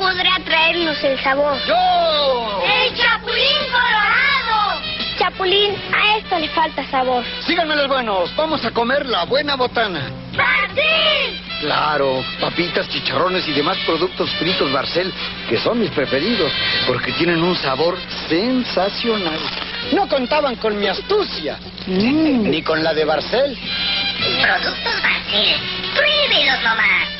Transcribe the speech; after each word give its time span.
podrá 0.00 0.38
traernos 0.44 0.96
el 1.04 1.22
sabor? 1.22 1.56
¡Yo! 1.68 2.62
¡El 2.64 2.94
Chapulín 2.94 3.58
Colorado! 3.70 4.80
Chapulín, 5.18 5.76
a 5.92 6.16
esto 6.16 6.38
le 6.38 6.48
falta 6.48 6.84
sabor. 6.90 7.22
Síganme 7.46 7.76
los 7.76 7.86
buenos, 7.86 8.34
vamos 8.34 8.64
a 8.64 8.70
comer 8.70 9.04
la 9.04 9.24
buena 9.24 9.56
botana. 9.56 10.10
¡Barcel! 10.34 11.38
Claro, 11.60 12.24
papitas, 12.40 12.88
chicharrones 12.88 13.46
y 13.46 13.52
demás 13.52 13.76
productos 13.84 14.30
fritos 14.38 14.72
Barcel, 14.72 15.12
que 15.46 15.58
son 15.58 15.78
mis 15.78 15.90
preferidos, 15.90 16.50
porque 16.86 17.12
tienen 17.12 17.42
un 17.42 17.54
sabor 17.54 17.98
sensacional. 18.30 19.38
No 19.92 20.08
contaban 20.08 20.56
con 20.56 20.78
mi 20.80 20.86
astucia, 20.86 21.58
ni 21.86 22.62
con 22.62 22.82
la 22.82 22.94
de 22.94 23.04
Barcel. 23.04 23.58
Productos 24.40 25.02
Barcel. 25.02 25.60
Pruébelos 25.94 26.62
nomás. 26.62 27.19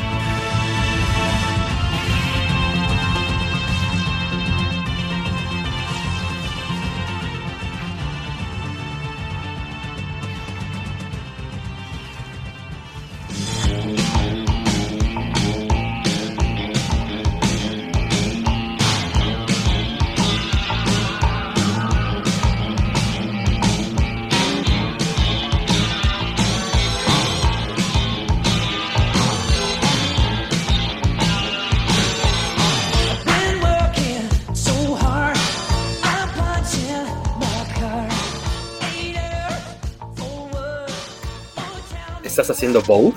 Vogue? 42.91 43.13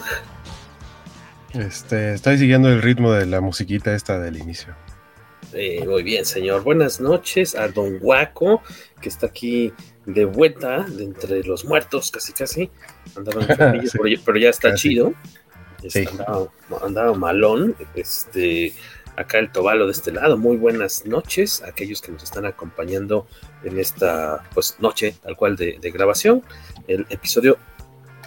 Este, 1.52 2.14
estoy 2.14 2.38
siguiendo 2.38 2.68
el 2.68 2.80
ritmo 2.80 3.10
de 3.10 3.26
la 3.26 3.40
musiquita 3.40 3.92
esta 3.92 4.20
del 4.20 4.36
inicio. 4.38 4.72
Eh, 5.52 5.84
muy 5.84 6.04
bien, 6.04 6.24
señor. 6.24 6.62
Buenas 6.62 7.00
noches 7.00 7.56
a 7.56 7.66
Don 7.66 7.98
Guaco, 7.98 8.62
que 9.00 9.08
está 9.08 9.26
aquí 9.26 9.72
de 10.06 10.26
vuelta, 10.26 10.84
de 10.88 11.02
entre 11.02 11.42
los 11.42 11.64
muertos, 11.64 12.12
casi 12.12 12.32
casi. 12.32 12.70
Andaba 13.16 13.42
enfermillo, 13.42 13.82
Sí, 13.90 13.98
pero, 13.98 14.08
ya- 14.14 14.22
pero 14.24 14.38
ya 14.38 14.50
está 14.50 14.70
casi. 14.70 14.90
chido. 14.90 15.12
Este, 15.82 16.04
Sí. 16.04 16.08
andaba, 16.12 16.48
andaba 16.82 17.14
malón. 17.14 17.74
Este, 17.96 18.72
acá 19.16 19.40
el 19.40 19.50
Tobalo 19.50 19.86
de 19.86 19.92
este 19.92 20.12
lado. 20.12 20.36
Muy 20.36 20.56
buenas 20.56 21.04
noches 21.04 21.62
a 21.64 21.70
aquellos 21.70 22.00
que 22.00 22.12
nos 22.12 22.22
están 22.22 22.46
acompañando 22.46 23.26
en 23.64 23.80
esta 23.80 24.44
pues, 24.54 24.76
noche 24.78 25.16
tal 25.20 25.36
cual 25.36 25.56
de, 25.56 25.78
de 25.80 25.90
grabación. 25.90 26.44
El 26.86 27.06
episodio 27.10 27.58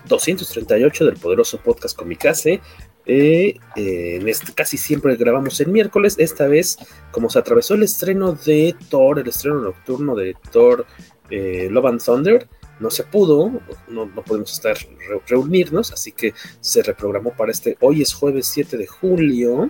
238 0.08 1.06
del 1.06 1.16
poderoso 1.18 1.60
podcast 1.60 1.98
Comicase. 1.98 2.62
Eh, 3.06 3.56
eh, 3.76 4.20
este 4.26 4.54
casi 4.54 4.78
siempre 4.78 5.16
grabamos 5.16 5.60
el 5.62 5.68
miércoles. 5.68 6.16
Esta 6.18 6.48
vez, 6.48 6.78
como 7.12 7.30
se 7.30 7.40
atravesó 7.40 7.76
el 7.76 7.84
estreno 7.84 8.34
de 8.34 8.76
Thor, 8.90 9.20
el 9.20 9.28
estreno 9.28 9.62
nocturno 9.62 10.16
de 10.16 10.36
Thor 10.52 10.86
eh, 11.30 11.68
Love 11.72 11.86
and 11.86 12.04
Thunder, 12.04 12.48
no 12.80 12.92
se 12.92 13.04
pudo, 13.04 13.52
no, 13.88 14.06
no 14.06 14.22
podemos 14.24 14.54
estar 14.54 14.76
re- 14.78 15.22
reunirnos, 15.28 15.92
así 15.92 16.12
que 16.12 16.34
se 16.60 16.84
reprogramó 16.84 17.34
para 17.36 17.52
este. 17.52 17.76
Hoy 17.82 18.02
es 18.02 18.14
jueves 18.14 18.48
7 18.48 18.78
de 18.78 18.86
julio 18.88 19.70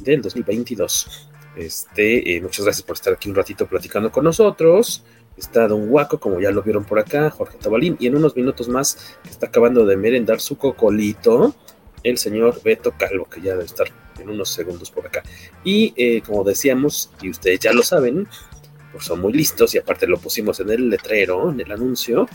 del 0.00 0.22
2022. 0.22 1.28
Este, 1.56 2.36
eh, 2.36 2.40
muchas 2.40 2.64
gracias 2.64 2.86
por 2.86 2.94
estar 2.96 3.12
aquí 3.12 3.28
un 3.28 3.34
ratito 3.34 3.66
platicando 3.66 4.12
con 4.12 4.24
nosotros. 4.24 5.04
Está 5.38 5.68
Don 5.68 5.86
Guaco, 5.86 6.18
como 6.18 6.40
ya 6.40 6.50
lo 6.50 6.62
vieron 6.62 6.84
por 6.84 6.98
acá, 6.98 7.30
Jorge 7.30 7.58
Tabalín, 7.58 7.96
y 8.00 8.08
en 8.08 8.16
unos 8.16 8.34
minutos 8.34 8.68
más 8.68 9.16
está 9.30 9.46
acabando 9.46 9.86
de 9.86 9.96
merendar 9.96 10.40
su 10.40 10.58
cocolito, 10.58 11.54
el 12.02 12.18
señor 12.18 12.60
Beto 12.62 12.92
Calvo, 12.98 13.26
que 13.26 13.40
ya 13.40 13.52
debe 13.52 13.64
estar 13.64 13.86
en 14.18 14.28
unos 14.28 14.48
segundos 14.48 14.90
por 14.90 15.06
acá. 15.06 15.22
Y 15.62 15.94
eh, 15.96 16.22
como 16.22 16.42
decíamos, 16.42 17.10
y 17.22 17.30
ustedes 17.30 17.60
ya 17.60 17.72
lo 17.72 17.82
saben, 17.82 18.26
pues 18.92 19.04
son 19.04 19.20
muy 19.20 19.32
listos, 19.32 19.74
y 19.74 19.78
aparte 19.78 20.08
lo 20.08 20.18
pusimos 20.18 20.58
en 20.58 20.70
el 20.70 20.90
letrero, 20.90 21.50
en 21.50 21.60
el 21.60 21.70
anuncio, 21.70 22.28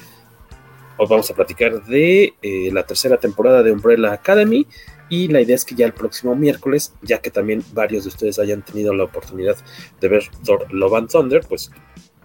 hoy 0.98 1.08
vamos 1.10 1.30
a 1.30 1.36
platicar 1.36 1.84
de 1.84 2.34
eh, 2.42 2.70
la 2.72 2.86
tercera 2.86 3.18
temporada 3.18 3.64
de 3.64 3.72
Umbrella 3.74 4.14
Academy, 4.14 4.66
y 5.10 5.28
la 5.28 5.42
idea 5.42 5.56
es 5.56 5.66
que 5.66 5.76
ya 5.76 5.86
el 5.86 5.94
próximo 5.94 6.36
miércoles, 6.36 6.94
ya 7.02 7.20
que 7.20 7.30
también 7.30 7.64
varios 7.74 8.06
de 8.06 8.10
ustedes 8.10 8.40
hayan 8.40 8.64
tenido 8.64 8.94
la 8.94 9.04
oportunidad 9.04 9.58
de 10.00 10.08
ver 10.08 10.24
Thor 10.46 10.74
Love 10.74 10.96
and 10.96 11.12
Thunder, 11.12 11.46
pues 11.48 11.70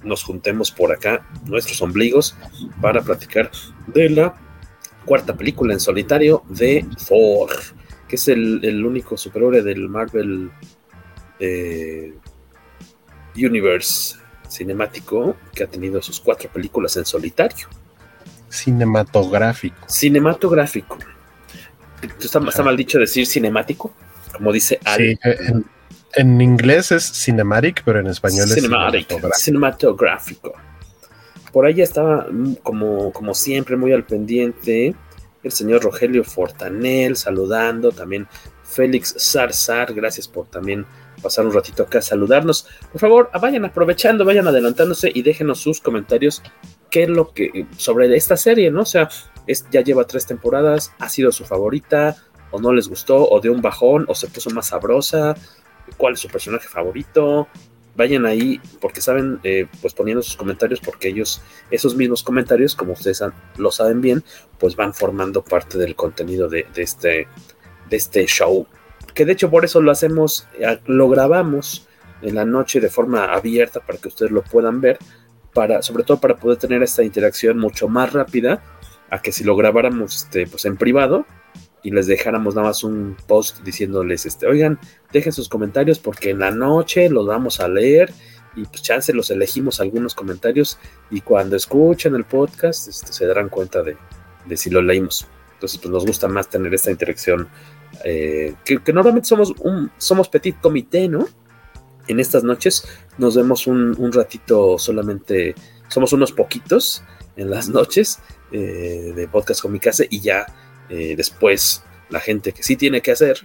nos 0.03 0.23
juntemos 0.23 0.71
por 0.71 0.93
acá, 0.93 1.27
nuestros 1.45 1.81
ombligos, 1.83 2.37
para 2.81 3.03
platicar 3.03 3.51
de 3.87 4.11
la 4.11 4.35
cuarta 5.05 5.35
película 5.35 5.73
en 5.73 5.81
solitario 5.81 6.43
de 6.49 6.87
Thor, 7.07 7.51
que 8.09 8.17
es 8.17 8.29
el, 8.29 8.61
el 8.65 8.85
único 8.85 9.17
superhéroe 9.17 9.63
del 9.63 9.89
Marvel 9.89 10.51
eh, 11.41 12.15
Universe 13.37 14.17
cinemático 14.49 15.37
que 15.55 15.65
ha 15.65 15.67
tenido 15.67 16.01
sus 16.03 16.21
cuatro 16.21 16.51
películas 16.51 16.97
en 16.97 17.05
solitario. 17.05 17.69
Cinematográfico. 18.49 19.89
Cinematográfico. 19.89 20.99
¿Está, 22.21 22.41
está 22.41 22.63
mal 22.63 22.77
dicho 22.77 22.99
decir 22.99 23.27
cinemático? 23.27 23.93
Como 24.33 24.53
dice 24.53 24.79
Al. 24.85 24.97
Sí, 24.99 25.19
en, 25.23 25.65
en 26.19 26.41
inglés 26.41 26.93
es 26.93 27.05
cinematic, 27.05 27.83
pero 27.85 28.01
en 28.01 28.09
español 28.09 28.49
Cinematic, 28.49 29.03
es 29.03 29.07
cinematográfico. 29.07 29.39
cinematográfico. 29.39 30.53
Por 31.53 31.67
ahí 31.67 31.81
estaba, 31.81 32.27
mm, 32.31 32.57
como, 32.63 33.13
como 33.13 33.35
siempre, 33.35 33.77
muy 33.77 33.93
al 33.93 34.05
pendiente 34.05 34.95
el 35.43 35.53
señor 35.53 35.83
Rogelio 35.83 36.25
Fortanel 36.25 37.17
saludando, 37.17 37.93
también 37.93 38.27
Félix 38.65 39.15
Zarzar, 39.19 39.95
gracias 39.95 40.29
por 40.29 40.47
también 40.47 40.85
pasar 41.23 41.47
un 41.47 41.53
ratito 41.53 41.83
acá 41.83 41.99
a 41.99 42.03
saludarnos. 42.03 42.67
Por 42.93 43.01
favor, 43.01 43.31
vayan 43.41 43.65
aprovechando, 43.65 44.25
vayan 44.25 44.47
adelantándose 44.47 45.11
y 45.13 45.23
déjenos 45.23 45.61
sus 45.61 45.81
comentarios 45.81 46.43
qué 46.91 47.05
es 47.05 47.09
lo 47.09 47.33
que 47.33 47.67
sobre 47.77 48.15
esta 48.17 48.37
serie, 48.37 48.71
¿no? 48.71 48.83
O 48.83 48.87
sea, 48.87 49.09
es, 49.47 49.67
ya 49.71 49.81
lleva 49.81 50.07
tres 50.07 50.27
temporadas, 50.27 50.93
ha 50.99 51.09
sido 51.09 51.33
su 51.33 51.45
favorita, 51.45 52.17
o 52.51 52.61
no 52.61 52.73
les 52.73 52.89
gustó, 52.89 53.29
o 53.29 53.41
de 53.41 53.51
un 53.51 53.63
bajón, 53.63 54.05
o 54.09 54.15
se 54.15 54.29
puso 54.29 54.51
más 54.51 54.69
sabrosa, 54.69 55.35
cuál 55.99 56.15
es 56.15 56.21
su 56.21 56.29
personaje 56.29 56.67
favorito. 56.69 57.47
Vayan 57.95 58.25
ahí, 58.25 58.59
porque 58.81 59.03
saben, 59.03 59.41
eh, 59.43 59.67
pues 59.83 59.93
poniendo 59.93 60.23
sus 60.23 60.37
comentarios, 60.37 60.81
porque 60.81 61.09
ellos, 61.09 61.43
esos 61.71 61.95
mismos 61.95 62.23
comentarios, 62.23 62.75
como 62.75 62.93
ustedes 62.93 63.23
lo 63.59 63.71
saben 63.71 64.01
bien, 64.01 64.25
pues 64.59 64.77
van 64.77 64.95
formando 64.95 65.43
parte 65.43 65.77
del 65.77 65.97
contenido 65.97 66.49
de, 66.49 66.65
de 66.73 66.83
este, 66.83 67.29
de 67.91 67.97
este 67.97 68.25
show. 68.27 68.67
Que 69.15 69.27
de 69.27 69.33
hecho 69.33 69.51
por 69.51 69.65
eso 69.65 69.83
lo 69.83 69.91
hacemos, 69.91 70.47
eh, 70.59 70.79
lo 70.87 71.09
grabamos 71.11 71.89
en 72.23 72.37
la 72.37 72.45
noche 72.45 72.81
de 72.81 72.89
forma 72.89 73.25
abierta 73.25 73.81
para 73.81 73.99
que 73.99 74.09
ustedes 74.09 74.31
lo 74.31 74.43
puedan 74.43 74.81
ver, 74.81 74.99
para, 75.53 75.83
sobre 75.83 76.05
todo 76.05 76.21
para 76.21 76.37
poder 76.37 76.59
tener 76.59 76.83
esta 76.83 77.03
interacción 77.03 77.59
mucho 77.59 77.89
más 77.89 78.13
rápida 78.13 78.63
a 79.11 79.21
que 79.21 79.33
si 79.33 79.45
lo 79.45 79.57
grabáramos 79.57 80.17
este, 80.17 80.47
pues 80.47 80.65
en 80.67 80.77
privado 80.77 81.27
y 81.83 81.91
les 81.91 82.07
dejáramos 82.07 82.55
nada 82.55 82.69
más 82.69 82.85
un 82.85 83.17
post 83.27 83.63
diciéndoles, 83.63 84.27
este, 84.27 84.47
oigan, 84.47 84.79
dejen 85.13 85.33
sus 85.33 85.49
comentarios 85.49 85.99
porque 85.99 86.31
en 86.31 86.41
la 86.41 86.51
noche 86.51 87.09
los 87.09 87.27
vamos 87.27 87.61
a 87.61 87.69
leer 87.69 88.13
y 88.57 88.65
pues 88.65 88.83
chance 88.83 89.13
los 89.13 89.31
elegimos 89.31 89.81
algunos 89.81 90.15
comentarios 90.15 90.79
y 91.11 91.21
cuando 91.21 91.57
escuchan 91.57 92.15
el 92.15 92.25
podcast 92.25 92.89
este, 92.89 93.13
se 93.13 93.27
darán 93.27 93.49
cuenta 93.49 93.83
de, 93.83 93.97
de, 94.47 94.57
si 94.57 94.71
lo 94.71 94.83
leímos. 94.83 95.27
Entonces 95.55 95.79
pues 95.79 95.91
nos 95.91 96.07
gusta 96.07 96.29
más 96.29 96.49
tener 96.49 96.73
esta 96.75 96.91
interacción 96.91 97.49
eh, 98.05 98.55
que, 98.65 98.83
que, 98.83 98.93
normalmente 98.93 99.29
somos 99.29 99.53
un 99.61 99.91
somos 99.99 100.29
petit 100.29 100.61
comité, 100.61 101.09
¿no? 101.09 101.27
En 102.07 102.21
estas 102.21 102.43
noches 102.45 102.85
nos 103.19 103.37
vemos 103.37 103.67
un, 103.67 103.95
un 103.99 104.13
ratito 104.13 104.79
solamente, 104.79 105.55
somos 105.89 106.13
unos 106.13 106.33
poquitos 106.33 107.03
en 107.37 107.51
las 107.51 107.69
noches 107.69 108.19
eh, 108.51 109.13
de 109.15 109.29
podcast 109.29 109.63
con 109.63 109.73
mi 109.73 109.81
casa 109.81 110.05
y 110.09 110.21
ya 110.21 110.47
eh, 110.89 111.15
después 111.17 111.83
la 112.11 112.21
gente 112.21 112.53
que 112.53 112.63
sí 112.63 112.77
tiene 112.77 113.01
que 113.03 113.13
hacer, 113.13 113.39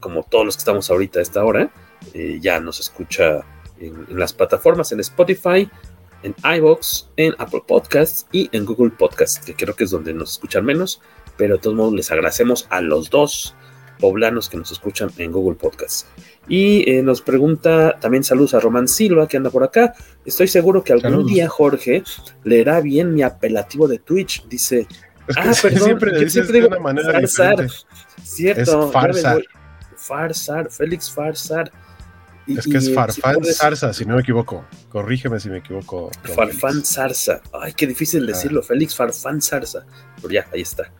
como 0.00 0.22
todos 0.22 0.44
los 0.44 0.56
que 0.56 0.60
estamos 0.60 0.90
ahorita 0.90 1.18
a 1.18 1.22
esta 1.22 1.44
hora, 1.44 1.70
eh, 2.14 2.38
ya 2.40 2.60
nos 2.60 2.80
escucha 2.80 3.44
en, 3.78 4.06
en, 4.08 4.18
las 4.18 4.32
plataformas, 4.32 4.92
en 4.92 5.00
Spotify, 5.00 5.68
en 6.22 6.34
iVoox, 6.44 7.06
en 7.16 7.34
Apple 7.38 7.62
Podcasts 7.66 8.26
y 8.32 8.48
en 8.52 8.64
Google 8.64 8.90
Podcasts, 8.90 9.44
que 9.44 9.54
creo 9.54 9.74
que 9.74 9.84
es 9.84 9.90
donde 9.90 10.14
nos 10.14 10.32
escuchan 10.32 10.64
menos, 10.64 11.00
pero 11.36 11.56
de 11.56 11.62
todos 11.62 11.76
modos 11.76 11.94
les 11.94 12.10
agradecemos 12.10 12.66
a 12.70 12.80
los 12.80 13.10
dos 13.10 13.56
poblanos 14.02 14.48
que 14.48 14.56
nos 14.56 14.72
escuchan 14.72 15.10
en 15.16 15.30
Google 15.30 15.56
Podcasts. 15.56 16.06
Y 16.48 16.90
eh, 16.90 17.02
nos 17.02 17.22
pregunta 17.22 17.98
también 18.00 18.24
saludos 18.24 18.52
a 18.54 18.60
Román 18.60 18.88
Silva, 18.88 19.28
que 19.28 19.36
anda 19.36 19.48
por 19.50 19.62
acá. 19.62 19.94
Estoy 20.24 20.48
seguro 20.48 20.82
que 20.82 20.92
algún 20.92 21.10
saludos. 21.12 21.32
día 21.32 21.48
Jorge 21.48 22.02
leerá 22.42 22.80
bien 22.80 23.14
mi 23.14 23.22
apelativo 23.22 23.86
de 23.86 23.98
Twitch. 23.98 24.44
Dice, 24.48 24.88
es 25.32 25.36
que 25.36 25.48
ah, 25.48 25.70
perdón, 25.70 25.84
siempre, 25.84 26.30
siempre 26.30 26.52
digo 26.54 26.68
de 26.68 26.76
una 26.76 26.80
manera 26.80 27.12
Farsar. 27.12 27.68
Cierto. 28.22 28.86
Es 28.86 28.92
Farsar. 28.92 29.42
Farsar, 29.96 30.70
Félix 30.70 31.10
Farsar. 31.10 31.72
Y, 32.46 32.58
es 32.58 32.66
que 32.66 32.76
es 32.76 32.92
Farfán 32.92 33.44
si 33.44 33.52
Zarza, 33.52 33.92
si 33.92 34.04
no 34.04 34.16
me 34.16 34.22
equivoco. 34.22 34.64
Corrígeme 34.88 35.38
si 35.38 35.48
me 35.48 35.58
equivoco. 35.58 36.10
Farfán 36.34 36.84
Zarza. 36.84 37.40
Ay, 37.52 37.72
qué 37.72 37.86
difícil 37.86 38.26
decirlo. 38.26 38.60
Ah. 38.62 38.66
Félix 38.66 38.96
Farfán 38.96 39.40
Zarza. 39.40 39.86
Pero 40.16 40.34
ya, 40.34 40.46
ahí 40.52 40.62
está. 40.62 40.90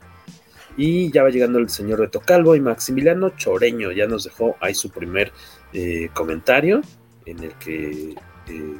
Y 0.77 1.11
ya 1.11 1.23
va 1.23 1.29
llegando 1.29 1.59
el 1.59 1.69
señor 1.69 1.99
Beto 1.99 2.21
Calvo 2.21 2.55
y 2.55 2.61
Maximiliano 2.61 3.31
Choreño. 3.31 3.91
Ya 3.91 4.07
nos 4.07 4.23
dejó 4.23 4.55
ahí 4.61 4.73
su 4.73 4.89
primer 4.89 5.31
eh, 5.73 6.09
comentario 6.13 6.81
en 7.25 7.43
el 7.43 7.53
que 7.55 8.15
eh, 8.47 8.77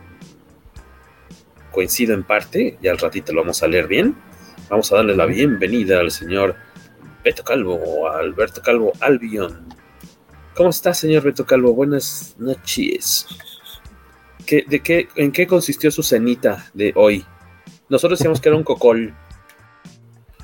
coincido 1.71 2.13
en 2.13 2.23
parte. 2.23 2.77
Ya 2.81 2.91
al 2.91 2.97
ratito 2.97 3.33
lo 3.33 3.41
vamos 3.41 3.61
a 3.61 3.67
leer 3.67 3.87
bien. 3.87 4.15
Vamos 4.69 4.91
a 4.91 4.97
darle 4.97 5.15
la 5.15 5.25
bienvenida 5.25 5.99
al 5.99 6.11
señor 6.11 6.55
Beto 7.23 7.43
Calvo 7.43 7.75
o 7.75 8.07
a 8.07 8.19
Alberto 8.19 8.61
Calvo 8.61 8.93
Albion. 9.01 9.67
¿Cómo 10.55 10.69
está, 10.69 10.93
señor 10.93 11.23
Beto 11.23 11.45
Calvo? 11.45 11.73
Buenas 11.73 12.35
noches. 12.37 13.27
¿Qué, 14.45 14.63
de 14.67 14.81
qué, 14.81 15.07
¿En 15.15 15.31
qué 15.31 15.47
consistió 15.47 15.91
su 15.91 16.03
cenita 16.03 16.65
de 16.73 16.93
hoy? 16.95 17.25
Nosotros 17.89 18.19
decíamos 18.19 18.41
que 18.41 18.49
era 18.49 18.57
un 18.57 18.63
cocol. 18.63 19.13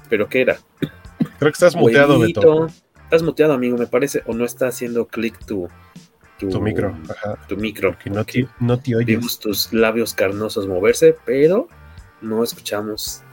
¿Pero 0.10 0.27
qué 0.27 0.42
era? 0.42 0.60
Creo 0.80 1.51
que 1.51 1.56
estás 1.56 1.75
muteado, 1.75 2.19
Huevito. 2.19 2.42
Beto. 2.42 2.68
Estás 3.04 3.24
muteado, 3.24 3.54
amigo, 3.54 3.77
me 3.77 3.88
parece. 3.88 4.24
O 4.25 4.33
no 4.33 4.45
está 4.45 4.68
haciendo 4.68 5.07
clic 5.07 5.38
tu, 5.45 5.68
tu, 6.38 6.50
tu 6.50 6.62
micro. 6.62 6.95
Ajá. 7.10 7.38
Tu 7.48 7.57
micro. 7.57 7.98
Que 7.98 8.10
no 8.10 8.25
te, 8.25 8.48
no 8.60 8.80
te 8.80 8.95
oyes. 8.95 9.07
Vimos 9.07 9.39
tus 9.39 9.72
labios 9.74 10.13
carnosos 10.13 10.68
moverse, 10.68 11.15
pero 11.25 11.68
no 12.22 12.44
escuchamos 12.44 13.24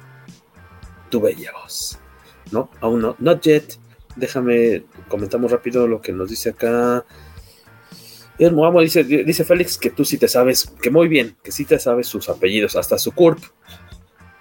tu 1.10 1.20
bella 1.20 1.52
voz. 1.52 1.98
No, 2.52 2.70
aún 2.80 3.00
no. 3.00 3.16
Not 3.18 3.42
yet. 3.42 3.78
Déjame, 4.16 4.84
comentamos 5.08 5.50
rápido 5.50 5.86
lo 5.86 6.00
que 6.00 6.12
nos 6.12 6.30
dice 6.30 6.50
acá. 6.50 7.04
El 8.38 8.54
dice, 8.82 9.04
dice 9.04 9.44
Félix 9.44 9.78
que 9.78 9.90
tú 9.90 10.04
sí 10.04 10.18
te 10.18 10.28
sabes, 10.28 10.70
que 10.82 10.90
muy 10.90 11.08
bien, 11.08 11.36
que 11.42 11.52
sí 11.52 11.64
te 11.64 11.78
sabes 11.78 12.06
sus 12.06 12.28
apellidos, 12.28 12.76
hasta 12.76 12.98
su 12.98 13.12
CURP 13.12 13.38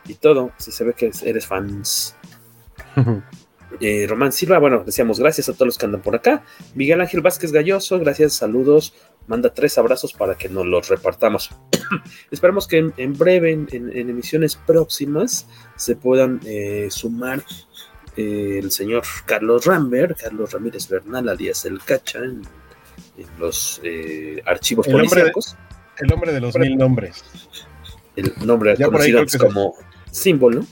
y 0.07 0.15
todo. 0.15 0.51
Si 0.57 0.71
se 0.71 0.83
ve 0.83 0.94
que 0.94 1.12
eres 1.23 1.45
fans. 1.45 2.15
Eh, 3.81 4.06
Román 4.07 4.31
Silva, 4.31 4.57
bueno, 4.57 4.83
decíamos 4.85 5.19
gracias 5.19 5.50
a 5.50 5.53
todos 5.53 5.65
los 5.65 5.77
que 5.77 5.85
andan 5.85 6.01
por 6.01 6.15
acá. 6.15 6.45
Miguel 6.75 7.01
Ángel 7.01 7.19
Vázquez 7.19 7.51
Galloso, 7.51 8.00
gracias, 8.00 8.31
saludos. 8.31 8.94
Manda 9.27 9.54
tres 9.54 9.77
abrazos 9.77 10.13
para 10.13 10.36
que 10.36 10.50
nos 10.50 10.66
los 10.66 10.88
repartamos. 10.88 11.50
Esperamos 12.31 12.68
que 12.68 12.77
en, 12.77 12.94
en 12.98 13.18
breve, 13.18 13.51
en, 13.51 13.68
en, 13.72 14.10
emisiones 14.10 14.56
próximas, 14.56 15.48
se 15.75 15.95
puedan 15.95 16.39
eh, 16.45 16.88
sumar 16.92 17.44
eh, 18.18 18.60
el 18.62 18.72
señor 18.72 19.04
Carlos 19.25 19.66
Rambert, 19.66 20.22
Carlos 20.22 20.54
Ramírez 20.54 20.88
Bernal, 20.88 21.27
alias 21.27 21.66
El 21.66 21.80
Cacha, 21.81 22.19
en, 22.19 22.44
los 23.39 23.81
eh, 23.83 24.42
archivos 24.45 24.88
el 24.88 24.94
policíacos. 24.94 25.56
Hombre 25.56 25.62
de, 25.98 26.06
el 26.06 26.13
hombre 26.13 26.33
de 26.33 26.42
los 26.42 26.57
mil 26.57 26.77
nombres. 26.77 27.24
El 28.16 28.33
nombre 28.45 28.75
ya 28.77 28.86
conocido 28.86 29.19
antes 29.19 29.38
como 29.38 29.74
se... 30.06 30.22
símbolo. 30.22 30.66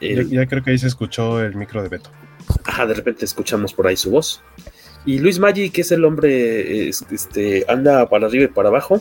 El, 0.00 0.28
ya, 0.28 0.42
ya, 0.42 0.46
creo 0.46 0.62
que 0.62 0.70
ahí 0.70 0.78
se 0.78 0.88
escuchó 0.88 1.42
el 1.42 1.54
micro 1.54 1.82
de 1.82 1.88
Beto. 1.88 2.10
Ajá, 2.64 2.86
de 2.86 2.94
repente 2.94 3.24
escuchamos 3.24 3.72
por 3.72 3.86
ahí 3.86 3.96
su 3.96 4.10
voz. 4.10 4.42
Y 5.06 5.20
Luis 5.20 5.38
Maggi, 5.38 5.70
que 5.70 5.82
es 5.82 5.92
el 5.92 6.04
hombre, 6.04 6.88
este, 6.88 7.64
anda 7.68 8.08
para 8.08 8.26
arriba 8.26 8.44
y 8.44 8.48
para 8.48 8.68
abajo, 8.68 9.00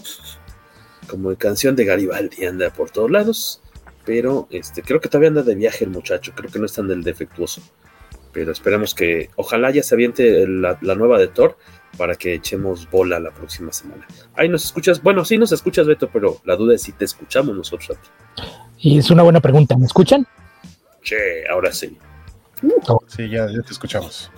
como 1.07 1.35
canción 1.35 1.75
de 1.75 1.83
Garibaldi, 1.83 2.45
anda 2.45 2.69
por 2.69 2.91
todos 2.91 3.09
lados. 3.09 3.61
Pero 4.05 4.47
este, 4.51 4.83
creo 4.83 5.01
que 5.01 5.09
todavía 5.09 5.29
anda 5.29 5.41
de 5.41 5.55
viaje 5.55 5.83
el 5.83 5.89
muchacho, 5.89 6.31
creo 6.35 6.51
que 6.51 6.59
no 6.59 6.67
es 6.67 6.73
tan 6.73 6.87
del 6.87 7.03
defectuoso. 7.03 7.61
Pero 8.31 8.51
esperemos 8.51 8.93
que, 8.93 9.31
ojalá 9.35 9.71
ya 9.71 9.81
se 9.81 9.95
aviente 9.95 10.47
la, 10.47 10.77
la 10.81 10.93
nueva 10.93 11.17
de 11.17 11.27
Thor 11.27 11.57
para 11.97 12.15
que 12.15 12.35
echemos 12.35 12.89
bola 12.91 13.19
la 13.19 13.31
próxima 13.31 13.71
semana. 13.71 14.05
Ahí 14.35 14.47
nos 14.47 14.65
escuchas, 14.65 15.01
bueno, 15.01 15.25
sí 15.25 15.39
nos 15.39 15.51
escuchas, 15.51 15.87
Beto, 15.87 16.09
pero 16.11 16.39
la 16.43 16.55
duda 16.55 16.75
es 16.75 16.83
si 16.83 16.91
te 16.91 17.05
escuchamos 17.05 17.55
nosotros 17.55 17.97
a 17.97 18.01
ti. 18.01 18.09
Y 18.79 18.99
es 18.99 19.09
una 19.09 19.23
buena 19.23 19.39
pregunta, 19.39 19.75
¿me 19.77 19.85
escuchan? 19.85 20.27
Sí, 21.01 21.15
ahora 21.49 21.71
sí. 21.71 21.97
Oh. 22.87 23.01
Sí, 23.07 23.29
ya, 23.29 23.47
ya, 23.47 23.61
te 23.61 23.71
escuchamos. 23.71 24.31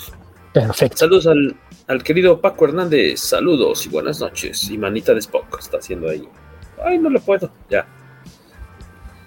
Perfecto. 0.61 0.97
Saludos 0.97 1.27
al, 1.27 1.55
al, 1.87 2.03
querido 2.03 2.39
Paco 2.41 2.65
Hernández. 2.65 3.19
Saludos 3.19 3.85
y 3.85 3.89
buenas 3.89 4.19
noches. 4.19 4.69
Y 4.69 4.77
manita 4.77 5.13
de 5.13 5.19
Spock 5.19 5.57
está 5.59 5.77
haciendo 5.77 6.09
ahí. 6.09 6.27
Ay, 6.83 6.99
no 6.99 7.09
lo 7.09 7.19
puedo. 7.19 7.51
Ya. 7.69 7.87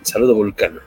Saludo 0.02 0.34
Vulcano. 0.34 0.80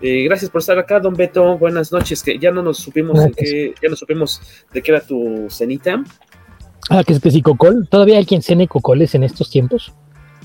Eh, 0.00 0.24
gracias 0.24 0.50
por 0.50 0.60
estar 0.60 0.78
acá, 0.78 1.00
don 1.00 1.14
Beto. 1.14 1.56
Buenas 1.58 1.92
noches. 1.92 2.22
Que 2.22 2.38
ya 2.38 2.50
no 2.50 2.62
nos 2.62 2.78
supimos 2.78 3.22
de 3.22 3.32
qué, 3.32 3.74
ya 3.82 3.88
no 3.88 3.96
supimos 3.96 4.40
de 4.72 4.82
qué 4.82 4.90
era 4.90 5.00
tu 5.00 5.46
cenita. 5.48 6.02
Ah, 6.90 7.02
que 7.04 7.14
es 7.14 7.20
que 7.20 7.30
sí, 7.30 7.40
cocol. 7.40 7.88
¿Todavía 7.88 8.18
hay 8.18 8.26
quien 8.26 8.42
cene 8.42 8.68
cocoles 8.68 9.14
en 9.14 9.24
estos 9.24 9.50
tiempos? 9.50 9.92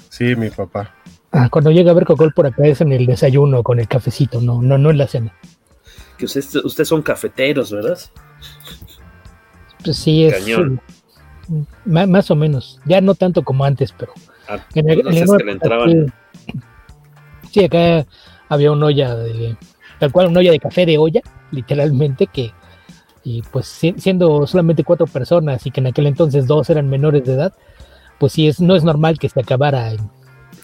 Sí, 0.09 0.35
mi 0.35 0.49
papá. 0.49 0.95
Ah, 1.31 1.49
cuando 1.49 1.71
llega 1.71 1.91
a 1.91 1.93
ver 1.93 2.05
cocol 2.05 2.33
por 2.33 2.47
acá 2.47 2.65
es 2.65 2.81
en 2.81 2.91
el 2.91 3.05
desayuno 3.05 3.61
con 3.61 3.79
el 3.79 3.87
cafecito, 3.87 4.41
no, 4.41 4.61
no, 4.61 4.77
no 4.77 4.89
en 4.89 4.97
la 4.97 5.07
cena 5.07 5.35
que 6.19 6.25
ustedes, 6.25 6.53
ustedes 6.57 6.87
son 6.87 7.01
cafeteros, 7.01 7.71
¿verdad? 7.71 7.97
Pues 9.83 9.97
sí, 9.97 10.25
es 10.25 10.35
Cañón. 10.35 10.81
Más, 11.85 12.07
más, 12.07 12.29
o 12.29 12.35
menos. 12.35 12.79
Ya 12.85 13.01
no 13.01 13.15
tanto 13.15 13.43
como 13.43 13.65
antes, 13.65 13.93
pero. 13.97 14.13
Ah, 14.47 14.59
en 14.75 14.89
el, 14.89 14.99
en 14.99 15.17
el 15.17 15.37
que 15.37 15.43
le 15.43 15.51
entraban. 15.51 16.13
Sí, 17.51 17.63
acá 17.63 18.05
había 18.49 18.71
una 18.71 18.87
olla 18.87 19.15
de. 19.15 19.57
Tal 19.99 20.11
cual, 20.11 20.27
una 20.27 20.39
olla 20.39 20.51
de 20.51 20.59
café 20.59 20.85
de 20.85 20.97
olla, 20.97 21.21
literalmente, 21.51 22.27
que. 22.27 22.51
Y 23.23 23.41
pues 23.51 23.67
siendo 23.67 24.47
solamente 24.47 24.83
cuatro 24.83 25.05
personas 25.05 25.65
y 25.65 25.71
que 25.71 25.81
en 25.81 25.87
aquel 25.87 26.07
entonces 26.07 26.47
dos 26.47 26.69
eran 26.69 26.89
menores 26.89 27.25
de 27.25 27.33
edad, 27.33 27.53
pues 28.17 28.33
sí, 28.33 28.47
es, 28.47 28.61
no 28.61 28.75
es 28.75 28.83
normal 28.83 29.19
que 29.19 29.29
se 29.29 29.39
acabara 29.39 29.91
en, 29.91 29.99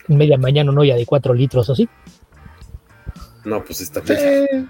en 0.07 0.17
media 0.17 0.37
mañana 0.37 0.71
una 0.71 0.81
olla 0.81 0.95
de 0.95 1.05
cuatro 1.05 1.33
litros 1.33 1.69
o 1.69 1.75
sí. 1.75 1.89
No, 3.43 3.63
pues 3.63 3.81
está 3.81 3.99
bien. 4.01 4.69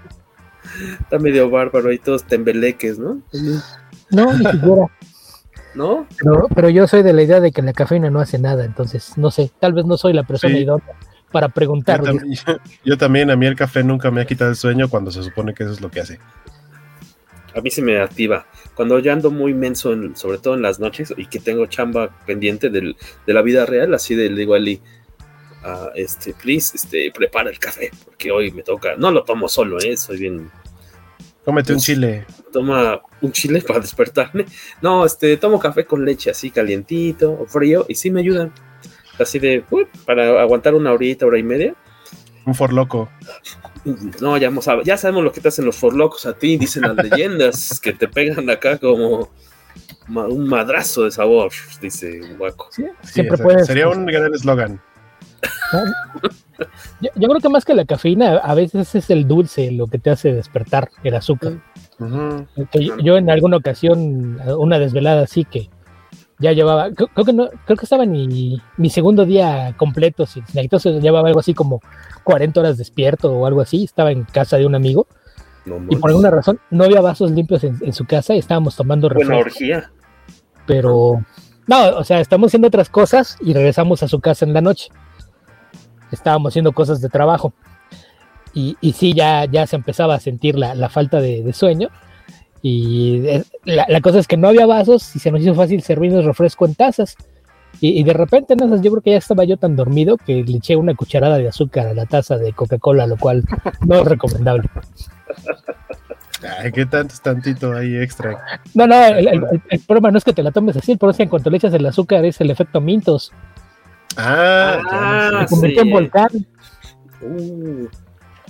Está 1.00 1.18
medio 1.18 1.48
bárbaro 1.48 1.88
ahí 1.88 1.98
todos 1.98 2.24
tembeleques, 2.24 2.98
¿no? 2.98 3.22
No, 4.10 4.32
ni 4.32 4.44
siquiera. 4.50 4.86
¿No? 5.74 6.06
Pero, 6.18 6.48
pero, 6.54 6.68
yo 6.70 6.86
soy 6.86 7.02
de 7.02 7.12
la 7.12 7.22
idea 7.22 7.40
de 7.40 7.52
que 7.52 7.60
la 7.60 7.74
cafeína 7.74 8.08
no 8.08 8.20
hace 8.20 8.38
nada, 8.38 8.64
entonces 8.64 9.18
no 9.18 9.30
sé, 9.30 9.50
tal 9.60 9.74
vez 9.74 9.84
no 9.84 9.98
soy 9.98 10.14
la 10.14 10.22
persona 10.22 10.54
sí. 10.54 10.62
idónea 10.62 10.96
para 11.30 11.50
preguntar. 11.50 11.98
Yo, 12.00 12.04
también, 12.04 12.32
yo, 12.32 12.56
yo 12.84 12.98
también, 12.98 13.30
a 13.30 13.36
mí 13.36 13.44
el 13.46 13.56
café 13.56 13.84
nunca 13.84 14.10
me 14.10 14.22
ha 14.22 14.24
quitado 14.26 14.50
el 14.50 14.56
sueño 14.56 14.88
cuando 14.88 15.10
se 15.10 15.22
supone 15.22 15.52
que 15.52 15.64
eso 15.64 15.72
es 15.72 15.80
lo 15.82 15.90
que 15.90 16.00
hace. 16.00 16.18
A 17.54 17.60
mí 17.60 17.70
se 17.70 17.82
me 17.82 17.98
activa. 18.00 18.46
Cuando 18.74 18.98
ya 18.98 19.14
ando 19.14 19.30
muy 19.30 19.54
menso, 19.54 19.92
en, 19.92 20.14
sobre 20.14 20.38
todo 20.38 20.54
en 20.54 20.62
las 20.62 20.78
noches, 20.78 21.14
y 21.16 21.26
que 21.26 21.40
tengo 21.40 21.66
chamba 21.66 22.10
pendiente 22.26 22.68
del, 22.68 22.96
de 23.26 23.34
la 23.34 23.40
vida 23.40 23.64
real, 23.64 23.94
así 23.94 24.14
de, 24.14 24.28
le 24.28 24.40
digo 24.40 24.54
a 24.54 24.58
Eli, 24.58 24.80
uh, 25.64 25.88
este, 25.94 26.34
please, 26.34 26.76
este, 26.76 27.10
prepara 27.14 27.48
el 27.48 27.58
café, 27.58 27.90
porque 28.04 28.30
hoy 28.30 28.50
me 28.50 28.62
toca. 28.62 28.96
No 28.96 29.10
lo 29.10 29.24
tomo 29.24 29.48
solo, 29.48 29.78
¿eh? 29.80 29.96
Soy 29.96 30.18
bien. 30.18 30.50
Cómete 31.46 31.72
un 31.72 31.78
chile. 31.78 32.26
Toma 32.56 33.02
un 33.20 33.32
chile 33.32 33.60
para 33.60 33.80
despertarme. 33.80 34.46
No, 34.80 35.04
este, 35.04 35.36
tomo 35.36 35.58
café 35.58 35.84
con 35.84 36.06
leche 36.06 36.30
así 36.30 36.50
calientito 36.50 37.30
o 37.30 37.44
frío 37.44 37.84
y 37.86 37.94
sí 37.96 38.10
me 38.10 38.20
ayudan. 38.20 38.50
Así 39.20 39.38
de, 39.38 39.62
uh, 39.70 39.84
para 40.06 40.40
aguantar 40.40 40.74
una 40.74 40.90
horita, 40.90 41.26
hora 41.26 41.38
y 41.38 41.42
media. 41.42 41.74
Un 42.46 42.54
forloco. 42.54 43.10
No, 44.22 44.38
ya, 44.38 44.50
ya 44.84 44.96
sabemos 44.96 45.22
lo 45.22 45.32
que 45.32 45.42
te 45.42 45.48
hacen 45.48 45.66
los 45.66 45.76
forlocos 45.76 46.24
a 46.24 46.32
ti, 46.32 46.56
dicen 46.56 46.84
las 46.84 46.96
leyendas 46.96 47.78
que 47.82 47.92
te 47.92 48.08
pegan 48.08 48.48
acá 48.48 48.78
como 48.78 49.28
un 50.08 50.48
madrazo 50.48 51.04
de 51.04 51.10
sabor, 51.10 51.52
dice 51.82 52.22
Waco. 52.38 52.70
siempre 53.02 53.36
puede 53.36 53.66
Sería 53.66 53.86
un 53.90 54.06
gran 54.06 54.32
eslogan. 54.32 54.80
Yo, 57.00 57.10
creo 57.28 57.40
que 57.40 57.48
más 57.50 57.66
que 57.66 57.74
la 57.74 57.84
cafeína, 57.84 58.38
a 58.38 58.54
veces 58.54 58.94
es 58.94 59.10
el 59.10 59.28
dulce 59.28 59.70
lo 59.72 59.88
que 59.88 59.98
te 59.98 60.08
hace 60.08 60.32
despertar, 60.32 60.88
el 61.04 61.14
azúcar. 61.14 61.60
Yo, 63.02 63.16
en 63.16 63.30
alguna 63.30 63.56
ocasión, 63.56 64.40
una 64.58 64.78
desvelada 64.78 65.22
así 65.22 65.44
que 65.44 65.70
ya 66.38 66.52
llevaba, 66.52 66.90
creo, 66.90 67.24
que 67.24 67.32
no, 67.32 67.48
creo 67.64 67.76
que 67.76 67.86
estaba 67.86 68.04
ni 68.04 68.60
mi 68.76 68.90
segundo 68.90 69.24
día 69.24 69.74
completo, 69.76 70.26
sin 70.26 70.44
entonces 70.54 71.02
llevaba 71.02 71.28
algo 71.28 71.40
así 71.40 71.54
como 71.54 71.80
40 72.24 72.60
horas 72.60 72.76
despierto 72.76 73.32
o 73.32 73.46
algo 73.46 73.62
así, 73.62 73.84
estaba 73.84 74.12
en 74.12 74.24
casa 74.24 74.58
de 74.58 74.66
un 74.66 74.74
amigo. 74.74 75.06
y 75.88 75.96
por 75.96 76.10
alguna 76.10 76.30
razón 76.30 76.60
no 76.70 76.84
había 76.84 77.00
vasos 77.00 77.30
limpios 77.30 77.64
en, 77.64 77.92
su 77.92 78.04
casa 78.04 78.34
y 78.34 78.38
estábamos 78.38 78.76
tomando 78.76 79.08
refresco. 79.08 79.32
Buena 79.32 79.46
orgía. 79.46 79.90
Pero, 80.66 81.24
no, 81.66 81.88
o 81.96 82.04
sea, 82.04 82.20
estamos 82.20 82.48
haciendo 82.48 82.68
otras 82.68 82.90
cosas 82.90 83.38
y 83.40 83.54
regresamos 83.54 84.02
a 84.02 84.08
su 84.08 84.20
casa 84.20 84.44
en 84.44 84.52
la 84.52 84.60
noche 84.60 84.90
estábamos 86.10 86.52
haciendo 86.52 86.72
cosas 86.72 87.00
de 87.00 87.08
trabajo. 87.08 87.52
Y, 88.56 88.74
y 88.80 88.94
sí, 88.94 89.12
ya, 89.12 89.44
ya 89.44 89.66
se 89.66 89.76
empezaba 89.76 90.14
a 90.14 90.18
sentir 90.18 90.56
la, 90.56 90.88
falta 90.88 91.20
de, 91.20 91.52
sueño. 91.52 91.90
Y 92.62 93.22
la, 93.64 94.00
cosa 94.00 94.18
es 94.18 94.26
que 94.26 94.38
no 94.38 94.48
había 94.48 94.64
vasos 94.64 95.14
y 95.14 95.18
se 95.18 95.30
nos 95.30 95.42
hizo 95.42 95.54
fácil 95.54 95.82
servirnos 95.82 96.24
refresco 96.24 96.64
en 96.64 96.74
tazas. 96.74 97.16
Y, 97.80 98.02
de 98.02 98.14
repente, 98.14 98.56
no, 98.56 98.80
yo 98.80 98.90
creo 98.92 99.02
que 99.02 99.10
ya 99.10 99.18
estaba 99.18 99.44
yo 99.44 99.58
tan 99.58 99.76
dormido 99.76 100.16
que 100.16 100.42
le 100.42 100.56
eché 100.56 100.74
una 100.74 100.94
cucharada 100.94 101.36
de 101.36 101.48
azúcar 101.48 101.86
a 101.88 101.92
la 101.92 102.06
taza 102.06 102.38
de 102.38 102.54
Coca-Cola, 102.54 103.06
lo 103.06 103.18
cual 103.18 103.44
no 103.86 103.96
es 103.96 104.04
recomendable. 104.06 104.70
Ay, 106.58 106.72
¿qué 106.72 106.86
tanto 106.86 107.14
tantito 107.22 107.74
ahí 107.74 107.98
extra? 107.98 108.58
No, 108.72 108.86
no, 108.86 109.04
el, 109.04 109.80
problema 109.86 110.10
no 110.10 110.16
es 110.16 110.24
que 110.24 110.32
te 110.32 110.42
la 110.42 110.50
tomes 110.50 110.78
así, 110.78 110.92
el 110.92 110.98
problema 110.98 111.10
es 111.10 111.16
que 111.18 111.22
en 111.24 111.28
cuanto 111.28 111.50
le 111.50 111.58
echas 111.58 111.74
el 111.74 111.84
azúcar 111.84 112.24
es 112.24 112.40
el 112.40 112.50
efecto 112.50 112.80
Mintos. 112.80 113.32
Ah, 114.16 114.78
ah 114.90 115.46
se 115.46 115.78
en 115.78 115.90
volcán. 115.90 116.30
Uh. 117.20 117.86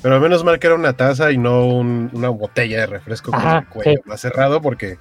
Pero 0.06 0.20
menos 0.20 0.44
mal 0.44 0.60
que 0.60 0.68
era 0.68 0.76
una 0.76 0.92
taza 0.92 1.32
y 1.32 1.36
no 1.36 1.66
una 1.66 2.28
botella 2.28 2.82
de 2.82 2.86
refresco 2.86 3.32
con 3.32 3.44
el 3.44 3.66
cuello 3.66 4.00
más 4.04 4.20
cerrado 4.20 4.62
porque 4.62 4.98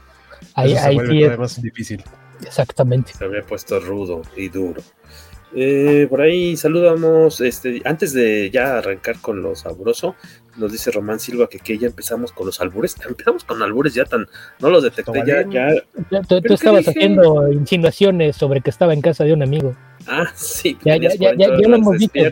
ahí, 0.55 0.75
se 0.75 0.95
vuelve 0.95 1.37
más 1.37 1.61
difícil. 1.61 2.03
Exactamente. 2.43 3.13
Se 3.13 3.23
había 3.23 3.43
puesto 3.43 3.79
rudo 3.79 4.23
y 4.35 4.49
duro. 4.49 4.81
Eh, 5.55 6.07
por 6.09 6.21
ahí 6.21 6.57
saludamos, 6.57 7.39
este, 7.39 7.83
antes 7.85 8.13
de 8.13 8.49
ya 8.49 8.79
arrancar 8.79 9.19
con 9.21 9.43
lo 9.43 9.55
sabroso, 9.55 10.15
nos 10.57 10.71
dice 10.71 10.89
Román 10.89 11.19
Silva 11.19 11.47
que, 11.47 11.59
que 11.59 11.77
ya 11.77 11.85
empezamos 11.85 12.31
con 12.31 12.47
los 12.47 12.59
albures, 12.59 12.95
empezamos 13.07 13.43
con 13.43 13.61
albures 13.61 13.93
ya 13.93 14.05
tan, 14.05 14.25
no 14.59 14.71
los 14.71 14.81
detecté 14.81 15.21
ya, 15.23 15.47
ya. 15.47 16.21
Tú, 16.23 16.41
estabas 16.51 16.87
haciendo 16.87 17.51
insinuaciones 17.51 18.37
sobre 18.37 18.61
que 18.61 18.71
estaba 18.71 18.95
en 18.95 19.01
casa 19.01 19.23
de 19.23 19.33
un 19.33 19.43
amigo. 19.43 19.75
Ah, 20.07 20.31
sí, 20.33 20.79
ya, 20.83 20.97
ya, 20.97 21.13
ya, 21.13 21.35
ya, 21.37 21.47
lo 21.49 21.75
hemos 21.75 21.99
dicho. 21.99 22.23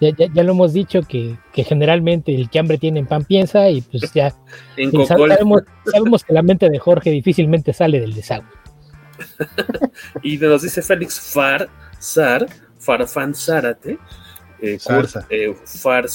Ya, 0.00 0.10
ya, 0.16 0.26
ya, 0.32 0.42
lo 0.42 0.52
hemos 0.52 0.72
dicho 0.72 1.02
que, 1.02 1.36
que, 1.52 1.64
generalmente 1.64 2.34
el 2.34 2.50
que 2.50 2.58
hambre 2.58 2.78
tiene 2.78 3.00
en 3.00 3.06
pan 3.06 3.24
piensa 3.24 3.68
y 3.70 3.80
pues 3.80 4.12
ya 4.12 4.34
sabemos, 5.06 5.62
sabemos 5.84 6.24
que 6.24 6.32
la 6.32 6.42
mente 6.42 6.68
de 6.68 6.78
Jorge 6.78 7.10
difícilmente 7.10 7.72
sale 7.72 8.00
del 8.00 8.14
desagüe. 8.14 8.48
y 10.22 10.36
nos 10.38 10.62
dice 10.62 10.82
Félix 10.82 11.20
Far, 11.20 11.68
Sar, 11.98 12.46
Farfan 12.78 13.34
Zárate, 13.34 13.98
eh, 14.60 14.78
eh, 15.30 15.54
Far. 15.64 16.06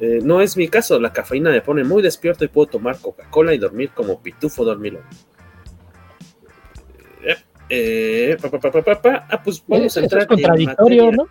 Eh, 0.00 0.20
no 0.22 0.40
es 0.40 0.56
mi 0.56 0.68
caso, 0.68 1.00
la 1.00 1.12
cafeína 1.12 1.50
me 1.50 1.60
pone 1.60 1.82
muy 1.82 2.02
despierto 2.02 2.44
y 2.44 2.48
puedo 2.48 2.68
tomar 2.68 3.00
Coca-Cola 3.00 3.52
y 3.52 3.58
dormir 3.58 3.90
como 3.94 4.20
pitufo 4.22 4.64
dormilón. 4.64 5.02
Eh, 7.70 8.36
ah, 8.40 9.42
pues 9.44 9.62
vamos 9.66 9.96
a 9.96 10.00
entrar. 10.00 10.22
Es 10.22 10.28
contradictorio, 10.28 11.12
¿no? 11.12 11.28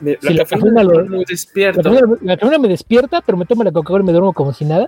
La, 0.00 0.44
cafeína, 0.44 0.84
me 0.84 1.02
muy 1.04 1.24
despierto. 1.24 1.82
La 2.22 2.36
cafeína, 2.36 2.58
me 2.58 2.68
despierta, 2.68 3.22
pero 3.22 3.38
me 3.38 3.46
tomo 3.46 3.64
la 3.64 3.72
Coca-Cola 3.72 4.02
y 4.02 4.06
me 4.06 4.12
duermo 4.12 4.32
como 4.32 4.52
si 4.52 4.64
nada. 4.64 4.86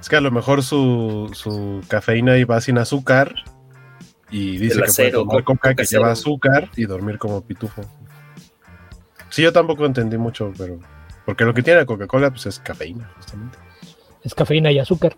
Es 0.00 0.08
que 0.08 0.16
a 0.16 0.20
lo 0.20 0.30
mejor 0.30 0.62
su, 0.62 1.30
su 1.34 1.82
cafeína 1.88 2.38
iba 2.38 2.60
sin 2.60 2.78
azúcar 2.78 3.34
y 4.30 4.56
dice 4.58 4.80
que 4.80 4.92
puede 4.92 5.10
tomar 5.10 5.44
coca, 5.44 5.74
que 5.74 5.84
lleva 5.84 6.10
azúcar 6.10 6.70
y 6.76 6.86
dormir 6.86 7.18
como 7.18 7.42
pitufo. 7.42 7.82
Sí, 9.28 9.42
yo 9.42 9.52
tampoco 9.52 9.86
entendí 9.86 10.16
mucho, 10.16 10.52
pero. 10.56 10.78
Porque 11.26 11.44
lo 11.44 11.52
que 11.52 11.62
tiene 11.62 11.80
la 11.80 11.86
Coca-Cola 11.86 12.30
pues 12.30 12.46
es 12.46 12.58
cafeína, 12.58 13.10
justamente. 13.16 13.58
Es 14.24 14.34
cafeína 14.34 14.72
y 14.72 14.78
azúcar. 14.78 15.14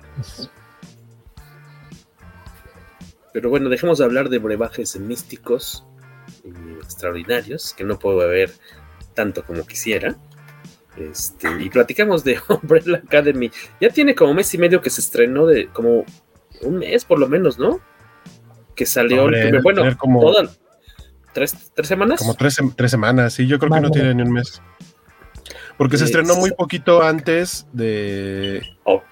Pero 3.32 3.50
bueno, 3.50 3.68
dejemos 3.68 3.98
de 3.98 4.04
hablar 4.04 4.28
de 4.28 4.38
brebajes 4.38 4.98
místicos 4.98 5.86
y 6.44 6.72
extraordinarios, 6.82 7.74
que 7.74 7.84
no 7.84 7.98
puedo 7.98 8.18
beber 8.18 8.52
tanto 9.14 9.44
como 9.44 9.66
quisiera. 9.66 10.16
Este, 10.96 11.48
y 11.60 11.70
platicamos 11.70 12.22
de 12.24 12.38
Umbrella 12.48 13.02
Academy. 13.04 13.50
Ya 13.80 13.90
tiene 13.90 14.14
como 14.14 14.34
mes 14.34 14.52
y 14.54 14.58
medio 14.58 14.80
que 14.80 14.90
se 14.90 15.00
estrenó 15.00 15.46
de 15.46 15.68
como 15.68 16.04
un 16.60 16.78
mes 16.78 17.04
por 17.04 17.18
lo 17.18 17.28
menos, 17.28 17.58
¿no? 17.58 17.80
Que 18.74 18.86
salió, 18.86 19.28
bueno, 19.62 19.96
como, 19.98 20.32
¿tres, 21.32 21.56
semanas? 21.82 22.20
Como 22.20 22.34
tres, 22.34 22.90
semanas, 22.90 23.34
sí, 23.34 23.46
yo 23.46 23.58
creo 23.58 23.72
que 23.72 23.80
no 23.80 23.90
tiene 23.90 24.14
ni 24.14 24.22
un 24.22 24.32
mes. 24.32 24.62
Porque 25.76 25.98
se 25.98 26.04
estrenó 26.04 26.36
muy 26.36 26.52
poquito 26.52 27.02
antes 27.02 27.66
de... 27.72 28.62
Oh, 28.84 29.02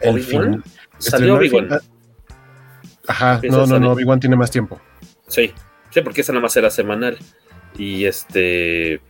el 0.00 0.22
fin. 0.22 0.62
Salió 0.98 1.38
Ajá, 3.08 3.40
no, 3.42 3.66
no, 3.66 3.78
no, 3.78 3.92
Obi-Wan 3.92 4.20
tiene 4.20 4.36
más 4.36 4.50
tiempo. 4.50 4.80
Sí, 5.26 5.52
sí, 5.92 6.00
porque 6.02 6.22
esa 6.22 6.32
nada 6.32 6.42
más 6.42 6.56
era 6.56 6.70
semanal. 6.70 7.18
Y 7.78 8.04
este 8.04 9.00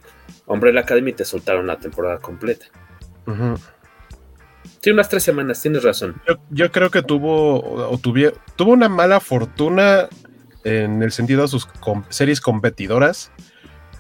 Hombre, 0.46 0.72
la 0.72 0.80
Academy 0.80 1.12
te 1.12 1.24
soltaron 1.24 1.66
la 1.66 1.78
temporada 1.78 2.18
completa. 2.18 2.66
Sí, 4.80 4.90
unas 4.90 5.08
tres 5.08 5.22
semanas, 5.22 5.62
tienes 5.62 5.82
razón. 5.82 6.20
Yo, 6.50 6.70
creo 6.72 6.90
que 6.90 7.02
tuvo, 7.02 7.90
o 7.90 7.98
tuvo 7.98 8.72
una 8.72 8.88
mala 8.88 9.20
fortuna 9.20 10.08
en 10.64 11.02
el 11.02 11.12
sentido 11.12 11.42
de 11.42 11.48
sus 11.48 11.68
series 12.08 12.40
competidoras, 12.40 13.30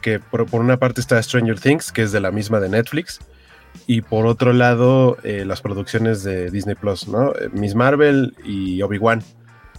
que 0.00 0.18
por, 0.18 0.46
una 0.52 0.78
parte 0.78 1.00
está 1.00 1.22
Stranger 1.22 1.58
Things, 1.60 1.92
que 1.92 2.02
es 2.02 2.12
de 2.12 2.20
la 2.20 2.30
misma 2.32 2.60
de 2.60 2.68
Netflix, 2.68 3.20
y 3.86 4.02
por 4.02 4.26
otro 4.26 4.52
lado 4.52 5.16
eh, 5.22 5.44
las 5.46 5.62
producciones 5.62 6.22
de 6.22 6.50
Disney 6.50 6.74
Plus, 6.74 7.08
¿no? 7.08 7.32
Eh, 7.32 7.48
Miss 7.52 7.74
Marvel 7.74 8.34
y 8.44 8.82
Obi-Wan. 8.82 9.22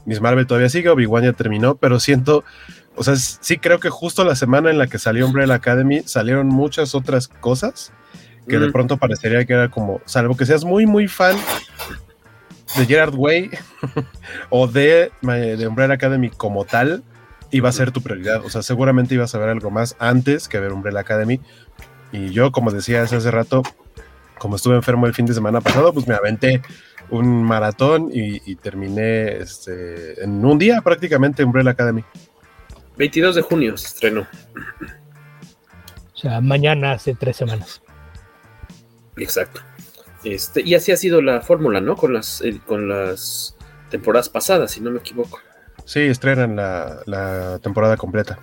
Miss 0.05 0.19
Marvel 0.19 0.47
todavía 0.47 0.69
sigue, 0.69 0.89
Obi-Wan 0.89 1.23
ya 1.23 1.33
terminó, 1.33 1.75
pero 1.75 1.99
siento 1.99 2.43
o 2.95 3.03
sea, 3.03 3.15
sí 3.15 3.57
creo 3.57 3.79
que 3.79 3.89
justo 3.89 4.23
la 4.23 4.35
semana 4.35 4.69
en 4.69 4.77
la 4.77 4.87
que 4.87 4.99
salió 4.99 5.25
Umbrella 5.25 5.55
Academy 5.55 6.01
salieron 6.05 6.47
muchas 6.47 6.95
otras 6.95 7.27
cosas 7.27 7.91
que 8.47 8.59
de 8.59 8.71
pronto 8.71 8.97
parecería 8.97 9.45
que 9.45 9.53
era 9.53 9.69
como, 9.69 10.01
salvo 10.05 10.35
que 10.35 10.45
seas 10.45 10.65
muy, 10.65 10.85
muy 10.85 11.07
fan 11.07 11.37
de 12.77 12.85
Gerard 12.85 13.15
Way 13.15 13.51
o 14.49 14.67
de, 14.67 15.11
de 15.21 15.67
Umbrella 15.67 15.93
Academy 15.93 16.29
como 16.29 16.65
tal, 16.65 17.03
iba 17.51 17.69
a 17.69 17.71
ser 17.71 17.91
tu 17.91 18.01
prioridad. 18.01 18.43
O 18.45 18.49
sea, 18.49 18.61
seguramente 18.61 19.15
ibas 19.15 19.33
a 19.35 19.37
ver 19.37 19.49
algo 19.49 19.71
más 19.71 19.95
antes 19.99 20.47
que 20.47 20.59
ver 20.59 20.73
Umbrella 20.73 21.01
Academy. 21.01 21.39
Y 22.11 22.31
yo, 22.31 22.51
como 22.51 22.71
decía 22.71 23.03
hace 23.03 23.31
rato, 23.31 23.63
como 24.37 24.55
estuve 24.55 24.75
enfermo 24.75 25.05
el 25.05 25.13
fin 25.13 25.25
de 25.25 25.33
semana 25.33 25.61
pasado, 25.61 25.93
pues 25.93 26.07
me 26.07 26.15
aventé 26.15 26.61
un 27.09 27.43
maratón 27.43 28.09
y, 28.11 28.41
y 28.49 28.55
terminé 28.55 29.37
este, 29.37 30.23
en 30.23 30.43
un 30.43 30.57
día 30.57 30.81
prácticamente 30.81 31.43
Umbrella 31.43 31.71
Academy. 31.71 32.03
22 32.97 33.35
de 33.35 33.41
junio 33.41 33.77
se 33.77 33.87
estrenó. 33.87 34.27
O 36.13 36.17
sea, 36.17 36.41
mañana 36.41 36.93
hace 36.93 37.15
tres 37.15 37.37
semanas. 37.37 37.81
Exacto. 39.17 39.61
Este, 40.23 40.61
y 40.61 40.75
así 40.75 40.91
ha 40.91 40.97
sido 40.97 41.21
la 41.21 41.41
fórmula, 41.41 41.81
¿no? 41.81 41.95
Con 41.95 42.13
las, 42.13 42.41
eh, 42.41 42.59
con 42.65 42.87
las 42.87 43.55
temporadas 43.89 44.29
pasadas, 44.29 44.71
si 44.71 44.81
no 44.81 44.91
me 44.91 44.99
equivoco. 44.99 45.39
Sí, 45.85 45.99
estrenan 46.01 46.55
la, 46.55 47.59
temporada 47.61 47.97
completa. 47.97 48.39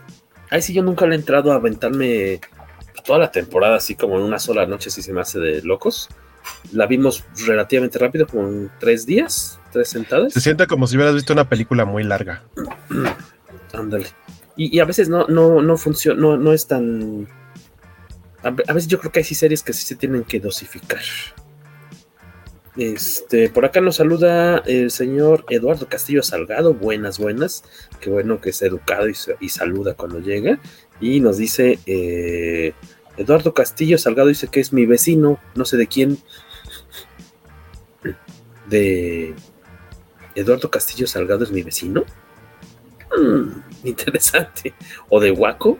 Ay, 0.50 0.62
sí, 0.62 0.74
yo 0.74 0.82
nunca 0.82 1.06
le 1.06 1.14
he 1.14 1.18
entrado 1.18 1.52
a 1.52 1.56
aventarme 1.56 2.40
toda 3.04 3.18
la 3.18 3.30
temporada 3.30 3.76
así 3.76 3.94
como 3.94 4.18
en 4.18 4.24
una 4.24 4.38
sola 4.38 4.66
noche, 4.66 4.90
si 4.90 5.00
se 5.00 5.12
me 5.12 5.20
hace 5.20 5.38
de 5.38 5.62
locos. 5.62 6.08
La 6.72 6.86
vimos 6.86 7.24
relativamente 7.46 7.98
rápido, 7.98 8.26
como 8.26 8.48
en 8.48 8.70
tres 8.78 9.06
días, 9.06 9.58
tres 9.72 9.88
sentadas. 9.88 10.32
Se 10.32 10.40
siente 10.40 10.66
como 10.66 10.86
si 10.86 10.96
hubieras 10.96 11.14
visto 11.14 11.32
una 11.32 11.48
película 11.48 11.84
muy 11.84 12.04
larga. 12.04 12.42
Ándale. 13.72 14.06
Y, 14.62 14.78
a 14.78 14.84
veces 14.84 15.08
no, 15.08 15.26
no, 15.26 15.62
no 15.62 15.78
funciona, 15.78 16.20
no, 16.20 16.36
no 16.36 16.52
es 16.52 16.66
tan. 16.66 17.26
A, 18.42 18.50
veces 18.50 18.88
yo 18.88 18.98
creo 18.98 19.10
que 19.10 19.20
hay 19.20 19.24
series 19.24 19.62
que 19.62 19.72
sí 19.72 19.86
se 19.86 19.96
tienen 19.96 20.22
que 20.22 20.38
dosificar. 20.38 21.00
Este, 22.76 23.48
por 23.48 23.64
acá 23.64 23.80
nos 23.80 23.96
saluda 23.96 24.58
el 24.66 24.90
señor 24.90 25.46
Eduardo 25.48 25.88
Castillo 25.88 26.22
Salgado. 26.22 26.74
Buenas, 26.74 27.18
buenas. 27.18 27.64
Qué 28.02 28.10
bueno 28.10 28.42
que 28.42 28.50
es 28.50 28.60
educado 28.60 29.06
y, 29.08 29.48
saluda 29.48 29.94
cuando 29.94 30.18
llega. 30.18 30.60
Y 31.00 31.20
nos 31.20 31.38
dice: 31.38 31.78
eh, 31.86 32.74
Eduardo 33.16 33.54
Castillo 33.54 33.96
Salgado 33.96 34.28
dice 34.28 34.48
que 34.48 34.60
es 34.60 34.74
mi 34.74 34.84
vecino, 34.84 35.40
no 35.54 35.64
sé 35.64 35.78
de 35.78 35.86
quién. 35.86 36.18
De. 38.68 39.34
Eduardo 40.34 40.70
Castillo 40.70 41.06
Salgado 41.06 41.44
es 41.44 41.50
mi 41.50 41.62
vecino. 41.62 42.04
Mm, 43.18 43.69
interesante. 43.84 44.74
O 45.08 45.20
de 45.20 45.30
Huaco. 45.30 45.78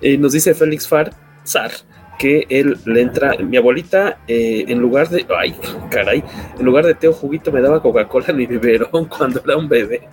Eh, 0.00 0.16
nos 0.16 0.32
dice 0.32 0.54
Félix 0.54 0.86
Farzar 0.86 1.72
que 2.18 2.46
él 2.50 2.76
le 2.84 3.00
entra. 3.00 3.36
Mi 3.38 3.56
abuelita, 3.56 4.18
eh, 4.26 4.64
en 4.68 4.78
lugar 4.80 5.08
de. 5.08 5.26
Ay, 5.36 5.54
caray. 5.90 6.22
En 6.58 6.64
lugar 6.64 6.84
de 6.84 6.94
té 6.94 7.08
o 7.08 7.12
juguito, 7.12 7.50
me 7.52 7.60
daba 7.60 7.80
Coca-Cola 7.80 8.26
en 8.28 8.36
mi 8.36 8.46
biberón 8.46 9.04
cuando 9.08 9.40
era 9.44 9.56
un 9.56 9.68
bebé. 9.68 10.08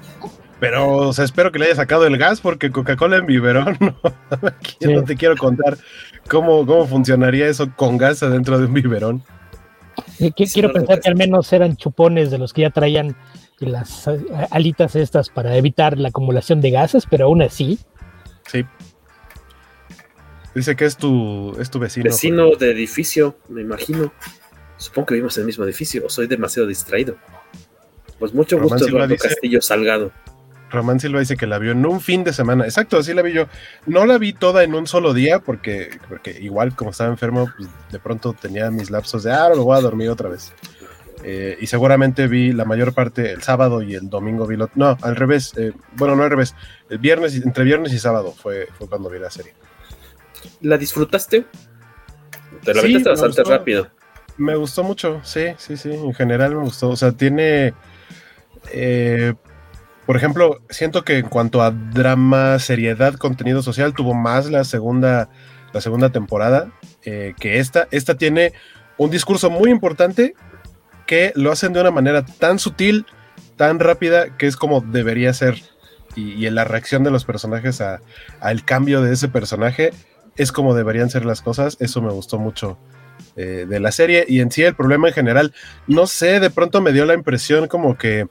Pero, 0.59 0.97
o 1.09 1.13
sea, 1.13 1.25
espero 1.25 1.51
que 1.51 1.59
le 1.59 1.65
haya 1.65 1.75
sacado 1.75 2.05
el 2.07 2.17
gas 2.17 2.39
porque 2.39 2.71
Coca-Cola 2.71 3.17
en 3.17 3.25
biberón, 3.25 3.77
no, 4.81 4.91
no 4.91 5.03
te 5.03 5.15
quiero 5.17 5.35
contar 5.35 5.77
cómo, 6.29 6.65
cómo 6.65 6.87
funcionaría 6.87 7.47
eso 7.47 7.69
con 7.75 7.97
gas 7.97 8.23
adentro 8.23 8.57
de 8.57 8.65
un 8.65 8.73
biberón. 8.73 9.23
Quiero 10.35 10.71
pensar 10.71 11.01
que 11.01 11.09
al 11.09 11.15
menos 11.15 11.51
eran 11.51 11.75
chupones 11.75 12.31
de 12.31 12.37
los 12.37 12.53
que 12.53 12.61
ya 12.61 12.69
traían 12.69 13.15
las 13.59 14.07
alitas 14.51 14.95
estas 14.95 15.29
para 15.29 15.55
evitar 15.55 15.97
la 15.97 16.09
acumulación 16.09 16.61
de 16.61 16.71
gases, 16.71 17.05
pero 17.09 17.25
aún 17.25 17.41
así. 17.41 17.79
Sí. 18.47 18.65
Dice 20.53 20.75
que 20.75 20.85
es 20.85 20.97
tu, 20.97 21.55
es 21.59 21.69
tu 21.69 21.79
vecino. 21.79 22.05
Vecino 22.05 22.55
de 22.55 22.71
edificio, 22.71 23.37
me 23.49 23.61
imagino. 23.61 24.13
Supongo 24.77 25.07
que 25.07 25.13
vivimos 25.15 25.37
en 25.37 25.41
el 25.41 25.47
mismo 25.47 25.63
edificio 25.65 26.05
o 26.05 26.09
soy 26.09 26.27
demasiado 26.27 26.67
distraído. 26.67 27.17
Pues 28.19 28.33
mucho 28.33 28.59
gusto, 28.59 28.87
Eduardo 28.87 29.15
Castillo 29.17 29.61
Salgado. 29.61 30.11
Román 30.71 30.99
Silva 30.99 31.19
dice 31.19 31.37
que 31.37 31.47
la 31.47 31.59
vio 31.59 31.71
en 31.71 31.85
un 31.85 32.01
fin 32.01 32.23
de 32.23 32.33
semana. 32.33 32.65
Exacto, 32.65 32.97
así 32.97 33.13
la 33.13 33.21
vi 33.21 33.33
yo. 33.33 33.47
No 33.85 34.05
la 34.05 34.17
vi 34.17 34.33
toda 34.33 34.63
en 34.63 34.73
un 34.73 34.87
solo 34.87 35.13
día 35.13 35.39
porque, 35.39 35.99
porque 36.09 36.37
igual 36.41 36.75
como 36.75 36.91
estaba 36.91 37.09
enfermo, 37.09 37.49
pues, 37.57 37.69
de 37.91 37.99
pronto 37.99 38.33
tenía 38.33 38.71
mis 38.71 38.89
lapsos 38.89 39.23
de, 39.23 39.33
ah, 39.33 39.49
me 39.49 39.61
voy 39.61 39.77
a 39.77 39.81
dormir 39.81 40.09
otra 40.09 40.29
vez. 40.29 40.53
Eh, 41.27 41.57
y 41.59 41.65
seguramente 41.65 42.27
vi 42.27 42.51
la 42.51 42.65
mayor 42.65 42.93
parte 42.93 43.31
el 43.31 43.41
sábado 43.41 43.81
y 43.81 43.95
el 43.95 44.11
domingo 44.11 44.45
vi 44.45 44.57
lo, 44.57 44.69
No, 44.75 44.95
al 45.01 45.15
revés. 45.15 45.53
Eh, 45.57 45.73
bueno, 45.93 46.15
no 46.15 46.21
al 46.21 46.29
revés. 46.29 46.53
El 46.87 46.99
viernes, 46.99 47.35
entre 47.35 47.63
viernes 47.63 47.93
y 47.93 47.97
sábado 47.97 48.31
fue, 48.31 48.67
fue 48.77 48.87
cuando 48.87 49.09
vi 49.09 49.17
la 49.17 49.31
serie. 49.31 49.55
¿La 50.61 50.77
disfrutaste? 50.77 51.45
Te 52.63 52.75
la 52.75 52.81
sí, 52.81 53.01
bastante 53.01 53.43
rápido. 53.43 53.87
Me 54.37 54.55
gustó 54.55 54.83
mucho, 54.83 55.19
sí, 55.23 55.47
sí, 55.57 55.77
sí. 55.77 55.91
En 55.93 56.13
general 56.13 56.53
me 56.53 56.61
gustó. 56.61 56.89
O 56.89 56.95
sea, 56.95 57.11
tiene... 57.11 57.73
Eh, 58.71 59.33
por 60.05 60.17
ejemplo, 60.17 60.61
siento 60.69 61.03
que 61.03 61.17
en 61.17 61.27
cuanto 61.27 61.63
a 61.63 61.71
drama, 61.71 62.59
seriedad, 62.59 63.15
contenido 63.15 63.63
social, 63.63 63.95
tuvo 63.95 64.13
más 64.13 64.51
la 64.51 64.63
segunda, 64.63 65.29
la 65.73 65.81
segunda 65.81 66.11
temporada 66.11 66.71
eh, 67.03 67.33
que 67.39 67.57
esta. 67.57 67.87
Esta 67.89 68.15
tiene 68.15 68.53
un 68.97 69.09
discurso 69.09 69.49
muy 69.49 69.71
importante 69.71 70.35
que 71.05 71.31
lo 71.35 71.51
hacen 71.51 71.73
de 71.73 71.81
una 71.81 71.91
manera 71.91 72.25
tan 72.25 72.59
sutil, 72.59 73.05
tan 73.55 73.79
rápida, 73.79 74.37
que 74.37 74.47
es 74.47 74.57
como 74.57 74.81
debería 74.81 75.33
ser. 75.33 75.61
Y, 76.15 76.45
en 76.45 76.55
la 76.55 76.63
reacción 76.63 77.03
de 77.03 77.11
los 77.11 77.25
personajes 77.25 77.81
al 78.39 78.65
cambio 78.65 79.01
de 79.01 79.13
ese 79.13 79.27
personaje 79.27 79.91
es 80.37 80.51
como 80.51 80.73
deberían 80.73 81.09
ser 81.09 81.25
las 81.25 81.41
cosas. 81.41 81.77
Eso 81.79 82.01
me 82.01 82.11
gustó 82.11 82.39
mucho 82.39 82.77
eh, 83.35 83.65
de 83.67 83.79
la 83.79 83.91
serie. 83.91 84.25
Y 84.27 84.39
en 84.39 84.51
sí, 84.51 84.63
el 84.63 84.75
problema 84.75 85.09
en 85.09 85.13
general, 85.13 85.53
no 85.87 86.07
sé, 86.07 86.39
de 86.39 86.49
pronto 86.49 86.81
me 86.81 86.93
dio 86.93 87.05
la 87.05 87.13
impresión 87.13 87.67
como 87.67 87.97
que 87.97 88.27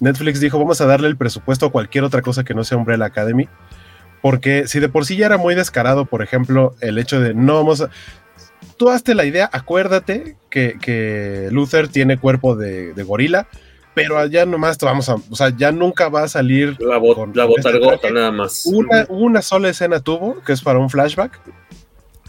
Netflix 0.00 0.40
dijo, 0.40 0.58
vamos 0.58 0.80
a 0.80 0.86
darle 0.86 1.08
el 1.08 1.16
presupuesto 1.16 1.66
a 1.66 1.72
cualquier 1.72 2.04
otra 2.04 2.22
cosa 2.22 2.44
que 2.44 2.54
no 2.54 2.64
sea 2.64 2.78
Umbrella 2.78 3.06
Academy. 3.06 3.48
Porque 4.20 4.66
si 4.66 4.80
de 4.80 4.88
por 4.88 5.06
sí 5.06 5.16
ya 5.16 5.26
era 5.26 5.36
muy 5.36 5.54
descarado, 5.54 6.06
por 6.06 6.22
ejemplo, 6.22 6.74
el 6.80 6.98
hecho 6.98 7.20
de 7.20 7.34
no 7.34 7.54
vamos 7.54 7.82
a... 7.82 7.90
Tú 8.76 8.90
hazte 8.90 9.14
la 9.14 9.24
idea, 9.24 9.48
acuérdate 9.52 10.36
que, 10.50 11.48
Luther 11.50 11.88
tiene 11.88 12.18
cuerpo 12.18 12.56
de, 12.56 12.92
gorila, 13.04 13.48
pero 13.94 14.18
allá 14.18 14.46
nomás 14.46 14.78
te 14.78 14.86
vamos 14.86 15.08
a... 15.08 15.16
O 15.30 15.36
sea, 15.36 15.50
ya 15.56 15.72
nunca 15.72 16.08
va 16.08 16.22
a 16.22 16.28
salir... 16.28 16.76
La, 16.80 16.98
botargota 16.98 17.94
este 17.94 18.10
nada 18.12 18.30
más. 18.30 18.66
Una, 18.66 19.06
una 19.08 19.42
sola 19.42 19.68
escena 19.68 20.00
tuvo, 20.00 20.40
que 20.42 20.52
es 20.52 20.62
para 20.62 20.78
un 20.78 20.88
flashback, 20.88 21.40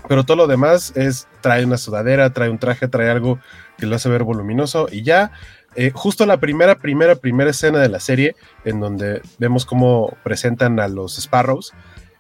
pero 0.08 0.24
todo 0.24 0.38
lo 0.38 0.48
demás 0.48 0.94
es 0.96 1.28
trae 1.42 1.64
una 1.64 1.78
sudadera, 1.78 2.34
trae 2.34 2.50
un 2.50 2.58
traje, 2.58 2.88
trae 2.88 3.10
algo 3.10 3.40
que 3.78 3.86
lo 3.86 3.96
hace 3.96 4.10
ver 4.10 4.24
voluminoso 4.24 4.88
y 4.92 5.04
ya 5.04 5.32
eh, 5.76 5.92
justo 5.94 6.26
la 6.26 6.40
primera, 6.40 6.76
primera, 6.76 7.16
primera 7.16 7.52
escena 7.52 7.80
de 7.80 7.90
la 7.90 8.00
serie, 8.00 8.36
en 8.66 8.80
donde 8.80 9.22
vemos 9.38 9.66
cómo 9.66 10.18
presentan 10.24 10.80
a 10.80 10.88
los 10.88 11.18
Sparrows, 11.18 11.74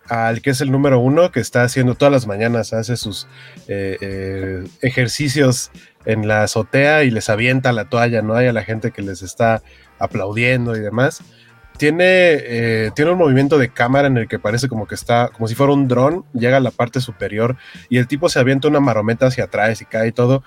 al 0.10 0.41
que 0.41 0.50
es 0.50 0.62
el 0.62 0.72
número 0.72 1.00
uno, 1.00 1.32
que 1.32 1.39
está 1.39 1.63
haciendo 1.63 1.95
todas 1.95 2.12
las 2.12 2.28
mañanas, 2.28 2.74
hace 2.74 2.98
sus 2.98 3.28
eh, 3.67 3.98
eh, 4.02 4.63
ejercicios 4.82 5.72
en 6.06 6.28
la 6.28 6.43
azotea 6.43 7.04
y 7.04 7.12
les 7.12 7.30
avienta 7.30 7.72
la 7.72 7.86
toalla, 7.86 8.22
¿no? 8.22 8.36
Hay 8.36 8.48
a 8.48 8.54
la 8.54 8.63
gente 8.63 8.91
que 8.91 9.02
les 9.02 9.22
está 9.22 9.62
aplaudiendo 10.00 10.76
y 10.76 10.80
demás. 10.80 11.22
Tiene, 11.78 12.91
tiene 12.93 13.12
un 13.12 13.17
movimiento 13.17 13.58
de 13.58 13.69
cámara 13.69 14.08
en 14.08 14.17
el 14.17 14.28
que 14.28 14.38
parece 14.38 14.67
como 14.67 14.86
que 14.86 14.95
está, 14.95 15.30
como 15.30 15.48
si 15.48 15.56
fuera 15.56 15.72
un 15.72 15.88
dron, 15.88 16.26
llega 16.34 16.58
a 16.58 16.60
la 16.60 16.72
parte 16.72 17.00
superior 17.00 17.56
y 17.88 18.00
el 18.00 18.08
tipo 18.08 18.28
se 18.28 18.38
avienta 18.38 18.67
una 18.67 18.82
marometa 18.82 19.28
hacia 19.28 19.45
atrás 19.45 19.82
y 19.82 19.86
cae 19.86 20.10
y 20.10 20.12
todo 20.12 20.43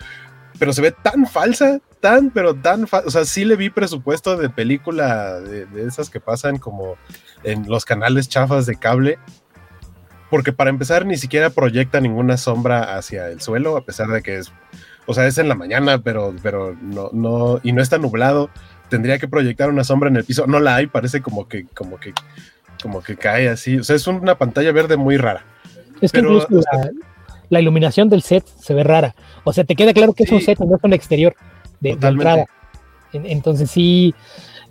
pero 0.59 0.72
se 0.72 0.83
ve 0.83 0.92
tan 0.92 1.27
falsa, 1.27 1.81
tan, 2.01 2.31
pero 2.31 2.55
tan 2.55 2.87
falsa. 2.87 3.09
O 3.09 3.11
sea, 3.11 3.25
sí 3.25 3.44
le 3.44 3.57
vi 3.57 3.70
presupuesto 3.70 4.37
de 4.37 4.48
película 4.48 5.40
de, 5.40 5.66
esas 5.87 6.11
que 6.11 6.20
pasan 6.20 6.59
como 6.59 6.96
en 7.42 7.68
los 7.68 7.85
canales 7.85 8.29
chafas 8.29 8.66
de 8.66 8.77
cable. 8.77 9.18
Porque 10.33 10.55
para 10.55 10.71
empezar, 10.71 11.05
ni 11.05 11.18
siquiera 11.18 11.51
proyecta 11.51 12.01
ninguna 12.01 12.38
sombra 12.38 12.97
hacia 12.97 13.29
el 13.29 13.42
suelo, 13.42 13.77
a 13.77 13.85
pesar 13.85 14.09
de 14.09 14.23
que 14.23 14.38
es, 14.38 14.51
o 15.05 15.12
sea, 15.12 15.27
es 15.27 15.37
en 15.37 15.47
la 15.47 15.55
mañana, 15.55 15.99
pero, 15.99 16.35
pero 16.42 16.75
no, 16.81 17.11
no, 17.12 17.61
y 17.62 17.73
no 17.73 17.83
está 17.83 17.99
nublado. 17.99 18.49
Tendría 18.88 19.18
que 19.18 19.29
proyectar 19.29 19.68
una 19.68 19.85
sombra 19.85 20.09
en 20.09 20.16
el 20.16 20.25
piso. 20.25 20.47
No 20.47 20.59
la 20.59 20.77
hay, 20.77 20.87
parece 20.87 21.21
como 21.21 21.49
que, 21.49 21.66
como 21.75 22.01
que, 22.01 22.14
como 22.83 23.03
que 23.03 23.16
cae 23.16 23.51
así. 23.51 23.77
O 23.77 23.85
sea, 23.85 23.95
es 23.95 24.07
una 24.07 24.38
pantalla 24.38 24.73
verde 24.73 24.97
muy 24.97 25.18
rara. 25.18 25.45
Es 26.01 26.12
que 26.12 26.21
incluso 26.21 26.49
la 27.51 27.61
iluminación 27.61 28.09
del 28.09 28.23
set 28.23 28.47
se 28.59 28.73
ve 28.73 28.85
rara. 28.85 29.14
O 29.45 29.53
sea, 29.53 29.64
te 29.64 29.77
queda 29.77 29.92
claro 29.92 30.14
que 30.14 30.23
es 30.23 30.33
un 30.33 30.40
set, 30.40 30.59
no 30.61 30.77
es 30.77 30.83
un 30.83 30.95
exterior 30.95 31.37
de, 31.81 31.90
entrada. 31.90 32.47
Entonces 33.12 33.71
sí, 33.71 34.14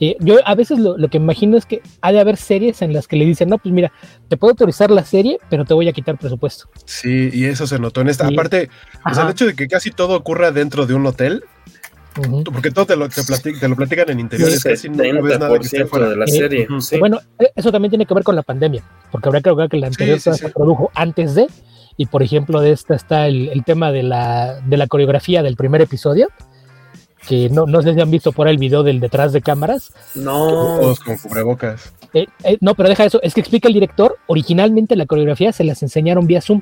eh, 0.01 0.17
yo 0.19 0.39
a 0.45 0.55
veces 0.55 0.79
lo, 0.79 0.97
que 1.09 1.17
imagino 1.17 1.57
es 1.57 1.67
que 1.67 1.83
ha 2.01 2.11
de 2.11 2.19
haber 2.19 2.35
series 2.35 2.81
en 2.81 2.91
las 2.91 3.07
que 3.07 3.15
le 3.15 3.23
dicen, 3.23 3.49
no, 3.49 3.59
pues 3.59 3.71
mira, 3.71 3.91
te 4.27 4.35
puedo 4.35 4.51
autorizar 4.51 4.89
la 4.89 5.05
serie, 5.05 5.37
pero 5.47 5.63
te 5.63 5.75
voy 5.75 5.87
a 5.87 5.93
quitar 5.93 6.17
presupuesto. 6.17 6.67
Sí, 6.85 7.29
y 7.31 7.45
eso 7.45 7.67
se 7.67 7.77
notó 7.77 8.01
en 8.01 8.09
esta. 8.09 8.27
Aparte, 8.27 8.69
o 9.05 9.13
sea, 9.13 9.25
el 9.25 9.29
hecho 9.29 9.45
de 9.45 9.55
que 9.55 9.67
casi 9.67 9.91
todo 9.91 10.15
ocurra 10.15 10.51
dentro 10.51 10.87
de 10.87 10.95
un 10.95 11.05
hotel, 11.05 11.43
porque 12.51 12.71
todo 12.71 12.87
te 12.87 12.95
lo, 12.95 13.07
te, 13.09 13.67
lo 13.67 13.75
platican 13.75 14.09
en 14.09 14.19
interiores, 14.19 14.63
casi 14.63 14.89
no 14.89 15.21
ves 15.21 15.39
nada 15.39 15.59
que 15.59 15.65
esté 15.65 15.85
fuera 15.85 16.09
de 16.09 16.17
la 16.17 16.25
serie. 16.25 16.67
Bueno, 16.99 17.19
e, 17.37 17.51
eso 17.55 17.71
también 17.71 17.91
tiene 17.91 18.07
que 18.07 18.15
ver 18.15 18.23
con 18.23 18.35
la 18.35 18.41
pandemia, 18.41 18.83
porque 19.11 19.29
habrá 19.29 19.39
que 19.41 19.49
recordar 19.51 19.69
que 19.69 19.77
la 19.77 19.87
anterior 19.87 20.19
se 20.19 20.49
produjo 20.49 20.89
antes 20.95 21.35
de, 21.35 21.45
y 21.95 22.07
por 22.07 22.23
ejemplo, 22.23 22.59
de 22.59 22.71
esta 22.71 22.95
está 22.95 23.27
el, 23.27 23.63
tema 23.67 23.91
de 23.91 24.01
la, 24.01 24.61
de 24.61 24.77
la, 24.77 24.87
coreografía 24.87 25.43
del 25.43 25.55
primer 25.55 25.81
episodio. 25.81 26.29
Que 27.27 27.49
no, 27.49 27.65
no 27.65 27.81
sé 27.81 27.93
si 27.93 28.01
han 28.01 28.09
visto 28.09 28.31
por 28.31 28.47
ahí 28.47 28.53
el 28.53 28.59
video 28.59 28.83
del 28.83 28.99
detrás 28.99 29.31
de 29.31 29.41
cámaras. 29.41 29.93
No. 30.15 30.47
Todos 30.79 30.99
con 30.99 31.17
cubrebocas. 31.17 31.93
Eh, 32.13 32.27
eh, 32.43 32.57
no, 32.61 32.75
pero 32.75 32.89
deja 32.89 33.05
eso. 33.05 33.21
Es 33.21 33.33
que 33.33 33.41
explica 33.41 33.67
el 33.67 33.73
director. 33.73 34.17
Originalmente 34.27 34.95
la 34.95 35.05
coreografía 35.05 35.51
se 35.51 35.63
las 35.63 35.81
enseñaron 35.83 36.27
vía 36.27 36.41
Zoom. 36.41 36.61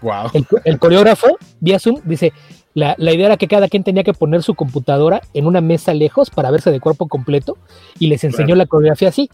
Wow. 0.00 0.30
El, 0.64 0.78
coreógrafo 0.78 1.38
vía 1.60 1.78
Zoom 1.78 2.00
dice: 2.04 2.32
la, 2.74 2.94
la, 2.98 3.12
idea 3.12 3.26
era 3.26 3.36
que 3.36 3.48
cada 3.48 3.68
quien 3.68 3.84
tenía 3.84 4.04
que 4.04 4.14
poner 4.14 4.42
su 4.42 4.54
computadora 4.54 5.20
en 5.34 5.46
una 5.46 5.60
mesa 5.60 5.92
lejos 5.92 6.30
para 6.30 6.50
verse 6.50 6.70
de 6.70 6.80
cuerpo 6.80 7.08
completo 7.08 7.58
y 7.98 8.06
les 8.06 8.24
enseñó 8.24 8.54
la 8.54 8.66
coreografía 8.66 9.08
así. 9.08 9.28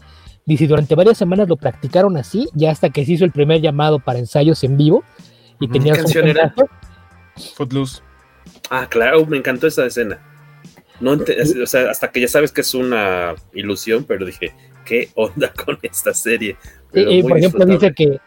Dice, 0.45 0.67
durante 0.67 0.93
varias 0.93 1.17
semanas 1.17 1.47
lo 1.49 1.55
practicaron 1.55 2.17
así, 2.17 2.47
ya 2.53 2.69
hasta 2.69 2.91
que 2.91 3.03
se 3.03 3.13
hizo 3.13 3.25
el 3.25 3.31
primer 3.31 3.61
llamado 3.61 3.99
para 3.99 4.19
ensayos 4.19 4.63
en 4.63 4.77
vivo. 4.77 5.03
Y 5.59 5.67
tenía 5.67 5.93
¿Qué 5.93 5.99
canción 5.99 6.27
era? 6.27 6.53
Footloose. 7.55 8.01
Ah, 8.69 8.87
claro, 8.89 9.25
me 9.25 9.37
encantó 9.37 9.67
esa 9.67 9.85
escena. 9.85 10.19
No 10.99 11.11
o 11.11 11.65
sea, 11.67 11.89
hasta 11.89 12.11
que 12.11 12.21
ya 12.21 12.27
sabes 12.27 12.51
que 12.51 12.61
es 12.61 12.73
una 12.73 13.35
ilusión, 13.53 14.05
pero 14.05 14.25
dije, 14.25 14.53
¿qué 14.85 15.09
onda 15.15 15.51
con 15.65 15.77
esta 15.81 16.13
serie? 16.13 16.57
y, 16.93 17.21
por 17.23 17.37
ejemplo, 17.37 17.65
dice 17.65 17.93
que 17.93 18.19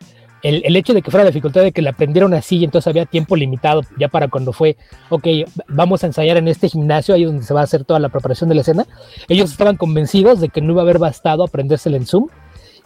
el, 0.43 0.77
hecho 0.77 0.95
de 0.95 1.03
que 1.03 1.11
fuera 1.11 1.25
la 1.25 1.31
dificultad 1.31 1.63
de 1.63 1.73
que 1.73 1.83
la 1.83 1.91
aprendieron 1.91 2.33
así 2.35 2.59
y 2.59 2.65
entonces 2.65 2.87
había 2.87 3.07
tiempo 3.07 3.35
limitado 3.35 3.83
ya 3.99 4.09
para 4.09 4.29
cuando 4.29 4.53
fue, 4.53 4.77
ok, 5.09 5.27
vamos 5.69 6.05
a 6.05 6.07
ensayar 6.07 6.37
en 6.37 6.49
este 6.49 6.69
gimnasio, 6.69 7.15
ahí 7.15 7.25
donde 7.25 7.43
se 7.43 7.55
va 7.55 7.61
a 7.61 7.65
hacer 7.65 7.85
toda 7.85 7.99
la 7.99 8.09
preparación 8.09 8.49
de 8.49 8.55
la 8.55 8.61
escena, 8.61 8.87
ellos 9.29 9.51
estaban 9.51 9.77
convencidos 9.77 10.41
de 10.41 10.49
que 10.49 10.61
no 10.61 10.73
iba 10.73 10.83
a 10.83 10.85
haber 10.85 10.99
bastado 10.99 11.43
aprendérsela 11.45 11.97
en 11.97 12.07
Zoom 12.07 12.29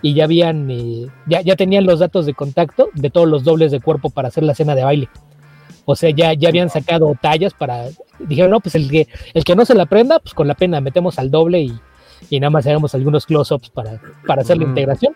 y 0.00 0.14
ya 0.14 0.24
habían, 0.24 0.70
eh, 0.70 1.06
ya, 1.26 1.42
ya 1.42 1.56
tenían 1.56 1.84
los 1.84 2.00
datos 2.00 2.26
de 2.26 2.34
contacto 2.34 2.88
de 2.94 3.10
todos 3.10 3.28
los 3.28 3.44
dobles 3.44 3.70
de 3.70 3.80
cuerpo 3.80 4.10
para 4.10 4.28
hacer 4.28 4.44
la 4.44 4.52
escena 4.52 4.74
de 4.74 4.84
baile. 4.84 5.08
O 5.84 5.96
sea, 5.96 6.10
ya, 6.10 6.32
ya 6.34 6.48
habían 6.48 6.70
sacado 6.70 7.16
tallas 7.20 7.54
para, 7.54 7.86
dijeron, 8.20 8.50
no, 8.50 8.60
pues 8.60 8.74
el 8.74 8.88
que, 8.90 9.08
el 9.34 9.44
que 9.44 9.56
no 9.56 9.64
se 9.64 9.74
la 9.74 9.84
aprenda, 9.84 10.20
pues 10.20 10.34
con 10.34 10.46
la 10.46 10.54
pena 10.54 10.80
metemos 10.80 11.18
al 11.18 11.30
doble 11.30 11.60
y, 11.60 11.72
y 12.30 12.40
nada 12.40 12.50
más 12.50 12.66
hagamos 12.66 12.94
algunos 12.94 13.26
close-ups 13.26 13.70
para, 13.70 14.00
para 14.26 14.42
hacer 14.42 14.58
la 14.58 14.64
integración. 14.64 15.14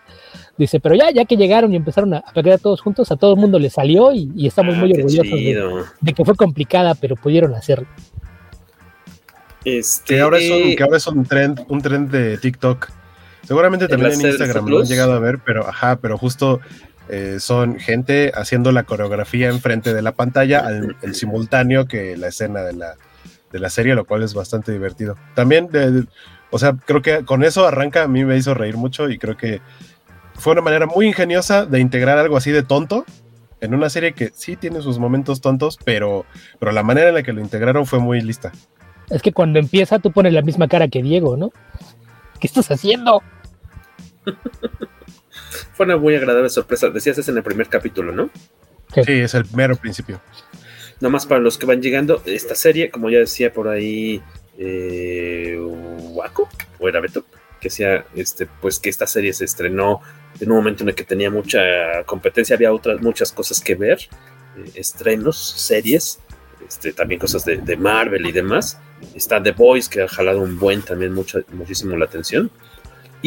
Dice, 0.57 0.79
pero 0.79 0.95
ya, 0.95 1.11
ya 1.11 1.25
que 1.25 1.37
llegaron 1.37 1.71
y 1.71 1.75
empezaron 1.75 2.15
a, 2.15 2.23
a 2.25 2.57
todos 2.57 2.81
juntos, 2.81 3.11
a 3.11 3.15
todo 3.15 3.33
el 3.33 3.39
mundo 3.39 3.59
le 3.59 3.69
salió 3.69 4.11
y, 4.11 4.47
estamos 4.47 4.75
ah, 4.75 4.79
muy 4.79 4.91
orgullosos 4.91 5.39
de, 6.01 6.13
que 6.13 6.25
fue 6.25 6.35
complicada, 6.35 6.95
pero 6.95 7.15
pudieron 7.15 7.53
hacerlo. 7.53 7.87
Este, 9.63 10.15
que 10.15 10.21
ahora 10.21 10.39
es 10.39 10.49
un, 10.49 10.75
que 10.75 10.83
ahora 10.83 10.97
es 10.97 11.07
un 11.07 11.25
trend, 11.25 11.65
un 11.67 11.81
trend 11.81 12.09
de 12.09 12.37
TikTok. 12.37 12.89
Seguramente 13.43 13.87
también 13.87 14.13
en, 14.13 14.27
Instagram 14.27 14.67
lo 14.67 14.79
han 14.79 14.85
llegado 14.85 15.13
a 15.13 15.19
ver, 15.19 15.39
pero 15.45 15.67
ajá, 15.67 15.99
pero 16.01 16.17
justo 16.17 16.59
eh, 17.09 17.37
son 17.39 17.79
gente 17.79 18.31
haciendo 18.35 18.71
la 18.71 18.83
coreografía 18.83 19.49
enfrente 19.49 19.93
de 19.93 20.01
la 20.01 20.13
pantalla 20.13 20.59
al 20.59 20.97
el 21.01 21.15
simultáneo 21.15 21.87
que 21.87 22.17
la 22.17 22.27
escena 22.27 22.61
de 22.61 22.73
la, 22.73 22.95
de 23.51 23.59
la 23.59 23.69
serie, 23.69 23.95
lo 23.95 24.05
cual 24.05 24.23
es 24.23 24.33
bastante 24.33 24.71
divertido. 24.71 25.15
También, 25.35 25.67
de, 25.67 26.05
o 26.49 26.59
sea, 26.59 26.73
creo 26.73 27.01
que 27.01 27.25
con 27.25 27.43
eso 27.43 27.67
arranca, 27.67 28.03
a 28.03 28.07
mí 28.07 28.25
me 28.25 28.37
hizo 28.37 28.53
reír 28.53 28.77
mucho 28.77 29.09
y 29.09 29.17
creo 29.17 29.37
que 29.37 29.61
fue 30.35 30.53
una 30.53 30.61
manera 30.61 30.85
muy 30.85 31.07
ingeniosa 31.07 31.65
de 31.65 31.79
integrar 31.79 32.17
algo 32.17 32.37
así 32.37 32.51
de 32.51 32.63
tonto 32.63 33.05
en 33.59 33.73
una 33.73 33.89
serie 33.89 34.13
que 34.13 34.31
sí 34.33 34.55
tiene 34.55 34.81
sus 34.81 34.99
momentos 34.99 35.41
tontos, 35.41 35.79
pero, 35.83 36.25
pero 36.59 36.71
la 36.71 36.83
manera 36.83 37.09
en 37.09 37.15
la 37.15 37.23
que 37.23 37.33
lo 37.33 37.41
integraron 37.41 37.85
fue 37.85 37.99
muy 37.99 38.21
lista. 38.21 38.51
Es 39.09 39.21
que 39.21 39.31
cuando 39.31 39.57
empieza 39.57 39.99
tú 39.99 40.11
pones 40.11 40.33
la 40.33 40.41
misma 40.41 40.67
cara 40.67 40.87
que 40.87 41.01
Diego, 41.01 41.37
¿no? 41.37 41.51
¿Qué 42.39 42.47
estás 42.47 42.69
haciendo? 42.69 43.23
Fue 45.77 45.85
una 45.85 45.95
muy 45.95 46.15
agradable 46.15 46.49
sorpresa. 46.49 46.89
Decías 46.89 47.19
es 47.19 47.29
en 47.29 47.37
el 47.37 47.43
primer 47.43 47.69
capítulo, 47.69 48.11
¿no? 48.11 48.31
Sí, 48.95 49.11
es 49.11 49.35
el 49.35 49.45
mero 49.53 49.75
principio. 49.75 50.19
Nomás 50.99 51.27
para 51.27 51.39
los 51.39 51.59
que 51.59 51.67
van 51.67 51.83
llegando, 51.83 52.23
esta 52.25 52.55
serie, 52.55 52.89
como 52.89 53.11
ya 53.11 53.19
decía 53.19 53.53
por 53.53 53.67
ahí, 53.67 54.19
eh, 54.57 55.55
Waco, 55.59 56.49
o 56.79 56.89
era 56.89 56.99
Beto, 56.99 57.25
que 57.61 57.69
sea, 57.69 58.07
este, 58.15 58.47
pues 58.59 58.79
que 58.79 58.89
esta 58.89 59.05
serie 59.05 59.31
se 59.33 59.45
estrenó 59.45 60.01
en 60.39 60.49
un 60.49 60.57
momento 60.57 60.81
en 60.81 60.89
el 60.89 60.95
que 60.95 61.03
tenía 61.03 61.29
mucha 61.29 61.59
competencia, 62.07 62.55
había 62.55 62.73
otras 62.73 62.99
muchas 62.99 63.31
cosas 63.31 63.61
que 63.61 63.75
ver, 63.75 63.99
eh, 64.57 64.71
estrenos, 64.73 65.37
series, 65.37 66.19
este, 66.67 66.91
también 66.91 67.19
cosas 67.19 67.45
de, 67.45 67.57
de, 67.57 67.77
Marvel 67.77 68.25
y 68.25 68.31
demás. 68.31 68.79
Está 69.13 69.43
The 69.43 69.51
Boys, 69.51 69.87
que 69.87 70.01
ha 70.01 70.07
jalado 70.07 70.41
un 70.41 70.57
buen 70.57 70.81
también 70.81 71.13
mucho, 71.13 71.39
muchísimo 71.53 71.95
la 71.95 72.05
atención. 72.05 72.49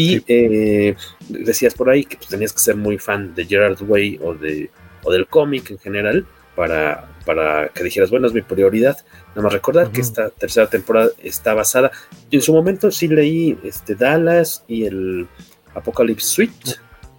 Y 0.01 0.19
sí. 0.19 0.25
eh, 0.29 0.97
decías 1.29 1.75
por 1.75 1.91
ahí 1.91 2.05
que 2.05 2.17
pues, 2.17 2.29
tenías 2.29 2.53
que 2.53 2.61
ser 2.61 2.77
muy 2.77 2.97
fan 2.99 3.35
de 3.35 3.45
Gerard 3.45 3.81
Way 3.83 4.19
o, 4.23 4.35
de, 4.35 4.71
o 5.05 5.13
del 5.13 5.27
cómic 5.27 5.71
en 5.71 5.79
general 5.79 6.27
para, 6.57 7.09
para 7.27 7.69
que 7.69 7.85
dijeras, 7.85 8.11
bueno, 8.11 8.27
es 8.27 8.33
mi 8.33 8.43
prioridad. 8.43 8.97
Nada 9.31 9.43
más 9.43 9.53
recordar 9.53 9.87
uh 9.87 9.89
-huh. 9.89 9.93
que 9.93 10.01
esta 10.01 10.31
tercera 10.31 10.67
temporada 10.69 11.11
está 11.23 11.55
basada. 11.55 11.91
En 12.31 12.41
su 12.41 12.53
momento 12.53 12.91
sí 12.91 13.09
leí 13.09 13.59
este, 13.63 13.95
Dallas 13.95 14.65
y 14.69 14.85
el 14.87 15.27
Apocalypse 15.75 16.27
Suite. 16.27 16.77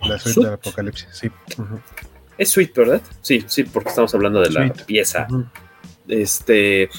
La 0.08 0.18
suite 0.18 0.42
del 0.42 0.54
Apocalipsis, 0.54 1.08
sí. 1.12 1.28
Uh 1.58 1.62
-huh. 1.62 1.82
Es 2.38 2.50
Suite, 2.50 2.74
¿verdad? 2.76 3.02
Sí, 3.22 3.44
sí, 3.48 3.64
porque 3.64 3.90
estamos 3.90 4.14
hablando 4.16 4.42
de 4.42 4.50
la 4.50 4.62
suite. 4.62 4.84
pieza. 4.86 5.28
Uh 5.30 5.36
-huh. 5.36 5.46
Este. 6.08 6.90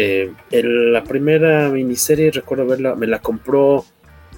Eh, 0.00 0.32
el, 0.50 0.92
la 0.92 1.02
primera 1.02 1.68
miniserie, 1.68 2.30
recuerdo 2.30 2.64
verla, 2.66 2.94
me 2.94 3.06
la 3.06 3.18
compró 3.18 3.84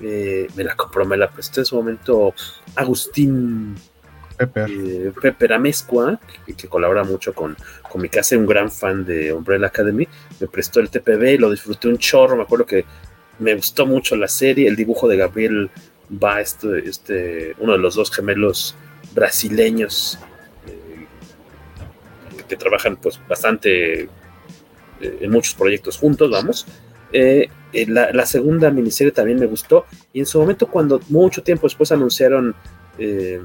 eh, 0.03 0.49
me 0.57 0.65
la 0.65 0.75
compró, 0.75 1.05
me 1.05 1.17
la 1.17 1.31
prestó 1.31 1.61
en 1.61 1.67
su 1.67 1.77
momento 1.77 2.35
Agustín 2.77 3.75
Pepper, 4.37 4.71
eh, 4.71 5.13
Pepper 5.21 5.53
Amezcua, 5.53 6.19
que, 6.47 6.55
que, 6.55 6.69
colabora 6.69 7.05
mucho 7.05 7.35
con, 7.35 7.57
con 7.89 8.01
mi 8.01 8.09
casa, 8.09 8.37
un 8.37 8.47
gran 8.47 8.71
fan 8.71 9.05
de 9.05 9.33
Umbrella 9.33 9.67
Academy, 9.67 10.09
me 10.41 10.47
prestó 10.47 10.81
el 10.81 10.89
TPB, 10.89 11.39
lo 11.39 11.51
disfruté 11.51 11.89
un 11.89 11.99
chorro, 11.99 12.37
me 12.37 12.43
acuerdo 12.43 12.65
que 12.65 12.85
me 13.39 13.55
gustó 13.55 13.87
mucho 13.87 14.17
la 14.17 14.29
serie, 14.29 14.69
el 14.69 14.77
dibujo 14.77 15.09
de 15.09 15.17
Gabriel 15.17 15.71
va 16.23 16.41
este, 16.41 16.89
este 16.89 17.55
uno 17.59 17.73
de 17.73 17.79
los 17.79 17.95
dos 17.95 18.11
gemelos 18.11 18.75
brasileños 19.15 20.19
eh, 20.67 21.07
que, 22.37 22.45
que, 22.45 22.57
trabajan 22.57 22.97
pues 22.97 23.21
bastante 23.29 24.03
eh, 24.03 24.09
en 25.01 25.31
muchos 25.31 25.55
proyectos 25.55 25.99
juntos, 25.99 26.31
vamos. 26.31 26.67
Eh, 27.13 27.49
la, 27.73 28.13
la, 28.13 28.27
segunda 28.27 28.71
miniserie 28.71 29.13
también 29.13 29.39
me 29.39 29.47
gustó. 29.47 29.87
Y 30.13 30.21
en 30.21 30.27
su 30.27 30.41
momento, 30.41 30.67
cuando 30.67 31.01
mucho 31.09 31.43
tiempo 31.43 31.67
después 31.67 31.93
anunciaron 31.93 32.55
eh, 32.99 33.41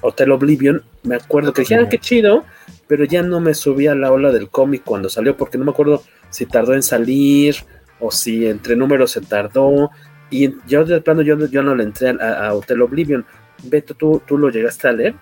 Hotel 0.00 0.32
Oblivion, 0.32 0.82
me 1.04 1.16
acuerdo 1.16 1.52
que 1.52 1.62
dijeron, 1.62 1.86
ah, 1.86 1.88
qué 1.88 1.98
chido, 1.98 2.44
pero 2.88 3.04
ya 3.04 3.22
no 3.22 3.40
me 3.40 3.54
subí 3.54 3.86
a 3.86 3.94
la 3.94 4.12
ola 4.12 4.32
del 4.32 4.48
cómic 4.48 4.82
cuando 4.84 5.08
salió, 5.08 5.36
porque 5.36 5.58
no 5.58 5.64
me 5.64 5.70
acuerdo 5.70 6.02
si 6.30 6.46
tardó 6.46 6.74
en 6.74 6.82
salir 6.82 7.56
o 8.00 8.10
si 8.10 8.46
entre 8.46 8.76
números 8.76 9.12
se 9.12 9.20
tardó. 9.20 9.90
Y 10.30 10.54
yo 10.66 10.84
de 10.84 11.00
plano 11.00 11.22
yo, 11.22 11.38
yo 11.46 11.62
no 11.62 11.74
le 11.74 11.84
entré 11.84 12.10
a, 12.10 12.48
a, 12.48 12.54
Hotel 12.54 12.82
Oblivion. 12.82 13.24
Beto, 13.64 13.94
¿tú, 13.94 14.22
¿tú 14.26 14.38
lo 14.38 14.50
llegaste 14.50 14.88
a 14.88 14.92
leer? 14.92 15.14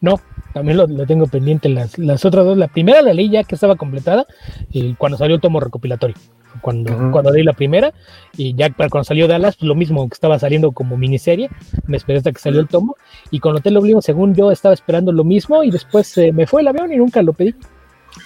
No, 0.00 0.20
también 0.52 0.78
lo, 0.78 0.86
lo 0.86 1.06
tengo 1.06 1.26
pendiente. 1.26 1.68
Las, 1.68 1.98
las, 1.98 2.24
otras 2.24 2.44
dos, 2.44 2.58
la 2.58 2.68
primera 2.68 3.02
la 3.02 3.12
leí 3.12 3.28
ya 3.28 3.44
que 3.44 3.54
estaba 3.54 3.76
completada 3.76 4.26
y 4.70 4.94
cuando 4.94 5.18
salió 5.18 5.36
el 5.36 5.40
tomo 5.40 5.60
recopilatorio. 5.60 6.16
Cuando, 6.60 6.92
uh 6.92 6.96
-huh. 6.96 7.10
cuando 7.10 7.30
leí 7.30 7.42
la 7.42 7.52
primera. 7.52 7.92
Y 8.36 8.54
ya 8.54 8.72
cuando 8.72 9.04
salió 9.04 9.28
Dallas, 9.28 9.56
pues 9.56 9.68
lo 9.68 9.74
mismo 9.74 10.08
que 10.08 10.14
estaba 10.14 10.38
saliendo 10.38 10.72
como 10.72 10.96
miniserie, 10.96 11.50
me 11.86 11.96
esperé 11.96 12.18
hasta 12.18 12.32
que 12.32 12.40
salió 12.40 12.60
el 12.60 12.68
tomo. 12.68 12.96
Y 13.30 13.40
con 13.40 13.56
Hotel 13.56 13.76
Oblivion, 13.76 14.02
según 14.02 14.34
yo, 14.34 14.50
estaba 14.50 14.74
esperando 14.74 15.12
lo 15.12 15.24
mismo 15.24 15.62
y 15.62 15.70
después 15.70 16.16
eh, 16.18 16.32
me 16.32 16.46
fue 16.46 16.62
el 16.62 16.68
avión 16.68 16.92
y 16.92 16.96
nunca 16.96 17.22
lo 17.22 17.32
pedí. 17.32 17.54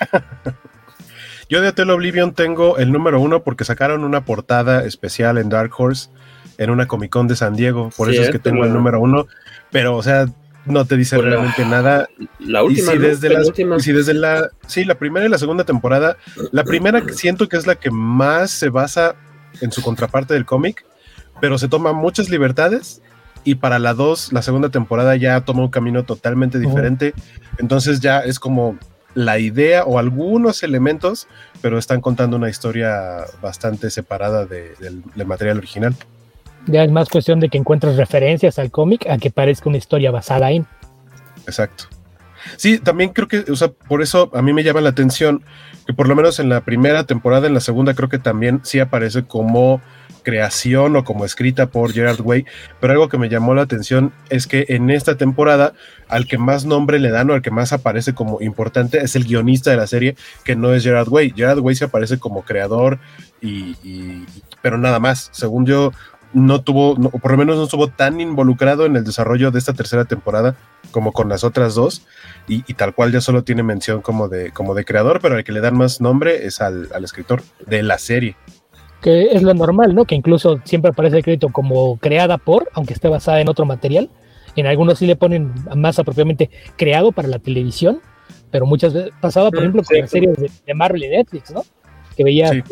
yo 1.49 1.61
de 1.61 1.69
Hotel 1.69 1.91
Oblivion 1.91 2.35
tengo 2.35 2.79
el 2.79 2.93
número 2.93 3.21
uno 3.21 3.43
porque 3.43 3.65
sacaron 3.65 4.05
una 4.05 4.25
portada 4.25 4.85
especial 4.85 5.39
en 5.39 5.49
Dark 5.49 5.73
Horse 5.77 6.11
en 6.61 6.69
una 6.69 6.87
Comic 6.87 7.11
Con 7.11 7.27
de 7.27 7.37
San 7.37 7.57
Diego, 7.57 7.89
por 7.97 8.11
eso 8.11 8.21
es 8.21 8.31
que 8.31 8.39
tengo 8.39 8.65
el 8.65 8.73
número 8.75 9.01
uno, 9.01 9.27
pero 9.71 9.97
o 9.97 10.03
sea, 10.03 10.27
no 10.67 10.85
te 10.85 10.97
dice 10.97 11.17
bueno, 11.17 11.31
realmente 11.31 11.65
nada. 11.65 12.09
La 12.39 12.63
última, 12.63 12.93
y 12.93 12.97
si 12.97 12.99
desde, 12.99 13.29
la 13.31 13.41
última. 13.41 13.77
Y 13.77 13.81
si 13.81 13.93
desde 13.93 14.15
la, 14.15 14.51
sí, 14.67 14.85
la 14.85 14.97
primera 14.97 15.27
y 15.27 15.29
la 15.29 15.39
segunda 15.39 15.65
temporada, 15.65 16.17
la 16.53 16.65
primera 16.65 17.03
siento 17.13 17.49
que 17.49 17.57
es 17.57 17.67
la 17.67 17.77
que 17.77 17.91
más 17.91 18.51
se 18.51 18.69
basa 18.69 19.15
en 19.61 19.73
su 19.73 19.83
contraparte 19.83 20.35
del 20.35 20.45
cómic, 20.45 20.85
pero 21.41 21.59
se 21.59 21.69
toma 21.69 21.93
muchas 21.93 22.29
libertades 22.31 23.03
y 23.45 23.57
para 23.57 23.79
la 23.79 23.95
dos, 23.95 24.33
la 24.33 24.43
segunda 24.43 24.69
temporada 24.69 25.17
ya 25.17 25.41
toma 25.43 25.63
un 25.63 25.71
camino 25.71 26.05
totalmente 26.05 26.59
diferente, 26.59 27.15
entonces 27.59 28.01
ya 28.01 28.21
es 28.21 28.39
como 28.39 28.79
la 29.15 29.39
idea 29.39 29.85
o 29.85 29.99
algunos 29.99 30.63
elementos, 30.63 31.27
pero 31.63 31.79
están 31.79 32.01
contando 32.01 32.37
una 32.37 32.49
historia 32.49 33.25
bastante 33.43 33.91
separada 33.91 34.47
de, 34.47 34.75
del, 34.79 35.03
del 35.15 35.27
material 35.27 35.59
original. 35.59 35.97
Ya 36.67 36.85
es 36.85 36.91
más 36.91 37.09
cuestión 37.09 37.41
de 37.41 37.49
que 37.49 37.59
encuentres 37.59 37.97
referencias 37.97 38.59
al 38.59 38.71
cómic 38.71 39.07
a 39.09 39.19
que 39.19 39.31
parezca 39.31 39.69
una 39.69 39.79
historia 39.79 40.11
basada 40.11 40.51
en. 40.51 40.67
Exacto. 41.47 41.85
Sí, 42.57 42.79
también 42.79 43.11
creo 43.11 43.29
que, 43.29 43.45
o 43.51 43.57
sea, 43.57 43.69
por 43.69 44.03
eso 44.03 44.31
a 44.35 44.43
mí 44.43 44.53
me 44.53 44.63
llama 44.63 44.81
la 44.81 44.91
atención 44.91 45.43
que 45.87 45.93
por 45.93 46.09
lo 46.09 46.17
menos 46.17 46.39
en 46.39 46.49
la 46.49 46.63
primera 46.63 47.05
temporada, 47.05 47.47
en 47.47 47.55
la 47.55 47.61
segunda 47.61 47.95
creo 47.95 48.09
que 48.09 48.19
también 48.19 48.61
sí 48.63 48.81
aparece 48.81 49.25
como 49.25 49.81
creación 50.23 50.97
o 50.97 51.05
como 51.05 51.25
escrita 51.25 51.67
por 51.67 51.93
Gerard 51.93 52.21
Way, 52.21 52.45
pero 52.79 52.93
algo 52.93 53.09
que 53.09 53.17
me 53.17 53.29
llamó 53.29 53.55
la 53.55 53.63
atención 53.63 54.13
es 54.29 54.47
que 54.47 54.67
en 54.69 54.91
esta 54.91 55.17
temporada 55.17 55.73
al 56.09 56.27
que 56.27 56.37
más 56.37 56.67
nombre 56.67 56.99
le 56.99 57.11
dan 57.11 57.31
o 57.31 57.35
al 57.35 57.43
que 57.43 57.51
más 57.51 57.73
aparece 57.73 58.15
como 58.15 58.41
importante 58.43 58.99
es 58.99 59.17
el 59.17 59.25
guionista 59.25 59.71
de 59.71 59.79
la 59.79 59.87
serie, 59.87 60.17
que 60.45 60.57
no 60.57 60.75
es 60.75 60.85
Gerard 60.85 61.09
Way. 61.09 61.33
Gerard 61.35 61.61
Way 61.61 61.75
se 61.75 61.85
aparece 61.87 62.19
como 62.19 62.43
creador 62.43 62.99
y, 63.41 63.77
y 63.83 64.27
pero 64.63 64.77
nada 64.77 65.01
más. 65.01 65.31
Según 65.33 65.65
yo, 65.67 65.93
no 66.33 66.63
tuvo, 66.63 66.97
no, 66.99 67.11
por 67.11 67.33
lo 67.33 67.39
menos 67.39 67.57
no 67.57 67.65
estuvo 67.65 67.89
tan 67.89 68.21
involucrado 68.21 68.87
en 68.87 68.97
el 68.97 69.05
desarrollo 69.05 69.51
de 69.51 69.59
esta 69.59 69.73
tercera 69.73 70.05
temporada 70.05 70.57
como 70.93 71.13
con 71.13 71.29
las 71.29 71.45
otras 71.45 71.75
dos, 71.75 72.07
y, 72.49 72.65
y, 72.67 72.75
tal 72.75 72.95
cual 72.95 73.13
ya 73.13 73.21
solo 73.21 73.45
tiene 73.45 73.63
mención 73.63 74.01
como 74.01 74.29
de, 74.29 74.51
como 74.51 74.75
de 74.75 74.85
creador, 74.85 75.21
pero 75.21 75.37
al 75.37 75.45
que 75.45 75.53
le 75.53 75.61
dan 75.61 75.77
más 75.77 76.01
nombre 76.01 76.47
es 76.47 76.61
al, 76.61 76.89
al, 76.95 77.05
escritor 77.05 77.43
de 77.67 77.83
la 77.83 77.99
serie. 77.99 78.37
Que 79.01 79.33
es 79.33 79.43
lo 79.43 79.55
normal, 79.55 79.95
¿no? 79.95 80.05
Que 80.05 80.15
incluso 80.15 80.61
siempre 80.65 80.91
aparece 80.91 81.19
el 81.19 81.23
crédito 81.23 81.49
como 81.51 81.99
creada 81.99 82.39
por, 82.39 82.69
aunque 82.75 82.93
esté 82.93 83.09
basada 83.09 83.41
en 83.41 83.49
otro 83.49 83.65
material. 83.67 84.11
En 84.57 84.67
algunos 84.67 84.99
sí 84.99 85.07
le 85.07 85.17
ponen 85.17 85.53
más 85.77 85.99
apropiadamente 85.99 86.51
creado 86.77 87.13
para 87.13 87.29
la 87.29 87.39
televisión, 87.39 88.01
pero 88.51 88.67
muchas 88.67 88.93
veces 88.93 89.13
pasaba, 89.21 89.51
por 89.51 89.61
mm, 89.61 89.63
ejemplo, 89.63 89.83
con 89.83 89.95
sí, 89.95 90.01
las 90.01 90.11
series 90.11 90.37
de, 90.37 90.51
de, 90.67 90.75
Marvel 90.75 91.05
y 91.05 91.09
Netflix, 91.09 91.51
¿no? 91.53 91.63
Que 92.17 92.25
veía 92.25 92.49
sí. 92.49 92.63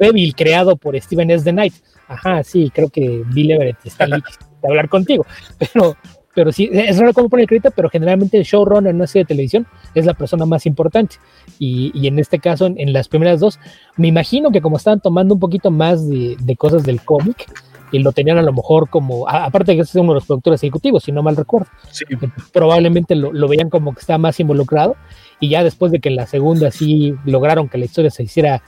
Devil 0.00 0.34
creado 0.34 0.76
por 0.76 1.00
Steven 1.00 1.30
S. 1.30 1.44
The 1.44 1.52
Knight 1.52 1.74
ajá, 2.08 2.42
sí, 2.44 2.70
creo 2.74 2.88
que 2.88 3.22
Bill 3.26 3.52
Everett 3.52 3.78
está 3.84 4.06
listo 4.06 4.30
de 4.62 4.68
hablar 4.68 4.88
contigo, 4.88 5.26
pero, 5.58 5.96
pero 6.34 6.52
sí, 6.52 6.68
es 6.72 6.98
raro 6.98 7.12
cómo 7.12 7.28
pone 7.28 7.42
el 7.42 7.48
crédito, 7.48 7.70
pero 7.70 7.88
generalmente 7.88 8.36
el 8.36 8.44
showrunner 8.44 8.90
en 8.90 8.96
una 8.96 9.06
serie 9.06 9.24
de 9.24 9.28
televisión 9.28 9.66
es 9.94 10.06
la 10.06 10.14
persona 10.14 10.46
más 10.46 10.66
importante, 10.66 11.16
y, 11.58 11.90
y 11.94 12.06
en 12.06 12.18
este 12.18 12.38
caso, 12.38 12.66
en, 12.66 12.78
en, 12.78 12.92
las 12.92 13.08
primeras 13.08 13.40
dos, 13.40 13.58
me 13.96 14.08
imagino 14.08 14.50
que 14.50 14.60
como 14.60 14.76
estaban 14.76 15.00
tomando 15.00 15.34
un 15.34 15.40
poquito 15.40 15.70
más 15.70 16.08
de, 16.08 16.36
de 16.40 16.56
cosas 16.56 16.84
del 16.84 17.02
cómic, 17.02 17.46
y 17.92 18.00
lo 18.00 18.10
tenían 18.10 18.38
a 18.38 18.42
lo 18.42 18.52
mejor 18.52 18.88
como, 18.90 19.28
a, 19.28 19.44
aparte 19.44 19.72
de 19.72 19.76
que 19.76 19.82
es 19.82 19.94
uno 19.94 20.12
de 20.12 20.14
los 20.14 20.26
productores 20.26 20.62
ejecutivos, 20.62 21.04
si 21.04 21.12
no 21.12 21.22
mal 21.22 21.36
recuerdo, 21.36 21.68
sí. 21.90 22.04
probablemente 22.52 23.14
lo, 23.14 23.32
lo 23.32 23.46
veían 23.46 23.70
como 23.70 23.94
que 23.94 24.00
estaba 24.00 24.18
más 24.18 24.40
involucrado, 24.40 24.96
y 25.40 25.50
ya 25.50 25.62
después 25.62 25.92
de 25.92 26.00
que 26.00 26.08
en 26.08 26.16
la 26.16 26.26
segunda 26.26 26.70
sí 26.70 27.14
lograron 27.24 27.68
que 27.68 27.78
la 27.78 27.84
historia 27.84 28.10
se 28.10 28.22
hiciera 28.22 28.62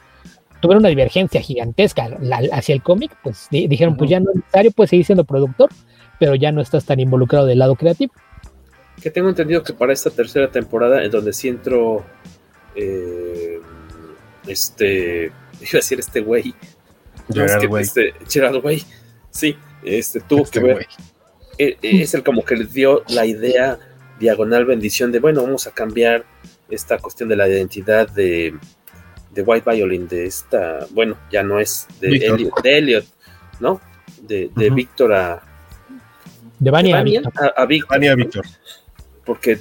tuvieron 0.61 0.83
una 0.83 0.89
divergencia 0.89 1.41
gigantesca 1.41 2.09
la, 2.21 2.41
hacia 2.53 2.75
el 2.75 2.83
cómic, 2.83 3.17
pues 3.23 3.49
di, 3.51 3.69
dijeron, 3.69 3.95
uh 3.95 3.97
-huh. 3.97 3.99
pues 3.99 4.11
ya 4.11 4.21
no 4.21 4.31
es 4.31 4.37
necesario, 4.37 4.71
puedes 4.73 4.91
seguir 4.91 5.07
siendo 5.07 5.25
productor, 5.25 5.71
pero 6.19 6.35
ya 6.35 6.53
no 6.53 6.61
estás 6.61 6.85
tan 6.85 7.01
involucrado 7.01 7.47
del 7.47 7.59
lado 7.59 7.75
creativo. 7.77 8.13
Que 9.03 9.11
tengo 9.11 9.29
entendido 9.29 9.63
que 9.63 9.73
para 9.73 9.93
esta 9.93 10.11
tercera 10.11 10.51
temporada, 10.51 11.05
en 11.05 11.11
donde 11.11 11.33
sí 11.33 11.49
entró 11.49 12.05
eh, 12.75 13.61
este 14.47 15.27
iba 15.61 15.71
a 15.73 15.77
decir 15.77 15.99
este 15.99 16.21
güey. 16.21 16.55
Gerard 17.33 17.67
Way. 17.69 17.83
Este, 17.83 18.15
Gerard 18.29 18.65
Way, 18.65 18.83
sí, 19.31 19.57
este, 19.83 20.21
tuvo 20.21 20.43
Este 20.43 20.61
que 20.61 20.65
ver. 20.65 20.87
Eh, 21.59 21.77
eh, 21.83 22.03
Es 22.03 22.15
el 22.15 22.23
como 22.23 22.45
que 22.45 22.57
le 22.57 22.67
dio 22.67 23.03
la 23.09 23.27
idea 23.27 23.79
diagonal 24.21 24.65
bendición 24.65 25.13
de, 25.13 25.21
bueno, 25.21 25.43
vamos 25.43 25.67
a 25.67 25.73
cambiar 25.73 26.25
esta 26.71 26.99
cuestión 26.99 27.29
de 27.29 27.37
la 27.37 27.49
identidad 27.49 28.09
de, 28.09 28.55
de 29.37 29.43
White 29.43 29.71
Violin, 29.71 30.09
de 30.09 30.25
esta, 30.27 30.87
bueno, 30.91 31.17
ya 31.31 31.43
no 31.45 31.61
es 31.61 31.87
de. 32.01 32.17
Elliot, 32.17 32.63
de 32.63 32.79
Elliot, 32.79 33.05
¿no? 33.61 33.81
De, 34.23 34.51
de. 34.57 34.71
Víctor 34.71 35.13
a, 35.13 35.43
De 36.59 36.71
Vania. 36.71 36.97
Vania 36.97 37.23
a, 37.37 37.63
a 37.63 37.67
Víctor. 37.67 37.91
Vania 37.91 38.11
¿no? 38.13 38.17
Víctor. 38.17 38.45
Porque 39.25 39.59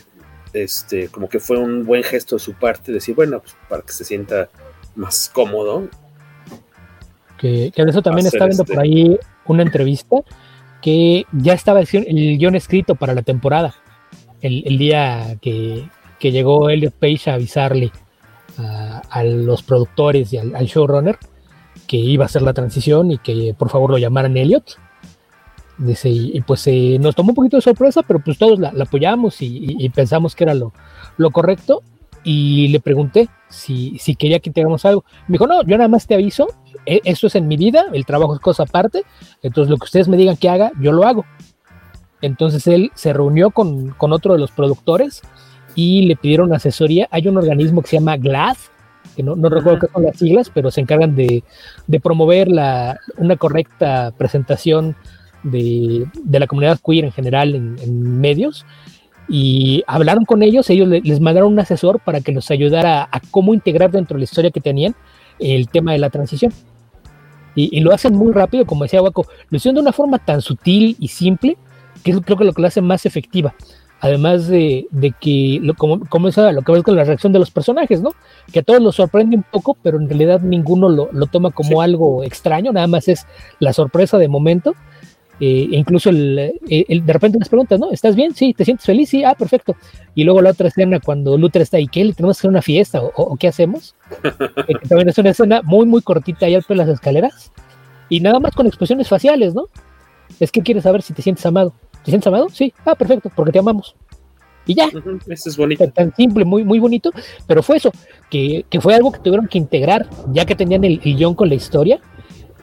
este, 0.53 1.09
como 1.09 1.27
que 1.27 1.39
fue 1.39 1.57
un 1.57 1.85
buen 1.85 2.01
gesto 2.03 2.37
de 2.37 2.39
su 2.39 2.53
parte 2.53 2.91
decir, 2.91 3.13
bueno, 3.13 3.41
pues 3.41 3.55
para 3.67 3.81
que 3.83 3.91
se 3.91 4.05
sienta 4.05 4.49
más 4.95 5.29
cómodo. 5.33 5.89
que, 7.37 7.71
que 7.75 7.83
de 7.83 7.91
eso 7.91 8.01
también 8.01 8.27
está 8.27 8.45
viendo 8.45 8.63
este- 8.63 8.73
por 8.73 8.81
ahí 8.83 9.19
una 9.45 9.63
entrevista 9.63 10.15
que 10.81 11.25
ya 11.33 11.53
estaba 11.53 11.81
el 11.81 11.87
el 11.93 12.37
guion 12.37 12.55
escrito 12.55 12.95
para 12.95 13.13
la 13.13 13.23
temporada. 13.23 13.75
El, 14.41 14.63
el 14.65 14.77
día 14.77 15.37
que, 15.41 15.89
que 16.19 16.31
llegó 16.31 16.69
Elliot 16.69 16.93
Page 16.93 17.29
a 17.29 17.33
avisarle 17.33 17.91
a, 18.57 19.23
los 19.23 19.63
productores 19.63 20.33
y 20.33 20.37
al, 20.37 20.65
showrunner 20.65 21.17
que 21.87 21.97
iba 21.97 22.25
a 22.25 22.27
hacer 22.27 22.41
la 22.41 22.53
transición 22.53 23.11
y 23.11 23.17
que 23.17 23.55
por 23.57 23.69
favor 23.69 23.91
lo 23.91 23.97
llamaran 23.97 24.37
Elliot. 24.37 24.77
Dice, 25.77 26.09
y, 26.09 26.39
pues 26.41 26.65
nos 26.99 27.15
tomó 27.15 27.29
un 27.29 27.35
poquito 27.35 27.57
de 27.57 27.61
sorpresa, 27.61 28.01
pero 28.01 28.19
pues 28.19 28.37
todos 28.37 28.59
la, 28.59 28.73
apoyamos 28.79 29.37
y, 29.41 29.89
pensamos 29.89 30.35
que 30.35 30.45
era 30.45 30.53
lo, 30.53 30.73
lo 31.17 31.31
correcto. 31.31 31.81
Y 32.23 32.69
le 32.69 32.79
pregunté 32.79 33.29
si, 33.49 33.99
si 33.99 34.15
quería 34.15 34.39
que 34.39 34.49
integramos 34.49 34.83
algo. 34.85 35.05
Me 35.27 35.33
dijo, 35.33 35.45
no, 35.45 35.61
yo 35.63 35.77
nada 35.77 35.87
más 35.87 36.07
te 36.07 36.15
aviso, 36.15 36.47
e- 36.85 37.01
esto 37.03 37.27
es 37.27 37.35
en 37.35 37.47
mi 37.47 37.55
vida, 37.55 37.85
el 37.93 38.03
trabajo 38.03 38.33
es 38.33 38.39
cosa 38.39 38.63
aparte, 38.63 39.03
entonces 39.43 39.69
lo 39.69 39.77
que 39.77 39.85
ustedes 39.85 40.07
me 40.07 40.17
digan 40.17 40.35
que 40.35 40.49
haga, 40.49 40.71
yo 40.79 40.91
lo 40.91 41.03
hago. 41.03 41.23
Entonces 42.21 42.65
él 42.67 42.91
se 42.95 43.13
reunió 43.13 43.51
con, 43.51 43.89
con 43.91 44.11
otro 44.11 44.33
de 44.33 44.39
los 44.39 44.51
productores 44.51 45.21
y 45.75 46.03
le 46.07 46.15
pidieron 46.15 46.53
asesoría. 46.53 47.07
Hay 47.11 47.27
un 47.27 47.37
organismo 47.37 47.81
que 47.81 47.89
se 47.89 47.97
llama 47.97 48.17
GLAD, 48.17 48.57
que 49.15 49.23
no, 49.23 49.35
no 49.35 49.49
recuerdo 49.49 49.79
qué 49.79 49.87
son 49.93 50.03
las 50.03 50.17
siglas, 50.17 50.49
pero 50.53 50.71
se 50.71 50.81
encargan 50.81 51.15
de, 51.15 51.43
de 51.87 51.99
promover 51.99 52.47
la, 52.47 52.97
una 53.17 53.35
correcta 53.35 54.13
presentación 54.17 54.95
de, 55.43 56.05
de 56.23 56.39
la 56.39 56.47
comunidad 56.47 56.79
queer 56.85 57.05
en 57.05 57.11
general 57.11 57.55
en, 57.55 57.75
en 57.81 58.19
medios. 58.19 58.65
Y 59.27 59.83
hablaron 59.87 60.25
con 60.25 60.43
ellos, 60.43 60.69
ellos 60.69 60.87
le- 60.87 61.01
les 61.01 61.19
mandaron 61.19 61.53
un 61.53 61.59
asesor 61.59 61.99
para 61.99 62.21
que 62.21 62.31
los 62.31 62.51
ayudara 62.51 63.07
a 63.11 63.19
cómo 63.31 63.53
integrar 63.53 63.91
dentro 63.91 64.15
de 64.15 64.19
la 64.19 64.25
historia 64.25 64.51
que 64.51 64.61
tenían 64.61 64.95
el 65.39 65.67
tema 65.69 65.93
de 65.93 65.97
la 65.99 66.09
transición. 66.09 66.51
Y, 67.55 67.75
y 67.75 67.79
lo 67.81 67.93
hacen 67.93 68.13
muy 68.15 68.33
rápido, 68.33 68.65
como 68.65 68.83
decía 68.83 69.01
Waco, 69.01 69.25
lo 69.49 69.57
hicieron 69.57 69.75
de 69.75 69.81
una 69.81 69.93
forma 69.93 70.19
tan 70.19 70.41
sutil 70.41 70.95
y 70.99 71.07
simple 71.07 71.57
que 72.03 72.11
es 72.11 72.19
creo 72.19 72.37
que 72.37 72.43
lo 72.43 72.53
que 72.53 72.61
lo 72.61 72.67
hace 72.67 72.81
más 72.81 73.05
efectiva. 73.05 73.55
Además 74.01 74.47
de, 74.47 74.87
de 74.91 75.13
que, 75.19 75.59
lo, 75.61 75.73
como, 75.73 76.01
como 76.01 76.27
es 76.27 76.37
lo 76.37 76.61
que 76.61 76.71
ves 76.71 76.83
con 76.83 76.95
la 76.95 77.03
reacción 77.05 77.33
de 77.33 77.39
los 77.39 77.49
personajes, 77.49 78.01
¿no? 78.01 78.11
Que 78.51 78.59
a 78.59 78.63
todos 78.63 78.81
los 78.81 78.95
sorprende 78.95 79.35
un 79.37 79.43
poco, 79.43 79.75
pero 79.81 79.97
en 79.97 80.07
realidad 80.07 80.41
ninguno 80.41 80.89
lo, 80.89 81.09
lo 81.11 81.25
toma 81.27 81.51
como 81.51 81.81
algo 81.81 82.23
extraño, 82.23 82.71
nada 82.71 82.87
más 82.87 83.07
es 83.07 83.25
la 83.59 83.73
sorpresa 83.73 84.17
de 84.17 84.27
momento. 84.27 84.75
Eh, 85.41 85.67
e 85.71 85.75
incluso 85.77 86.09
el, 86.11 86.53
el- 86.69 87.05
de 87.05 87.13
repente 87.13 87.37
les 87.39 87.49
preguntas, 87.49 87.77
¿no? 87.79 87.91
¿Estás 87.91 88.15
bien? 88.15 88.33
Sí, 88.33 88.53
¿te 88.53 88.63
sientes 88.63 88.85
feliz? 88.85 89.09
Sí, 89.09 89.23
ah, 89.25 89.33
perfecto. 89.33 89.75
Y 90.13 90.23
luego 90.23 90.41
la 90.41 90.51
otra 90.51 90.67
escena 90.69 90.99
cuando 91.01 91.37
Luther 91.37 91.61
está 91.61 91.75
ahí, 91.77 91.87
¿qué? 91.87 92.05
¿Le 92.05 92.13
tenemos 92.13 92.37
que 92.37 92.41
hacer 92.41 92.49
una 92.51 92.61
fiesta? 92.61 93.01
¿O, 93.01 93.11
o 93.15 93.35
qué 93.37 93.47
hacemos? 93.47 93.95
Eh, 94.67 94.73
que 94.81 94.87
también 94.87 95.09
es 95.09 95.17
una 95.17 95.31
escena 95.31 95.61
muy, 95.63 95.85
muy 95.85 96.01
cortita 96.01 96.45
ahí 96.45 96.55
al 96.55 96.63
pie 96.63 96.75
de 96.75 96.85
las 96.85 96.89
escaleras. 96.89 97.51
Y 98.09 98.19
nada 98.21 98.39
más 98.39 98.53
con 98.55 98.65
expresiones 98.67 99.07
faciales, 99.09 99.53
¿no? 99.53 99.65
Es 100.39 100.51
que 100.51 100.61
quieres 100.61 100.83
saber 100.83 101.01
si 101.01 101.13
te 101.13 101.21
sientes 101.21 101.45
amado. 101.45 101.73
¿Te 102.05 102.11
sientes 102.11 102.27
amado? 102.27 102.49
Sí. 102.49 102.71
Ah, 102.85 102.95
perfecto, 102.95 103.31
porque 103.35 103.51
te 103.51 103.59
amamos. 103.59 103.95
Y 104.67 104.75
ya. 104.75 104.87
Eso 105.27 105.49
es 105.49 105.57
bonito. 105.57 105.83
Tan, 105.83 105.91
tan 105.91 106.15
simple, 106.15 106.45
muy, 106.45 106.63
muy 106.63 106.79
bonito. 106.79 107.11
Pero 107.47 107.63
fue 107.63 107.77
eso, 107.77 107.91
que, 108.29 108.65
que 108.69 108.79
fue 108.79 108.93
algo 108.93 109.11
que 109.11 109.19
tuvieron 109.19 109.47
que 109.47 109.57
integrar, 109.57 110.07
ya 110.31 110.45
que 110.45 110.55
tenían 110.55 110.83
el, 110.83 111.01
el 111.03 111.15
guion 111.15 111.33
con 111.35 111.49
la 111.49 111.55
historia. 111.55 111.99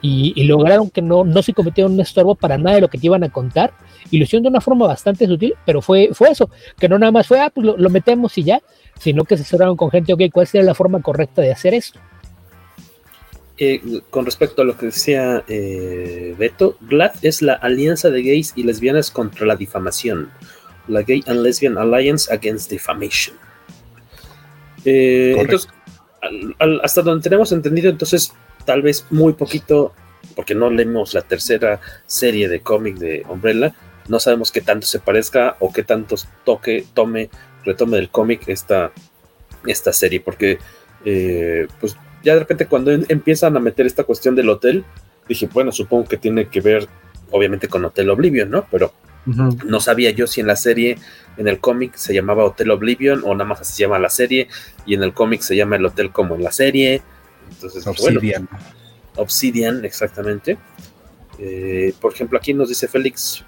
Y, 0.01 0.33
y 0.35 0.43
lograron 0.45 0.89
que 0.89 1.01
no, 1.01 1.23
no 1.23 1.41
se 1.41 1.53
cometieron 1.53 1.93
un 1.93 2.01
estorbo 2.01 2.35
para 2.35 2.57
nada 2.57 2.75
de 2.75 2.81
lo 2.81 2.89
que 2.89 2.97
te 2.97 3.05
iban 3.05 3.23
a 3.23 3.29
contar. 3.29 3.73
Y 4.11 4.17
lo 4.17 4.23
hicieron 4.23 4.43
de 4.43 4.49
una 4.49 4.61
forma 4.61 4.87
bastante 4.87 5.27
sutil, 5.27 5.55
pero 5.65 5.81
fue, 5.81 6.09
fue 6.13 6.29
eso, 6.29 6.49
que 6.77 6.89
no 6.89 6.99
nada 6.99 7.11
más 7.11 7.27
fue, 7.27 7.39
ah, 7.39 7.49
pues 7.53 7.65
lo, 7.65 7.77
lo 7.77 7.89
metemos 7.89 8.37
y 8.37 8.43
ya, 8.43 8.61
sino 8.99 9.23
que 9.23 9.37
se 9.37 9.43
asesoraron 9.43 9.77
con 9.77 9.89
gente, 9.89 10.13
ok, 10.13 10.23
¿cuál 10.31 10.45
sería 10.45 10.65
la 10.65 10.73
forma 10.73 11.01
correcta 11.01 11.41
de 11.41 11.51
hacer 11.53 11.73
esto? 11.73 11.99
Eh, 13.57 14.01
con 14.09 14.25
respecto 14.25 14.63
a 14.63 14.65
lo 14.65 14.75
que 14.77 14.87
decía 14.87 15.43
eh, 15.47 16.33
Beto, 16.39 16.75
GLAD 16.81 17.11
es 17.21 17.41
la 17.43 17.53
Alianza 17.53 18.09
de 18.09 18.23
Gays 18.23 18.53
y 18.55 18.63
Lesbianas 18.63 19.11
contra 19.11 19.45
la 19.45 19.55
Difamación. 19.55 20.31
La 20.87 21.03
Gay 21.03 21.23
and 21.27 21.41
Lesbian 21.41 21.77
Alliance 21.77 22.33
Against 22.33 22.69
Defamation. 22.71 23.35
Eh, 24.85 25.35
entonces, 25.37 25.69
al- 26.21 26.55
al- 26.59 26.81
hasta 26.83 27.01
donde 27.01 27.23
tenemos 27.23 27.51
entendido, 27.51 27.89
entonces, 27.89 28.33
tal 28.65 28.81
vez 28.81 29.05
muy 29.11 29.33
poquito, 29.33 29.93
porque 30.35 30.55
no 30.55 30.69
leemos 30.69 31.13
la 31.13 31.21
tercera 31.21 31.79
serie 32.05 32.49
de 32.49 32.61
cómic 32.61 32.97
de 32.97 33.23
Umbrella, 33.29 33.75
no 34.09 34.19
sabemos 34.19 34.51
qué 34.51 34.61
tanto 34.61 34.85
se 34.87 34.99
parezca 34.99 35.55
o 35.59 35.71
qué 35.71 35.83
tanto 35.83 36.15
toque, 36.43 36.85
tome, 36.93 37.29
retome 37.63 37.97
del 37.97 38.09
cómic 38.09 38.47
esta, 38.47 38.91
esta 39.65 39.93
serie, 39.93 40.19
porque 40.19 40.57
eh, 41.05 41.67
pues 41.79 41.95
ya 42.23 42.33
de 42.33 42.39
repente 42.39 42.67
cuando 42.67 42.91
empiezan 42.91 43.55
a 43.57 43.59
meter 43.59 43.85
esta 43.85 44.03
cuestión 44.03 44.35
del 44.35 44.49
hotel, 44.49 44.85
dije, 45.27 45.49
bueno, 45.51 45.71
supongo 45.71 46.05
que 46.05 46.17
tiene 46.17 46.47
que 46.47 46.61
ver 46.61 46.87
obviamente 47.31 47.67
con 47.67 47.83
Hotel 47.83 48.09
Oblivion, 48.09 48.49
¿no? 48.49 48.67
Pero 48.69 48.93
no 49.25 49.79
sabía 49.79 50.11
yo 50.11 50.27
si 50.27 50.41
en 50.41 50.47
la 50.47 50.55
serie, 50.55 50.97
en 51.37 51.47
el 51.47 51.59
cómic 51.59 51.95
se 51.95 52.13
llamaba 52.13 52.43
Hotel 52.43 52.71
Oblivion 52.71 53.21
o 53.23 53.33
nada 53.33 53.45
más 53.45 53.61
así 53.61 53.73
se 53.73 53.83
llama 53.83 53.97
la 53.97 54.09
serie 54.09 54.49
y 54.85 54.95
en 54.95 55.03
el 55.03 55.13
cómic 55.13 55.41
se 55.41 55.55
llama 55.55 55.77
el 55.77 55.85
hotel 55.85 56.11
como 56.11 56.35
en 56.35 56.43
la 56.43 56.51
serie. 56.51 57.01
Entonces, 57.49 57.83
pues, 57.83 58.01
bueno, 58.01 58.17
Obsidian. 58.17 58.49
Obsidian, 59.15 59.85
exactamente. 59.85 60.57
Eh, 61.39 61.93
por 62.01 62.13
ejemplo, 62.13 62.37
aquí 62.37 62.53
nos 62.53 62.69
dice 62.69 62.87
Félix 62.87 63.43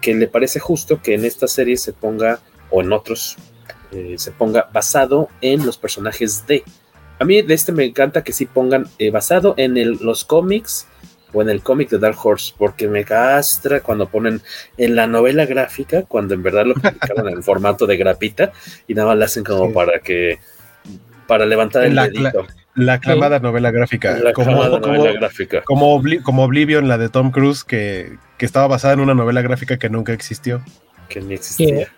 que 0.00 0.14
le 0.14 0.28
parece 0.28 0.60
justo 0.60 1.02
que 1.02 1.14
en 1.14 1.24
esta 1.24 1.48
serie 1.48 1.76
se 1.76 1.92
ponga, 1.92 2.40
o 2.70 2.80
en 2.82 2.92
otros, 2.92 3.36
eh, 3.92 4.14
se 4.16 4.30
ponga 4.32 4.68
basado 4.72 5.28
en 5.40 5.66
los 5.66 5.76
personajes 5.76 6.46
de. 6.46 6.62
A 7.18 7.24
mí 7.24 7.42
de 7.42 7.54
este 7.54 7.72
me 7.72 7.84
encanta 7.84 8.22
que 8.22 8.32
sí 8.32 8.46
pongan 8.46 8.86
eh, 8.98 9.10
basado 9.10 9.54
en 9.56 9.76
el- 9.76 9.98
los 10.00 10.24
cómics 10.24 10.86
o 11.32 11.42
en 11.42 11.50
el 11.50 11.62
cómic 11.62 11.90
de 11.90 11.98
Dark 11.98 12.16
Horse, 12.24 12.54
porque 12.56 12.88
me 12.88 13.04
castra 13.04 13.80
cuando 13.80 14.08
ponen 14.08 14.40
en 14.76 14.96
la 14.96 15.06
novela 15.06 15.44
gráfica, 15.46 16.02
cuando 16.02 16.34
en 16.34 16.42
verdad 16.42 16.64
lo 16.66 16.74
publicaron 16.74 17.28
en 17.28 17.34
el 17.38 17.42
formato 17.42 17.86
de 17.86 17.96
grapita 17.96 18.52
y 18.86 18.94
nada 18.94 19.08
más 19.08 19.18
lo 19.18 19.24
hacen 19.24 19.44
como 19.44 19.72
para 19.72 19.98
que, 19.98 20.38
para 21.26 21.44
levantar 21.44 21.84
el 21.84 21.94
La, 21.94 22.04
dedito. 22.08 22.42
la- 22.42 22.54
la 22.74 22.92
aclamada 22.94 23.40
novela 23.40 23.72
gráfica. 23.72 24.16
La 24.18 24.32
como, 24.32 24.52
aclamada 24.52 24.80
como- 24.80 24.94
novela 24.94 25.12
gráfica. 25.18 25.62
Como, 25.64 25.98
Obli- 26.00 26.22
como 26.22 26.44
Oblivion, 26.44 26.86
la 26.86 26.96
de 26.96 27.08
Tom 27.08 27.32
Cruise, 27.32 27.64
que, 27.64 28.16
que 28.38 28.46
estaba 28.46 28.68
basada 28.68 28.94
en 28.94 29.00
una 29.00 29.14
novela 29.14 29.42
gráfica 29.42 29.78
que 29.78 29.90
nunca 29.90 30.12
existió. 30.12 30.62
Que 31.08 31.20
ni 31.20 31.36
Que 31.38 31.88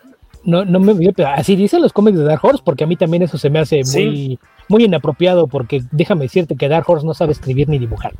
no, 0.43 0.65
no 0.65 0.79
me 0.79 0.95
pero 1.13 1.29
así 1.29 1.55
dicen 1.55 1.81
los 1.81 1.93
cómics 1.93 2.17
de 2.17 2.23
Dark 2.23 2.39
Horse, 2.43 2.61
porque 2.63 2.83
a 2.83 2.87
mí 2.87 2.95
también 2.95 3.23
eso 3.23 3.37
se 3.37 3.49
me 3.49 3.59
hace 3.59 3.83
Sí. 3.83 4.05
muy, 4.05 4.39
muy 4.69 4.83
inapropiado, 4.85 5.47
porque 5.47 5.81
déjame 5.91 6.23
decirte 6.25 6.55
que 6.55 6.67
Dark 6.69 6.89
Horse 6.89 7.05
no 7.05 7.13
sabe 7.13 7.31
escribir 7.33 7.69
ni 7.69 7.77
dibujar. 7.79 8.13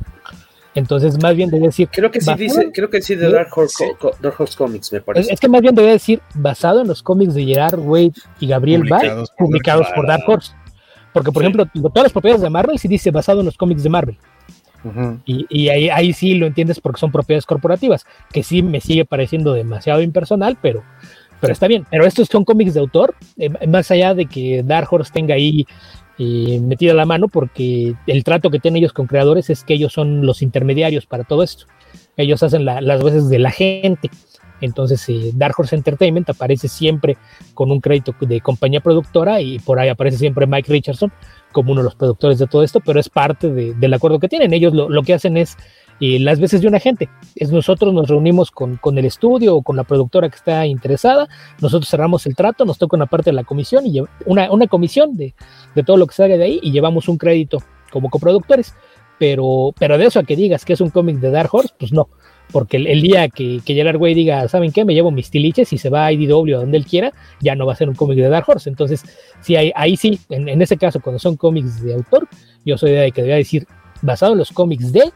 Entonces, 0.74 1.20
más 1.22 1.36
bien 1.36 1.50
debe 1.50 1.66
decir. 1.66 1.88
Creo 1.92 2.10
que 2.10 2.20
sí 2.20 2.26
basado- 2.26 2.42
dice, 2.42 2.70
creo 2.72 2.88
que 2.88 3.02
sí 3.02 3.14
de 3.14 3.26
Sí. 3.26 3.32
Dark 3.32 3.48
Horse, 3.54 3.84
Co- 3.98 4.10
Co- 4.10 4.16
Dark 4.22 4.36
Horse 4.38 4.56
Comics, 4.56 4.90
me 4.92 4.98
Es, 4.98 5.04
parece. 5.04 5.32
es 5.34 5.40
que 5.40 5.48
más 5.48 5.60
bien 5.60 5.74
debe 5.74 5.90
decir 5.90 6.20
basado 6.34 6.80
en 6.80 6.88
los 6.88 7.02
cómics 7.02 7.34
de 7.34 7.44
Gerard 7.44 7.78
Way 7.78 8.12
y 8.40 8.46
Gabriel 8.46 8.84
Ball, 8.88 9.00
Publicados 9.00 9.30
por 9.36 9.46
publicados 9.46 9.82
Dark 9.86 9.94
por 9.94 10.06
Dark 10.06 10.22
Horse. 10.26 10.52
Porque, 11.12 11.30
por 11.30 11.42
ejemplo, 11.42 11.66
todas 11.90 12.04
las 12.04 12.12
propiedades 12.12 12.40
de 12.42 12.48
Marvel 12.48 12.78
sí 12.78 12.88
dice 12.88 13.10
basado 13.10 13.40
en 13.40 13.46
los 13.46 13.58
cómics 13.58 13.82
de 13.82 13.90
Marvel. 13.90 14.16
Y, 15.26 15.46
y 15.48 15.68
ahí, 15.68 15.88
ahí 15.90 16.12
sí 16.12 16.34
lo 16.34 16.46
entiendes 16.46 16.80
porque 16.80 16.98
son 16.98 17.12
propiedades 17.12 17.46
corporativas, 17.46 18.04
que 18.32 18.42
sí 18.42 18.62
me 18.62 18.80
sigue 18.80 19.04
pareciendo 19.04 19.52
demasiado 19.52 20.00
impersonal, 20.02 20.56
pero, 20.60 20.82
pero 21.42 21.52
está 21.52 21.66
bien. 21.68 21.84
Pero 21.90 22.06
estos 22.06 22.28
son 22.28 22.44
cómics 22.46 22.72
de 22.72 22.80
autor, 22.80 23.14
eh, 23.36 23.50
más 23.68 23.90
allá 23.90 24.14
de 24.14 24.24
que 24.24 24.62
Dark 24.62 24.88
Horse 24.90 25.12
tenga 25.12 25.34
ahí 25.34 25.66
eh, 26.18 26.60
metida 26.60 26.94
la 26.94 27.04
mano, 27.04 27.28
porque 27.28 27.94
el 28.06 28.22
trato 28.24 28.48
que 28.50 28.58
tienen 28.60 28.78
ellos 28.78 28.92
con 28.92 29.06
creadores 29.06 29.50
es 29.50 29.64
que 29.64 29.74
ellos 29.74 29.92
son 29.92 30.24
los 30.24 30.40
intermediarios 30.42 31.04
para 31.06 31.24
todo 31.24 31.42
esto. 31.42 31.66
Ellos 32.16 32.42
hacen 32.42 32.64
la- 32.64 32.80
las 32.80 33.02
veces 33.02 33.28
de 33.28 33.38
la 33.38 33.50
gente. 33.50 34.08
Entonces, 34.60 35.04
eh, 35.08 35.32
Dark 35.34 35.54
Horse 35.58 35.74
Entertainment 35.74 36.30
aparece 36.30 36.68
siempre 36.68 37.16
con 37.54 37.72
un 37.72 37.80
crédito 37.80 38.14
de 38.20 38.40
compañía 38.40 38.80
productora 38.80 39.40
y 39.40 39.58
por 39.58 39.80
ahí 39.80 39.88
aparece 39.88 40.18
siempre 40.18 40.46
Mike 40.46 40.70
Richardson 40.72 41.10
como 41.50 41.72
uno 41.72 41.80
de 41.80 41.86
los 41.86 41.96
productores 41.96 42.38
de 42.38 42.46
todo 42.46 42.62
esto, 42.62 42.78
pero 42.80 43.00
es 43.00 43.08
parte 43.08 43.50
de- 43.50 43.74
del 43.74 43.92
acuerdo 43.92 44.20
que 44.20 44.28
tienen. 44.28 44.52
Ellos 44.52 44.72
lo, 44.72 44.88
lo 44.88 45.02
que 45.02 45.14
hacen 45.14 45.36
es 45.36 45.56
eh, 46.00 46.18
las 46.18 46.40
veces 46.40 46.60
de 46.60 46.68
un 46.68 46.74
agente. 46.74 47.08
Es 47.34 47.50
nosotros 47.50 47.92
nos 47.94 48.08
reunimos 48.08 48.50
con, 48.50 48.76
con 48.76 48.98
el 48.98 49.04
estudio 49.04 49.56
o 49.56 49.62
con 49.62 49.76
la 49.76 49.84
productora 49.84 50.28
que 50.28 50.36
está 50.36 50.66
interesada, 50.66 51.28
nosotros 51.60 51.88
cerramos 51.88 52.26
el 52.26 52.34
trato, 52.34 52.64
nos 52.64 52.78
toca 52.78 52.96
una 52.96 53.06
parte 53.06 53.30
de 53.30 53.34
la 53.36 53.44
comisión 53.44 53.86
y 53.86 54.00
una, 54.26 54.50
una 54.50 54.66
comisión 54.66 55.16
de, 55.16 55.34
de 55.74 55.82
todo 55.82 55.96
lo 55.96 56.06
que 56.06 56.14
salga 56.14 56.36
de 56.36 56.44
ahí 56.44 56.60
y 56.62 56.72
llevamos 56.72 57.08
un 57.08 57.18
crédito 57.18 57.58
como 57.90 58.10
coproductores. 58.10 58.74
pero, 59.18 59.72
pero 59.78 59.98
de 59.98 60.06
eso 60.06 60.18
a 60.18 60.24
que 60.24 60.34
digas 60.34 60.64
que 60.64 60.72
es 60.72 60.80
un 60.80 60.90
cómic 60.90 61.18
de 61.18 61.30
Dark 61.30 61.50
Horse, 61.52 61.74
pues 61.78 61.92
no. 61.92 62.08
Porque 62.50 62.76
el, 62.76 63.00
día 63.00 63.28
que, 63.28 63.60
que 63.64 63.74
Gerard 63.74 63.96
Way 63.96 64.14
diga, 64.14 64.48
¿saben 64.48 64.72
qué? 64.72 64.84
Me 64.84 64.94
llevo 64.94 65.10
mis 65.10 65.30
tiliches 65.30 65.72
y 65.72 65.78
se 65.78 65.88
va 65.88 66.06
a 66.06 66.12
IDW 66.12 66.56
a 66.56 66.58
donde 66.58 66.76
él 66.76 66.84
quiera, 66.84 67.12
ya 67.40 67.54
no 67.54 67.64
va 67.64 67.72
a 67.72 67.76
ser 67.76 67.88
un 67.88 67.94
cómic 67.94 68.18
de 68.18 68.28
Dark 68.28 68.44
Horse. 68.46 68.68
Entonces, 68.68 69.04
sí, 69.40 69.56
ahí, 69.56 69.72
ahí 69.74 69.96
sí, 69.96 70.20
en, 70.28 70.48
en, 70.48 70.60
ese 70.60 70.76
caso, 70.76 71.00
cuando 71.00 71.18
son 71.18 71.36
cómics 71.36 71.82
de 71.82 71.94
autor, 71.94 72.28
yo 72.64 72.76
soy 72.76 72.90
de 72.90 73.10
que 73.12 73.22
debería 73.22 73.36
decir 73.36 73.66
basado 74.02 74.32
en 74.32 74.38
los 74.38 74.50
cómics 74.50 74.92
de 74.92 75.12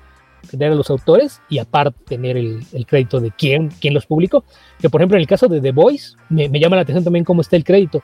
tener 0.51 0.73
a 0.73 0.75
los 0.75 0.91
autores 0.91 1.41
y 1.49 1.59
aparte 1.59 1.99
tener 2.07 2.37
el, 2.37 2.63
el, 2.73 2.87
crédito 2.87 3.21
de 3.21 3.31
quién, 3.31 3.71
quién 3.81 3.95
los 3.95 4.07
publicó. 4.07 4.45
Que 4.79 4.91
por 4.91 5.01
ejemplo 5.01 5.17
en 5.17 5.23
el 5.23 5.27
caso 5.27 5.49
de 5.49 5.61
The 5.61 5.73
Voice 5.73 6.17
me, 6.29 6.49
me 6.49 6.61
llama 6.61 6.77
la 6.77 6.83
atención 6.83 7.05
también 7.05 7.25
cómo 7.25 7.41
está 7.41 7.57
el 7.57 7.65
crédito, 7.65 8.03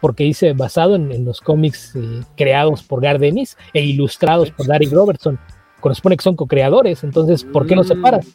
porque 0.00 0.24
dice 0.24 0.52
basado 0.52 0.96
en, 0.96 1.10
en 1.12 1.24
los 1.24 1.40
cómics 1.40 1.94
eh, 1.96 2.20
creados 2.36 2.82
por 2.82 3.00
Gardenis 3.00 3.56
e 3.72 3.82
ilustrados 3.82 4.50
por 4.50 4.66
Gary 4.66 4.86
Robertson. 4.86 5.38
Corresponde 5.80 6.16
que 6.16 6.24
son 6.24 6.36
co-creadores, 6.36 7.04
entonces 7.04 7.44
¿por 7.44 7.66
qué 7.66 7.76
no 7.76 7.84
separas? 7.84 8.26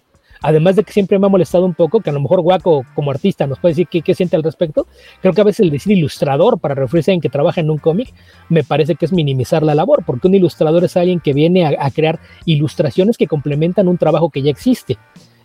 Además 0.43 0.75
de 0.75 0.83
que 0.83 0.91
siempre 0.91 1.17
me 1.17 1.25
ha 1.25 1.29
molestado 1.29 1.65
un 1.65 1.73
poco, 1.73 2.01
que 2.01 2.09
a 2.09 2.13
lo 2.13 2.19
mejor 2.19 2.41
Guaco 2.41 2.85
como 2.93 3.11
artista 3.11 3.47
nos 3.47 3.59
puede 3.59 3.75
decir 3.75 3.87
qué, 3.87 4.13
siente 4.13 4.35
al 4.35 4.43
respecto, 4.43 4.87
creo 5.21 5.33
que 5.33 5.39
a 5.39 5.45
veces 5.45 5.61
el 5.61 5.69
decir 5.69 5.97
ilustrador 5.97 6.59
para 6.59 6.75
referirse 6.75 7.13
a 7.13 7.19
que 7.19 7.29
trabaja 7.29 7.61
en 7.61 7.69
un 7.69 7.77
cómic 7.77 8.13
me 8.49 8.65
parece 8.65 8.95
que 8.95 9.05
es 9.05 9.13
minimizar 9.13 9.63
la 9.63 9.73
labor, 9.73 10.03
porque 10.05 10.27
un 10.27 10.35
ilustrador 10.35 10.83
es 10.83 10.97
alguien 10.97 11.21
que 11.21 11.33
viene 11.33 11.65
a, 11.65 11.89
crear 11.91 12.19
ilustraciones 12.43 13.17
que 13.17 13.25
complementan 13.25 13.87
un 13.87 13.97
trabajo 13.97 14.29
que 14.29 14.41
ya 14.41 14.51
existe. 14.51 14.97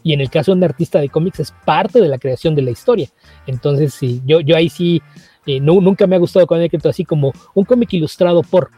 Y 0.02 0.14
en 0.14 0.20
el 0.20 0.30
caso 0.30 0.50
de 0.50 0.58
un 0.58 0.64
artista 0.64 0.98
de 0.98 1.08
cómics 1.08 1.40
es 1.40 1.54
parte 1.64 2.00
de 2.00 2.08
la 2.08 2.18
creación 2.18 2.56
de 2.56 2.62
la 2.62 2.70
historia. 2.70 3.08
Entonces, 3.46 3.94
sí, 3.94 4.20
yo, 4.26 4.40
yo 4.40 4.56
ahí 4.56 4.68
sí, 4.68 5.00
eh, 5.46 5.60
nunca 5.60 6.08
me 6.08 6.16
ha 6.16 6.18
gustado 6.18 6.46
cuando 6.46 6.62
hay 6.62 6.66
escrito 6.66 6.88
así 6.88 7.04
como 7.04 7.32
un 7.54 7.64
cómic 7.64 7.92
ilustrado 7.92 8.42
por, 8.42 8.70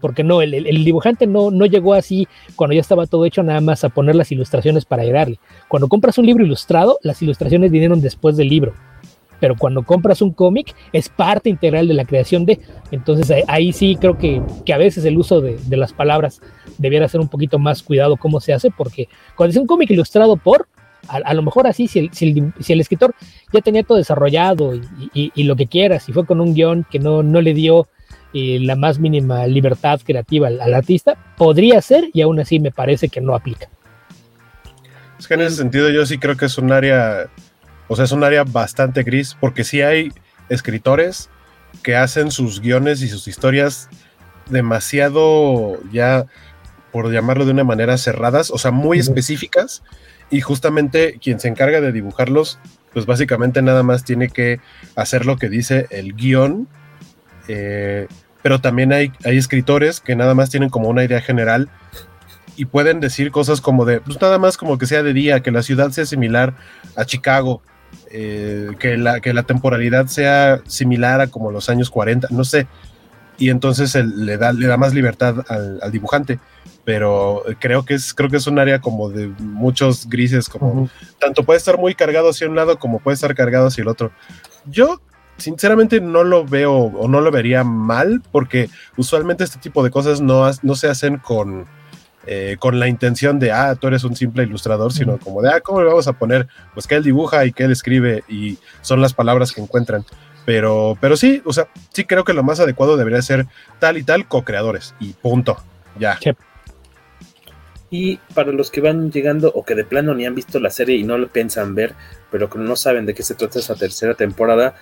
porque 0.00 0.22
no, 0.24 0.42
el, 0.42 0.84
dibujante 0.84 1.26
no, 1.26 1.50
no 1.50 1.66
llegó 1.66 1.94
así 1.94 2.28
cuando 2.54 2.74
ya 2.74 2.80
estaba 2.80 3.06
todo 3.06 3.24
hecho 3.24 3.42
nada 3.42 3.60
más 3.60 3.84
a 3.84 3.88
poner 3.88 4.14
las 4.14 4.30
ilustraciones 4.32 4.84
para 4.84 5.02
ayudarle. 5.02 5.38
Cuando 5.68 5.88
compras 5.88 6.18
un 6.18 6.26
libro 6.26 6.44
ilustrado, 6.44 6.98
las 7.02 7.20
ilustraciones 7.22 7.70
vinieron 7.70 8.00
después 8.00 8.36
del 8.36 8.48
libro. 8.48 8.74
Pero 9.38 9.54
cuando 9.56 9.82
compras 9.82 10.22
un 10.22 10.30
cómic, 10.32 10.74
es 10.92 11.10
parte 11.10 11.50
integral 11.50 11.88
de 11.88 11.94
la 11.94 12.06
creación 12.06 12.46
de. 12.46 12.58
Entonces 12.90 13.44
ahí, 13.48 13.72
sí 13.72 13.96
creo 14.00 14.16
que, 14.16 14.42
que, 14.64 14.72
a 14.72 14.78
veces 14.78 15.04
el 15.04 15.18
uso 15.18 15.42
de, 15.42 15.58
de, 15.66 15.76
las 15.76 15.92
palabras 15.92 16.40
debiera 16.78 17.06
ser 17.08 17.20
un 17.20 17.28
poquito 17.28 17.58
más 17.58 17.82
cuidado 17.82 18.16
cómo 18.16 18.40
se 18.40 18.54
hace, 18.54 18.70
porque 18.70 19.08
cuando 19.36 19.50
es 19.50 19.58
un 19.58 19.66
cómic 19.66 19.90
ilustrado 19.90 20.38
por, 20.38 20.68
a, 21.08 21.34
lo 21.34 21.42
mejor 21.42 21.66
así, 21.66 21.86
si 21.86 22.00
el, 22.00 22.12
si, 22.12 22.30
el, 22.30 22.52
si 22.60 22.72
escritor 22.72 23.14
ya 23.52 23.60
tenía 23.60 23.82
todo 23.82 23.98
desarrollado 23.98 24.74
y, 24.74 25.32
y, 25.34 25.44
lo 25.44 25.56
que 25.56 25.66
quieras, 25.66 26.08
y 26.08 26.12
fue 26.12 26.26
con 26.26 26.40
un 26.40 26.54
guion 26.54 26.86
que 26.90 26.98
no, 26.98 27.22
no 27.22 27.40
le 27.40 27.54
dio 27.54 27.88
eh, 28.38 28.58
la 28.60 28.76
más 28.76 28.98
mínima 28.98 29.46
libertad 29.46 29.98
creativa 30.04 30.48
al, 30.48 30.60
al, 30.60 30.74
artista, 30.74 31.16
podría 31.38 31.80
ser 31.80 32.10
y 32.12 32.20
aún 32.20 32.38
así 32.38 32.60
me 32.60 32.70
parece 32.70 33.08
que 33.08 33.22
no 33.22 33.34
aplica. 33.34 33.70
Es 35.18 35.26
que 35.26 35.32
en 35.32 35.40
ese 35.40 35.56
sentido 35.56 35.88
yo 35.88 36.04
sí 36.04 36.18
creo 36.18 36.36
que 36.36 36.44
es 36.44 36.58
un 36.58 36.70
área, 36.70 37.30
o 37.88 37.96
sea, 37.96 38.04
es 38.04 38.12
un 38.12 38.24
área 38.24 38.44
bastante 38.44 39.04
gris, 39.04 39.34
porque 39.40 39.64
sí 39.64 39.80
hay 39.80 40.12
escritores 40.50 41.30
que 41.82 41.96
hacen 41.96 42.30
sus 42.30 42.60
guiones 42.60 43.00
y 43.00 43.08
sus 43.08 43.26
historias 43.26 43.88
demasiado 44.50 45.80
ya, 45.90 46.26
por 46.92 47.10
llamarlo 47.10 47.46
de 47.46 47.52
una 47.52 47.64
manera, 47.64 47.96
cerradas, 47.96 48.50
o 48.50 48.58
sea, 48.58 48.70
muy 48.70 48.98
específicas, 48.98 49.82
y 50.28 50.42
justamente 50.42 51.18
quien 51.22 51.40
se 51.40 51.48
encarga 51.48 51.80
de 51.80 51.90
dibujarlos, 51.90 52.58
pues 52.92 53.06
básicamente 53.06 53.62
nada 53.62 53.82
más 53.82 54.04
tiene 54.04 54.28
que 54.28 54.60
hacer 54.94 55.24
lo 55.24 55.38
que 55.38 55.48
dice 55.48 55.86
el 55.88 56.14
guion, 56.14 56.68
eh, 57.48 58.08
pero 58.46 58.60
también 58.60 58.92
hay, 58.92 59.10
hay 59.24 59.38
escritores 59.38 59.98
que 59.98 60.14
nada 60.14 60.32
más 60.32 60.50
tienen 60.50 60.68
como 60.70 60.88
una 60.88 61.02
idea 61.02 61.20
general 61.20 61.68
y 62.54 62.66
pueden 62.66 63.00
decir 63.00 63.32
cosas 63.32 63.60
como 63.60 63.84
de, 63.84 64.00
pues 64.00 64.20
nada 64.20 64.38
más 64.38 64.56
como 64.56 64.78
que 64.78 64.86
sea 64.86 65.02
de 65.02 65.12
día, 65.12 65.40
que 65.40 65.50
la 65.50 65.64
ciudad 65.64 65.90
sea 65.90 66.06
similar 66.06 66.54
a 66.94 67.04
Chicago, 67.04 67.60
eh, 68.12 68.68
que, 68.78 68.98
la, 68.98 69.18
que 69.18 69.34
la 69.34 69.42
temporalidad 69.42 70.06
sea 70.06 70.60
similar 70.68 71.20
a 71.20 71.26
como 71.26 71.50
los 71.50 71.68
años 71.68 71.90
40, 71.90 72.28
no 72.30 72.44
sé. 72.44 72.68
Y 73.36 73.50
entonces 73.50 73.96
el, 73.96 74.24
le, 74.24 74.38
da, 74.38 74.52
le 74.52 74.68
da 74.68 74.76
más 74.76 74.94
libertad 74.94 75.44
al, 75.48 75.80
al, 75.82 75.90
dibujante. 75.90 76.38
Pero 76.84 77.42
creo 77.58 77.84
que, 77.84 77.94
es, 77.94 78.14
creo 78.14 78.30
que 78.30 78.36
es 78.36 78.46
un 78.46 78.60
área 78.60 78.80
como 78.80 79.10
de 79.10 79.26
muchos 79.40 80.08
grises, 80.08 80.48
como 80.48 80.68
uh 80.68 80.84
-huh. 80.84 80.90
tanto 81.18 81.42
puede 81.42 81.58
estar 81.58 81.78
muy 81.78 81.96
cargado 81.96 82.28
hacia 82.30 82.48
un 82.48 82.54
lado 82.54 82.78
como 82.78 83.00
puede 83.00 83.16
estar 83.16 83.34
cargado 83.34 83.66
hacia 83.66 83.82
el 83.82 83.88
otro. 83.88 84.12
Yo 84.66 85.00
sinceramente 85.36 86.00
no 86.00 86.24
lo 86.24 86.44
veo 86.44 86.72
o 86.72 87.08
no 87.08 87.20
lo 87.20 87.30
vería 87.30 87.64
mal, 87.64 88.22
porque 88.32 88.68
usualmente 88.96 89.44
este 89.44 89.58
tipo 89.58 89.82
de 89.84 89.90
cosas 89.90 90.20
no, 90.20 90.48
no 90.62 90.74
se 90.74 90.88
hacen 90.88 91.18
con, 91.18 91.66
eh, 92.26 92.56
con 92.58 92.80
la 92.80 92.88
intención 92.88 93.38
de, 93.38 93.52
ah, 93.52 93.76
tú 93.76 93.86
eres 93.86 94.04
un 94.04 94.16
simple 94.16 94.42
ilustrador, 94.42 94.92
sino 94.92 95.14
mm. 95.14 95.18
como 95.18 95.42
de, 95.42 95.50
ah, 95.50 95.60
¿cómo 95.60 95.80
le 95.80 95.88
vamos 95.88 96.08
a 96.08 96.14
poner? 96.14 96.48
Pues 96.74 96.86
que 96.86 96.96
él 96.96 97.04
dibuja 97.04 97.44
y 97.44 97.52
que 97.52 97.64
él 97.64 97.72
escribe 97.72 98.24
y 98.28 98.58
son 98.82 99.00
las 99.00 99.14
palabras 99.14 99.52
que 99.52 99.60
encuentran. 99.60 100.04
Pero, 100.44 100.96
pero 101.00 101.16
sí, 101.16 101.42
o 101.44 101.52
sea, 101.52 101.68
sí 101.92 102.04
creo 102.04 102.24
que 102.24 102.32
lo 102.32 102.44
más 102.44 102.60
adecuado 102.60 102.96
debería 102.96 103.20
ser 103.20 103.46
tal 103.80 103.96
y 103.96 104.04
tal 104.04 104.28
co-creadores 104.28 104.94
y 105.00 105.12
punto, 105.12 105.56
ya. 105.98 106.18
Sí. 106.22 106.30
Y 107.90 108.16
para 108.34 108.52
los 108.52 108.70
que 108.70 108.80
van 108.80 109.10
llegando 109.12 109.52
o 109.54 109.64
que 109.64 109.74
de 109.74 109.84
plano 109.84 110.14
ni 110.14 110.26
han 110.26 110.34
visto 110.34 110.58
la 110.58 110.70
serie 110.70 110.96
y 110.96 111.04
no 111.04 111.18
lo 111.18 111.28
piensan 111.28 111.74
ver, 111.74 111.94
pero 112.30 112.50
que 112.50 112.58
no 112.58 112.74
saben 112.76 113.06
de 113.06 113.14
qué 113.14 113.22
se 113.22 113.34
trata 113.34 113.58
esa 113.58 113.76
tercera 113.76 114.14
temporada, 114.14 114.74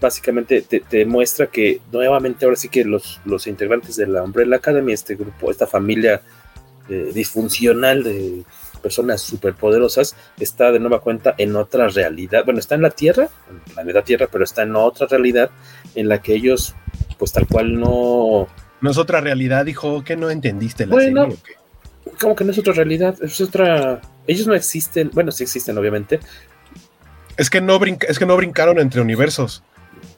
básicamente 0.00 0.62
te, 0.62 0.80
te, 0.80 1.04
muestra 1.04 1.48
que 1.48 1.80
nuevamente 1.90 2.44
ahora 2.44 2.56
sí 2.56 2.68
que 2.68 2.84
los, 2.84 3.20
los 3.24 3.46
integrantes 3.46 3.96
de 3.96 4.06
la 4.06 4.22
Umbrella 4.22 4.56
Academy, 4.56 4.92
este 4.92 5.16
grupo, 5.16 5.50
esta 5.50 5.66
familia 5.66 6.22
eh, 6.88 7.10
disfuncional 7.12 8.04
de 8.04 8.44
personas 8.82 9.20
superpoderosas, 9.22 10.14
está 10.38 10.70
de 10.70 10.78
nueva 10.78 11.00
cuenta 11.00 11.34
en 11.36 11.56
otra 11.56 11.88
realidad. 11.88 12.44
Bueno, 12.44 12.60
está 12.60 12.76
en 12.76 12.82
la 12.82 12.90
Tierra, 12.90 13.28
en 13.50 13.56
el 13.56 13.72
planeta 13.74 14.02
Tierra, 14.02 14.28
pero 14.30 14.44
está 14.44 14.62
en 14.62 14.76
otra 14.76 15.06
realidad 15.08 15.50
en 15.94 16.08
la 16.08 16.22
que 16.22 16.34
ellos, 16.34 16.74
pues 17.18 17.32
tal 17.32 17.46
cual 17.46 17.78
no... 17.78 18.46
No 18.80 18.90
es 18.90 18.98
otra 18.98 19.20
realidad, 19.20 19.64
dijo 19.64 20.04
que 20.04 20.16
no 20.16 20.30
entendiste 20.30 20.86
la 20.86 20.94
bueno, 20.94 21.22
serie. 21.24 21.38
Como 22.20 22.36
que 22.36 22.44
no 22.44 22.52
es 22.52 22.58
otra 22.58 22.72
realidad, 22.72 23.16
es 23.20 23.40
otra... 23.40 24.00
Ellos 24.28 24.46
no 24.46 24.54
existen, 24.54 25.10
bueno, 25.12 25.32
sí 25.32 25.42
existen 25.42 25.76
obviamente. 25.76 26.20
Es 27.36 27.50
que 27.50 27.60
no, 27.60 27.78
brinca, 27.80 28.06
es 28.06 28.18
que 28.18 28.26
no 28.26 28.36
brincaron 28.36 28.78
entre 28.78 29.00
universos 29.00 29.64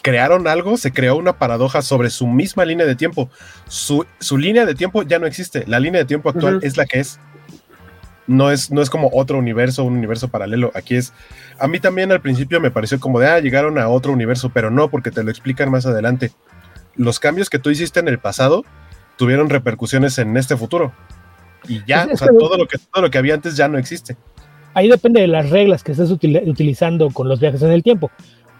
crearon 0.02 0.46
algo, 0.46 0.76
se 0.76 0.92
creó 0.92 1.16
una 1.16 1.38
paradoja 1.38 1.82
sobre 1.82 2.10
su 2.10 2.26
misma 2.26 2.64
línea 2.64 2.86
de 2.86 2.96
tiempo. 2.96 3.30
Su, 3.68 4.06
su 4.18 4.38
línea 4.38 4.66
de 4.66 4.74
tiempo 4.74 5.02
ya 5.02 5.18
no 5.18 5.26
existe. 5.26 5.64
La 5.66 5.80
línea 5.80 6.00
de 6.00 6.06
tiempo 6.06 6.30
actual 6.30 6.56
uh 6.56 6.60
-huh. 6.60 6.66
es 6.66 6.76
la 6.76 6.86
que 6.86 7.00
es. 7.00 7.20
No 8.26 8.50
es, 8.50 8.70
no 8.70 8.80
es 8.80 8.90
como 8.90 9.10
otro 9.12 9.38
universo, 9.38 9.82
un 9.84 9.96
universo 9.96 10.28
paralelo. 10.28 10.70
Aquí 10.74 10.94
es. 10.94 11.12
A 11.58 11.66
mí 11.66 11.80
también 11.80 12.12
al 12.12 12.20
principio 12.20 12.60
me 12.60 12.70
pareció 12.70 13.00
como 13.00 13.18
de, 13.18 13.26
ah, 13.26 13.40
llegaron 13.40 13.78
a 13.78 13.88
otro 13.88 14.12
universo, 14.12 14.50
pero 14.50 14.70
no, 14.70 14.88
porque 14.88 15.10
te 15.10 15.24
lo 15.24 15.30
explican 15.30 15.70
más 15.70 15.84
adelante. 15.86 16.30
Los 16.94 17.18
cambios 17.18 17.50
que 17.50 17.58
tú 17.58 17.70
hiciste 17.70 17.98
en 18.00 18.08
el 18.08 18.18
pasado 18.18 18.64
tuvieron 19.16 19.50
repercusiones 19.50 20.18
en 20.18 20.36
este 20.36 20.56
futuro. 20.56 20.92
Y 21.68 21.84
ya, 21.86 22.04
es, 22.04 22.14
o 22.14 22.16
sea, 22.24 22.28
todo, 22.38 22.56
lo 22.56 22.66
que, 22.66 22.78
todo 22.78 23.02
lo 23.02 23.10
que 23.10 23.18
había 23.18 23.34
antes 23.34 23.56
ya 23.56 23.68
no 23.68 23.78
existe. 23.78 24.16
Ahí 24.74 24.88
depende 24.88 25.20
de 25.20 25.26
las 25.26 25.50
reglas 25.50 25.82
que 25.82 25.92
estés 25.92 26.10
util 26.10 26.40
utilizando 26.46 27.10
con 27.10 27.28
los 27.28 27.40
viajes 27.40 27.60
en 27.62 27.72
el 27.72 27.82
tiempo 27.82 28.10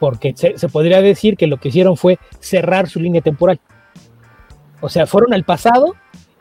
porque 0.01 0.35
se, 0.35 0.69
podría 0.69 1.01
decir 1.03 1.37
que 1.37 1.47
lo 1.47 1.59
que 1.59 1.69
hicieron 1.69 1.97
fue 1.97 2.19
cerrar 2.41 2.89
su 2.89 2.99
línea 2.99 3.21
temporal. 3.21 3.61
O 4.81 4.89
sea, 4.89 5.07
fueron 5.07 5.35
al 5.35 5.45
pasado 5.45 5.95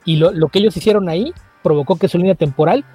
y 0.06 0.16
lo, 0.16 0.32
lo, 0.32 0.48
que 0.48 0.60
ellos 0.60 0.76
hicieron 0.76 1.10
ahí 1.10 1.34
provocó 1.62 1.98
que 1.98 2.08
su 2.08 2.18
línea 2.18 2.36
temporal 2.36 2.86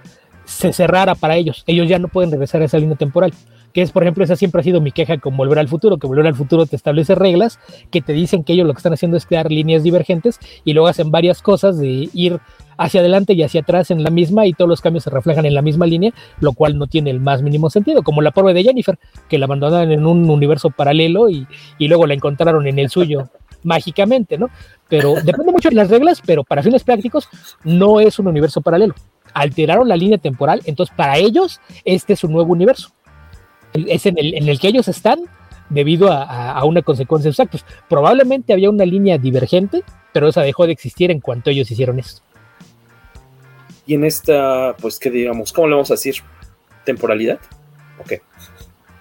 se 0.45 0.73
cerrara 0.73 1.15
para 1.15 1.37
ellos. 1.37 1.63
Ellos 1.67 1.89
ya 1.89 1.99
no 1.99 2.09
pueden 2.09 2.31
regresar 2.31 2.63
a 2.63 2.65
esa 2.65 2.79
línea 2.79 2.97
temporal. 2.97 3.33
Que 3.73 3.83
es, 3.83 3.91
por 3.91 4.05
ejemplo, 4.05 4.23
esa 4.23 4.37
siempre 4.37 4.61
ha 4.61 4.65
sido 4.65 4.81
mi 4.81 4.93
queja 4.93 5.19
con 5.19 5.37
Volver 5.37 5.59
al 5.59 5.69
Futuro, 5.69 5.99
que 5.99 6.07
Volver 6.07 6.29
al 6.29 6.37
Futuro 6.37 6.65
te 6.65 6.77
establece 6.77 7.15
reglas 7.15 7.59
que 7.91 8.01
te 8.01 8.13
dicen 8.13 8.45
que 8.45 8.53
ellos 8.53 8.67
lo 8.67 8.73
que 8.73 8.79
están 8.79 8.93
haciendo 8.93 9.17
es 9.17 9.27
crear 9.27 9.51
líneas 9.51 9.83
divergentes 9.83 10.39
y 10.65 10.73
luego 10.73 10.87
hacen 10.87 11.11
varias 11.11 11.43
cosas 11.43 11.79
de 11.79 12.09
ir 12.13 12.41
hacia 12.77 13.01
adelante 13.01 13.33
y 13.35 13.43
hacia 13.43 13.61
atrás 13.61 13.91
en 13.91 14.03
la 14.03 14.11
misma 14.11 14.47
y 14.47 14.53
todos 14.53 14.69
los 14.69 14.81
cambios 14.81 15.05
se 15.05 15.11
reflejan 15.11 15.47
en 15.47 15.55
la 15.55 15.63
misma 15.63 15.87
línea, 15.87 16.13
lo 16.41 16.53
cual 16.53 16.79
no 16.79 16.87
tiene 16.87 17.11
el 17.11 17.21
más 17.21 17.43
mínimo 17.43 17.71
sentido, 17.71 18.03
como 18.03 18.23
la 18.23 18.31
prueba 18.31 18.53
de 18.53 18.63
Jennifer, 18.63 18.99
que 19.29 19.39
la 19.39 19.47
abandonaron 19.47 19.93
en 19.93 20.07
un 20.07 20.29
universo 20.29 20.71
paralelo 20.71 21.29
y, 21.31 21.47
luego 21.79 22.07
la 22.07 22.15
encontraron 22.15 22.67
en 22.67 22.79
el 22.79 22.89
suyo 22.89 23.29
mágicamente, 23.63 24.39
¿no? 24.39 24.49
Pero 24.89 25.15
depende 25.23 25.53
mucho 25.53 25.69
de 25.69 25.77
las 25.77 25.91
reglas, 25.91 26.23
pero 26.25 26.45
para 26.45 26.63
fines 26.63 26.85
prácticos 26.85 27.29
no 27.63 28.01
es 28.01 28.19
un 28.19 28.27
universo 28.27 28.61
paralelo. 28.61 28.95
Alteraron 29.33 29.89
la 29.89 29.97
línea 29.97 30.19
temporal, 30.19 30.63
entonces 30.65 30.95
para 30.97 31.19
ellos 31.19 31.61
este 31.85 32.13
es 32.13 32.25
un 32.25 32.33
nuevo 32.33 32.53
universo. 32.53 32.91
Es 33.73 34.07
en 34.07 34.19
el, 34.19 34.35
en 34.35 34.49
el 34.49 34.61
que 34.61 34.69
ellos 34.69 34.87
están 34.89 35.21
debido 35.69 36.13
a, 36.13 36.53
a, 36.53 36.65
una 36.65 36.83
consecuencia 36.83 37.29
exacta. 37.29 37.59
Probablemente 37.89 38.53
había 38.53 38.71
una 38.71 38.85
línea 38.85 39.19
divergente, 39.19 39.83
pero 40.13 40.29
esa 40.29 40.43
dejó 40.43 40.67
de 40.67 40.73
existir 40.73 41.11
en 41.11 41.21
cuanto 41.21 41.51
ellos 41.51 41.71
hicieron 41.71 41.99
esto. 41.99 42.23
Y 43.87 43.95
en 43.95 44.05
esta, 44.05 44.75
pues, 44.81 44.99
¿qué 44.99 45.11
digamos? 45.11 45.53
¿Cómo 45.53 45.69
le 45.69 45.75
vamos 45.75 45.91
a 45.91 45.95
decir? 45.95 46.17
¿Temporalidad? 46.85 47.39
¿O 48.01 48.05
qué? 48.05 48.23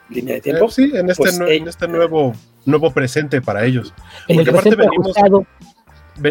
¿Línea 0.10 0.36
de 0.36 0.42
tiempo? 0.42 0.66
Eh, 0.66 0.72
sí, 0.72 0.92
en 0.94 1.10
este, 1.10 1.24
pues, 1.24 1.40
en 1.40 1.68
este 1.68 1.88
nuevo, 1.88 2.34
nuevo 2.66 2.92
presente 2.92 3.42
para 3.42 3.66
ellos. 3.66 3.94
En 4.28 4.38
Porque 4.38 4.52
aparte 4.52 4.76
venimos, 4.76 5.16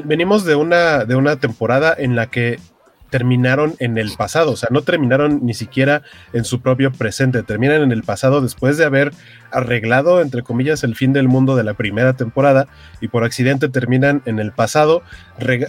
venimos 0.04 0.44
de 0.44 0.54
una, 0.54 1.04
de 1.04 1.14
una 1.16 1.36
temporada 1.36 1.94
en 1.96 2.14
la 2.14 2.28
que 2.28 2.58
terminaron 3.12 3.74
en 3.78 3.98
el 3.98 4.10
pasado, 4.16 4.52
o 4.52 4.56
sea, 4.56 4.70
no 4.72 4.80
terminaron 4.80 5.44
ni 5.44 5.52
siquiera 5.52 6.00
en 6.32 6.44
su 6.44 6.62
propio 6.62 6.90
presente, 6.90 7.42
terminan 7.42 7.82
en 7.82 7.92
el 7.92 8.04
pasado 8.04 8.40
después 8.40 8.78
de 8.78 8.86
haber 8.86 9.12
arreglado, 9.50 10.22
entre 10.22 10.42
comillas, 10.42 10.82
el 10.82 10.96
fin 10.96 11.12
del 11.12 11.28
mundo 11.28 11.54
de 11.54 11.62
la 11.62 11.74
primera 11.74 12.14
temporada 12.14 12.68
y 13.02 13.08
por 13.08 13.22
accidente 13.22 13.68
terminan 13.68 14.22
en 14.24 14.38
el 14.38 14.52
pasado, 14.52 15.02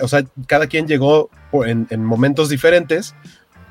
o 0.01 0.07
sea, 0.07 0.23
cada 0.47 0.67
quien 0.67 0.87
llegó 0.87 1.29
en, 1.65 1.85
en 1.89 2.05
momentos 2.05 2.47
diferentes, 2.47 3.13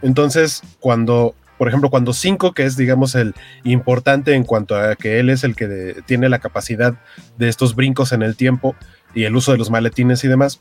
entonces 0.02 0.60
cuando 0.78 1.34
por 1.56 1.68
ejemplo, 1.68 1.90
cuando 1.90 2.12
5, 2.12 2.54
que 2.54 2.64
es, 2.64 2.76
digamos, 2.76 3.14
el 3.14 3.34
importante 3.62 4.34
en 4.34 4.42
cuanto 4.42 4.74
a 4.74 4.96
que 4.96 5.20
él 5.20 5.30
es 5.30 5.44
el 5.44 5.54
que 5.54 6.02
tiene 6.06 6.28
la 6.28 6.40
capacidad 6.40 6.94
de 7.38 7.48
estos 7.48 7.76
brincos 7.76 8.10
en 8.10 8.22
el 8.22 8.34
tiempo 8.34 8.74
y 9.14 9.24
el 9.24 9.36
uso 9.36 9.52
de 9.52 9.58
los 9.58 9.70
maletines 9.70 10.24
y 10.24 10.28
demás, 10.28 10.60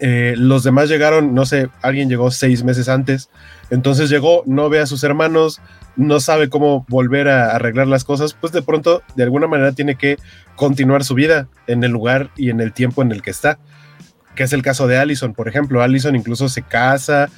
eh, 0.00 0.34
los 0.36 0.62
demás 0.62 0.88
llegaron, 0.88 1.34
no 1.34 1.44
sé, 1.44 1.68
alguien 1.82 2.08
llegó 2.08 2.30
seis 2.30 2.62
meses 2.62 2.88
antes, 2.88 3.30
entonces 3.70 4.08
llegó, 4.10 4.42
no 4.46 4.68
ve 4.68 4.80
a 4.80 4.86
sus 4.86 5.02
hermanos, 5.02 5.60
no 5.96 6.20
sabe 6.20 6.48
cómo 6.48 6.86
volver 6.88 7.28
a 7.28 7.50
arreglar 7.50 7.88
las 7.88 8.04
cosas, 8.04 8.34
pues 8.34 8.52
de 8.52 8.62
pronto, 8.62 9.02
de 9.16 9.24
alguna 9.24 9.48
manera, 9.48 9.72
tiene 9.72 9.96
que 9.96 10.16
continuar 10.54 11.04
su 11.04 11.14
vida 11.14 11.48
en 11.66 11.82
el 11.82 11.90
lugar 11.90 12.30
y 12.36 12.50
en 12.50 12.60
el 12.60 12.72
tiempo 12.72 13.02
en 13.02 13.10
el 13.10 13.22
que 13.22 13.30
está, 13.30 13.58
que 14.36 14.44
es 14.44 14.52
el 14.52 14.62
caso 14.62 14.86
de 14.86 14.98
Allison, 14.98 15.34
por 15.34 15.48
ejemplo. 15.48 15.82
Allison 15.82 16.14
incluso 16.14 16.48
se 16.48 16.62
casa, 16.62 17.28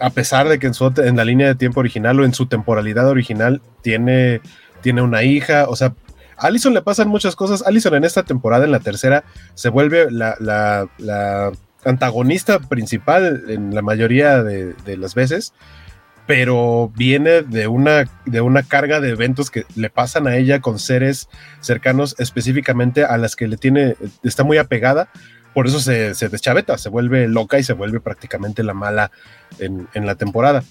a 0.00 0.10
pesar 0.10 0.48
de 0.48 0.58
que 0.58 0.66
en, 0.66 0.74
su, 0.74 0.92
en 0.96 1.16
la 1.16 1.24
línea 1.24 1.46
de 1.46 1.54
tiempo 1.54 1.78
original 1.78 2.18
o 2.18 2.24
en 2.24 2.34
su 2.34 2.46
temporalidad 2.46 3.08
original 3.08 3.62
tiene, 3.82 4.40
tiene 4.80 5.02
una 5.02 5.22
hija, 5.22 5.66
o 5.68 5.76
sea, 5.76 5.94
a 6.40 6.46
Allison 6.46 6.74
le 6.74 6.82
pasan 6.82 7.08
muchas 7.08 7.36
cosas. 7.36 7.62
Allison 7.66 7.94
en 7.94 8.04
esta 8.04 8.22
temporada, 8.22 8.64
en 8.64 8.72
la 8.72 8.80
tercera, 8.80 9.24
se 9.54 9.68
vuelve 9.68 10.10
la, 10.10 10.86
antagonista 11.84 12.58
principal 12.58 13.44
en 13.48 13.74
la 13.74 13.82
mayoría 13.82 14.42
de, 14.42 14.96
las 14.96 15.14
veces, 15.14 15.54
pero 16.26 16.92
viene 16.94 17.42
de 17.42 17.68
una, 17.68 18.04
de 18.26 18.40
una 18.40 18.62
carga 18.62 19.00
de 19.00 19.10
eventos 19.10 19.50
que 19.50 19.64
le 19.76 19.90
pasan 19.90 20.26
a 20.26 20.36
ella 20.36 20.60
con 20.60 20.78
seres 20.78 21.28
cercanos 21.60 22.14
específicamente 22.18 23.04
a 23.04 23.16
las 23.16 23.36
que 23.36 23.48
le 23.48 23.56
tiene, 23.56 23.96
está 24.22 24.44
muy 24.44 24.58
apegada. 24.58 25.08
Por 25.54 25.66
eso 25.66 25.80
se, 25.80 26.14
deschaveta, 26.28 26.78
se 26.78 26.88
vuelve 26.88 27.26
loca 27.26 27.58
y 27.58 27.64
se 27.64 27.72
vuelve 27.72 28.00
prácticamente 28.00 28.62
la 28.62 28.74
mala 28.74 29.10
en, 29.58 29.88
en 29.94 30.06
la 30.06 30.14
temporada. 30.14 30.62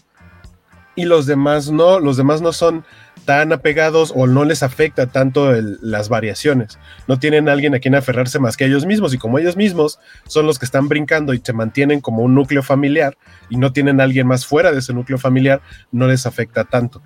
Y 0.95 1.05
los 1.05 1.25
demás 1.25 1.71
no, 1.71 1.99
los 1.99 2.17
demás 2.17 2.41
no 2.41 2.53
son 2.53 2.85
tan 3.29 3.53
apegados 3.53 4.11
o 4.15 4.25
no 4.25 4.43
les 4.43 4.63
afecta 4.63 5.05
tanto 5.05 5.51
las 5.81 6.09
variaciones. 6.09 6.79
No 7.07 7.19
tienen 7.19 7.47
a 7.47 7.51
alguien 7.51 7.75
a 7.75 7.79
quien 7.79 7.93
aferrarse 7.93 8.39
más 8.39 8.57
que 8.57 8.65
ellos 8.65 8.87
mismos 8.87 9.13
y 9.13 9.19
como 9.19 9.37
ellos 9.37 9.55
mismos 9.55 9.99
son 10.25 10.47
los 10.47 10.57
que 10.57 10.65
están 10.65 10.87
brincando 10.87 11.35
y 11.35 11.37
se 11.37 11.53
mantienen 11.53 12.01
como 12.01 12.23
un 12.23 12.33
núcleo 12.33 12.63
familiar 12.63 13.19
y 13.47 13.57
no 13.57 13.71
tienen 13.71 14.01
a 14.01 14.05
alguien 14.05 14.25
más 14.25 14.47
fuera 14.47 14.71
de 14.71 14.79
ese 14.79 14.95
núcleo 14.95 15.19
familiar, 15.19 15.61
no 15.91 16.07
les 16.07 16.25
afecta 16.25 16.63
tanto. 16.63 17.03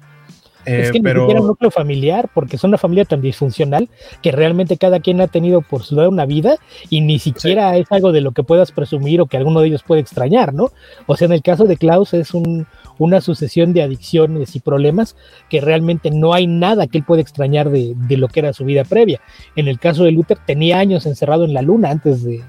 es 0.63 0.93
que 0.93 1.01
pero... 1.01 1.23
ni 1.23 1.25
siquiera 1.25 1.41
un 1.41 1.47
núcleo 1.47 1.71
familiar, 1.71 2.29
porque 2.33 2.55
es 2.55 2.63
una 2.63 2.77
familia 2.77 3.03
tan 3.03 3.19
disfuncional 3.19 3.89
que 4.21 4.31
realmente 4.31 4.77
cada 4.77 5.01
quien 5.01 5.19
ha 5.19 5.27
tenido 5.27 5.59
por 5.59 5.83
su 5.83 5.97
lado 5.97 6.09
una 6.09 6.25
vida 6.25 6.55
y 6.89 7.01
ni 7.01 7.19
siquiera 7.19 7.75
es 7.75 7.91
algo 7.91 8.13
de 8.13 8.21
lo 8.21 8.31
que 8.31 8.43
puedas 8.43 8.71
presumir 8.71 9.19
o 9.19 9.25
que 9.25 9.35
alguno 9.35 9.59
de 9.59 9.67
ellos 9.67 9.83
puede 9.83 9.99
extrañar, 9.99 10.53
¿no? 10.53 10.71
O 11.05 11.17
sea, 11.17 11.25
en 11.25 11.33
el 11.33 11.41
caso 11.41 11.65
de 11.65 11.75
Klaus 11.75 12.13
es 12.13 12.33
un, 12.33 12.65
una 13.03 13.21
sucesión 13.21 13.73
de 13.73 13.83
adicciones 13.83 14.55
y 14.55 14.59
problemas 14.59 15.15
que 15.49 15.61
realmente 15.61 16.11
no 16.11 16.33
hay 16.33 16.47
nada 16.47 16.87
que 16.87 16.99
él 16.99 17.03
pueda 17.03 17.21
extrañar 17.21 17.69
de, 17.69 17.95
lo 18.17 18.27
que 18.27 18.39
era 18.39 18.53
su 18.53 18.65
vida 18.65 18.83
previa. 18.83 19.19
En 19.55 19.67
el 19.67 19.79
caso 19.79 20.03
de 20.03 20.11
Luther 20.11 20.37
tenía 20.45 20.79
años 20.79 21.05
encerrado 21.05 21.45
en 21.45 21.53
la 21.53 21.61
luna 21.61 21.91
antes 21.91 22.23
de, 22.23 22.43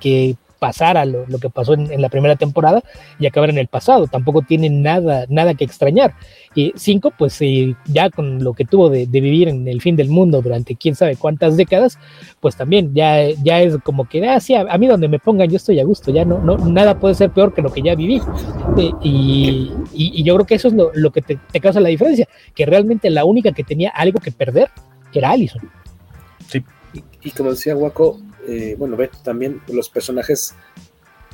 que 0.00 0.36
pasara 0.58 1.04
lo, 1.04 1.26
que 1.40 1.50
pasó 1.50 1.74
en, 1.74 2.00
la 2.00 2.08
primera 2.08 2.36
temporada 2.36 2.82
y 3.18 3.26
acabar 3.26 3.50
en 3.50 3.58
el 3.58 3.68
pasado. 3.68 4.06
Tampoco 4.06 4.42
tiene 4.42 4.70
nada, 4.70 5.26
nada 5.28 5.54
que 5.54 5.64
extrañar. 5.64 6.14
Y 6.54 6.72
cinco, 6.76 7.12
pues 7.16 7.40
ya 7.86 8.10
con 8.10 8.42
lo 8.42 8.52
que 8.52 8.64
tuvo 8.64 8.88
de, 8.88 9.06
vivir 9.06 9.48
en 9.48 9.66
el 9.66 9.80
fin 9.80 9.96
del 9.96 10.08
mundo 10.08 10.40
durante 10.40 10.76
quién 10.76 10.94
sabe 10.94 11.16
cuántas 11.16 11.56
décadas, 11.56 11.98
pues 12.40 12.56
también 12.56 12.94
ya, 12.94 13.30
ya 13.42 13.60
es 13.60 13.76
como 13.82 14.08
que, 14.08 14.26
ah, 14.28 14.38
sí, 14.40 14.54
a, 14.54 14.78
mí 14.78 14.86
donde 14.86 15.08
me 15.08 15.18
pongan 15.18 15.50
yo 15.50 15.56
estoy 15.56 15.80
a 15.80 15.84
gusto, 15.84 16.12
ya 16.12 16.24
no, 16.24 16.38
no 16.38 16.56
nada 16.58 16.98
puede 16.98 17.14
ser 17.14 17.30
peor 17.30 17.52
que 17.54 17.62
lo 17.62 17.72
que 17.72 17.82
ya 17.82 17.94
viví. 17.94 18.20
Eh, 18.78 18.90
y, 19.02 19.72
y, 19.92 20.22
yo 20.22 20.34
creo 20.34 20.46
que 20.46 20.54
eso 20.54 20.68
es 20.68 20.74
lo, 20.74 20.90
lo 20.94 21.10
que 21.10 21.22
te, 21.22 21.38
te, 21.50 21.60
causa 21.60 21.80
la 21.80 21.88
diferencia, 21.88 22.28
que 22.54 22.66
realmente 22.66 23.10
la 23.10 23.24
única 23.24 23.52
que 23.52 23.64
tenía 23.64 23.90
algo 23.90 24.20
que 24.20 24.30
perder 24.30 24.70
era 25.12 25.30
Allison. 25.30 25.62
Sí. 26.48 26.64
Y, 27.22 27.30
como 27.32 27.50
decía 27.50 27.76
Waco, 27.76 28.20
eh, 28.46 28.76
bueno, 28.78 28.96
ve, 28.96 29.10
también 29.22 29.60
los 29.68 29.88
personajes 29.88 30.54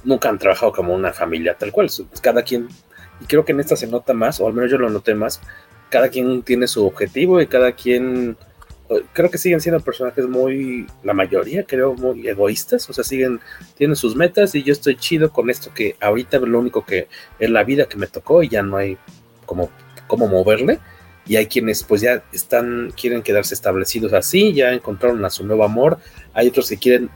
nunca 0.05 0.29
han 0.29 0.39
trabajado 0.39 0.73
como 0.73 0.95
una 0.95 1.13
familia 1.13 1.57
tal 1.59 1.73
cual. 1.73 1.91
Cada 2.23 2.43
quien, 2.43 2.69
y 3.21 3.25
creo 3.27 3.45
que 3.45 3.53
en 3.53 3.61
esta 3.61 3.77
se 3.77 3.87
nota 3.87 4.15
más, 4.15 4.41
o 4.41 4.47
al 4.47 4.55
menos 4.55 4.71
yo 4.71 4.79
lo 4.79 4.91
noté 4.91 5.15
más, 5.15 5.41
cada 5.89 6.09
quien 6.09 6.43
tiene 6.43 6.67
su 6.67 6.87
objetivo 6.87 7.41
y 7.41 7.47
cada 7.47 7.73
quien, 7.73 8.37
creo 9.13 9.31
que 9.31 9.39
siguen 9.39 9.61
siendo 9.61 9.81
personajes 9.81 10.27
muy, 10.27 10.87
la 11.03 11.13
mayoría 11.13 11.65
creo, 11.65 11.95
muy 11.95 12.29
egoístas, 12.29 12.89
o 12.89 12.93
sea, 12.93 13.05
siguen, 13.05 13.41
tienen 13.77 13.97
sus 13.97 14.17
metas 14.17 14.55
y 14.55 14.63
yo 14.63 14.73
estoy 14.73 14.97
chido 14.97 15.33
con 15.33 15.51
esto 15.51 15.73
que 15.75 15.97
ahorita 16.01 16.39
lo 16.39 16.59
único 16.59 16.85
que 16.85 17.09
es 17.39 17.51
la 17.51 17.65
vida 17.65 17.87
que 17.87 17.97
me 17.97 18.07
tocó 18.07 18.43
y 18.43 18.49
ya 18.49 18.63
no 18.63 18.77
hay 18.77 18.97
como 19.47 19.71
cómo 20.11 20.27
moverle. 20.27 20.81
Y 21.27 21.37
hay 21.37 21.47
quienes 21.47 21.85
pues 21.85 22.01
ya 22.01 22.25
están, 22.33 22.93
quieren 23.01 23.23
quedarse 23.23 23.55
establecidos 23.55 24.13
así, 24.13 24.53
ya 24.53 24.73
encontraron 24.73 25.25
a 25.25 25.31
su 25.31 25.47
nuevo 25.47 25.65
amor, 25.65 25.99
hay 26.35 26.49
otros 26.49 26.69
que 26.69 26.79
quieren 26.79 27.09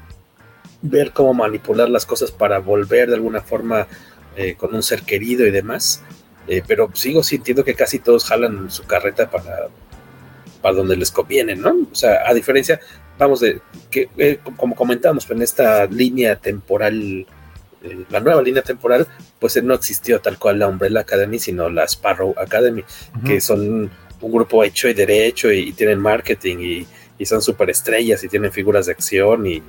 ver 0.83 1.11
cómo 1.13 1.35
manipular 1.35 1.89
las 1.89 2.07
cosas 2.07 2.31
para 2.31 2.59
volver 2.59 3.09
de 3.09 3.15
alguna 3.15 3.41
forma 3.41 3.89
eh, 4.37 4.55
con 4.57 4.75
un 4.75 4.83
ser 4.83 5.03
querido 5.03 5.47
y 5.47 5.51
demás, 5.51 6.03
eh, 6.47 6.63
pero 6.67 6.91
sigo 6.95 7.23
sintiendo 7.23 7.65
que 7.65 7.75
casi 7.75 7.99
todos 7.99 8.25
jalan 8.25 8.71
su 8.71 8.85
carreta 8.85 9.31
para, 9.31 9.69
para 10.61 10.75
donde 10.75 10.97
les 10.97 11.11
conviene, 11.11 11.57
¿no? 11.57 11.75
O 11.91 11.95
sea, 11.95 12.29
a 12.29 12.35
diferencia, 12.35 12.81
vamos, 13.19 13.41
de 13.41 13.61
que 13.91 14.09
eh, 14.19 14.39
como 14.57 14.75
comentábamos, 14.75 15.31
en 15.31 15.43
esta 15.43 15.87
línea 15.87 16.37
temporal 16.37 17.27
la 18.11 18.21
nueva 18.21 18.43
línea 18.43 18.63
temporal, 18.63 19.07
pues 19.39 19.63
no 19.63 19.75
existió 19.75 20.21
tal 20.21 20.39
cual 20.39 20.59
la 20.59 20.69
Umbrella 20.69 21.01
Academy, 21.01 21.39
sino 21.39 21.69
la 21.69 21.85
Sparrow 21.85 22.35
Academy, 22.39 22.85
que 23.27 23.41
son 23.41 23.91
un 24.21 24.33
grupo 24.33 24.65
hecho 24.65 24.89
y 24.89 24.95
derecho 24.95 25.53
y, 25.53 25.73
tienen 25.73 26.01
marketing 26.01 26.87
y, 27.19 27.27
son 27.27 27.41
superestrellas 27.41 28.23
y 28.23 28.29
tienen 28.29 28.53
figuras 28.53 28.85
de 28.85 28.93
acción 28.93 29.47
y 29.47 29.63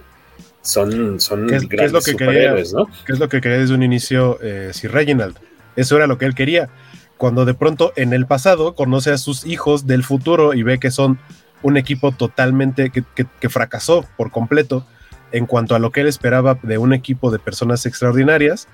son, 0.65 1.19
son 1.19 1.47
¿Qué 1.47 1.55
es, 1.55 1.69
grandes 1.69 1.93
lo 1.93 2.01
que 2.01 2.11
superhéroes, 2.11 2.69
quería, 2.69 2.85
¿no? 2.85 3.05
¿Qué 3.05 3.13
es 3.13 3.19
lo 3.19 3.29
que 3.29 3.41
quería 3.41 3.59
desde 3.59 3.73
un 3.73 3.83
inicio 3.83 4.39
eh, 4.41 4.71
Sir 4.73 4.91
Reginald? 4.91 5.37
Eso 5.75 5.95
era 5.95 6.07
lo 6.07 6.17
que 6.17 6.25
él 6.25 6.35
quería. 6.35 6.69
Cuando 7.17 7.45
de 7.45 7.53
pronto 7.53 7.93
en 7.95 8.13
el 8.13 8.25
pasado 8.25 8.75
conoce 8.75 9.11
a 9.11 9.17
sus 9.17 9.45
hijos 9.45 9.87
del 9.87 10.03
futuro 10.03 10.53
y 10.53 10.63
ve 10.63 10.79
que 10.79 10.91
son 10.91 11.19
un 11.61 11.77
equipo 11.77 12.11
totalmente 12.11 12.89
que, 12.89 13.03
que 13.39 13.49
fracasó 13.49 14.05
por 14.17 14.31
completo 14.31 14.85
en 15.31 15.45
cuanto 15.45 15.75
a 15.75 15.79
lo 15.79 15.91
que 15.91 16.01
él 16.01 16.07
esperaba 16.07 16.57
de 16.61 16.77
un 16.77 16.93
equipo 16.93 17.31
de 17.31 17.39
personas 17.39 17.85
extraordinarias, 17.85 18.67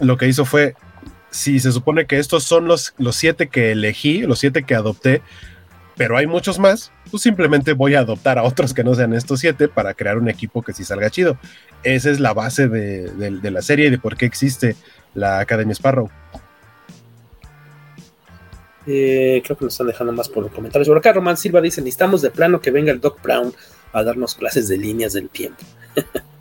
lo 0.00 0.16
que 0.16 0.28
hizo 0.28 0.44
fue 0.44 0.74
si 1.30 1.58
se 1.58 1.72
supone 1.72 2.06
que 2.06 2.18
estos 2.18 2.44
son 2.44 2.66
los, 2.66 2.94
los 2.96 3.16
siete 3.16 3.48
que 3.48 3.72
elegí, 3.72 4.22
los 4.22 4.38
siete 4.38 4.62
que 4.62 4.74
adopté, 4.74 5.20
pero 5.96 6.16
hay 6.16 6.26
muchos 6.26 6.58
más, 6.58 6.92
pues 7.10 7.22
simplemente 7.22 7.72
voy 7.72 7.94
a 7.94 8.00
adoptar 8.00 8.38
a 8.38 8.42
otros 8.42 8.74
que 8.74 8.84
no 8.84 8.94
sean 8.94 9.12
estos 9.14 9.40
siete 9.40 9.68
para 9.68 9.94
crear 9.94 10.18
un 10.18 10.28
equipo 10.28 10.62
que 10.62 10.72
sí 10.72 10.84
salga 10.84 11.10
chido. 11.10 11.38
Esa 11.82 12.10
es 12.10 12.20
la 12.20 12.32
base 12.32 12.68
de, 12.68 13.50
la 13.50 13.62
serie 13.62 13.86
y 13.86 13.90
de 13.90 13.98
por 13.98 14.16
qué 14.16 14.26
existe 14.26 14.76
la 15.14 15.38
Academia 15.38 15.72
Sparrow. 15.72 16.10
Eh, 18.86 19.40
creo 19.44 19.56
que 19.56 19.64
nos 19.64 19.74
están 19.74 19.86
dejando 19.86 20.12
más 20.12 20.28
por 20.28 20.42
los 20.42 20.52
comentarios. 20.52 20.88
Por 20.88 20.98
acá 20.98 21.12
Román 21.12 21.36
Silva 21.36 21.60
dice, 21.60 21.80
necesitamos 21.80 22.20
de 22.22 22.30
plano 22.30 22.60
que 22.60 22.70
venga 22.70 22.92
el 22.92 23.00
Doc 23.00 23.22
Brown 23.22 23.52
a 23.92 24.02
darnos 24.02 24.34
clases 24.34 24.68
de 24.68 24.76
líneas 24.76 25.12
del 25.12 25.28
tiempo. 25.28 25.62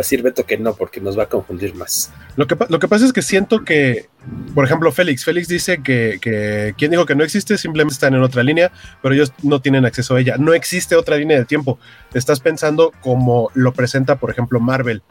va 0.00 0.02
a 0.02 0.06
decir 0.06 0.22
Beto 0.22 0.46
que 0.46 0.56
no, 0.56 0.74
porque 0.74 1.00
nos 1.00 1.18
va 1.18 1.24
a 1.24 1.26
confundir 1.26 1.74
más. 1.74 2.10
Lo 2.36 2.46
que, 2.46 2.56
lo 2.68 2.78
que 2.78 2.88
pasa 2.88 3.04
es 3.04 3.12
que 3.12 3.20
siento 3.20 3.64
que, 3.64 4.08
por 4.54 4.64
ejemplo, 4.64 4.90
Félix, 4.92 5.24
Félix 5.24 5.46
dice 5.46 5.82
que, 5.82 6.18
que 6.22 6.74
quien 6.78 6.90
dijo 6.90 7.04
que 7.04 7.14
no 7.14 7.22
existe 7.22 7.58
simplemente 7.58 7.92
están 7.92 8.14
en 8.14 8.22
otra 8.22 8.42
línea, 8.42 8.72
pero 9.02 9.14
ellos 9.14 9.32
no 9.42 9.60
tienen 9.60 9.84
acceso 9.84 10.16
a 10.16 10.20
ella. 10.20 10.36
No 10.38 10.54
existe 10.54 10.96
otra 10.96 11.16
línea 11.16 11.38
de 11.38 11.44
tiempo. 11.44 11.78
Estás 12.14 12.40
pensando 12.40 12.92
como 13.02 13.50
lo 13.52 13.72
presenta, 13.72 14.16
por 14.16 14.30
ejemplo, 14.30 14.58
Marvel, 14.58 15.02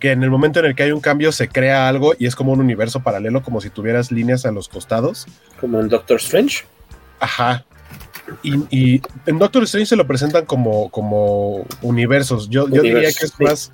que 0.00 0.10
en 0.10 0.24
el 0.24 0.30
momento 0.30 0.58
en 0.58 0.66
el 0.66 0.74
que 0.74 0.82
hay 0.82 0.90
un 0.90 1.00
cambio 1.00 1.30
se 1.30 1.48
crea 1.48 1.88
algo 1.88 2.14
y 2.18 2.26
es 2.26 2.34
como 2.34 2.52
un 2.52 2.60
universo 2.60 3.00
paralelo, 3.00 3.42
como 3.44 3.60
si 3.60 3.70
tuvieras 3.70 4.10
líneas 4.10 4.44
a 4.44 4.50
los 4.50 4.68
costados. 4.68 5.26
Como 5.60 5.78
en 5.80 5.88
Doctor 5.88 6.16
Strange. 6.16 6.64
Ajá, 7.20 7.64
y, 8.42 9.02
en 9.26 9.38
Doctor 9.38 9.64
Strange 9.64 9.86
se 9.86 9.96
lo 9.96 10.06
presentan 10.06 10.44
como, 10.46 10.90
como 10.90 11.66
universos. 11.82 12.48
Yo, 12.48 12.68
yo 12.68 12.82
diría 12.82 13.12
que 13.12 13.26
es 13.26 13.40
más. 13.40 13.72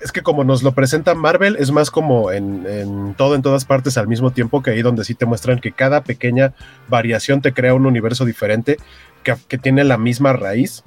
Es, 0.00 0.12
que 0.12 0.22
como 0.22 0.44
nos 0.44 0.62
lo 0.62 0.72
presenta 0.72 1.14
Marvel, 1.14 1.56
es 1.58 1.70
más 1.70 1.90
como 1.90 2.30
en, 2.30 3.14
todo, 3.16 3.34
en 3.34 3.42
todas 3.42 3.64
partes 3.64 3.96
al 3.96 4.08
mismo 4.08 4.30
tiempo, 4.30 4.62
que 4.62 4.70
ahí 4.70 4.82
donde 4.82 5.04
sí 5.04 5.14
te 5.14 5.26
muestran 5.26 5.58
que 5.58 5.72
cada 5.72 6.04
pequeña 6.04 6.54
variación 6.88 7.42
te 7.42 7.52
crea 7.52 7.74
un 7.74 7.86
universo 7.86 8.24
diferente 8.24 8.76
que, 9.22 9.34
que 9.48 9.58
tiene 9.58 9.84
la 9.84 9.98
misma 9.98 10.32
raíz. 10.32 10.84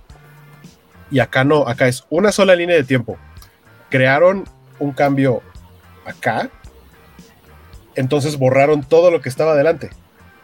Y 1.11 1.19
acá 1.19 1.43
no, 1.43 1.67
acá 1.67 1.87
es 1.87 2.05
una 2.09 2.31
sola 2.31 2.55
línea 2.55 2.75
de 2.75 2.83
tiempo. 2.83 3.17
Crearon 3.89 4.45
un 4.77 4.91
cambio 4.91 5.41
acá, 6.05 6.49
entonces 7.95 8.37
borraron 8.37 8.83
todo 8.83 9.11
lo 9.11 9.21
que 9.21 9.29
estaba 9.29 9.51
adelante. 9.51 9.89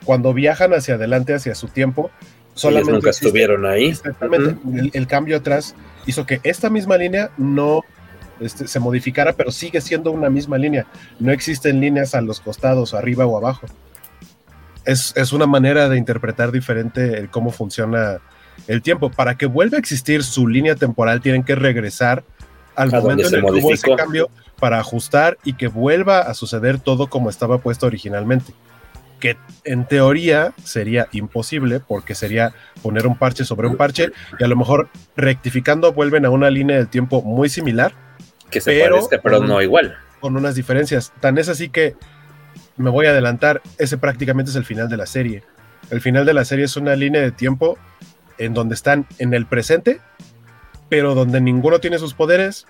Cuando 0.04 0.34
viajan 0.34 0.74
hacia 0.74 0.96
adelante, 0.96 1.34
hacia 1.34 1.56
su 1.56 1.68
tiempo, 1.68 2.12
solamente 2.56 2.92
nunca 2.92 3.10
existe- 3.12 3.28
estuvieron 3.28 3.66
ahí. 3.66 3.86
Exactamente. 3.90 4.56
el, 4.74 4.90
el 4.94 5.08
cambio 5.08 5.38
atrás 5.38 5.76
hizo 6.08 6.26
que 6.26 6.40
esta 6.44 6.70
misma 6.72 6.98
línea 6.98 7.30
no 7.38 7.84
este, 8.40 8.68
se 8.68 8.80
modificara, 8.80 9.34
pero 9.34 9.52
sigue 9.52 9.80
siendo 9.82 10.12
una 10.12 10.30
misma 10.30 10.58
línea. 10.58 10.86
No 11.20 11.32
existen 11.32 11.80
líneas 11.80 12.16
a 12.16 12.22
los 12.22 12.40
costados, 12.42 12.94
arriba 12.94 13.26
o 13.26 13.38
abajo. 13.38 13.68
Es, 14.86 15.14
es 15.16 15.34
una 15.34 15.48
manera 15.48 15.90
de 15.90 15.98
interpretar 15.98 16.52
diferente 16.52 17.18
el 17.18 17.30
cómo 17.30 17.52
funciona 17.52 18.20
el 18.68 18.82
tiempo. 18.82 19.10
Para 19.10 19.36
que 19.36 19.46
vuelva 19.48 19.78
a 19.78 19.80
existir 19.80 20.24
su 20.24 20.48
línea 20.48 20.76
temporal, 20.76 21.22
tienen 21.22 21.44
que 21.44 21.56
regresar 21.56 22.24
al 22.76 22.94
A 22.94 23.00
momento 23.00 23.28
en 23.28 23.36
el 23.36 23.42
que 23.46 23.52
hubo 23.52 23.74
ese 23.74 23.96
cambio 23.96 24.30
para 24.60 24.80
ajustar 24.80 25.38
y 25.44 25.54
que 25.54 25.68
vuelva 25.68 26.20
a 26.20 26.34
suceder 26.34 26.80
todo 26.80 27.08
como 27.08 27.30
estaba 27.30 27.58
puesto 27.58 27.86
originalmente. 27.88 28.54
Que 29.34 29.38
en 29.64 29.88
teoría 29.88 30.54
sería 30.64 31.08
imposible 31.12 31.80
porque 31.80 32.14
sería 32.16 32.54
poner 32.84 33.08
un 33.08 33.18
parche 33.18 33.44
sobre 33.46 33.68
un 33.68 33.76
parche 33.76 34.12
y 34.40 34.44
a 34.44 34.48
lo 34.48 34.56
mejor 34.56 34.90
rectificando 35.16 35.94
vuelven 35.94 36.26
a 36.26 36.30
una 36.30 36.50
línea 36.50 36.78
del 36.78 36.88
tiempo 36.88 37.22
muy 37.24 37.50
similar. 37.50 37.94
Que 38.52 38.62
se 38.62 38.80
parezca, 38.80 39.20
pero 39.24 39.40
con- 39.40 39.48
no 39.48 39.62
igual. 39.62 39.98
Con 40.20 40.38
unas 40.38 40.54
diferencias. 40.56 41.12
Tan 41.22 41.38
es 41.38 41.50
así 41.50 41.70
que 41.70 41.96
me 42.78 42.90
voy 42.90 43.08
a 43.08 43.10
adelantar, 43.12 43.62
ese 43.80 43.98
prácticamente 43.98 44.52
es 44.52 44.56
el 44.58 44.66
final 44.66 44.90
de 44.90 44.98
la 44.98 45.06
serie. 45.08 45.44
El 45.90 46.02
final 46.02 46.26
de 46.26 46.34
la 46.34 46.46
serie 46.46 46.66
es 46.66 46.76
una 46.78 46.96
línea 46.96 47.22
de 47.22 47.32
tiempo 47.32 47.78
en 48.38 48.54
donde 48.54 48.76
están 48.76 49.08
en 49.18 49.34
el 49.34 49.46
presente, 49.46 50.02
pero 50.90 51.16
donde 51.16 51.42
ninguno 51.42 51.80
tiene 51.80 51.98
sus 52.00 52.14
poderes, 52.14 52.68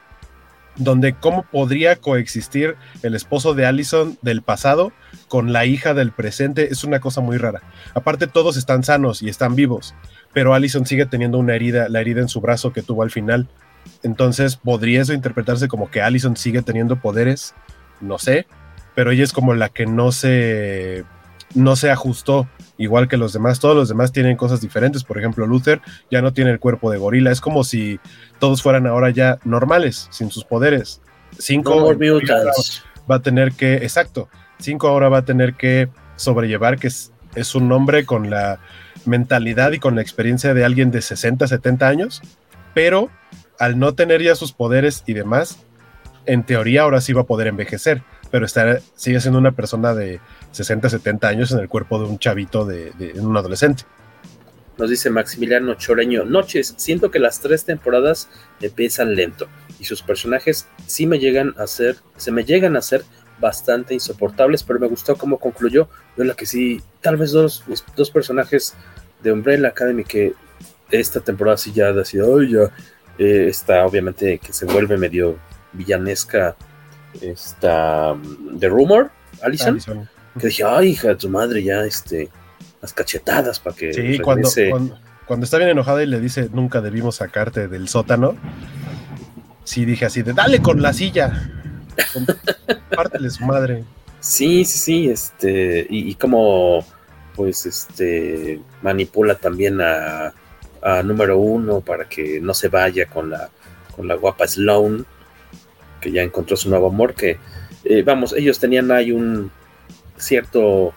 donde 0.78 1.14
cómo 1.14 1.44
podría 1.44 1.96
coexistir 1.96 2.76
el 3.04 3.16
esposo 3.16 3.54
de 3.54 3.66
Allison 3.66 4.18
del 4.22 4.42
pasado 4.42 4.92
con 5.28 5.54
la 5.54 5.66
hija 5.66 5.94
del 5.94 6.12
presente 6.12 6.72
es 6.72 6.84
una 6.84 7.00
cosa 7.00 7.22
muy 7.22 7.38
rara. 7.38 7.62
Aparte 7.94 8.28
todos 8.28 8.58
están 8.58 8.84
sanos 8.84 9.22
y 9.22 9.30
están 9.30 9.56
vivos, 9.56 9.96
pero 10.34 10.54
Allison 10.54 10.86
sigue 10.86 11.06
teniendo 11.06 11.38
una 11.38 11.56
herida, 11.56 11.90
la 11.90 12.02
herida 12.02 12.22
en 12.22 12.30
su 12.30 12.42
brazo 12.42 12.74
que 12.74 12.82
tuvo 12.82 13.04
al 13.04 13.12
final. 13.12 13.48
Entonces, 14.04 14.56
¿podría 14.56 15.02
eso 15.02 15.14
interpretarse 15.14 15.68
como 15.68 15.90
que 15.90 16.02
Allison 16.02 16.36
sigue 16.36 16.62
teniendo 16.62 17.00
poderes? 17.00 17.54
No 18.02 18.18
sé, 18.18 18.48
pero 18.96 19.12
ella 19.12 19.24
es 19.24 19.34
como 19.34 19.54
la 19.54 19.70
que 19.70 19.86
no 19.86 20.12
se 20.12 21.06
no 21.54 21.76
se 21.76 21.90
ajustó 21.90 22.48
igual 22.78 23.08
que 23.08 23.18
los 23.18 23.34
demás. 23.34 23.60
Todos 23.60 23.76
los 23.76 23.90
demás 23.90 24.12
tienen 24.12 24.38
cosas 24.38 24.62
diferentes. 24.62 25.04
Por 25.04 25.18
ejemplo, 25.18 25.46
Luther 25.48 25.82
ya 26.12 26.22
no 26.22 26.34
tiene 26.34 26.52
el 26.52 26.60
cuerpo 26.60 26.92
de 26.92 26.98
gorila. 26.98 27.32
Es 27.32 27.42
como 27.42 27.64
si 27.64 28.00
todos 28.40 28.62
fueran 28.62 28.88
ahora 28.88 29.10
ya 29.10 29.40
normales, 29.44 30.08
sin 30.12 30.32
sus 30.32 30.44
poderes. 30.44 31.02
Cinco 31.38 31.76
No 31.76 31.86
va 33.10 33.16
a 33.16 33.22
tener 33.22 33.52
que, 33.52 33.76
exacto, 33.76 34.30
cinco 34.60 34.88
ahora 34.88 35.10
va 35.10 35.20
a 35.20 35.26
tener 35.26 35.54
que 35.54 35.90
sobrellevar 36.16 36.80
que 36.80 36.88
es, 36.88 37.12
es 37.36 37.56
un 37.56 37.72
hombre 37.72 38.06
con 38.06 38.30
la 38.30 38.60
mentalidad 39.06 39.72
y 39.72 39.80
con 39.80 39.96
la 39.96 40.02
experiencia 40.02 40.54
de 40.54 40.66
alguien 40.66 40.92
de 40.92 41.02
60, 41.02 41.48
70 41.48 41.88
años, 41.88 42.22
pero 42.74 43.10
al 43.60 43.80
no 43.80 43.94
tener 43.94 44.22
ya 44.22 44.36
sus 44.36 44.52
poderes 44.52 45.04
y 45.06 45.14
demás, 45.14 45.60
en 46.26 46.44
teoría 46.44 46.84
ahora 46.84 47.02
sí 47.02 47.14
va 47.14 47.22
a 47.22 47.26
poder 47.26 47.48
envejecer, 47.48 48.02
pero 48.36 48.80
sigue 48.96 49.22
siendo 49.22 49.40
una 49.40 49.54
persona 49.54 49.94
de 49.94 50.20
60, 50.52 50.90
70 50.90 51.26
años 51.26 51.52
en 51.54 51.60
el 51.60 51.70
cuerpo 51.70 52.00
de 52.00 52.06
un 52.10 52.20
chavito, 52.20 52.66
de, 52.66 52.92
de 52.92 53.14
un 53.18 53.38
adolescente. 53.38 53.84
Nos 54.78 54.90
dice 54.90 55.10
Maximiliano 55.10 55.76
Choreño, 55.76 56.26
noches, 56.26 56.74
siento 56.76 57.12
que 57.12 57.20
las 57.20 57.40
tres 57.40 57.64
temporadas 57.64 58.28
empiezan 58.60 59.16
lento 59.16 59.48
y 59.80 59.86
sus 59.86 60.02
personajes 60.02 60.68
sí 60.86 61.08
me 61.08 61.18
llegan 61.18 61.56
a 61.58 61.66
ser, 61.66 61.96
se 62.18 62.34
me 62.34 62.44
llegan 62.44 62.76
a 62.76 62.82
ser 62.82 63.06
bastante 63.40 63.94
insoportables, 63.94 64.64
pero 64.64 64.82
me 64.82 64.88
gustó 64.88 65.16
cómo 65.16 65.40
concluyó, 65.40 65.88
yo 66.18 66.26
la 66.26 66.34
que 66.34 66.46
sí, 66.46 66.82
tal 67.00 67.16
vez 67.16 67.32
dos, 67.32 67.64
dos 67.96 68.12
personajes 68.12 68.74
de 69.24 69.32
Umbrella 69.32 69.70
Academy 69.70 70.04
que 70.04 70.34
esta 70.92 71.22
temporada 71.22 71.56
sí 71.56 71.72
ya 71.72 71.88
ha 71.92 72.04
sido, 72.04 72.38
"Ay, 72.38 72.52
ya, 72.52 72.70
eh, 73.18 73.48
está 73.48 73.86
obviamente 73.86 74.40
que 74.40 74.52
se 74.52 74.66
vuelve 74.66 74.98
medio 74.98 75.38
villanesca, 75.72 76.58
esta 77.22 78.16
The 78.60 78.68
Rumor, 78.70 79.12
Alison, 79.42 79.80
que 80.40 80.48
dije, 80.48 80.64
ay 80.64 80.90
hija 80.90 81.10
de 81.10 81.16
tu 81.16 81.30
madre, 81.30 81.64
ya 81.64 81.84
este, 81.86 82.30
las 82.82 82.94
cachetadas 82.94 83.60
para 83.60 83.76
que 83.76 83.94
Sí, 83.94 84.20
cuando, 84.20 84.50
regrese". 84.50 84.70
cuando, 84.70 85.00
cuando 85.26 85.44
está 85.46 85.58
bien 85.58 85.70
enojada 85.70 86.04
y 86.04 86.08
le 86.08 86.20
dice, 86.20 86.50
nunca 86.54 86.82
debimos 86.82 87.16
sacarte 87.18 87.68
del 87.68 87.88
sótano, 87.88 88.36
sí 89.64 89.86
dije 89.86 90.06
así 90.06 90.22
de, 90.22 90.34
dale 90.34 90.62
con 90.62 90.82
la 90.82 90.94
silla, 90.94 91.50
Con- 92.14 92.26
pártele 92.96 93.30
su 93.30 93.46
madre. 93.46 93.84
Sí, 94.20 94.66
sí, 94.66 94.78
sí, 94.80 95.10
este, 95.10 95.86
y, 95.90 96.10
y 96.10 96.16
como 96.16 96.86
pues 97.36 97.66
este 97.66 98.62
manipula 98.82 99.36
también 99.36 99.82
a, 99.82 100.34
a 100.82 101.04
número 101.04 101.38
uno 101.38 101.82
para 101.82 102.08
que 102.08 102.40
no 102.40 102.54
se 102.54 102.70
vaya 102.70 103.06
con 103.08 103.30
la 103.30 103.50
con 103.96 104.08
la 104.08 104.16
guapa 104.16 104.48
Sloan, 104.48 105.06
que 106.06 106.12
ya 106.12 106.22
encontró 106.22 106.56
su 106.56 106.70
nuevo 106.70 106.88
amor, 106.88 107.16
que 107.16 107.40
eh, 107.84 108.04
vamos, 108.04 108.34
ellos 108.34 108.60
tenían 108.60 108.92
ahí 108.92 109.12
un 109.12 109.50
cierto 110.18 110.94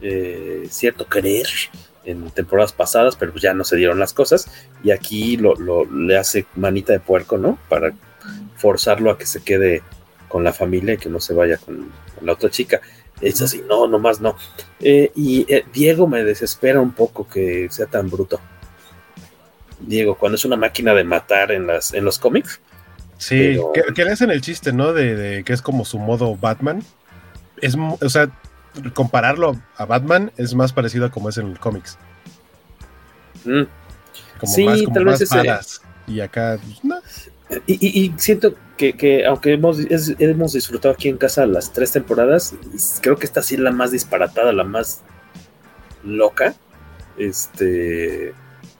eh, 0.00 0.68
cierto 0.70 1.06
querer 1.08 1.46
en 2.04 2.30
temporadas 2.30 2.72
pasadas, 2.72 3.16
pero 3.16 3.32
pues 3.32 3.42
ya 3.42 3.54
no 3.54 3.64
se 3.64 3.74
dieron 3.76 3.98
las 3.98 4.12
cosas, 4.12 4.46
y 4.84 4.92
aquí 4.92 5.36
lo, 5.36 5.56
lo- 5.56 5.84
le 5.84 6.16
hace 6.16 6.46
manita 6.54 6.92
de 6.92 7.00
puerco, 7.00 7.38
¿no? 7.38 7.58
Para 7.68 7.92
forzarlo 8.56 9.10
a 9.10 9.18
que 9.18 9.26
se 9.26 9.42
quede 9.42 9.82
con 10.28 10.44
la 10.44 10.52
familia 10.52 10.94
y 10.94 10.98
que 10.98 11.08
no 11.08 11.18
se 11.18 11.34
vaya 11.34 11.56
con, 11.56 11.90
con 12.14 12.26
la 12.26 12.32
otra 12.34 12.50
chica. 12.50 12.80
Es 13.20 13.42
así, 13.42 13.62
no, 13.68 13.88
nomás 13.88 14.20
no. 14.20 14.36
Eh, 14.80 15.10
y 15.16 15.44
Diego 15.72 16.06
me 16.06 16.22
desespera 16.24 16.80
un 16.80 16.92
poco 16.92 17.26
que 17.28 17.66
sea 17.70 17.86
tan 17.86 18.08
bruto. 18.10 18.40
Diego, 19.80 20.14
cuando 20.16 20.36
es 20.36 20.44
una 20.44 20.56
máquina 20.56 20.94
de 20.94 21.02
matar 21.04 21.50
en, 21.52 21.66
las, 21.66 21.92
en 21.94 22.04
los 22.04 22.18
cómics, 22.18 22.60
Sí, 23.22 23.36
Pero- 23.54 23.72
que, 23.72 23.82
que 23.94 24.04
le 24.04 24.10
hacen 24.12 24.30
el 24.30 24.40
chiste, 24.40 24.72
¿no? 24.72 24.92
De, 24.92 25.14
de 25.14 25.44
que 25.44 25.52
es 25.52 25.62
como 25.62 25.84
su 25.84 25.98
modo 25.98 26.36
Batman. 26.36 26.82
Es, 27.60 27.76
o 27.76 28.08
sea, 28.08 28.28
compararlo 28.94 29.60
a 29.76 29.84
Batman 29.84 30.32
es 30.36 30.54
más 30.54 30.72
parecido 30.72 31.06
a 31.06 31.10
como 31.10 31.28
es 31.28 31.38
en 31.38 31.46
el 31.46 31.58
cómics. 31.60 31.96
mm, 33.44 33.62
Como 34.40 34.52
Sí, 34.52 34.64
más, 34.64 34.82
como 34.82 34.94
tal 34.94 35.04
más 35.04 35.20
vez 35.20 35.28
ese- 35.30 35.36
balas. 35.36 35.82
Y 36.08 36.20
acá, 36.20 36.58
pues, 36.60 36.84
no. 36.84 36.98
Y, 37.66 37.74
y- 37.86 38.06
y 38.06 38.14
siento 38.16 38.54
que, 38.76 38.94
que 38.94 39.24
aunque 39.26 39.52
hemos, 39.52 39.78
es- 39.78 40.16
hemos 40.18 40.54
disfrutado 40.54 40.94
aquí 40.94 41.08
en 41.08 41.16
casa 41.18 41.46
las 41.46 41.72
tres 41.72 41.92
temporadas, 41.92 42.54
creo 43.02 43.16
que 43.16 43.26
esta 43.26 43.42
sí 43.42 43.54
es 43.54 43.60
la 43.60 43.70
más 43.70 43.92
disparatada, 43.92 44.52
la 44.52 44.64
más 44.64 45.02
loca. 46.02 46.54
Este. 47.18 48.32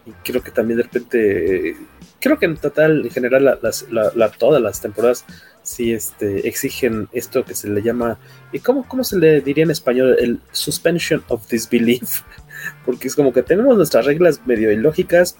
Y 0.06 0.10
creo 0.24 0.42
que 0.42 0.50
también 0.50 0.78
de 0.78 0.82
repente. 0.84 1.76
Creo 2.22 2.38
que 2.38 2.46
en 2.46 2.56
total, 2.56 3.04
en 3.04 3.10
general, 3.10 3.44
la- 3.44 3.58
las, 3.60 3.86
la- 3.90 4.12
la- 4.14 4.30
todas 4.30 4.62
las 4.62 4.80
temporadas 4.80 5.24
sí 5.62 5.92
este, 5.92 6.48
exigen 6.48 7.08
esto 7.12 7.44
que 7.44 7.54
se 7.54 7.68
le 7.68 7.82
llama. 7.82 8.18
¿Y 8.52 8.60
cómo, 8.60 8.86
cómo 8.88 9.04
se 9.04 9.18
le 9.18 9.40
diría 9.40 9.64
en 9.64 9.70
español? 9.72 10.16
El 10.18 10.38
suspension 10.52 11.22
of 11.28 11.46
disbelief. 11.48 12.22
Porque 12.86 13.08
es 13.08 13.16
como 13.16 13.32
que 13.32 13.42
tenemos 13.42 13.76
nuestras 13.76 14.06
reglas 14.06 14.40
medio 14.46 14.70
ilógicas 14.70 15.36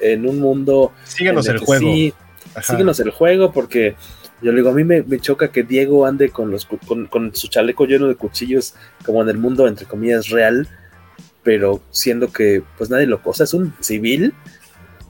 en 0.00 0.28
un 0.28 0.38
mundo 0.38 0.92
Síguenos 1.04 1.46
en 1.48 1.54
el 1.54 1.60
que 1.60 1.66
juego. 1.66 1.82
sí, 1.92 2.14
síguenos 2.62 3.00
el 3.00 3.10
juego 3.10 3.50
porque 3.52 3.96
yo 4.42 4.52
le 4.52 4.58
digo, 4.58 4.70
a 4.70 4.74
mí 4.74 4.84
me, 4.84 5.02
me 5.02 5.18
choca 5.20 5.50
que 5.50 5.62
Diego 5.64 6.06
ande 6.06 6.30
con, 6.30 6.50
los, 6.50 6.66
con, 6.66 7.06
con 7.06 7.34
su 7.34 7.48
chaleco 7.48 7.86
lleno 7.86 8.06
de 8.08 8.14
cuchillos 8.14 8.74
como 9.04 9.22
en 9.22 9.28
el 9.30 9.38
mundo, 9.38 9.66
entre 9.66 9.86
comillas, 9.86 10.28
real, 10.28 10.68
pero 11.42 11.80
siendo 11.90 12.32
que 12.32 12.62
pues 12.76 12.90
nadie 12.90 13.06
lo 13.06 13.22
cosa, 13.22 13.44
es 13.44 13.54
un 13.54 13.72
civil 13.80 14.34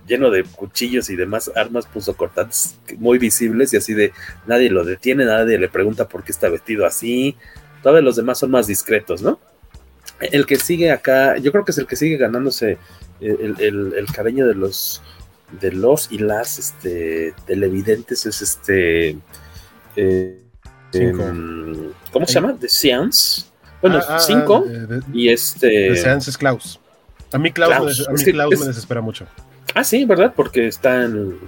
lleno 0.07 0.31
de 0.31 0.45
cuchillos 0.45 1.11
y 1.11 1.17
demás 1.17 1.51
armas 1.55 1.87
punzocortantes 1.87 2.79
muy 2.99 3.19
visibles 3.19 3.73
y 3.73 3.77
así 3.77 3.95
de 3.95 4.13
nadie 4.47 4.71
lo 4.71 4.85
detiene, 4.85 5.25
nadie 5.25 5.59
le 5.59 5.69
pregunta 5.69 6.09
por 6.09 6.25
qué 6.25 6.33
está 6.33 6.49
vestido 6.49 6.87
así, 6.87 7.37
todos 7.83 8.03
los 8.03 8.17
demás 8.17 8.39
son 8.39 8.51
más 8.51 8.67
discretos, 8.67 9.23
¿no? 9.23 9.39
El 10.21 10.45
que 10.47 10.57
sigue 10.57 10.91
acá, 10.91 11.37
yo 11.39 11.51
creo 11.53 11.65
que 11.65 11.71
es 11.73 11.79
el 11.79 11.87
que 11.87 11.97
sigue 11.97 12.17
ganándose 12.17 12.79
el, 13.21 13.55
el- 13.59 13.95
el 13.97 14.07
cariño 14.07 14.47
de 14.47 14.55
los 14.55 15.03
de 15.61 15.73
los 15.73 16.11
y 16.13 16.19
las 16.19 16.59
este, 16.59 17.35
televidentes 17.47 18.25
es 18.25 18.41
este 18.41 19.19
eh, 19.97 20.41
Cinco. 20.93 21.23
em, 21.25 21.93
¿cómo 22.13 22.27
se 22.27 22.35
llama? 22.35 22.57
The 22.59 22.69
Seance 22.69 23.47
bueno, 23.83 23.99
Ah, 23.99 24.17
ah, 24.17 24.21
cinco 24.21 24.65
ah, 24.67 24.69
de- 24.71 24.87
de- 24.87 25.03
y 25.13 25.29
este 25.31 25.67
de 25.67 25.97
Seance 25.97 26.31
es 26.31 26.37
Klaus. 26.39 26.79
A 27.33 27.39
mí 27.39 27.51
Klaus, 27.51 27.75
Klaus. 27.75 27.99
me, 28.01 28.07
a 28.07 28.09
mí 28.11 28.15
Es 28.19 28.25
que 28.25 28.33
Klaus 28.33 28.55
es- 28.55 28.61
me 28.61 28.67
desespera 28.67 29.01
mucho. 29.01 29.27
Ah 29.75 29.85
sí, 29.85 30.05
¿verdad? 30.05 30.33
porque 30.35 30.67
está 30.67 31.05
en, 31.05 31.39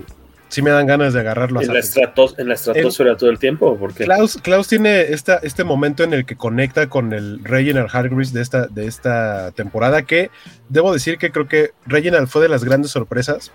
Sí 0.52 0.60
me 0.60 0.68
dan 0.68 0.86
ganas 0.86 1.14
de 1.14 1.20
agarrarlo 1.20 1.60
a 1.60 1.62
en, 1.62 1.72
la, 1.72 1.78
estratos, 1.78 2.38
en 2.38 2.46
la 2.46 2.52
estratosfera 2.54 3.16
todo 3.16 3.30
el 3.30 3.38
tiempo 3.38 3.74
porque 3.78 4.04
Klaus, 4.04 4.36
Klaus 4.42 4.68
tiene 4.68 5.00
esta, 5.00 5.36
este 5.36 5.64
momento 5.64 6.04
en 6.04 6.12
el 6.12 6.26
que 6.26 6.36
conecta 6.36 6.90
con 6.90 7.14
el 7.14 7.42
Reginald 7.42 7.88
Hargreaves 7.90 8.34
de 8.34 8.42
esta, 8.42 8.66
de 8.66 8.86
esta 8.86 9.52
temporada, 9.52 10.02
que 10.02 10.30
debo 10.68 10.92
decir 10.92 11.16
que 11.16 11.32
creo 11.32 11.48
que 11.48 11.70
Reginald 11.86 12.28
fue 12.28 12.42
de 12.42 12.50
las 12.50 12.64
grandes 12.64 12.90
sorpresas, 12.90 13.50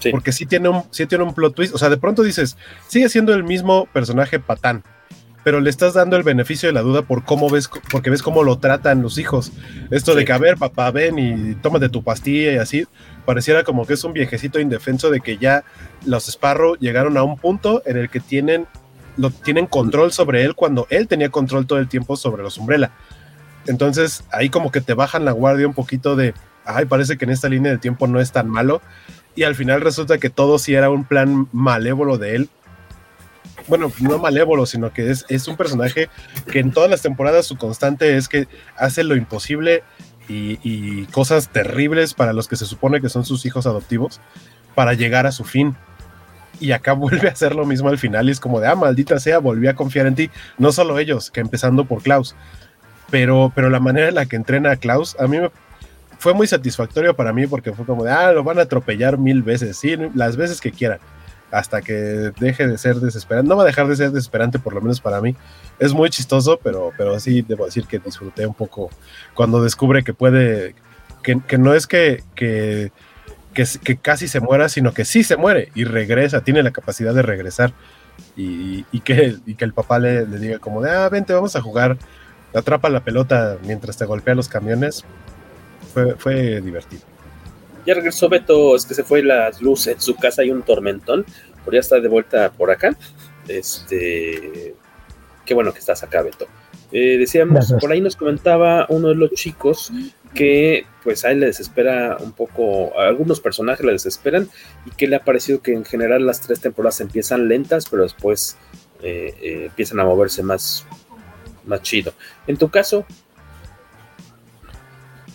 Sí. 0.00 0.10
porque 0.10 0.32
sí 0.32 0.44
tiene, 0.44 0.68
un, 0.68 0.82
sí 0.90 1.06
tiene 1.06 1.24
un 1.24 1.32
plot 1.32 1.54
twist, 1.54 1.74
o 1.74 1.78
sea, 1.78 1.88
de 1.88 1.96
pronto 1.96 2.22
dices, 2.22 2.58
sigue 2.88 3.08
siendo 3.08 3.32
el 3.32 3.42
mismo 3.42 3.86
personaje 3.86 4.38
patán, 4.38 4.82
pero 5.44 5.60
le 5.60 5.68
estás 5.68 5.92
dando 5.92 6.16
el 6.16 6.22
beneficio 6.22 6.68
de 6.68 6.72
la 6.72 6.80
duda 6.80 7.02
por 7.02 7.22
cómo 7.24 7.50
ves, 7.50 7.68
porque 7.90 8.08
ves 8.08 8.22
cómo 8.22 8.42
lo 8.42 8.58
tratan 8.58 9.02
los 9.02 9.18
hijos. 9.18 9.52
Esto 9.90 10.14
de 10.14 10.24
que, 10.24 10.32
a 10.32 10.38
ver, 10.38 10.56
papá, 10.56 10.90
ven 10.90 11.18
y 11.18 11.54
tómate 11.56 11.90
tu 11.90 12.02
pastilla 12.02 12.52
y 12.52 12.56
así, 12.56 12.86
pareciera 13.26 13.62
como 13.62 13.86
que 13.86 13.92
es 13.92 14.02
un 14.04 14.14
viejecito 14.14 14.58
indefenso 14.58 15.10
de 15.10 15.20
que 15.20 15.36
ya 15.36 15.62
los 16.06 16.28
Sparrow 16.28 16.76
llegaron 16.76 17.18
a 17.18 17.22
un 17.22 17.36
punto 17.36 17.82
en 17.84 17.98
el 17.98 18.08
que 18.08 18.20
tienen, 18.20 18.66
lo, 19.18 19.30
tienen 19.30 19.66
control 19.66 20.12
sobre 20.12 20.44
él 20.44 20.54
cuando 20.54 20.86
él 20.88 21.06
tenía 21.08 21.28
control 21.28 21.66
todo 21.66 21.78
el 21.78 21.88
tiempo 21.88 22.16
sobre 22.16 22.42
los 22.42 22.56
Umbrella. 22.56 22.92
Entonces 23.66 24.24
ahí 24.32 24.48
como 24.48 24.72
que 24.72 24.80
te 24.80 24.94
bajan 24.94 25.26
la 25.26 25.32
guardia 25.32 25.68
un 25.68 25.74
poquito 25.74 26.16
de, 26.16 26.32
ay, 26.64 26.86
parece 26.86 27.18
que 27.18 27.26
en 27.26 27.30
esta 27.32 27.50
línea 27.50 27.70
del 27.70 27.80
tiempo 27.80 28.06
no 28.06 28.18
es 28.18 28.32
tan 28.32 28.48
malo. 28.48 28.80
Y 29.36 29.42
al 29.42 29.54
final 29.54 29.82
resulta 29.82 30.16
que 30.16 30.30
todo 30.30 30.58
sí 30.58 30.74
era 30.74 30.88
un 30.88 31.04
plan 31.04 31.48
malévolo 31.52 32.16
de 32.16 32.36
él 32.36 32.48
bueno, 33.66 33.90
no 34.00 34.18
malévolo, 34.18 34.66
sino 34.66 34.92
que 34.92 35.10
es, 35.10 35.48
un 35.48 35.56
personaje 35.56 36.08
que 36.50 36.58
en 36.58 36.72
todas 36.72 36.90
las 36.90 37.02
temporadas 37.02 37.46
su 37.46 37.56
constante 37.56 38.16
es 38.16 38.28
que 38.28 38.46
hace 38.76 39.04
lo 39.04 39.16
imposible 39.16 39.82
y, 40.28 41.04
cosas 41.06 41.48
terribles 41.48 42.14
para 42.14 42.32
los 42.32 42.48
que 42.48 42.56
se 42.56 42.66
supone 42.66 43.00
que 43.00 43.08
son 43.08 43.24
sus 43.24 43.44
hijos 43.46 43.66
adoptivos 43.66 44.20
para 44.74 44.94
llegar 44.94 45.26
a 45.26 45.32
su 45.32 45.44
fin. 45.44 45.76
Y 46.60 46.72
acá 46.72 46.92
vuelve 46.94 47.28
a 47.28 47.32
hacer 47.32 47.54
lo 47.54 47.66
mismo 47.66 47.88
al 47.88 47.98
final 47.98 48.28
y 48.28 48.32
es 48.32 48.40
como 48.40 48.60
de, 48.60 48.68
ah, 48.68 48.74
maldita 48.74 49.18
sea, 49.18 49.38
volví 49.38 49.68
a 49.68 49.74
confiar 49.74 50.06
en 50.06 50.14
ti. 50.14 50.30
No 50.58 50.72
solo 50.72 50.98
ellos, 50.98 51.30
que 51.30 51.40
empezando 51.40 51.84
por 51.84 52.02
Klaus, 52.02 52.34
pero, 53.10 53.52
pero 53.54 53.70
la 53.70 53.80
manera 53.80 54.08
en 54.08 54.14
la 54.14 54.26
que 54.26 54.36
entrena 54.36 54.72
a 54.72 54.76
Klaus, 54.76 55.16
a 55.18 55.26
mí 55.26 55.38
fue 56.18 56.32
muy 56.32 56.46
satisfactorio 56.46 57.14
para 57.14 57.32
mí 57.32 57.46
porque 57.46 57.72
fue 57.72 57.84
como 57.84 58.04
de, 58.04 58.10
ah, 58.10 58.32
lo 58.32 58.44
van 58.44 58.58
a 58.58 58.62
atropellar 58.62 59.18
mil 59.18 59.42
veces, 59.42 59.76
sí, 59.76 59.96
las 60.14 60.36
veces 60.36 60.60
que 60.60 60.70
quieran 60.70 61.00
hasta 61.54 61.82
que 61.82 61.94
deje 62.38 62.66
de 62.66 62.76
ser 62.78 62.96
desesperante. 62.96 63.48
No 63.48 63.56
va 63.56 63.62
a 63.62 63.66
dejar 63.66 63.86
de 63.86 63.94
ser 63.94 64.10
desesperante, 64.10 64.58
por 64.58 64.74
lo 64.74 64.80
menos 64.80 65.00
para 65.00 65.20
mí. 65.20 65.36
Es 65.78 65.94
muy 65.94 66.10
chistoso, 66.10 66.58
pero, 66.62 66.90
pero 66.98 67.18
sí 67.20 67.42
debo 67.42 67.64
decir 67.64 67.86
que 67.86 68.00
disfruté 68.00 68.44
un 68.44 68.54
poco 68.54 68.90
cuando 69.34 69.62
descubre 69.62 70.02
que 70.02 70.12
puede, 70.12 70.74
que, 71.22 71.58
no 71.58 71.72
es 71.72 71.86
que, 71.86 72.24
que, 72.34 72.90
que, 73.54 73.96
casi 73.96 74.26
se 74.26 74.40
muera, 74.40 74.68
sino 74.68 74.92
que 74.92 75.04
sí 75.04 75.22
se 75.22 75.36
muere 75.36 75.70
y 75.76 75.84
regresa, 75.84 76.42
tiene 76.42 76.62
la 76.64 76.72
capacidad 76.72 77.14
de 77.14 77.22
regresar. 77.22 77.72
Y, 78.36 78.84
y 78.90 79.00
que, 79.00 79.36
y 79.46 79.54
que 79.54 79.64
el 79.64 79.72
papá 79.72 80.00
le, 80.00 80.26
le, 80.26 80.38
diga 80.38 80.58
como 80.58 80.82
de, 80.82 80.90
ah, 80.90 81.08
vente, 81.08 81.32
vamos 81.32 81.54
a 81.54 81.60
jugar, 81.60 81.96
atrapa 82.52 82.88
la 82.88 83.04
pelota 83.04 83.58
mientras 83.64 83.96
te 83.96 84.06
golpea 84.06 84.34
los 84.34 84.48
camiones. 84.48 85.04
Fue, 85.92 86.16
fue 86.16 86.60
divertido. 86.60 87.13
Ya 87.86 87.94
regresó 87.94 88.28
Beto, 88.28 88.76
es 88.76 88.86
que 88.86 88.94
se 88.94 89.04
fue 89.04 89.22
la 89.22 89.50
luz 89.60 89.86
en 89.86 90.00
su 90.00 90.16
casa, 90.16 90.42
hay 90.42 90.50
un 90.50 90.62
tormentón, 90.62 91.24
pero 91.64 91.74
ya 91.74 91.80
está 91.80 92.00
de 92.00 92.08
vuelta 92.08 92.50
por 92.52 92.70
acá. 92.70 92.96
Este, 93.46 94.74
qué 95.44 95.54
bueno 95.54 95.72
que 95.72 95.80
estás 95.80 96.02
acá, 96.02 96.22
Beto. 96.22 96.46
Eh, 96.92 97.18
decíamos, 97.18 97.74
por 97.80 97.90
ahí 97.90 98.00
nos 98.00 98.16
comentaba 98.16 98.86
uno 98.88 99.08
de 99.08 99.16
los 99.16 99.32
chicos 99.32 99.92
que 100.32 100.86
pues 101.02 101.24
a 101.24 101.30
él 101.30 101.40
le 101.40 101.46
desespera 101.46 102.16
un 102.20 102.32
poco, 102.32 102.98
a 102.98 103.08
algunos 103.08 103.40
personajes 103.40 103.84
le 103.84 103.92
desesperan 103.92 104.48
y 104.86 104.90
que 104.90 105.06
le 105.06 105.16
ha 105.16 105.24
parecido 105.24 105.60
que 105.60 105.72
en 105.72 105.84
general 105.84 106.26
las 106.26 106.40
tres 106.40 106.60
temporadas 106.60 107.00
empiezan 107.00 107.48
lentas, 107.48 107.88
pero 107.88 108.02
después 108.02 108.56
eh, 109.02 109.34
eh, 109.40 109.64
empiezan 109.66 110.00
a 110.00 110.04
moverse 110.04 110.42
más, 110.42 110.86
más 111.66 111.82
chido. 111.82 112.12
En 112.46 112.56
tu 112.56 112.68
caso, 112.68 113.04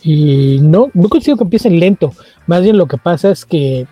y 0.01 0.59
no, 0.61 0.89
no 0.93 1.09
consigo 1.09 1.37
que 1.37 1.43
empiecen 1.43 1.79
lento. 1.79 2.13
Más 2.49 2.63
bien 2.63 2.79
lo 2.79 2.87
que 2.87 2.97
pasa 2.97 3.29
es 3.29 3.45
que 3.45 3.85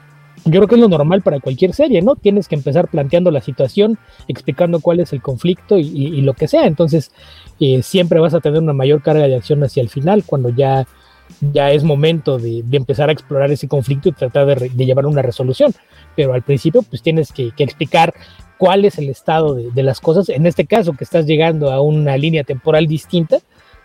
yo 0.43 0.51
creo 0.51 0.67
que 0.67 0.73
es 0.73 0.81
lo 0.81 0.89
normal 0.89 1.21
para 1.21 1.39
cualquier 1.39 1.75
serie, 1.75 2.01
¿no? 2.01 2.15
Tienes 2.15 2.47
que 2.47 2.55
empezar 2.55 2.87
planteando 2.87 3.29
la 3.29 3.39
situación, 3.39 3.99
explicando 4.27 4.79
cuál 4.79 4.99
es 4.99 5.13
el 5.13 5.21
conflicto 5.21 5.77
y, 5.77 6.21
lo 6.21 6.33
que 6.33 6.47
sea. 6.47 6.65
Entonces, 6.65 7.11
eh, 7.59 7.83
siempre 7.83 8.19
vas 8.19 8.33
a 8.33 8.39
tener 8.39 8.59
una 8.59 8.73
mayor 8.73 9.03
carga 9.03 9.27
de 9.27 9.35
acción 9.35 9.63
hacia 9.63 9.81
el 9.81 9.89
final, 9.89 10.23
cuando 10.25 10.49
ya, 10.49 10.87
ya 11.53 11.69
es 11.69 11.83
momento 11.83 12.39
de, 12.39 12.63
empezar 12.71 13.09
a 13.09 13.11
explorar 13.11 13.51
ese 13.51 13.67
conflicto 13.67 14.09
y 14.09 14.13
tratar 14.13 14.59
de, 14.59 14.85
llevar 14.85 15.05
una 15.05 15.21
resolución. 15.21 15.75
Pero 16.15 16.33
al 16.33 16.41
principio, 16.41 16.81
pues 16.81 17.03
tienes 17.03 17.31
que, 17.31 17.53
explicar 17.59 18.15
cuál 18.57 18.85
es 18.85 18.97
el 18.97 19.07
estado 19.11 19.53
de, 19.53 19.69
de, 19.69 19.83
las 19.83 20.01
cosas. 20.01 20.29
En 20.29 20.47
este 20.47 20.65
caso, 20.65 20.93
que 20.93 21.03
estás 21.03 21.27
llegando 21.27 21.71
a 21.71 21.79
una 21.79 22.17
línea 22.17 22.43
temporal 22.43 22.87
distinta, 22.87 23.37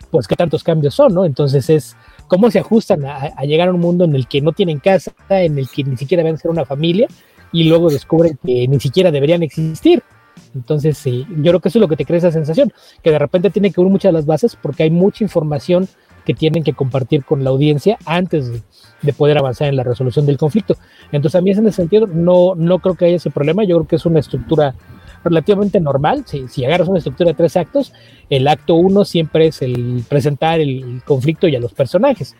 pues 0.09 0.27
qué 0.27 0.35
tantos 0.35 0.63
cambios 0.63 0.95
son, 0.95 1.13
¿no? 1.13 1.25
Entonces 1.25 1.69
es 1.69 1.95
cómo 2.33 2.49
se 2.49 2.57
ajustan 2.57 3.05
a, 3.05 3.43
llegar 3.43 3.67
a 3.67 3.73
un 3.73 3.79
mundo 3.79 4.05
en 4.05 4.15
el 4.15 4.27
que 4.27 4.41
no 4.41 4.53
tienen 4.53 4.79
casa, 4.79 5.13
en 5.29 5.59
el 5.59 5.69
que 5.69 5.83
ni 5.83 5.97
siquiera 5.97 6.23
deben 6.23 6.39
ser 6.39 6.49
una 6.49 6.65
familia 6.65 7.07
y 7.51 7.65
luego 7.65 7.91
descubren 7.91 8.39
que 8.43 8.67
ni 8.67 8.79
siquiera 8.79 9.11
deberían 9.11 9.43
existir. 9.43 10.01
Entonces, 10.55 10.97
sí, 10.97 11.27
yo 11.29 11.51
creo 11.51 11.59
que 11.59 11.69
eso 11.69 11.77
es 11.77 11.81
lo 11.81 11.87
que 11.87 11.95
te 11.95 12.05
crea 12.05 12.17
esa 12.17 12.31
sensación, 12.31 12.73
que 13.03 13.11
de 13.11 13.19
repente 13.19 13.51
tiene 13.51 13.69
que 13.69 13.79
ver 13.79 13.87
muchas 13.87 14.09
de 14.09 14.13
las 14.13 14.25
bases 14.25 14.57
porque 14.59 14.81
hay 14.81 14.89
mucha 14.89 15.23
información 15.23 15.87
que 16.25 16.33
tienen 16.33 16.63
que 16.63 16.73
compartir 16.73 17.23
con 17.23 17.43
la 17.43 17.51
audiencia 17.51 17.99
antes 18.03 18.51
de, 19.03 19.13
poder 19.13 19.37
avanzar 19.37 19.67
en 19.67 19.75
la 19.75 19.83
resolución 19.83 20.25
del 20.25 20.39
conflicto. 20.39 20.75
Entonces, 21.11 21.35
a 21.35 21.41
mí 21.41 21.51
en 21.51 21.67
ese 21.67 21.75
sentido 21.75 22.07
no, 22.07 22.55
no 22.55 22.79
creo 22.79 22.95
que 22.95 23.05
haya 23.05 23.17
ese 23.17 23.29
problema, 23.29 23.63
yo 23.63 23.75
creo 23.77 23.87
que 23.87 23.97
es 23.97 24.07
una 24.07 24.21
estructura 24.21 24.73
relativamente 25.23 25.79
normal. 25.79 26.23
Si, 26.25 26.47
si 26.47 26.65
agarras 26.65 26.87
una 26.87 26.97
estructura 26.97 27.29
de 27.29 27.35
tres 27.35 27.57
actos, 27.57 27.93
el 28.29 28.47
acto 28.47 28.75
uno 28.75 29.05
siempre 29.05 29.47
es 29.47 29.61
el 29.61 30.03
presentar 30.07 30.59
el, 30.59 31.01
conflicto 31.05 31.47
y 31.47 31.55
a 31.55 31.59
los 31.59 31.73
personajes. 31.73 32.35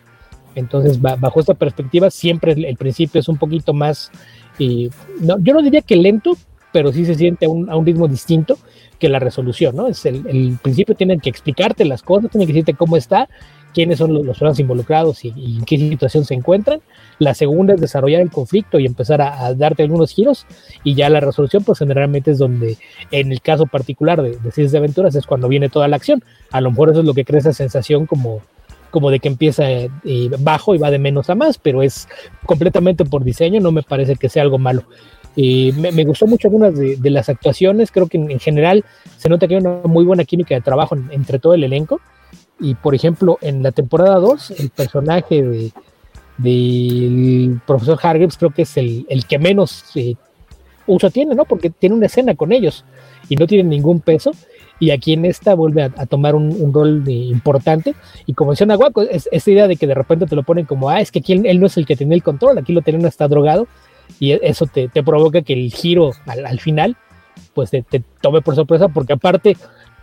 Entonces, 0.54 1.00
bajo 1.00 1.40
esta 1.40 1.54
perspectiva, 1.54 2.10
siempre 2.10 2.52
el, 2.52 2.76
principio 2.76 3.20
es 3.20 3.28
un 3.28 3.38
poquito 3.38 3.72
más, 3.72 4.12
y 4.58 4.88
no, 5.20 5.36
yo 5.40 5.52
no 5.52 5.62
diría 5.62 5.82
que 5.82 5.96
lento, 5.96 6.36
pero 6.72 6.92
sí 6.92 7.04
se 7.04 7.16
siente 7.16 7.46
a 7.46 7.48
un, 7.48 7.68
a 7.68 7.76
un 7.76 7.84
ritmo 7.84 8.06
distinto 8.06 8.56
que 9.00 9.08
la 9.08 9.18
resolución, 9.18 9.74
¿no? 9.74 9.88
Es 9.88 10.06
el, 10.06 10.26
el, 10.28 10.58
principio 10.62 10.94
tienen 10.94 11.18
que 11.18 11.28
explicarte 11.28 11.84
las 11.84 12.02
cosas, 12.02 12.30
tienen 12.30 12.46
que 12.46 12.52
decirte 12.52 12.74
cómo 12.74 12.96
está 12.96 13.28
quiénes 13.74 13.98
son 13.98 14.14
los, 14.14 14.40
los 14.40 14.60
involucrados 14.60 15.24
y, 15.24 15.28
en 15.28 15.64
qué 15.64 15.76
situación 15.76 16.24
se 16.24 16.34
encuentran. 16.34 16.80
La 17.18 17.34
segunda 17.34 17.74
es 17.74 17.80
desarrollar 17.80 18.22
el 18.22 18.30
conflicto 18.30 18.78
y 18.78 18.86
empezar 18.86 19.20
a, 19.20 19.52
darte 19.54 19.82
algunos 19.82 20.12
giros. 20.12 20.46
Y 20.84 20.94
ya 20.94 21.10
la 21.10 21.20
resolución, 21.20 21.64
pues 21.64 21.80
generalmente 21.80 22.30
es 22.30 22.38
donde, 22.38 22.78
en 23.10 23.32
el 23.32 23.42
caso 23.42 23.66
particular 23.66 24.22
de, 24.22 24.38
de 24.38 24.68
de 24.68 24.78
Aventuras, 24.78 25.14
es 25.14 25.26
cuando 25.26 25.48
viene 25.48 25.68
toda 25.68 25.88
la 25.88 25.96
acción. 25.96 26.22
A 26.50 26.60
lo 26.60 26.70
mejor 26.70 26.90
eso 26.90 27.00
es 27.00 27.06
lo 27.06 27.14
que 27.14 27.24
crea 27.24 27.40
esa 27.40 27.52
sensación 27.52 28.06
como, 28.06 28.40
como 28.94 29.10
de 29.10 29.18
que 29.18 29.26
empieza 29.26 29.68
eh, 29.68 29.90
bajo 30.38 30.72
y 30.74 30.78
va 30.78 30.92
de 30.92 31.00
menos 31.00 31.28
a 31.28 31.34
más, 31.34 31.58
pero 31.58 31.82
es 31.82 32.06
completamente 32.46 33.04
por 33.04 33.24
diseño, 33.24 33.60
no 33.60 33.72
me 33.72 33.82
parece 33.82 34.14
que 34.14 34.28
sea 34.28 34.44
algo 34.44 34.58
malo. 34.58 34.84
Eh, 35.36 35.72
me, 35.76 36.04
gustó 36.04 36.28
mucho 36.28 36.46
algunas 36.46 36.76
de, 36.76 37.10
las 37.10 37.28
actuaciones, 37.28 37.90
creo 37.90 38.06
que 38.06 38.18
en, 38.18 38.38
general 38.38 38.84
se 39.16 39.28
nota 39.28 39.48
que 39.48 39.56
hay 39.56 39.60
una 39.60 39.80
muy 39.82 40.04
buena 40.04 40.22
química 40.22 40.54
de 40.54 40.60
trabajo 40.60 40.96
entre 41.10 41.40
todo 41.40 41.54
el 41.54 41.64
elenco. 41.64 42.00
Y 42.60 42.74
por 42.74 42.94
ejemplo, 42.94 43.38
en 43.40 43.62
la 43.62 43.72
temporada 43.72 44.16
2, 44.16 44.52
el 44.58 44.70
personaje 44.70 45.42
de 45.42 45.72
del 46.36 47.60
profesor 47.66 47.98
Hargreaves 48.02 48.36
creo 48.36 48.50
que 48.50 48.62
es 48.62 48.76
el, 48.76 49.06
el 49.08 49.26
que 49.26 49.38
menos 49.38 49.84
eh, 49.94 50.14
uso 50.86 51.10
tiene, 51.10 51.34
¿no? 51.34 51.44
Porque 51.44 51.70
tiene 51.70 51.94
una 51.94 52.06
escena 52.06 52.34
con 52.34 52.52
ellos 52.52 52.84
y 53.28 53.36
no 53.36 53.46
tiene 53.46 53.68
ningún 53.68 54.00
peso. 54.00 54.32
Y 54.80 54.90
aquí 54.90 55.12
en 55.12 55.24
esta 55.24 55.54
vuelve 55.54 55.84
a, 55.84 56.06
tomar 56.06 56.34
un, 56.34 56.72
rol 56.72 57.04
importante. 57.08 57.94
Y 58.26 58.34
como 58.34 58.50
decía 58.50 58.66
Nahuaco, 58.66 59.02
es 59.02 59.28
esta 59.30 59.50
idea 59.50 59.68
de 59.68 59.76
que 59.76 59.86
de 59.86 59.94
repente 59.94 60.26
te 60.26 60.34
lo 60.34 60.42
ponen 60.42 60.66
como, 60.66 60.90
ah, 60.90 61.00
es 61.00 61.12
que 61.12 61.20
aquí 61.20 61.32
él, 61.32 61.60
no 61.60 61.66
es 61.66 61.76
el 61.76 61.86
que 61.86 61.94
tiene 61.94 62.14
el 62.14 62.24
control, 62.24 62.58
aquí 62.58 62.72
lo 62.72 62.82
tienen 62.82 63.06
hasta 63.06 63.28
drogado. 63.28 63.68
Y 64.18 64.32
e, 64.32 64.40
eso 64.42 64.66
te, 64.66 64.88
te 64.88 65.04
provoca 65.04 65.42
que 65.42 65.52
el 65.52 65.72
giro 65.72 66.10
al, 66.26 66.44
al 66.44 66.58
final, 66.58 66.96
pues 67.54 67.70
te, 67.70 67.82
te, 67.82 68.02
tome 68.20 68.42
por 68.42 68.56
sorpresa, 68.56 68.88
porque 68.88 69.12
aparte 69.12 69.56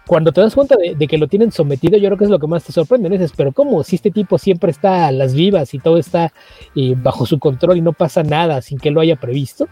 cuando 0.07 0.31
te 0.31 0.41
das 0.41 0.55
cuenta 0.55 0.75
de, 0.77 1.07
que 1.07 1.17
lo 1.17 1.27
tienen 1.27 1.51
sometido, 1.51 1.97
yo 1.97 2.09
creo 2.09 2.17
que 2.17 2.23
es 2.25 2.29
lo 2.29 2.39
que 2.39 2.47
más 2.47 2.63
te 2.63 2.71
sorprende. 2.71 3.09
Dices, 3.09 3.33
pero 3.35 3.51
¿cómo? 3.51 3.83
Si 3.83 3.95
este 3.95 4.11
tipo 4.11 4.37
siempre 4.37 4.71
está 4.71 5.07
a 5.07 5.11
las 5.11 5.33
vivas 5.33 5.73
y 5.73 5.79
todo 5.79 5.97
está 5.97 6.33
eh, 6.75 6.95
bajo 6.97 7.25
su 7.25 7.39
control 7.39 7.77
y 7.77 7.81
no 7.81 7.93
pasa 7.93 8.23
nada 8.23 8.61
sin 8.61 8.79
que 8.79 8.91
lo 8.91 8.99
haya 8.99 9.15
previsto. 9.15 9.67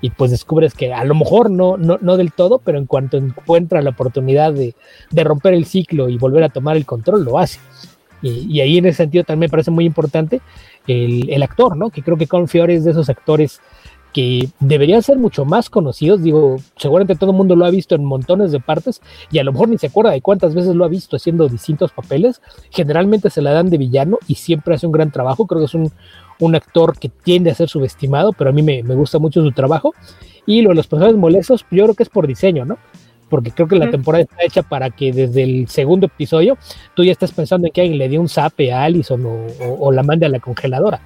Y 0.00 0.10
pues 0.10 0.30
descubres 0.30 0.74
que 0.74 0.92
a 0.92 1.04
lo 1.04 1.14
mejor 1.14 1.50
no, 1.50 1.76
no, 1.76 1.98
no 2.00 2.16
del 2.16 2.32
todo, 2.32 2.58
pero 2.58 2.78
en 2.78 2.86
cuanto 2.86 3.16
encuentra 3.16 3.82
la 3.82 3.90
oportunidad 3.90 4.52
de, 4.52 4.74
romper 5.24 5.54
el 5.54 5.64
ciclo 5.64 6.08
y 6.08 6.18
volver 6.18 6.44
a 6.44 6.50
tomar 6.50 6.76
el 6.76 6.86
control, 6.86 7.24
lo 7.24 7.38
hace. 7.38 7.58
Y, 8.22 8.60
ahí 8.60 8.78
en 8.78 8.86
ese 8.86 8.98
sentido 8.98 9.24
también 9.24 9.48
me 9.48 9.50
parece 9.50 9.70
muy 9.70 9.84
importante 9.84 10.40
el, 10.86 11.42
actor, 11.42 11.76
¿no? 11.76 11.90
Que 11.90 12.02
creo 12.02 12.16
que 12.16 12.26
Con 12.26 12.48
Fiore 12.48 12.74
es 12.74 12.84
de 12.84 12.92
esos 12.92 13.08
actores 13.08 13.60
que 14.12 14.48
deberían 14.60 15.02
ser 15.02 15.18
mucho 15.18 15.44
más 15.44 15.70
conocidos. 15.70 16.22
Digo, 16.22 16.56
seguramente 16.76 17.14
todo 17.14 17.30
el 17.30 17.36
mundo 17.36 17.56
lo 17.56 17.64
ha 17.64 17.70
visto 17.70 17.94
en 17.94 18.04
montones 18.04 18.52
de 18.52 18.60
partes 18.60 19.00
y 19.30 19.38
a 19.38 19.44
lo 19.44 19.52
mejor 19.52 19.68
ni 19.68 19.78
se 19.78 19.88
acuerda 19.88 20.12
de 20.12 20.22
cuántas 20.22 20.54
veces 20.54 20.74
lo 20.74 20.84
ha 20.84 20.88
visto 20.88 21.16
haciendo 21.16 21.48
distintos 21.48 21.92
papeles. 21.92 22.40
Generalmente 22.70 23.30
se 23.30 23.42
la 23.42 23.52
dan 23.52 23.70
de 23.70 23.78
villano 23.78 24.18
y 24.26 24.36
siempre 24.36 24.74
hace 24.74 24.86
un 24.86 24.92
gran 24.92 25.10
trabajo. 25.10 25.46
Creo 25.46 25.60
que 25.60 25.66
es 25.66 25.74
un, 25.74 25.92
actor 26.54 26.98
que 26.98 27.08
tiende 27.08 27.50
a 27.50 27.54
ser 27.54 27.68
subestimado, 27.68 28.32
pero 28.32 28.50
a 28.50 28.52
mí 28.52 28.62
me, 28.62 28.82
gusta 28.82 29.18
mucho 29.18 29.42
su 29.42 29.52
trabajo. 29.52 29.94
Y 30.46 30.62
lo 30.62 30.70
de 30.70 30.76
los 30.76 30.86
personajes 30.86 31.16
molestos, 31.16 31.66
yo 31.70 31.84
creo 31.84 31.94
que 31.94 32.04
es 32.04 32.08
por 32.08 32.26
diseño, 32.26 32.64
¿no? 32.64 32.78
Porque 33.28 33.50
creo 33.50 33.68
que 33.68 33.76
la 33.76 33.90
temporada 33.90 34.22
está 34.22 34.36
hecha 34.42 34.62
para 34.62 34.88
que 34.88 35.12
desde 35.12 35.42
el 35.42 35.68
segundo 35.68 36.06
episodio 36.06 36.56
tú 36.94 37.04
ya 37.04 37.12
estés 37.12 37.32
pensando 37.32 37.66
en 37.66 37.72
que 37.74 37.82
alguien 37.82 37.98
le 37.98 38.08
dio 38.08 38.20
un 38.22 38.28
zape 38.28 38.72
a 38.72 38.84
Allison 38.84 39.26
o, 39.26 39.46
o 39.78 39.92
la 39.92 40.02
mande 40.02 40.24
a 40.24 40.30
la 40.30 40.40
congeladora. 40.40 41.02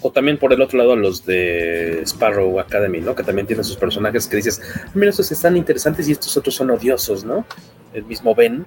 O 0.00 0.12
también 0.12 0.38
por 0.38 0.52
el 0.52 0.60
otro 0.60 0.78
lado 0.78 0.94
los 0.94 1.26
de 1.26 2.02
Sparrow 2.04 2.60
Academy, 2.60 3.00
¿no? 3.00 3.14
Que 3.14 3.24
también 3.24 3.46
tienen 3.46 3.64
sus 3.64 3.76
personajes 3.76 4.26
que 4.26 4.36
dices, 4.36 4.60
mira, 4.94 5.10
estos 5.10 5.32
están 5.32 5.56
interesantes 5.56 6.08
y 6.08 6.12
estos 6.12 6.36
otros 6.36 6.54
son 6.54 6.70
odiosos, 6.70 7.24
¿no? 7.24 7.44
El 7.92 8.04
mismo 8.04 8.34
Ben, 8.34 8.64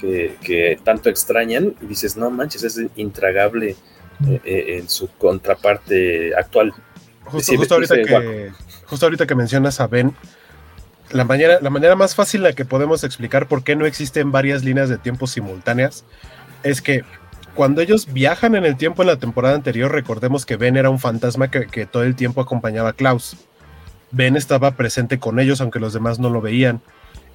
que, 0.00 0.78
tanto 0.84 1.08
extrañan 1.08 1.74
y 1.80 1.86
dices, 1.86 2.16
no 2.16 2.30
manches, 2.30 2.62
es 2.62 2.80
intragable 2.96 3.76
eh, 4.26 4.40
eh, 4.44 4.78
en 4.78 4.88
su 4.88 5.08
contraparte 5.08 6.34
actual. 6.34 6.72
Justo, 7.24 7.74
ahorita 7.74 7.96
que, 7.96 8.52
justo 8.86 9.06
ahorita 9.06 9.26
que 9.26 9.34
mencionas 9.34 9.80
a 9.80 9.86
Ben, 9.86 10.14
la 11.10 11.24
manera, 11.24 11.58
la 11.60 11.70
manera 11.70 11.96
más 11.96 12.14
fácil 12.14 12.40
en 12.40 12.44
la 12.44 12.52
que 12.52 12.64
podemos 12.64 13.04
explicar 13.04 13.48
por 13.48 13.64
qué 13.64 13.76
no 13.76 13.86
existen 13.86 14.32
varias 14.32 14.64
líneas 14.64 14.88
de 14.88 14.98
tiempo 14.98 15.26
simultáneas 15.26 16.04
es 16.62 16.80
que 16.80 17.04
cuando 17.54 17.80
ellos 17.80 18.12
viajan 18.12 18.56
en 18.56 18.64
el 18.64 18.76
tiempo 18.76 19.02
en 19.02 19.08
la 19.08 19.16
temporada 19.16 19.54
anterior, 19.54 19.92
recordemos 19.92 20.44
que 20.44 20.56
Ben 20.56 20.76
era 20.76 20.90
un 20.90 20.98
fantasma 20.98 21.50
que, 21.50 21.86
todo 21.86 22.02
el 22.02 22.16
tiempo 22.16 22.40
acompañaba 22.40 22.90
a 22.90 22.92
Klaus. 22.94 23.36
Ben 24.10 24.36
estaba 24.36 24.72
presente 24.72 25.18
con 25.18 25.38
ellos, 25.38 25.60
aunque 25.60 25.80
los 25.80 25.92
demás 25.92 26.18
no 26.18 26.30
lo 26.30 26.40
veían. 26.40 26.80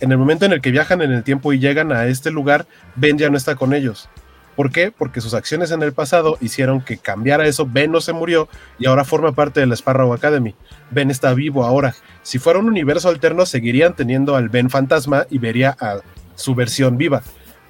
En 0.01 0.11
el 0.11 0.17
momento 0.17 0.45
en 0.45 0.53
el 0.53 0.61
que 0.61 0.72
viajan 0.72 1.01
en 1.01 1.11
el 1.11 1.24
tiempo 1.24 1.53
y 1.53 1.59
llegan 1.59 1.91
a 1.91 2.05
este 2.07 2.32
lugar, 2.32 2.67
Ben 2.95 3.17
ya 3.17 3.30
no 3.30 3.38
está 3.38 3.55
con 3.55 3.74
ellos. 3.74 4.09
¿Por 4.55 4.72
qué? 4.72 4.91
Porque 4.91 5.22
sus 5.22 5.34
acciones 5.34 5.72
en 5.72 5.82
el 5.84 5.93
pasado 5.93 6.38
hicieron 6.41 6.82
que 6.82 6.97
cambiara 6.97 7.47
eso. 7.47 7.65
Ben 7.65 7.91
no 7.91 8.01
se 8.01 8.11
murió 8.11 8.49
y 8.78 8.88
ahora 8.88 9.05
forma 9.05 9.32
parte 9.32 9.61
de 9.61 9.67
la 9.67 9.76
Sparrow 9.76 10.11
Academy. 10.13 10.53
Ben 10.91 11.11
está 11.11 11.34
vivo 11.34 11.63
ahora. 11.63 11.95
Si 12.24 12.39
fuera 12.39 12.59
un 12.59 12.67
universo 12.67 13.07
alterno, 13.07 13.45
seguirían 13.45 13.95
teniendo 13.95 14.36
al 14.36 14.49
Ben 14.49 14.70
fantasma 14.70 15.26
y 15.30 15.38
vería 15.38 15.78
a 15.80 15.99
su 16.36 16.55
versión 16.55 16.97
viva 16.97 17.22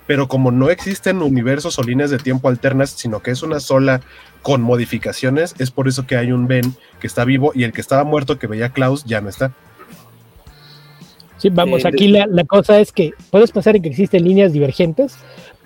pero 0.10 0.28
como 0.28 0.50
no 0.50 0.72
existen 0.72 1.22
universos 1.22 1.78
o 1.78 1.84
líneas 1.84 2.10
de 2.10 2.18
tiempo 2.18 2.50
alternas, 2.50 2.90
sino 2.90 3.20
que 3.20 3.30
es 3.30 3.44
una 3.44 3.60
sola 3.60 4.02
con 4.42 4.60
modificaciones, 4.60 5.54
es 5.60 5.70
por 5.70 5.88
eso 5.88 6.08
que 6.08 6.18
hay 6.18 6.32
un 6.32 6.48
Ben 6.48 6.74
que 7.00 7.06
está 7.06 7.26
vivo 7.26 7.52
y 7.54 7.64
el 7.64 7.74
que 7.74 7.82
estaba 7.82 8.04
muerto 8.04 8.40
que 8.40 8.48
veía 8.48 8.66
a 8.66 8.74
Klaus 8.74 9.06
ya 9.06 9.22
no 9.22 9.30
está. 9.30 9.52
Sí, 11.38 11.50
vamos, 11.52 11.86
eh, 11.86 11.90
aquí 11.90 12.08
la, 12.08 12.26
cosa 12.48 12.80
es 12.80 12.92
que 12.92 13.12
puedes 13.30 13.52
pensar 13.52 13.76
en 13.76 13.84
que 13.84 13.90
existen 13.90 14.24
líneas 14.24 14.52
divergentes, 14.52 15.16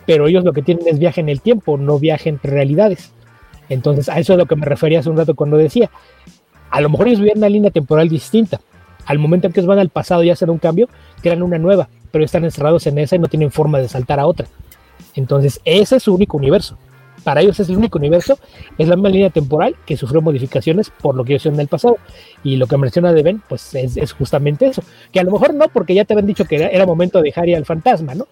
pero 0.05 0.27
ellos 0.27 0.43
lo 0.43 0.51
que 0.51 0.61
tienen 0.61 0.89
es 0.89 0.99
viaje 0.99 1.21
en 1.21 1.29
el 1.29 1.39
tiempo, 1.39 1.77
no 1.77 1.97
viaje 1.97 2.27
entre 2.27 2.51
realidades. 2.51 3.13
Entonces, 3.69 4.09
a 4.09 4.19
eso 4.19 4.33
es 4.33 4.39
lo 4.39 4.45
que 4.45 4.57
me 4.57 4.65
refería 4.65 4.99
hace 4.99 5.09
un 5.09 5.15
rato 5.15 5.35
cuando 5.35 5.55
decía, 5.55 5.89
a 6.69 6.81
lo 6.81 6.89
mejor 6.89 7.07
ellos 7.07 7.21
vivían 7.21 7.37
una 7.37 7.47
línea 7.47 7.71
temporal 7.71 8.09
distinta. 8.09 8.59
Al 9.05 9.19
momento 9.19 9.47
en 9.47 9.53
que 9.53 9.61
van 9.61 9.79
al 9.79 9.87
pasado 9.87 10.21
y 10.21 10.31
hacen 10.31 10.49
un 10.49 10.57
cambio, 10.59 10.89
crean 11.21 11.43
una 11.43 11.57
nueva 11.57 11.87
pero 12.14 12.24
están 12.24 12.45
encerrados 12.45 12.86
en 12.86 12.99
esa 12.99 13.16
y 13.16 13.20
no 13.20 13.28
tienen 13.28 13.49
forma 13.49 13.80
de 13.80 13.89
saltar 13.89 14.20
a 14.20 14.28
otra. 14.28 14.45
Entonces, 15.16 15.59
ese 15.66 15.95
es 15.95 16.03
su 16.03 16.14
único 16.14 16.38
universo. 16.38 16.78
Para 17.24 17.41
ellos 17.41 17.59
es 17.59 17.70
el 17.70 17.78
único 17.78 17.97
universo, 17.97 18.38
es 18.78 18.88
la 18.88 18.95
misma 18.95 19.09
línea 19.09 19.32
temporal 19.32 19.76
que 19.84 19.97
sufrió 19.97 20.22
modificaciones 20.22 20.91
por 20.91 21.16
lo 21.16 21.26
que 21.26 21.34
ellos 21.34 21.47
en 21.47 21.59
el 21.59 21.68
pasado. 21.68 21.97
Y 22.43 22.57
lo 22.57 22.68
que 22.68 22.78
menciona 22.78 23.11
de 23.14 23.24
Ben, 23.24 23.41
pues 23.49 23.74
es, 23.74 24.11
justamente 24.11 24.68
eso. 24.68 24.84
Que 25.11 25.22
a 25.22 25.24
lo 25.24 25.32
mejor 25.32 25.55
no, 25.55 25.70
porque 25.70 25.95
ya 25.95 26.05
te 26.05 26.14
habían 26.14 26.28
dicho 26.28 26.45
que 26.45 26.57
era, 26.57 26.86
momento 26.86 27.18
de 27.18 27.26
dejar 27.26 27.49
ir 27.49 27.55
al 27.55 27.66
fantasma, 27.66 28.14
¿no? 28.14 28.28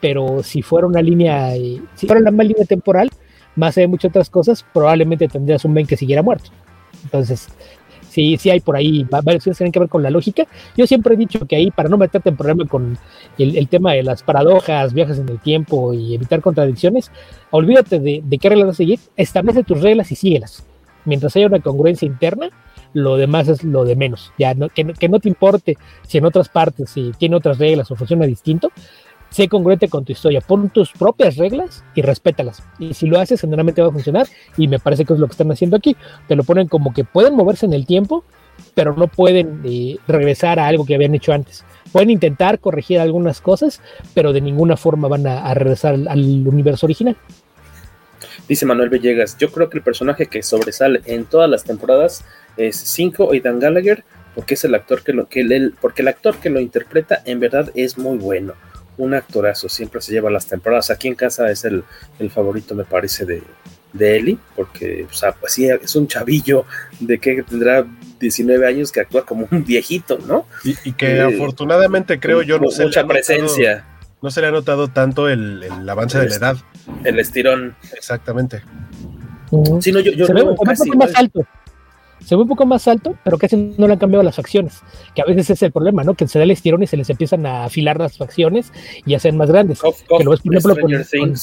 Pero 0.00 0.44
si 0.44 0.62
fuera 0.62 0.86
una 0.86 1.02
línea, 1.02 1.56
eh, 1.56 1.82
si 1.96 2.06
fuera 2.06 2.22
la 2.22 2.30
misma 2.30 2.44
línea 2.44 2.66
temporal, 2.66 3.10
más 3.56 3.74
de 3.74 3.88
muchas 3.88 4.10
otras 4.10 4.30
cosas, 4.30 4.64
probablemente 4.72 5.26
tendrías 5.26 5.64
un 5.64 5.74
Ben 5.74 5.88
que 5.88 5.96
siguiera 5.96 6.22
muerto. 6.22 6.50
Entonces, 7.02 7.48
sí, 8.14 8.36
sí 8.36 8.48
hay 8.48 8.60
por 8.60 8.76
ahí 8.76 9.04
varias 9.10 9.42
cosas 9.42 9.58
que 9.58 9.64
tienen 9.64 9.72
que 9.72 9.80
ver 9.80 9.88
con 9.88 10.02
la 10.02 10.10
lógica. 10.10 10.46
Yo 10.76 10.86
siempre 10.86 11.14
he 11.14 11.16
dicho 11.16 11.44
que 11.46 11.56
ahí, 11.56 11.70
para 11.72 11.88
no 11.88 11.98
meterte 11.98 12.28
en 12.28 12.36
problema 12.36 12.64
con 12.66 12.96
el, 13.38 13.68
tema 13.68 13.92
de 13.92 14.04
las 14.04 14.22
paradojas, 14.22 14.94
viajes 14.94 15.18
en 15.18 15.28
el 15.28 15.40
tiempo 15.40 15.92
y 15.92 16.14
evitar 16.14 16.40
contradicciones, 16.40 17.10
olvídate 17.50 17.98
de, 17.98 18.38
qué 18.40 18.48
reglas 18.48 18.68
vas 18.68 18.76
a 18.76 18.78
seguir, 18.78 19.00
establece 19.16 19.64
tus 19.64 19.80
reglas 19.80 20.12
y 20.12 20.16
síguelas. 20.16 20.64
Mientras 21.04 21.34
haya 21.34 21.48
una 21.48 21.60
congruencia 21.60 22.06
interna, 22.06 22.50
lo 22.92 23.16
demás 23.16 23.48
es 23.48 23.64
lo 23.64 23.84
de 23.84 23.96
menos. 23.96 24.32
Ya 24.38 24.54
que, 24.54 24.84
que, 24.94 25.08
no 25.08 25.18
te 25.18 25.28
importe 25.28 25.76
si 26.06 26.18
en 26.18 26.24
otras 26.24 26.48
partes 26.48 26.90
si 26.90 27.10
tiene 27.18 27.34
otras 27.34 27.58
reglas 27.58 27.90
o 27.90 27.96
funciona 27.96 28.26
distinto, 28.26 28.70
sé 29.34 29.48
congruente 29.48 29.88
con 29.88 30.04
tu 30.04 30.12
historia, 30.12 30.40
pon 30.40 30.70
tus 30.70 30.92
propias 30.92 31.36
reglas 31.36 31.82
y 31.96 32.02
respétalas. 32.02 32.62
Y 32.78 32.94
si 32.94 33.06
lo 33.06 33.18
haces, 33.18 33.40
generalmente 33.40 33.82
va 33.82 33.88
a 33.88 33.90
funcionar 33.90 34.28
y 34.56 34.68
me 34.68 34.78
parece 34.78 35.04
que 35.04 35.12
es 35.12 35.18
lo 35.18 35.26
que 35.26 35.32
están 35.32 35.50
haciendo 35.50 35.76
aquí. 35.76 35.96
Te 36.28 36.36
lo 36.36 36.44
ponen 36.44 36.68
como 36.68 36.94
que 36.94 37.02
pueden 37.02 37.34
moverse 37.34 37.66
en 37.66 37.72
el 37.72 37.84
tiempo, 37.84 38.22
pero 38.74 38.94
no 38.94 39.08
pueden 39.08 39.62
eh, 39.64 39.96
regresar 40.06 40.60
a 40.60 40.68
algo 40.68 40.86
que 40.86 40.94
habían 40.94 41.16
hecho 41.16 41.32
antes. 41.32 41.64
Pueden 41.90 42.10
intentar 42.10 42.60
corregir 42.60 43.00
algunas 43.00 43.40
cosas, 43.40 43.80
pero 44.14 44.32
de 44.32 44.40
ninguna 44.40 44.76
forma 44.76 45.08
van 45.08 45.26
a, 45.26 45.52
regresar 45.52 45.94
al, 45.94 46.46
universo 46.46 46.86
original. 46.86 47.16
Dice 48.48 48.66
Manuel 48.66 48.88
Villegas, 48.88 49.36
yo 49.36 49.50
creo 49.50 49.68
que 49.68 49.78
el 49.78 49.84
personaje 49.84 50.26
que 50.26 50.44
sobresale 50.44 51.00
en 51.06 51.24
todas 51.24 51.50
las 51.50 51.64
temporadas 51.64 52.24
es 52.56 52.76
Cinco 52.76 53.24
o 53.24 53.32
Dan 53.42 53.58
Gallagher, 53.58 54.04
porque 54.36 54.54
es 54.54 54.64
el 54.64 54.76
actor 54.76 55.02
que 55.02 55.12
lo 55.12 55.28
que 55.28 55.40
él, 55.40 55.74
porque 55.80 56.02
el 56.02 56.08
actor 56.08 56.36
que 56.36 56.50
lo 56.50 56.60
interpreta 56.60 57.20
en 57.24 57.40
verdad 57.40 57.72
es 57.74 57.98
muy 57.98 58.18
bueno 58.18 58.54
un 58.96 59.14
actorazo, 59.14 59.68
siempre 59.68 60.00
se 60.00 60.12
lleva 60.12 60.30
las 60.30 60.46
temporadas. 60.46 60.90
Aquí 60.90 61.08
en 61.08 61.14
casa 61.14 61.50
es 61.50 61.64
el, 61.64 61.84
favorito, 62.30 62.74
me 62.74 62.84
parece, 62.84 63.24
de, 63.24 63.42
de 63.92 64.16
Eli, 64.16 64.38
porque 64.56 65.06
o 65.10 65.12
sea, 65.12 65.32
pues 65.32 65.52
sí, 65.52 65.66
es 65.66 65.94
un 65.96 66.06
chavillo 66.06 66.64
de 67.00 67.18
que 67.18 67.42
tendrá 67.42 67.84
19 68.20 68.66
años 68.66 68.92
que 68.92 69.00
actúa 69.00 69.24
como 69.24 69.48
un 69.50 69.64
viejito, 69.64 70.18
¿no? 70.26 70.46
Y, 70.64 70.92
que 70.92 71.16
eh, 71.16 71.20
afortunadamente 71.22 72.18
creo 72.18 72.42
yo 72.42 72.58
no 72.58 72.68
mucha 72.70 73.06
presencia. 73.06 73.84
no 74.22 74.30
se 74.30 74.40
le 74.40 74.48
ha 74.48 74.50
notado 74.50 74.88
tanto 74.88 75.28
el, 75.28 75.68
avance 75.88 76.18
de 76.18 76.28
la 76.28 76.36
edad. 76.36 76.56
El 77.04 77.18
estirón. 77.18 77.76
Exactamente. 77.96 78.62
Sí, 79.80 79.92
no, 79.92 80.00
yo, 80.00 80.12
yo 80.12 80.26
se 80.26 80.32
ve, 80.32 80.44
casi, 80.64 80.90
más 80.90 81.14
alto 81.14 81.46
se 82.24 82.36
ve 82.36 82.42
un 82.42 82.48
poco 82.48 82.66
más 82.66 82.88
alto, 82.88 83.16
pero 83.24 83.38
casi 83.38 83.74
no 83.76 83.86
le 83.86 83.92
han 83.92 83.98
cambiado 83.98 84.22
las 84.22 84.36
facciones, 84.36 84.82
que 85.14 85.22
a 85.22 85.24
veces 85.24 85.50
es 85.50 85.62
el 85.62 85.72
problema, 85.72 86.04
¿no? 86.04 86.14
Que 86.14 86.26
se 86.26 86.38
da 86.38 86.44
el 86.44 86.50
estirón 86.50 86.82
y 86.82 86.86
se 86.86 86.96
les 86.96 87.08
empiezan 87.10 87.46
a 87.46 87.64
afilar 87.64 87.98
las 87.98 88.16
facciones 88.16 88.72
y 89.04 89.14
a 89.14 89.20
ser 89.20 89.34
más 89.34 89.50
grandes. 89.50 89.80
que 89.80 90.24
lo 90.24 90.30
ves, 90.30 90.40
por 90.40 90.54
ejemplo, 90.54 90.76
con, 90.76 91.34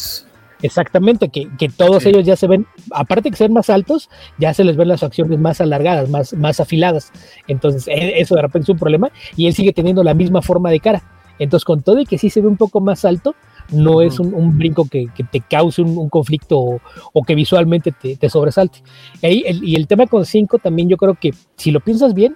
exactamente, 0.62 1.30
que, 1.30 1.48
que 1.58 1.70
todos 1.70 2.06
ellos 2.06 2.26
ya 2.26 2.36
se 2.36 2.48
ven, 2.48 2.66
aparte 2.92 3.24
de 3.24 3.32
que 3.32 3.38
ser 3.38 3.52
más 3.52 3.70
altos, 3.70 4.10
ya 4.38 4.54
se 4.54 4.64
les 4.64 4.76
ven 4.76 4.88
las 4.88 5.02
facciones 5.02 5.40
más 5.40 5.62
alargadas, 5.62 6.10
más, 6.10 6.34
más 6.34 6.60
afiladas. 6.60 7.12
Entonces, 7.48 7.88
e, 7.88 8.20
eso 8.20 8.36
de 8.36 8.42
repente 8.42 8.66
es 8.66 8.70
un 8.70 8.80
problema 8.80 9.12
y 9.36 9.48
él 9.48 9.54
sigue 9.54 9.74
teniendo 9.74 10.04
la 10.04 10.14
misma 10.14 10.42
forma 10.42 10.70
de 10.70 10.80
cara. 10.80 11.04
Entonces, 11.40 11.66
con 11.66 11.82
todo 11.82 12.00
y 12.00 12.06
que 12.06 12.18
sí 12.18 12.30
se 12.30 12.42
ve 12.42 12.48
un 12.48 12.58
poco 12.58 12.82
más 12.82 13.04
alto, 13.06 13.36
no 13.72 14.01
es 14.01 14.19
un, 14.19 14.57
brinco 14.57 14.88
que, 14.88 15.07
te 15.32 15.41
cause 15.41 15.82
un, 15.82 16.09
conflicto 16.09 16.80
o, 17.13 17.24
que 17.24 17.36
visualmente 17.36 17.91
te, 17.91 18.30
sobresalte. 18.30 18.84
y 19.22 19.76
el 19.76 19.88
tema 19.88 20.07
con 20.07 20.26
5 20.26 20.59
también 20.59 20.89
yo 20.89 20.97
creo 20.97 21.15
que 21.15 21.34
si 21.55 21.72
lo 21.72 21.80
piensas 21.80 22.13
bien, 22.13 22.36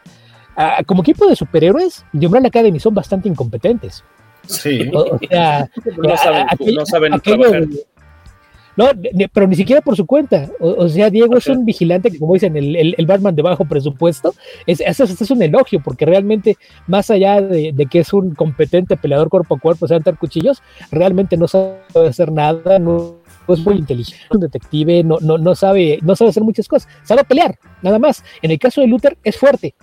como 0.85 1.01
equipo 1.01 1.27
de 1.27 1.35
superhéroes, 1.35 2.05
The 2.17 2.25
Umbrella 2.25 2.47
Academy 2.47 2.79
son 2.79 2.93
bastante 2.93 3.27
incompetentes. 3.27 4.03
Sí. 4.47 4.89
O, 4.93 5.17
sea, 5.29 5.69
no 5.97 6.17
saben, 6.17 6.47
no 6.73 6.85
saben 6.85 7.19
trabajar. 7.19 7.63
No, 8.77 8.89
pero 9.31 9.47
ni 9.47 9.55
siquiera 9.55 9.81
por 9.81 9.95
su 9.95 10.05
cuenta. 10.05 10.49
O, 10.59 10.87
sea, 10.89 11.09
Diego 11.09 11.37
es 11.37 11.47
un 11.47 11.65
vigilante 11.65 12.11
que, 12.11 12.19
como 12.19 12.33
dicen, 12.33 12.57
el, 12.57 12.95
el, 12.97 13.05
Batman 13.05 13.35
de 13.35 13.41
bajo 13.41 13.65
presupuesto. 13.65 14.33
Es, 14.65 14.81
eso, 14.81 15.05
es 15.05 15.31
un 15.31 15.41
elogio, 15.41 15.81
porque 15.81 16.05
realmente, 16.05 16.57
más 16.87 17.09
allá 17.09 17.41
de, 17.41 17.73
que 17.89 17.99
es 17.99 18.11
un 18.13 18.35
competente 18.35 18.97
peleador 18.97 19.29
cuerpo 19.29 19.55
a 19.55 19.59
cuerpo, 19.59 19.87
sabe 19.87 20.01
dar 20.03 20.17
cuchillos, 20.17 20.61
realmente 20.91 21.37
no 21.37 21.47
sabe 21.47 21.77
hacer 22.07 22.31
nada, 22.31 22.79
no, 22.79 23.15
es 23.47 23.59
muy 23.59 23.75
inteligente, 23.75 24.25
un 24.31 24.41
detective, 24.41 25.03
no, 25.03 25.17
no, 25.21 25.37
no, 25.37 25.55
sabe, 25.55 25.99
no 26.01 26.15
sabe 26.15 26.29
hacer 26.29 26.43
muchas 26.43 26.67
cosas, 26.67 26.89
sabe 27.03 27.23
pelear, 27.23 27.57
nada 27.81 27.99
más. 27.99 28.23
En 28.41 28.51
el 28.51 28.59
caso 28.59 28.81
de 28.81 28.87
Luther, 28.87 29.17
es 29.23 29.37
fuerte, 29.37 29.75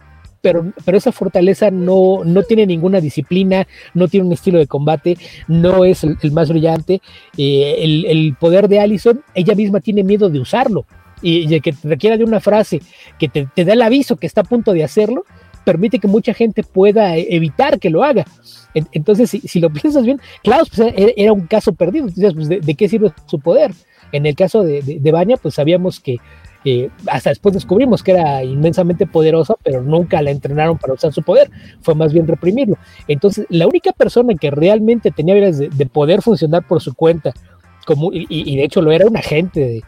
pero, 0.43 0.73
pero 0.85 0.99
esa 0.99 1.13
fortaleza 1.13 1.71
no, 1.71 2.25
no 2.25 2.43
tiene 2.43 2.67
ninguna 2.67 3.01
disciplina, 3.01 3.67
no 3.95 4.09
tiene 4.09 4.27
un 4.27 4.33
estilo 4.33 4.59
de 4.59 4.67
combate, 4.67 5.17
no 5.49 5.85
es 5.87 6.05
el, 6.05 6.19
más 6.33 6.51
brillante. 6.51 7.01
Eh, 7.39 7.77
el, 7.81 8.37
poder 8.39 8.69
de 8.69 8.81
Allison, 8.81 9.23
ella 9.35 9.55
misma 9.55 9.81
tiene 9.81 10.05
miedo 10.05 10.29
de 10.29 10.41
usarlo. 10.41 10.85
Y, 11.23 11.47
de 11.47 11.61
que 11.61 11.73
requiera 11.85 12.17
de 12.17 12.25
una 12.25 12.41
frase 12.41 12.83
que 13.17 13.29
te, 13.29 13.47
te 13.55 13.65
da 13.65 13.75
el 13.75 13.83
aviso 13.83 14.17
que 14.17 14.27
está 14.27 14.41
a 14.41 14.45
punto 14.45 14.73
de 14.73 14.83
hacerlo, 14.83 15.25
permite 15.65 16.01
que 16.01 16.09
mucha 16.09 16.35
gente 16.35 16.65
pueda 16.65 17.17
e, 17.17 17.29
evitar 17.31 17.79
que 17.79 17.91
lo 17.91 18.03
haga. 18.03 18.27
Entonces, 18.75 19.31
si, 19.31 19.61
lo 19.61 19.71
piensas 19.71 20.05
bien, 20.05 20.21
Klaus 20.43 20.69
pues, 20.75 20.93
era 21.17 21.33
un 21.33 21.47
caso 21.47 21.73
perdido. 21.73 22.09
Entonces, 22.09 22.35
pues, 22.35 22.49
¿de, 22.49 22.75
qué 22.75 22.89
sirve 22.89 23.13
su 23.27 23.39
poder? 23.39 23.73
En 24.11 24.27
el 24.27 24.35
caso 24.35 24.65
de, 24.65 24.83
de, 24.83 24.99
de 24.99 25.13
Banya, 25.13 25.37
pues 25.37 25.55
sabíamos 25.55 26.01
que 26.01 26.19
hasta 27.07 27.31
después 27.31 27.55
descubrimos 27.55 28.03
que 28.03 28.13
era 28.13 28.45
inmensamente 28.45 29.07
poderosa, 29.07 29.55
pero 29.63 29.83
nunca 29.83 30.23
la 30.23 30.31
entrenaron 30.31 30.79
para 30.79 30.95
usar 30.95 31.13
su 31.13 31.23
poder, 31.23 31.51
fue 31.81 31.95
más 31.95 32.13
bien 32.13 32.27
reprimirlo. 32.27 32.77
Entonces, 33.09 33.47
la 33.49 33.67
única 33.67 33.93
persona 33.93 34.35
que 34.35 34.51
realmente 34.51 35.11
tenía 35.11 35.35
ganas 35.35 35.59
de, 35.59 35.87
poder 35.87 36.23
funcionar 36.23 36.67
por 36.67 36.81
su 36.81 36.95
cuenta, 36.95 37.33
como, 37.87 38.11
y, 38.13 38.57
de 38.57 38.65
hecho 38.65 38.81
lo 38.81 38.93
era 38.93 39.07
un 39.07 39.17
agente 39.17 39.83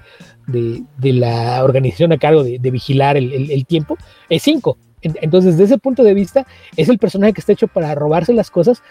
de, 0.47 1.12
la 1.12 1.62
organización 1.62 2.12
a 2.12 2.18
cargo 2.18 2.43
de, 2.43 2.70
vigilar 2.70 3.16
el, 3.16 3.66
tiempo, 3.66 3.97
es 4.29 4.43
cinco. 4.43 4.77
Entonces, 5.03 5.59
desde 5.59 5.75
ese 5.75 5.79
punto 5.79 6.03
de 6.03 6.14
vista, 6.14 6.47
es 6.77 6.89
el 6.89 6.99
personaje 6.99 7.35
que 7.35 7.41
está 7.41 7.53
hecho 7.53 7.68
para 7.68 7.95
robarse 7.95 8.33
las 8.33 8.51
cosas, 8.51 8.83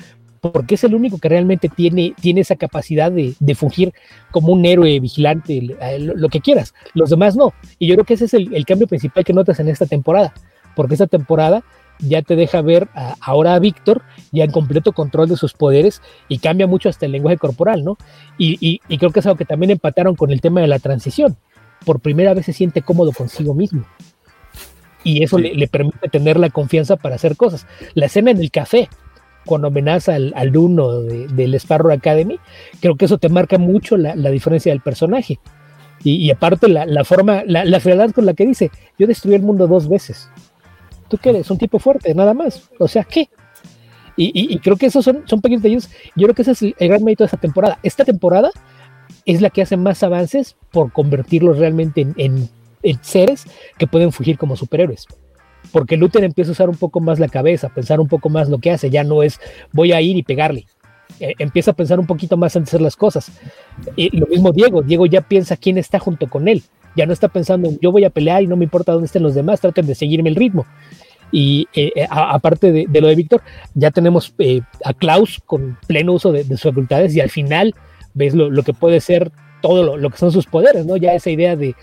porque 0.51 0.75
es 0.75 0.83
el 0.83 0.93
único 0.93 1.19
que 1.19 1.29
realmente 1.29 1.69
tiene, 1.69 2.13
tiene 2.19 2.41
esa 2.41 2.57
capacidad 2.57 3.09
de, 3.09 3.33
de 3.39 3.55
fungir 3.55 3.93
como 4.29 4.51
un 4.51 4.65
héroe 4.65 4.99
vigilante, 4.99 5.57
eh, 5.79 5.99
lo, 5.99 6.15
lo, 6.15 6.27
que 6.27 6.41
quieras. 6.41 6.73
Los 6.93 7.09
demás 7.09 7.37
no. 7.37 7.53
Y 7.79 7.87
yo 7.87 7.95
creo 7.95 8.05
que 8.05 8.15
ese 8.15 8.25
es 8.25 8.33
el, 8.33 8.53
el, 8.53 8.65
cambio 8.65 8.85
principal 8.87 9.23
que 9.23 9.31
notas 9.31 9.61
en 9.61 9.69
esta 9.69 9.85
temporada, 9.85 10.33
porque 10.75 10.95
esta 10.95 11.07
temporada 11.07 11.63
ya 11.99 12.21
te 12.23 12.35
deja 12.35 12.61
ver 12.61 12.89
a, 12.93 13.15
ahora 13.21 13.55
a 13.55 13.59
Víctor 13.59 14.01
ya 14.33 14.43
en 14.43 14.51
completo 14.51 14.91
control 14.91 15.29
de 15.29 15.37
sus 15.37 15.53
poderes 15.53 16.01
y 16.27 16.39
cambia 16.39 16.67
mucho 16.67 16.89
hasta 16.89 17.05
el 17.05 17.13
lenguaje 17.13 17.37
corporal, 17.37 17.85
¿no? 17.85 17.97
Y, 18.37 18.57
y, 18.59 18.81
y 18.89 18.97
creo 18.97 19.11
que 19.11 19.21
es 19.21 19.25
algo 19.25 19.37
que 19.37 19.45
también 19.45 19.69
empataron 19.69 20.15
con 20.15 20.29
el 20.29 20.41
tema 20.41 20.59
de 20.59 20.67
la 20.67 20.79
transición. 20.79 21.37
Por 21.85 22.01
primera 22.01 22.33
vez 22.33 22.47
se 22.47 22.53
siente 22.53 22.81
cómodo 22.81 23.13
consigo 23.13 23.53
mismo 23.53 23.85
y 25.05 25.23
eso 25.23 25.37
sí. 25.37 25.43
le, 25.43 25.53
le, 25.55 25.67
permite 25.67 26.09
tener 26.09 26.37
la 26.37 26.49
confianza 26.49 26.95
para 26.97 27.15
hacer 27.15 27.37
cosas. 27.37 27.65
La 27.93 28.07
escena 28.07 28.31
en 28.31 28.39
el 28.39 28.51
café, 28.51 28.89
cuando 29.45 29.67
amenaza 29.67 30.15
al 30.15 30.33
alumno 30.35 31.01
de, 31.01 31.27
del 31.27 31.55
Sparrow 31.55 31.91
Academy, 31.91 32.39
creo 32.79 32.95
que 32.95 33.05
eso 33.05 33.17
te 33.17 33.29
marca 33.29 33.57
mucho 33.57 33.97
la, 33.97 34.15
la 34.15 34.29
diferencia 34.29 34.71
del 34.71 34.81
personaje. 34.81 35.39
Y, 36.03 36.15
y 36.15 36.31
aparte 36.31 36.67
la, 36.67 36.85
la, 36.85 37.03
forma, 37.03 37.43
la, 37.45 37.63
la 37.65 37.79
frialdad 37.79 38.11
con 38.11 38.25
la 38.25 38.33
que 38.33 38.45
dice, 38.45 38.71
yo 38.99 39.07
destruí 39.07 39.35
el 39.35 39.41
mundo 39.41 39.67
dos 39.67 39.87
veces. 39.87 40.29
¿Tú 41.07 41.17
qué 41.17 41.29
eres? 41.29 41.49
Un 41.49 41.57
tipo 41.57 41.79
fuerte, 41.79 42.13
nada 42.13 42.33
más. 42.33 42.69
O 42.79 42.87
sea, 42.87 43.03
¿qué? 43.03 43.29
Y, 44.15 44.25
y, 44.33 44.53
y 44.53 44.59
creo 44.59 44.75
que 44.75 44.87
esos 44.87 45.05
son, 45.05 45.23
son 45.25 45.41
pequeños 45.41 45.63
detalles. 45.63 45.89
Yo 46.15 46.23
creo 46.25 46.35
que 46.35 46.41
ese 46.41 46.51
es 46.51 46.61
el, 46.61 46.75
gran 46.79 47.03
mérito 47.03 47.23
de 47.23 47.27
esta 47.27 47.37
temporada. 47.37 47.79
Esta 47.83 48.03
temporada 48.05 48.51
es 49.25 49.41
la 49.41 49.49
que 49.49 49.61
hace 49.61 49.77
más 49.77 50.03
avances 50.03 50.55
por 50.71 50.91
convertirlos 50.91 51.57
realmente 51.57 52.01
en, 52.17 52.49
en 52.83 53.03
seres 53.03 53.45
que 53.77 53.87
pueden 53.87 54.11
fugir 54.11 54.37
como 54.37 54.55
superhéroes. 54.55 55.07
Porque 55.71 55.97
Luther 55.97 56.23
empieza 56.23 56.51
a 56.51 56.53
usar 56.53 56.69
un 56.69 56.75
poco 56.75 56.99
más 56.99 57.19
la 57.19 57.27
cabeza, 57.27 57.69
pensar 57.69 57.99
un 57.99 58.07
poco 58.07 58.29
más 58.29 58.49
lo 58.49 58.59
que 58.59 58.71
hace, 58.71 58.89
ya 58.89 59.03
no 59.03 59.23
es 59.23 59.39
voy 59.71 59.91
a 59.91 60.01
ir 60.01 60.17
y 60.17 60.23
pegarle. 60.23 60.65
Eh, 61.19 61.33
empieza 61.39 61.71
a 61.71 61.73
pensar 61.73 61.99
un 61.99 62.07
poquito 62.07 62.37
más 62.37 62.55
antes 62.55 62.71
de 62.71 62.77
hacer 62.77 62.81
las 62.81 62.95
cosas. 62.95 63.31
Y 63.95 64.15
lo 64.17 64.27
mismo 64.27 64.51
Diego, 64.51 64.81
Diego 64.81 65.05
ya 65.05 65.21
piensa 65.21 65.57
quién 65.57 65.77
está 65.77 65.99
junto 65.99 66.27
con 66.29 66.47
él, 66.47 66.63
ya 66.95 67.05
no 67.05 67.13
está 67.13 67.27
pensando 67.27 67.69
yo 67.81 67.91
voy 67.91 68.03
a 68.05 68.09
pelear 68.09 68.43
y 68.43 68.47
no 68.47 68.55
me 68.55 68.65
importa 68.65 68.91
dónde 68.91 69.05
estén 69.05 69.23
los 69.23 69.35
demás, 69.35 69.61
traten 69.61 69.85
de 69.85 69.95
seguirme 69.95 70.29
el 70.29 70.35
ritmo. 70.35 70.65
Y 71.31 71.67
eh, 71.73 71.91
a, 72.09 72.35
aparte 72.35 72.71
de, 72.71 73.01
lo 73.01 73.07
de 73.07 73.15
Víctor, 73.15 73.41
ya 73.73 73.89
tenemos 73.89 74.35
eh, 74.37 74.61
a 74.85 74.93
Klaus 74.93 75.41
con 75.45 75.77
pleno 75.87 76.13
uso 76.13 76.31
de, 76.31 76.43
sus 76.43 76.61
facultades 76.61 77.15
y 77.15 77.21
al 77.21 77.31
final 77.31 77.73
ves 78.13 78.35
lo 78.35 78.61
que 78.61 78.73
puede 78.73 79.01
ser 79.01 79.31
todo 79.63 79.81
lo, 79.81 79.95
lo, 79.95 80.09
que 80.09 80.17
son 80.17 80.29
sus 80.29 80.45
poderes, 80.45 80.85
¿no? 80.85 80.97
Ya 80.97 81.13
esa 81.13 81.29
idea 81.29 81.55
de 81.55 81.73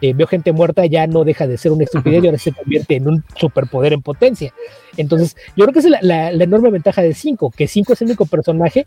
eh, 0.00 0.14
veo 0.14 0.26
gente 0.26 0.50
muerta 0.50 0.86
ya 0.86 1.06
no 1.06 1.24
deja 1.24 1.46
de 1.46 1.58
ser 1.58 1.72
una 1.72 1.84
estupidez 1.84 2.24
y 2.24 2.26
ahora 2.26 2.38
se 2.38 2.52
convierte 2.52 2.96
en 2.96 3.06
un 3.06 3.22
superpoder 3.36 3.92
en 3.92 4.00
potencia. 4.00 4.54
Entonces, 4.96 5.36
yo 5.54 5.66
creo 5.66 5.74
que 5.74 5.80
esa 5.80 5.88
es 5.88 5.92
la, 5.92 5.98
la, 6.00 6.32
la 6.32 6.44
enorme 6.44 6.70
ventaja 6.70 7.02
de 7.02 7.12
Cinco, 7.12 7.52
que 7.54 7.68
Cinco 7.68 7.92
es 7.92 8.00
el 8.00 8.06
único 8.08 8.24
personaje 8.24 8.86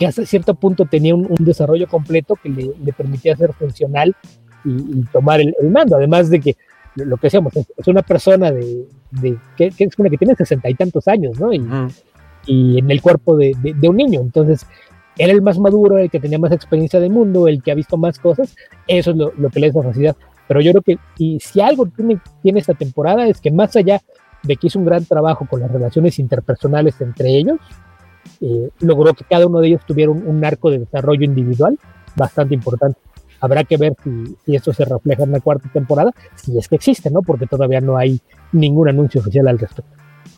que 0.00 0.06
hasta 0.08 0.26
cierto 0.26 0.56
punto 0.56 0.86
tenía 0.86 1.14
un, 1.14 1.28
un 1.30 1.44
desarrollo 1.44 1.86
completo 1.86 2.34
que 2.34 2.48
le, 2.48 2.72
le, 2.84 2.92
permitía 2.92 3.36
ser 3.36 3.52
funcional 3.52 4.16
y, 4.64 4.70
y 4.70 5.04
tomar 5.12 5.40
el, 5.40 5.54
el, 5.62 5.70
mando, 5.70 5.94
además 5.94 6.28
de 6.28 6.40
que 6.40 6.56
lo 6.96 7.16
que 7.18 7.28
decíamos, 7.28 7.54
es, 7.54 7.86
una 7.86 8.02
persona 8.02 8.50
de, 8.50 8.84
de 9.12 9.38
que, 9.56 9.70
que, 9.70 9.84
es 9.84 9.96
una 9.96 10.10
que 10.10 10.18
tiene 10.18 10.34
sesenta 10.34 10.68
y 10.68 10.74
tantos 10.74 11.06
años, 11.06 11.38
¿no? 11.38 11.52
Y, 11.52 12.78
en 12.78 12.90
el 12.90 13.00
cuerpo 13.00 13.36
de, 13.36 13.54
de, 13.60 13.74
de 13.74 13.88
un 13.88 13.96
niño, 13.96 14.20
entonces 14.20 14.66
era 15.18 15.32
el 15.32 15.42
más 15.42 15.58
maduro, 15.58 15.98
el 15.98 16.10
que 16.10 16.20
tenía 16.20 16.38
más 16.38 16.52
experiencia 16.52 17.00
de 17.00 17.08
mundo, 17.08 17.48
el 17.48 17.62
que 17.62 17.72
ha 17.72 17.74
visto 17.74 17.96
más 17.96 18.18
cosas, 18.18 18.54
eso 18.86 19.10
es 19.10 19.16
lo, 19.16 19.50
que 19.50 19.60
le 19.60 19.70
da 19.70 19.82
facilidad. 19.82 20.16
Pero 20.48 20.60
yo 20.60 20.72
creo 20.72 20.82
que 20.82 20.98
y 21.18 21.40
si 21.40 21.60
algo 21.60 21.86
tiene, 21.86 22.60
esta 22.60 22.74
temporada 22.74 23.26
es 23.26 23.40
que 23.40 23.50
más 23.50 23.74
allá 23.76 24.00
de 24.42 24.56
que 24.56 24.68
hizo 24.68 24.78
un 24.78 24.84
gran 24.84 25.04
trabajo 25.04 25.46
con 25.48 25.60
las 25.60 25.70
relaciones 25.70 26.18
interpersonales 26.18 27.00
entre 27.00 27.30
ellos, 27.30 27.58
eh, 28.40 28.70
logró 28.80 29.14
que 29.14 29.24
cada 29.24 29.46
uno 29.46 29.60
de 29.60 29.68
ellos 29.68 29.80
tuviera 29.86 30.10
un, 30.10 30.26
un, 30.26 30.44
arco 30.44 30.70
de 30.70 30.80
desarrollo 30.80 31.24
individual 31.24 31.78
bastante 32.14 32.54
importante. 32.54 32.98
Habrá 33.40 33.64
que 33.64 33.76
ver 33.76 33.94
si, 34.02 34.36
si 34.44 34.56
esto 34.56 34.72
se 34.72 34.84
refleja 34.84 35.24
en 35.24 35.32
la 35.32 35.40
cuarta 35.40 35.68
temporada, 35.72 36.12
si 36.36 36.56
es 36.58 36.68
que 36.68 36.76
existe, 36.76 37.10
¿no? 37.10 37.22
Porque 37.22 37.46
todavía 37.46 37.80
no 37.80 37.96
hay 37.96 38.20
ningún 38.52 38.88
anuncio 38.88 39.20
oficial 39.20 39.48
al 39.48 39.58
respecto. 39.58 39.92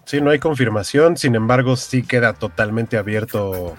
Sí, 0.05 0.21
no 0.21 0.31
hay 0.31 0.39
confirmación, 0.39 1.17
sin 1.17 1.35
embargo, 1.35 1.77
sí 1.77 2.03
queda 2.03 2.33
totalmente 2.33 2.97
abierto 2.97 3.77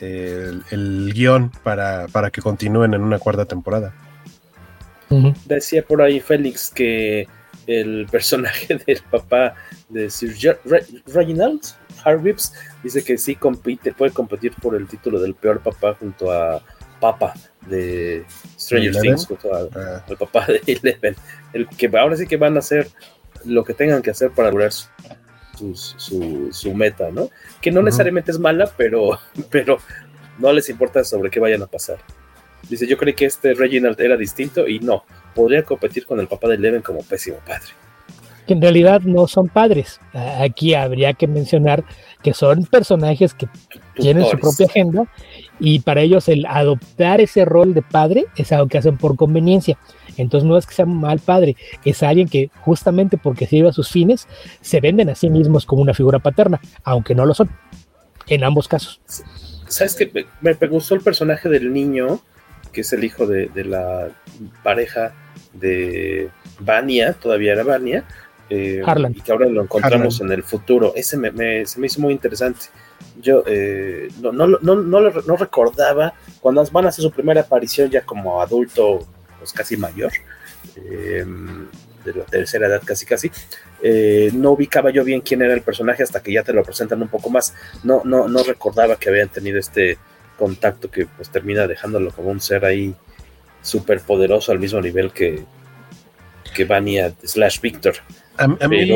el, 0.00 0.62
el 0.70 1.12
guion 1.14 1.50
para, 1.62 2.06
para, 2.08 2.30
que 2.30 2.42
continúen 2.42 2.94
en 2.94 3.02
una 3.02 3.18
cuarta 3.18 3.44
temporada. 3.44 3.94
Uh 5.08 5.16
-huh. 5.16 5.34
Decía 5.46 5.82
por 5.82 6.02
ahí 6.02 6.20
Félix 6.20 6.70
que 6.70 7.28
el 7.66 8.06
personaje 8.10 8.78
del 8.86 9.02
papá 9.10 9.54
de 9.88 10.10
Sir 10.10 10.58
Re 10.64 10.84
Reginald 11.06 11.60
Hargreaves 12.04 12.52
dice 12.82 13.02
que 13.02 13.18
sí 13.18 13.34
compite, 13.34 13.92
puede 13.92 14.12
competir 14.12 14.52
por 14.60 14.74
el 14.74 14.86
título 14.86 15.20
del 15.20 15.34
peor 15.34 15.60
papá 15.60 15.94
junto 15.94 16.30
a 16.30 16.62
Papa 17.00 17.34
de 17.66 18.24
Stranger 18.58 18.96
Things, 19.00 19.26
junto 19.26 19.54
a, 19.54 19.68
ah. 19.74 20.04
al 20.08 20.16
papá 20.16 20.46
de 20.46 20.62
Eleven. 20.66 21.16
El 21.52 21.68
que 21.68 21.90
ahora 21.98 22.16
sí 22.16 22.26
que 22.26 22.36
van 22.36 22.56
a 22.56 22.60
hacer 22.60 22.88
lo 23.44 23.64
que 23.64 23.74
tengan 23.74 24.02
que 24.02 24.10
hacer 24.10 24.30
para 24.30 24.50
lograr 24.50 24.72
su, 24.72 24.88
su, 25.56 26.48
su, 26.52 26.74
meta, 26.74 27.10
¿no? 27.10 27.30
Que 27.60 27.70
no 27.70 27.80
uh 27.80 27.82
-huh. 27.82 27.86
necesariamente 27.86 28.30
es 28.30 28.38
mala, 28.38 28.70
pero, 28.76 29.18
pero 29.50 29.78
no 30.38 30.52
les 30.52 30.68
importa 30.68 31.04
sobre 31.04 31.30
qué 31.30 31.40
vayan 31.40 31.62
a 31.62 31.66
pasar. 31.66 31.98
Dice, 32.68 32.86
yo 32.86 32.96
creí 32.96 33.14
que 33.14 33.26
este 33.26 33.54
Reginald 33.54 34.00
era 34.00 34.16
distinto 34.16 34.66
y 34.66 34.80
no, 34.80 35.04
podría 35.34 35.62
competir 35.62 36.04
con 36.04 36.18
el 36.20 36.26
papá 36.26 36.48
de 36.48 36.58
Leven 36.58 36.82
como 36.82 37.00
pésimo 37.02 37.36
padre. 37.46 37.68
Que 38.46 38.54
en 38.54 38.62
realidad 38.62 39.00
no 39.02 39.26
son 39.26 39.48
padres. 39.48 40.00
Aquí 40.12 40.74
habría 40.74 41.14
que 41.14 41.26
mencionar 41.26 41.84
que 42.22 42.32
son 42.32 42.64
personajes 42.64 43.34
que 43.34 43.46
Tutores. 43.46 43.82
tienen 43.94 44.24
su 44.24 44.38
propia 44.38 44.66
agenda 44.66 45.04
y 45.58 45.80
para 45.80 46.00
ellos 46.00 46.28
el 46.28 46.46
adoptar 46.46 47.20
ese 47.20 47.44
rol 47.44 47.74
de 47.74 47.82
padre 47.82 48.26
es 48.36 48.52
algo 48.52 48.68
que 48.68 48.78
hacen 48.78 48.98
por 48.98 49.16
conveniencia. 49.16 49.78
Entonces 50.16 50.48
no 50.48 50.56
es 50.56 50.66
que 50.66 50.74
sea 50.74 50.86
mal 50.86 51.18
padre, 51.18 51.56
es 51.84 52.02
alguien 52.02 52.28
que 52.28 52.50
justamente 52.60 53.16
porque 53.16 53.46
sirve 53.46 53.68
a 53.68 53.72
sus 53.72 53.90
fines 53.90 54.26
se 54.60 54.80
venden 54.80 55.10
a 55.10 55.14
sí 55.14 55.30
mismos 55.30 55.66
como 55.66 55.82
una 55.82 55.94
figura 55.94 56.18
paterna, 56.18 56.60
aunque 56.84 57.14
no 57.14 57.26
lo 57.26 57.34
son, 57.34 57.50
en 58.26 58.44
ambos 58.44 58.68
casos. 58.68 59.00
¿Sabes 59.68 59.94
qué? 59.94 60.26
Me, 60.40 60.56
me 60.58 60.68
gustó 60.68 60.94
el 60.94 61.00
personaje 61.00 61.48
del 61.48 61.72
niño, 61.72 62.20
que 62.72 62.82
es 62.82 62.92
el 62.92 63.04
hijo 63.04 63.26
de, 63.26 63.46
de 63.48 63.64
la 63.64 64.08
pareja 64.62 65.12
de 65.52 66.30
Vania, 66.60 67.14
todavía 67.14 67.52
era 67.52 67.64
Vania, 67.64 68.04
eh, 68.48 68.82
y 69.14 69.20
que 69.20 69.32
ahora 69.32 69.46
lo 69.46 69.62
encontramos 69.62 70.16
Harlan. 70.16 70.32
en 70.32 70.38
el 70.38 70.44
futuro. 70.44 70.92
Ese 70.94 71.16
me, 71.16 71.32
me, 71.32 71.66
se 71.66 71.80
me 71.80 71.86
hizo 71.86 72.00
muy 72.00 72.12
interesante. 72.12 72.66
Yo 73.20 73.42
eh, 73.46 74.08
no, 74.20 74.32
no, 74.32 74.46
no, 74.46 74.76
no, 74.76 75.36
recordaba 75.36 76.14
cuando 76.40 76.64
van 76.70 76.86
a 76.86 76.88
hacer 76.90 77.02
su 77.02 77.10
primera 77.10 77.40
aparición 77.40 77.90
ya 77.90 78.02
como 78.02 78.40
adulto, 78.40 79.06
pues 79.38 79.52
casi 79.52 79.76
mayor, 79.76 80.12
eh, 80.76 81.24
de 82.04 82.14
la 82.14 82.24
tercera 82.24 82.66
edad 82.68 82.82
casi 82.84 83.06
casi, 83.06 83.30
eh, 83.82 84.30
no 84.32 84.52
ubicaba 84.52 84.90
yo 84.90 85.04
bien 85.04 85.20
quién 85.20 85.42
era 85.42 85.54
el 85.54 85.62
personaje 85.62 86.02
hasta 86.02 86.22
que 86.22 86.32
ya 86.32 86.42
te 86.42 86.52
lo 86.52 86.62
presentan 86.62 87.02
un 87.02 87.08
poco 87.08 87.30
más. 87.30 87.54
No, 87.82 88.02
no, 88.04 88.28
no 88.28 88.42
recordaba 88.42 88.96
que 88.96 89.08
habían 89.08 89.28
tenido 89.28 89.58
este 89.58 89.98
contacto 90.38 90.90
que 90.90 91.06
pues 91.06 91.30
termina 91.30 91.66
dejándolo 91.66 92.10
como 92.12 92.30
un 92.30 92.40
ser 92.40 92.64
ahí 92.64 92.94
súper 93.62 94.00
poderoso 94.00 94.52
al 94.52 94.58
mismo 94.58 94.80
nivel 94.80 95.12
que, 95.12 95.44
que 96.54 96.64
Vania 96.64 97.12
slash 97.22 97.60
Victor. 97.60 97.94
Pero 98.36 98.68
mí... 98.68 98.88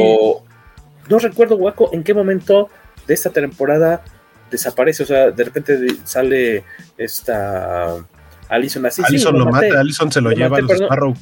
no 1.09 1.19
recuerdo, 1.19 1.57
Guaco, 1.57 1.91
en 1.93 2.05
qué 2.05 2.15
momento 2.15 2.69
de 3.07 3.15
esta 3.15 3.31
temporada 3.31 4.05
desaparece, 4.51 5.03
o 5.03 5.07
sea, 5.07 5.31
de 5.31 5.45
repente 5.45 5.79
sale 6.05 6.65
esta 6.97 8.05
Alison 8.51 8.85
así. 8.87 9.03
Alison 9.07 9.33
sí, 9.33 9.39
lo, 9.39 9.45
lo 9.47 9.51
mata, 9.51 9.81
Alison 9.81 10.13
se 10.13 10.21
lo, 10.21 10.31
lo 10.31 10.37
lleva 10.37 10.61
maté, 10.61 10.63
a 10.63 10.77
los 10.77 10.81
Sparrow. 10.83 11.15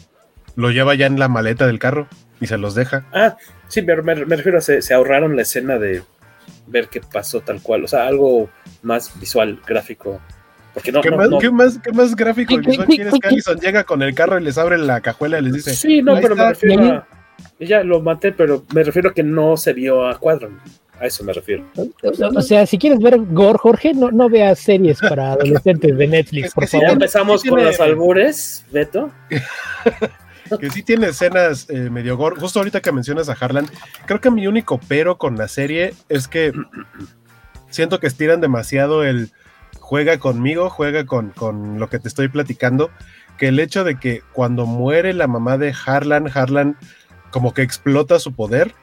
Lo 0.56 0.70
lleva 0.70 0.94
ya 0.96 1.06
en 1.06 1.18
la 1.18 1.28
maleta 1.28 1.66
del 1.66 1.78
carro 1.78 2.08
y 2.40 2.46
se 2.46 2.58
los 2.58 2.74
deja. 2.74 3.06
Ah, 3.12 3.36
sí, 3.68 3.82
me, 3.82 3.94
me, 4.02 4.26
me 4.26 4.36
refiero 4.36 4.58
a 4.58 4.60
se, 4.60 4.82
se, 4.82 4.94
ahorraron 4.94 5.36
la 5.36 5.42
escena 5.42 5.78
de 5.78 6.02
ver 6.66 6.88
qué 6.88 7.00
pasó 7.00 7.40
tal 7.40 7.62
cual, 7.62 7.84
o 7.84 7.88
sea, 7.88 8.06
algo 8.06 8.50
más 8.82 9.18
visual, 9.20 9.60
gráfico. 9.66 10.20
Porque 10.74 10.92
no, 10.92 11.00
¿Qué, 11.00 11.10
no, 11.10 11.16
más, 11.16 11.30
no. 11.30 11.38
¿Qué, 11.38 11.50
más, 11.50 11.78
¿Qué 11.78 11.92
más 11.92 12.14
gráfico 12.14 12.54
y 12.54 12.58
visual 12.58 12.86
quieres 12.86 13.14
que 13.20 13.28
Allison 13.28 13.58
llega 13.58 13.84
con 13.84 14.02
el 14.02 14.14
carro 14.14 14.38
y 14.38 14.44
les 14.44 14.58
abre 14.58 14.78
la 14.78 15.00
cajuela 15.00 15.38
y 15.38 15.42
les 15.42 15.52
dice? 15.54 15.74
Sí, 15.74 16.02
no, 16.02 16.14
pero 16.20 16.34
está. 16.34 16.44
me 16.44 16.48
refiero 16.50 16.84
a. 16.92 17.08
Ya 17.60 17.82
lo 17.82 18.00
maté, 18.00 18.32
pero 18.32 18.64
me 18.74 18.84
refiero 18.84 19.10
a 19.10 19.14
que 19.14 19.22
no 19.22 19.56
se 19.56 19.72
vio 19.72 20.06
a 20.06 20.18
cuadro. 20.18 20.50
A 21.00 21.06
eso 21.06 21.22
me 21.24 21.32
refiero. 21.32 21.64
O 22.34 22.42
sea, 22.42 22.66
si 22.66 22.78
quieres 22.78 22.98
ver 22.98 23.18
gore, 23.18 23.58
Jorge, 23.58 23.94
no, 23.94 24.10
no 24.10 24.28
veas 24.28 24.58
series 24.58 24.98
para 25.00 25.32
adolescentes 25.32 25.96
de 25.96 26.06
Netflix, 26.08 26.52
por 26.54 26.66
favor. 26.66 26.86
Ya 26.86 26.92
empezamos 26.92 27.44
con 27.44 27.62
los 27.62 27.78
albures, 27.80 28.64
Beto. 28.72 29.10
que 30.60 30.70
sí 30.70 30.82
tiene 30.82 31.08
escenas 31.08 31.68
eh, 31.68 31.90
medio 31.90 32.16
gore. 32.16 32.40
Justo 32.40 32.58
ahorita 32.58 32.80
que 32.80 32.92
mencionas 32.92 33.28
a 33.28 33.36
Harlan, 33.38 33.66
creo 34.06 34.20
que 34.20 34.30
mi 34.30 34.46
único 34.46 34.80
pero 34.88 35.18
con 35.18 35.36
la 35.36 35.48
serie 35.48 35.94
es 36.08 36.26
que 36.26 36.52
siento 37.70 38.00
que 38.00 38.06
estiran 38.06 38.40
demasiado 38.40 39.04
el 39.04 39.30
juega 39.78 40.18
conmigo, 40.18 40.68
juega 40.70 41.06
con, 41.06 41.30
con 41.30 41.78
lo 41.78 41.88
que 41.88 41.98
te 41.98 42.08
estoy 42.08 42.28
platicando, 42.28 42.90
que 43.38 43.48
el 43.48 43.60
hecho 43.60 43.84
de 43.84 43.98
que 43.98 44.22
cuando 44.32 44.66
muere 44.66 45.12
la 45.14 45.26
mamá 45.26 45.58
de 45.58 45.74
Harlan, 45.86 46.30
Harlan 46.32 46.76
como 47.30 47.54
que 47.54 47.62
explota 47.62 48.18
su 48.18 48.32
poder 48.32 48.74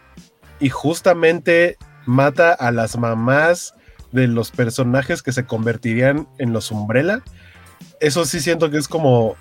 y 0.59 0.70
justamente 0.70 1.78
mata 2.06 2.53
a 2.53 2.72
las 2.72 2.97
mamás 2.97 3.74
de 4.12 4.28
los 4.28 4.51
personajes 4.51 5.22
que 5.22 5.32
se 5.32 5.45
convertirían 5.45 6.28
en 6.38 6.53
los 6.53 6.72
Umbrella. 6.72 7.22
Eso 7.99 8.26
sí 8.26 8.39
siento 8.39 8.70
que 8.72 8.78
es 8.78 8.88
como, 8.88 9.36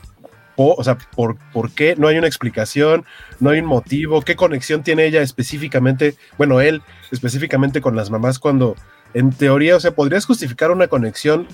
o 0.57 0.85
sea, 0.85 0.99
¿por, 1.15 1.37
¿por 1.53 1.71
qué? 1.71 1.95
No 1.97 2.09
hay 2.09 2.19
una 2.19 2.27
explicación, 2.27 3.05
no 3.41 3.51
hay 3.51 3.61
un 3.61 3.67
motivo, 3.67 4.23
qué 4.23 4.37
conexión 4.37 4.83
tiene 4.83 5.07
ella 5.07 5.23
específicamente, 5.23 6.17
bueno, 6.39 6.61
él 6.61 6.83
específicamente 7.11 7.81
con 7.81 7.97
las 7.97 8.11
mamás 8.11 8.39
cuando 8.39 8.75
en 9.15 9.31
teoría, 9.31 9.77
o 9.77 9.81
sea, 9.81 9.93
podrías 9.93 10.27
justificar 10.27 10.71
una 10.71 10.89
conexión 10.89 11.47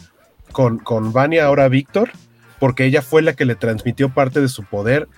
con, 0.53 0.79
con 0.79 1.13
Vania, 1.13 1.45
ahora 1.45 1.69
Víctor, 1.69 2.11
porque 2.59 2.85
ella 2.85 3.03
fue 3.03 3.23
la 3.23 3.35
que 3.35 3.45
le 3.45 3.55
transmitió 3.55 4.13
parte 4.13 4.41
de 4.41 4.49
su 4.49 4.65
poder, 4.65 5.09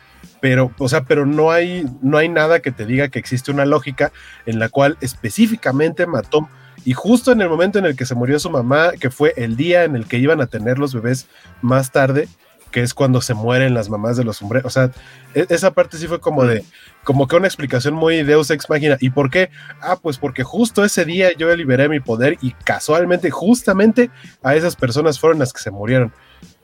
pero, 0.41 0.73
o 0.79 0.89
sea, 0.89 1.05
pero 1.05 1.27
no 1.27 1.51
hay, 1.51 1.85
no 2.01 2.19
hay 2.19 2.29
nada 2.29 2.61
que 2.61 2.73
te 2.73 2.87
diga 2.87 3.09
que 3.09 3.19
existe 3.19 3.51
una 3.51 3.65
lógica 3.65 4.13
en 4.47 4.59
la 4.59 4.69
cual 4.69 4.97
específicamente 5.01 6.07
mató 6.07 6.49
y 6.85 6.95
justo 6.95 7.33
en 7.33 7.41
el 7.41 7.49
momento 7.49 7.79
en 7.79 7.87
el 7.87 7.97
que 7.97 8.07
se 8.07 8.15
murió 8.15 8.39
su 8.39 8.51
mamá, 8.51 8.93
que 8.99 9.11
fue 9.11 9.35
el 9.37 9.57
día 9.57 9.85
en 9.85 9.95
el 9.95 10.07
que 10.07 10.19
iban 10.19 10.41
a 10.41 10.47
tener 10.47 10.79
los 10.79 10.95
bebés 10.95 11.29
más 11.61 11.93
tarde, 11.93 12.29
que 12.73 12.81
es 12.81 12.95
cuando 12.95 13.21
se 13.21 13.35
mueren 13.35 13.75
las 13.75 13.89
mamás 13.89 14.17
de 14.17 14.25
los 14.25 14.43
hombres. 14.43 14.65
O 14.65 14.71
sea, 14.71 14.91
e, 15.35 15.47
esa 15.49 15.71
parte 15.73 15.99
sí 15.99 16.09
fue 16.09 16.21
como 16.21 16.45
de, 16.45 16.65
como 17.05 17.29
que 17.29 17.37
una 17.37 17.47
explicación 17.47 17.95
muy 17.95 18.25
Deus 18.25 18.51
ex 18.51 18.69
machina. 18.69 18.97
¿Y 18.99 19.11
por 19.11 19.31
qué? 19.31 19.51
Ah, 19.81 19.97
pues 20.01 20.19
porque 20.19 20.43
justo 20.43 20.85
ese 20.85 21.05
día 21.05 21.33
yo 21.37 21.55
liberé 21.55 21.89
mi 21.89 22.01
poder 22.01 22.39
y 22.41 22.53
casualmente, 22.65 23.31
justamente 23.31 24.11
a 24.43 24.57
esas 24.57 24.75
personas 24.75 25.21
fueron 25.21 25.39
las 25.39 25.53
que 25.53 25.61
se 25.61 25.71
murieron. 25.71 26.13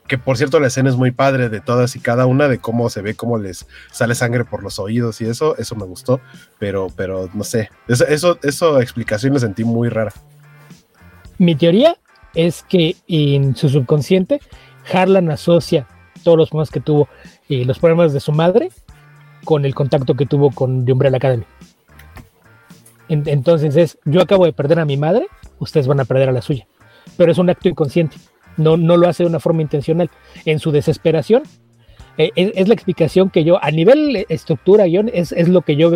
Que 0.09 0.17
por 0.17 0.37
cierto, 0.37 0.59
la 0.59 0.67
escena 0.67 0.89
es 0.89 0.95
muy 0.95 1.11
padre 1.11 1.49
de 1.49 1.61
todas 1.61 1.95
y 1.95 1.99
cada 1.99 2.25
una, 2.25 2.47
de 2.47 2.57
cómo 2.57 2.89
se 2.89 3.03
ve, 3.03 3.13
cómo 3.13 3.37
les 3.37 3.67
sale 3.91 4.15
sangre 4.15 4.43
por 4.43 4.63
los 4.63 4.79
oídos 4.79 5.21
y 5.21 5.25
eso, 5.25 5.55
eso 5.57 5.75
me 5.75 5.85
gustó, 5.85 6.19
pero, 6.57 6.87
pero 6.95 7.29
no 7.35 7.43
sé, 7.43 7.69
eso, 7.87 8.39
eso, 8.41 8.81
explicación 8.81 9.33
me 9.33 9.39
sentí 9.39 9.63
muy 9.63 9.87
rara. 9.87 10.11
Mi 11.37 11.53
teoría 11.53 11.95
es 12.33 12.63
que 12.63 12.95
en 13.07 13.55
su 13.55 13.69
subconsciente, 13.69 14.41
Harlan 14.91 15.29
asocia 15.29 15.87
todos 16.23 16.39
los 16.39 16.49
problemas 16.49 16.71
que 16.71 16.79
tuvo 16.79 17.07
y 17.47 17.63
los 17.65 17.77
problemas 17.77 18.11
de 18.11 18.19
su 18.19 18.31
madre 18.31 18.69
con 19.45 19.63
el 19.63 19.75
contacto 19.75 20.15
que 20.15 20.25
tuvo 20.25 20.49
con 20.49 20.85
The 20.85 20.91
Umbrella 20.91 21.17
Academy. 21.17 21.45
entonces 23.09 23.75
es, 23.75 23.99
yo 24.05 24.21
acabo 24.21 24.45
de 24.45 24.53
perder 24.53 24.79
a 24.79 24.85
mi 24.85 24.97
madre, 24.97 25.27
ustedes 25.59 25.85
van 25.85 25.99
a 25.99 26.05
perder 26.05 26.29
a 26.29 26.31
la 26.31 26.41
suya. 26.41 26.67
Pero 27.15 27.31
es 27.31 27.37
un 27.37 27.51
acto 27.51 27.69
inconsciente, 27.69 28.17
no, 28.59 28.77
no 28.77 28.97
lo 28.97 29.07
hace 29.07 29.23
de 29.23 29.29
una 29.29 29.39
forma 29.39 29.61
intencional. 29.61 30.09
En 30.45 30.59
su 30.59 30.71
desesperación, 30.71 31.43
eh, 32.17 32.31
es, 32.35 32.67
la 32.67 32.73
explicación 32.73 33.29
que 33.29 33.43
yo, 33.43 33.63
a 33.63 33.71
nivel 33.71 34.25
estructura, 34.29 34.85
guion, 34.85 35.09
es, 35.13 35.31
es 35.31 35.47
lo 35.47 35.61
que 35.61 35.75
yo 35.75 35.89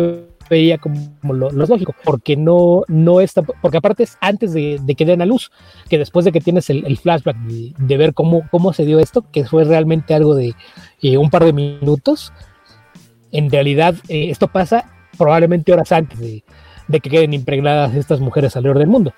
veía 0.48 0.78
como 0.78 0.96
lo, 1.22 1.50
lógico, 1.50 1.94
porque 2.04 2.36
no, 2.36 2.82
no 2.88 3.20
está, 3.20 3.42
porque 3.42 3.78
aparte 3.78 4.02
es 4.02 4.16
antes 4.20 4.52
de, 4.52 4.80
que 4.96 5.04
den 5.04 5.22
a 5.22 5.26
luz, 5.26 5.50
que 5.88 5.98
después 5.98 6.24
de 6.24 6.32
que 6.32 6.40
tienes 6.40 6.70
el, 6.70 6.96
flashback 6.98 7.36
de, 7.36 7.96
ver 7.96 8.14
cómo, 8.14 8.42
cómo 8.50 8.72
se 8.72 8.84
dio 8.84 8.98
esto, 8.98 9.24
que 9.30 9.44
fue 9.44 9.64
realmente 9.64 10.14
algo 10.14 10.34
de 10.34 10.54
eh, 11.02 11.18
un 11.18 11.30
par 11.30 11.44
de 11.44 11.52
minutos, 11.52 12.32
en 13.32 13.50
realidad 13.50 13.94
eh, 14.08 14.30
esto 14.30 14.48
pasa 14.48 14.90
probablemente 15.18 15.72
horas 15.72 15.92
antes 15.92 16.18
de, 16.18 16.42
que 16.90 17.10
queden 17.10 17.34
impregnadas 17.34 17.94
estas 17.94 18.20
mujeres 18.20 18.56
alrededor 18.56 18.78
del 18.78 18.88
mundo. 18.88 19.12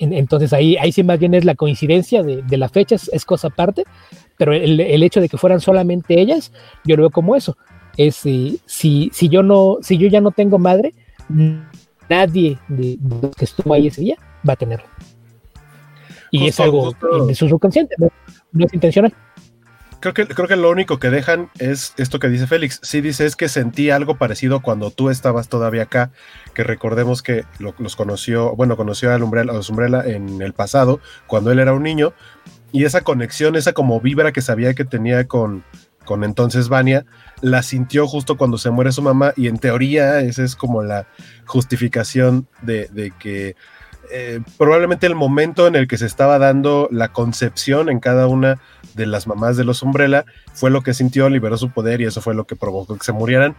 Entonces 0.00 0.52
ahí, 0.52 0.76
ahí 0.76 0.92
sí 0.92 1.02
más 1.02 1.18
bien 1.18 1.34
es 1.34 1.44
la 1.44 1.54
coincidencia 1.54 2.22
de, 2.22 2.56
la 2.56 2.68
fecha, 2.68 2.96
es, 2.96 3.24
cosa 3.24 3.48
aparte, 3.48 3.84
pero 4.36 4.54
el, 4.54 4.80
el, 4.80 5.02
hecho 5.02 5.20
de 5.20 5.28
que 5.28 5.36
fueran 5.36 5.60
solamente 5.60 6.18
ellas, 6.18 6.52
yo 6.84 6.96
lo 6.96 7.02
veo 7.02 7.10
como 7.10 7.36
eso 7.36 7.56
es 7.96 8.16
si, 8.16 8.60
si, 8.66 9.28
yo 9.28 9.42
no, 9.42 9.78
si 9.82 9.98
yo 9.98 10.08
ya 10.08 10.20
no 10.20 10.30
tengo 10.30 10.58
madre, 10.58 10.94
nadie 12.08 12.58
de, 12.68 12.98
los 13.02 13.36
que 13.36 13.44
estuvo 13.44 13.74
ahí 13.74 13.88
ese 13.88 14.00
día 14.00 14.16
va 14.48 14.54
a 14.54 14.56
tenerlo. 14.56 14.86
Y 16.30 16.46
es 16.46 16.60
algo 16.60 16.92
de 17.26 17.34
su 17.34 17.48
subconsciente, 17.48 17.96
no, 17.98 18.10
es 18.64 18.72
intencional. 18.72 19.12
Creo 20.00 20.14
que, 20.14 20.26
creo 20.26 20.48
que 20.48 20.56
lo 20.56 20.70
único 20.70 20.98
que 20.98 21.10
dejan 21.10 21.50
es 21.58 21.94
esto 21.98 22.18
que 22.18 22.28
dice 22.28 22.46
Félix. 22.46 22.80
Sí 22.82 23.00
dice 23.00 23.26
es 23.26 23.36
que 23.36 23.48
sentí 23.48 23.90
algo 23.90 24.16
parecido 24.16 24.60
cuando 24.60 24.90
tú 24.90 25.10
estabas 25.10 25.48
todavía 25.48 25.82
acá, 25.82 26.10
que 26.54 26.64
recordemos 26.64 27.22
que 27.22 27.44
los 27.58 27.96
conoció, 27.96 28.56
bueno, 28.56 28.76
conoció 28.76 29.12
a, 29.12 29.16
Umbrella, 29.16 29.52
a 29.52 29.60
Umbrella 29.70 30.02
en 30.06 30.40
el 30.40 30.54
pasado, 30.54 31.00
cuando 31.26 31.52
él 31.52 31.58
era 31.58 31.74
un 31.74 31.82
niño, 31.82 32.14
y 32.72 32.84
esa 32.84 33.02
conexión, 33.02 33.56
esa 33.56 33.72
como 33.72 34.00
vibra 34.00 34.32
que 34.32 34.40
sabía 34.40 34.74
que 34.74 34.84
tenía 34.84 35.26
con, 35.26 35.64
con 36.04 36.24
entonces 36.24 36.68
Vania, 36.68 37.04
la 37.40 37.62
sintió 37.62 38.06
justo 38.06 38.36
cuando 38.36 38.58
se 38.58 38.70
muere 38.70 38.92
su 38.92 39.02
mamá 39.02 39.32
y 39.36 39.48
en 39.48 39.58
teoría 39.58 40.20
esa 40.20 40.44
es 40.44 40.56
como 40.56 40.82
la 40.82 41.06
justificación 41.46 42.46
de, 42.62 43.12
que 43.18 43.56
eh, 44.10 44.40
probablemente 44.58 45.06
el 45.06 45.14
momento 45.14 45.66
en 45.66 45.76
el 45.76 45.86
que 45.86 45.98
se 45.98 46.06
estaba 46.06 46.38
dando 46.38 46.88
la 46.90 47.12
concepción 47.12 47.88
en 47.88 48.00
cada 48.00 48.26
una 48.26 48.58
de 48.94 49.06
las 49.06 49.26
mamás 49.26 49.56
de 49.56 49.64
los 49.64 49.82
Umbrella 49.82 50.24
fue 50.52 50.70
lo 50.70 50.82
que 50.82 50.94
sintió, 50.94 51.28
liberó 51.28 51.56
su 51.56 51.70
poder 51.70 52.00
y 52.00 52.04
eso 52.04 52.20
fue 52.20 52.34
lo 52.34 52.44
que 52.46 52.56
provocó 52.56 52.96
que 52.96 53.04
se 53.04 53.12
murieran. 53.12 53.56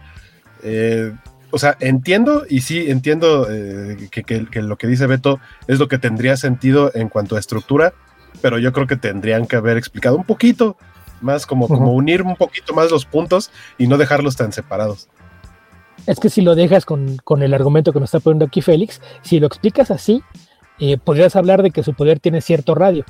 Eh, 0.62 1.12
o 1.50 1.58
sea, 1.58 1.76
entiendo 1.80 2.44
y 2.48 2.62
sí 2.62 2.90
entiendo 2.90 3.46
eh, 3.50 4.08
que, 4.10 4.22
que, 4.22 4.62
lo 4.62 4.76
que 4.76 4.86
dice 4.86 5.06
Beto 5.06 5.38
es 5.66 5.78
lo 5.78 5.88
que 5.88 5.98
tendría 5.98 6.36
sentido 6.36 6.90
en 6.94 7.08
cuanto 7.08 7.36
a 7.36 7.38
estructura, 7.38 7.92
pero 8.40 8.58
yo 8.58 8.72
creo 8.72 8.86
que 8.86 8.96
tendrían 8.96 9.46
que 9.46 9.56
haber 9.56 9.76
explicado 9.76 10.16
un 10.16 10.24
poquito 10.24 10.76
más 11.20 11.46
como, 11.46 11.68
como 11.68 11.92
unir 11.92 12.22
un 12.22 12.36
poquito 12.36 12.74
más 12.74 12.90
los 12.90 13.04
puntos 13.04 13.50
y 13.78 13.86
no 13.86 13.98
dejarlos 13.98 14.36
tan 14.36 14.52
separados. 14.52 15.08
Es 16.06 16.18
que 16.18 16.30
si 16.30 16.40
lo 16.40 16.54
dejas 16.54 16.84
con, 16.84 17.20
el 17.40 17.54
argumento 17.54 17.92
que 17.92 18.00
nos 18.00 18.08
está 18.08 18.20
poniendo 18.20 18.46
aquí 18.46 18.60
Félix, 18.60 19.00
si 19.22 19.38
lo 19.38 19.46
explicas 19.46 19.90
así, 19.90 20.22
eh, 20.78 20.98
podrías 20.98 21.36
hablar 21.36 21.62
de 21.62 21.70
que 21.70 21.82
su 21.82 21.94
poder 21.94 22.18
tiene 22.18 22.40
cierto 22.40 22.74
radio, 22.74 23.04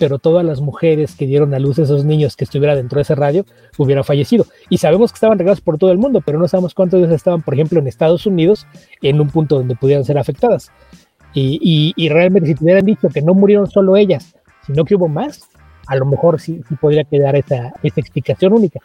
pero 0.00 0.18
todas 0.18 0.46
las 0.46 0.62
mujeres 0.62 1.14
que 1.14 1.26
dieron 1.26 1.52
a 1.52 1.58
luz 1.58 1.78
a 1.78 1.82
esos 1.82 2.06
niños 2.06 2.34
que 2.34 2.44
estuviera 2.44 2.74
dentro 2.74 2.96
de 2.96 3.02
ese 3.02 3.14
radio 3.14 3.44
hubieran 3.76 4.02
fallecido. 4.02 4.46
Y 4.70 4.78
sabemos 4.78 5.12
que 5.12 5.16
estaban 5.16 5.38
regados 5.38 5.60
por 5.60 5.76
todo 5.76 5.92
el 5.92 5.98
mundo, 5.98 6.22
pero 6.24 6.38
no 6.38 6.48
sabemos 6.48 6.72
cuántos 6.72 7.00
de 7.00 7.04
ellos 7.04 7.16
estaban, 7.16 7.42
por 7.42 7.52
ejemplo, 7.52 7.78
en 7.78 7.86
Estados 7.86 8.24
Unidos, 8.24 8.66
en 9.02 9.20
un 9.20 9.28
punto 9.28 9.56
donde 9.56 9.76
pudieran 9.76 10.06
ser 10.06 10.16
afectadas. 10.16 10.72
Y, 11.34 11.92
y 11.94 12.08
realmente 12.08 12.48
si 12.48 12.54
te 12.54 12.64
hubieran 12.64 12.86
dicho 12.86 13.08
que 13.10 13.20
no 13.20 13.34
murieron 13.34 13.70
solo 13.70 13.94
ellas, 13.94 14.34
sino 14.66 14.86
que 14.86 14.94
hubo 14.94 15.06
más, 15.06 15.42
a 15.86 15.96
lo 15.96 16.06
mejor 16.06 16.40
sí, 16.40 16.62
sí 16.66 16.76
podría 16.76 17.04
quedar 17.04 17.36
esa, 17.36 17.74
esa 17.82 18.00
explicación 18.00 18.54
única. 18.54 18.80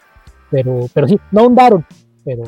Pero, 0.50 0.80
pero 0.92 1.08
sí, 1.08 1.18
no 1.32 1.40
ahondaron, 1.40 1.86
pero, 2.26 2.42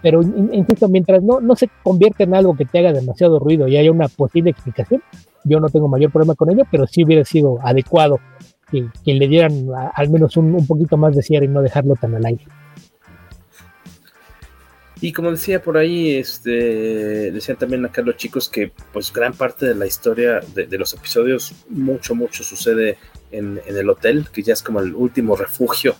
pero 0.00 0.22
insisto, 0.22 0.88
mientras 0.88 1.22
no, 1.22 1.40
no 1.40 1.54
se 1.54 1.68
convierte 1.82 2.24
en 2.24 2.34
algo 2.34 2.56
que 2.56 2.64
te 2.64 2.78
haga 2.78 2.94
demasiado 2.94 3.38
ruido 3.38 3.68
y 3.68 3.76
haya 3.76 3.92
una 3.92 4.08
posible 4.08 4.50
explicación, 4.52 5.02
yo 5.44 5.60
no 5.60 5.68
tengo 5.68 5.88
mayor 5.88 6.10
problema 6.10 6.34
con 6.34 6.50
ello, 6.50 6.64
pero 6.70 6.86
sí 6.86 7.04
hubiera 7.04 7.24
sido 7.24 7.58
adecuado 7.62 8.18
que, 8.70 9.14
le 9.14 9.28
dieran 9.28 9.68
al 9.94 10.10
menos 10.10 10.36
un, 10.36 10.66
poquito 10.66 10.96
más 10.96 11.14
de 11.14 11.22
cierre 11.22 11.46
y 11.46 11.48
no 11.48 11.62
dejarlo 11.62 11.94
tan 11.94 12.14
al 12.14 12.26
aire. 12.26 12.44
Y 15.00 15.12
como 15.12 15.30
decía 15.30 15.62
por 15.62 15.76
ahí, 15.76 16.16
este, 16.16 17.30
decían 17.30 17.58
también 17.58 17.84
acá 17.84 18.00
los 18.00 18.16
chicos 18.16 18.48
que 18.48 18.72
pues 18.92 19.12
gran 19.12 19.34
parte 19.34 19.66
de 19.66 19.74
la 19.74 19.86
historia 19.86 20.40
de, 20.54 20.78
los 20.78 20.94
episodios, 20.94 21.52
mucho, 21.68 22.14
mucho 22.14 22.42
sucede 22.42 22.96
en, 23.30 23.60
el 23.66 23.90
hotel, 23.90 24.28
que 24.32 24.42
ya 24.42 24.54
es 24.54 24.62
como 24.62 24.80
el 24.80 24.94
último 24.94 25.36
refugio 25.36 25.96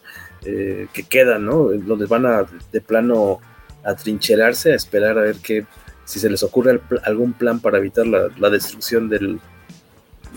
eh, 0.47 0.86
que 0.92 1.03
queda, 1.03 1.38
¿no? 1.38 1.64
Donde 1.64 2.07
van 2.07 2.24
a 2.24 2.47
de 2.72 2.80
plano 2.80 3.40
a 3.84 3.95
trincherarse, 3.95 4.72
a 4.72 4.76
esperar 4.76 5.18
a 5.18 5.22
ver 5.22 5.36
que 5.36 5.66
si 6.05 6.21
se 6.21 6.31
les 6.31 6.43
ocurre 6.43 6.81
algún 7.05 7.33
plan 7.33 7.61
para 7.61 7.79
evitar 7.79 8.07
la, 8.07 8.51
destrucción 8.51 9.09
del, 9.09 9.41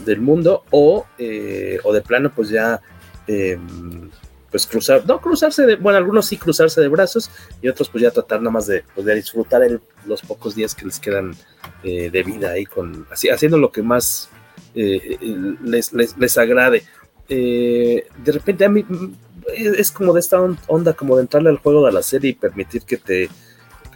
del 0.05 0.21
mundo, 0.21 0.63
o, 0.71 1.05
eh, 1.17 1.79
o 1.83 1.93
de 1.93 2.01
plano, 2.01 2.31
pues 2.33 2.49
ya 2.49 2.81
em, 3.27 4.09
pues 4.49 4.65
cruzar, 4.65 5.05
no 5.05 5.19
cruzarse 5.19 5.65
de, 5.65 5.75
bueno, 5.75 5.97
algunos 5.97 6.25
sí 6.25 6.37
cruzarse 6.37 6.79
de 6.81 6.87
brazos 6.87 7.29
y 7.61 7.67
otros 7.67 7.89
pues 7.89 8.01
ya 8.01 8.11
tratar 8.11 8.39
nada 8.39 8.51
más 8.51 8.67
de, 8.67 8.83
pues, 8.95 9.05
disfrutar 9.05 9.61
los 10.05 10.21
pocos 10.21 10.55
días 10.55 10.73
que 10.73 10.85
les 10.85 10.99
quedan 10.99 11.35
eh, 11.83 12.09
de 12.09 12.23
vida 12.23 12.51
ahí 12.51 12.65
con, 12.65 13.05
haciendo 13.11 13.57
lo 13.57 13.71
que 13.71 13.81
más 13.81 14.29
eh, 14.73 15.17
les, 15.63 15.91
les, 15.93 16.37
agrade. 16.37 16.83
Eh, 17.29 18.07
de 18.23 18.31
repente 18.31 18.63
a 18.63 18.69
mí 18.69 18.85
mm, 18.87 19.13
es 19.55 19.91
como 19.91 20.13
de 20.13 20.21
esta 20.21 20.39
onda, 20.67 20.93
como 20.93 21.15
de 21.17 21.23
entrarle 21.23 21.49
al 21.49 21.57
juego 21.57 21.85
de 21.85 21.91
la 21.91 22.01
serie 22.01 22.31
y 22.31 22.33
permitir 22.33 22.83
que 22.83 22.97
te, 22.97 23.29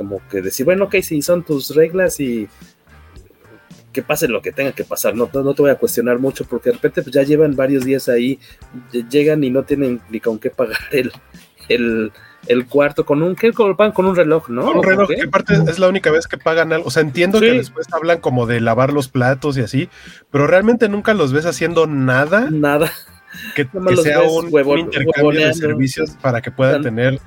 como 0.01 0.19
que 0.27 0.41
decir, 0.41 0.65
bueno, 0.65 0.85
ok, 0.85 0.95
si 1.03 1.21
son 1.21 1.43
tus 1.43 1.75
reglas 1.75 2.19
y 2.19 2.49
que 3.93 4.01
pase 4.01 4.27
lo 4.27 4.41
que 4.41 4.51
tenga 4.51 4.71
que 4.71 4.83
pasar, 4.83 5.13
no, 5.13 5.29
no, 5.31 5.53
te 5.53 5.61
voy 5.61 5.69
a 5.69 5.75
cuestionar 5.75 6.17
mucho 6.17 6.43
porque 6.45 6.69
de 6.69 6.75
repente 6.75 7.03
pues, 7.03 7.13
ya 7.13 7.21
llevan 7.21 7.55
varios 7.55 7.85
días 7.85 8.09
ahí, 8.09 8.39
llegan 9.11 9.43
y 9.43 9.51
no 9.51 9.63
tienen 9.63 10.01
ni 10.09 10.19
con 10.19 10.39
qué 10.39 10.49
pagar 10.49 10.79
el, 10.91 11.11
el, 11.69 12.11
el 12.47 12.65
cuarto 12.65 13.05
con 13.05 13.21
un, 13.21 13.35
¿qué 13.35 13.53
pagan? 13.53 13.91
Con 13.91 14.07
un 14.07 14.15
reloj, 14.15 14.49
¿no? 14.49 14.71
un 14.71 14.81
reloj, 14.81 15.07
que 15.07 15.21
aparte 15.21 15.53
es 15.53 15.77
la 15.77 15.87
única 15.87 16.09
vez 16.09 16.27
que 16.27 16.39
pagan 16.39 16.73
algo. 16.73 16.87
O 16.87 16.91
sea, 16.91 17.03
entiendo 17.03 17.39
que 17.39 17.51
después 17.51 17.85
hablan 17.93 18.21
como 18.21 18.47
de 18.47 18.59
lavar 18.59 18.91
los 18.91 19.07
platos 19.07 19.55
y 19.57 19.61
así, 19.61 19.87
pero 20.31 20.47
realmente 20.47 20.89
nunca 20.89 21.13
los 21.13 21.31
ves 21.31 21.45
haciendo 21.45 21.85
nada. 21.85 22.49
Nada. 22.49 22.91
Que, 23.55 23.65
sea 24.01 24.23
un, 24.23 24.47
intercambio 24.79 25.47
de 25.47 25.53
servicios 25.53 26.17
para 26.21 26.41
que 26.41 26.51
puedan 26.51 26.81
tener 26.81 27.21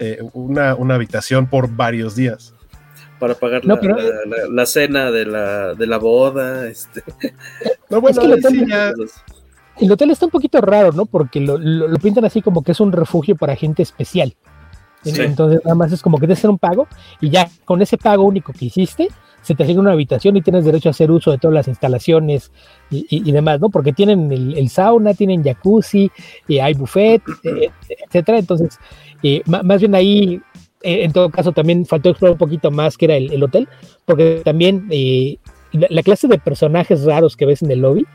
eh, 0.00 0.18
una, 0.32 0.74
una 0.74 0.94
habitación 0.94 1.46
por 1.46 1.68
varios 1.68 2.16
días. 2.16 2.54
para 3.18 3.34
pagar 3.34 3.66
la, 3.66 3.74
la, 3.76 4.48
la, 4.50 4.66
cena 4.66 5.10
de 5.10 5.26
la, 5.26 5.74
de 5.74 5.86
la 5.86 5.98
boda. 5.98 6.66
Este. 6.68 7.04
No, 7.90 8.00
bueno, 8.00 8.10
es 8.10 8.18
que 8.18 8.26
el, 8.26 8.32
hotel, 8.32 8.50
sí, 8.50 9.84
el, 9.84 9.92
hotel, 9.92 10.10
está 10.10 10.24
un 10.24 10.30
poquito 10.30 10.60
raro, 10.62 10.92
¿no? 10.92 11.04
Porque 11.04 11.38
lo, 11.40 11.58
lo, 11.58 11.86
lo, 11.86 11.98
pintan 11.98 12.24
así 12.24 12.40
como 12.40 12.62
que 12.62 12.72
es 12.72 12.80
un 12.80 12.92
refugio 12.92 13.36
para 13.36 13.54
gente 13.56 13.82
especial. 13.82 14.34
Sí. 15.02 15.12
Entonces, 15.20 15.60
nada 15.64 15.74
más 15.74 15.92
es 15.92 16.00
como 16.00 16.18
que 16.18 16.26
te 16.26 16.32
hacer 16.32 16.48
un 16.48 16.58
pago 16.58 16.88
y 17.20 17.28
ya 17.28 17.50
con 17.66 17.82
ese 17.82 17.98
pago 17.98 18.24
único 18.24 18.52
que 18.52 18.66
hiciste, 18.66 19.08
se 19.42 19.54
te 19.54 19.62
asigna 19.62 19.80
una 19.80 19.92
habitación 19.92 20.36
y 20.36 20.42
tienes 20.42 20.64
derecho 20.64 20.88
a 20.88 20.90
hacer 20.90 21.10
uso 21.10 21.30
de 21.30 21.38
todas 21.38 21.54
las 21.54 21.68
instalaciones 21.68 22.52
y, 22.90 23.06
y, 23.08 23.28
y 23.28 23.32
demás, 23.32 23.60
¿no? 23.60 23.70
Porque 23.70 23.92
tienen 23.92 24.30
el, 24.32 24.56
el 24.56 24.68
sauna, 24.68 25.14
tienen 25.14 25.42
jacuzzi, 25.42 26.10
y 26.48 26.58
hay 26.58 26.74
buffet, 26.74 27.22
eh, 27.44 27.70
etcétera. 28.06 28.38
Entonces, 28.38 28.78
eh, 29.22 29.42
más 29.46 29.80
bien 29.80 29.94
ahí 29.94 30.40
eh, 30.82 31.04
en 31.04 31.12
todo 31.12 31.28
caso 31.30 31.52
también 31.52 31.84
faltó 31.84 32.08
explorar 32.08 32.32
un 32.32 32.38
poquito 32.38 32.70
más 32.70 32.96
que 32.96 33.04
era 33.04 33.16
el, 33.16 33.30
el 33.32 33.42
hotel, 33.42 33.68
porque 34.06 34.40
también 34.44 34.86
eh, 34.90 35.36
la, 35.72 35.86
la, 35.90 36.02
clase 36.02 36.26
de 36.26 36.38
personajes 36.38 37.04
raros 37.04 37.36
que 37.36 37.44
ves 37.44 37.62
en 37.62 37.70
el 37.70 37.80
lobby, 37.80 38.06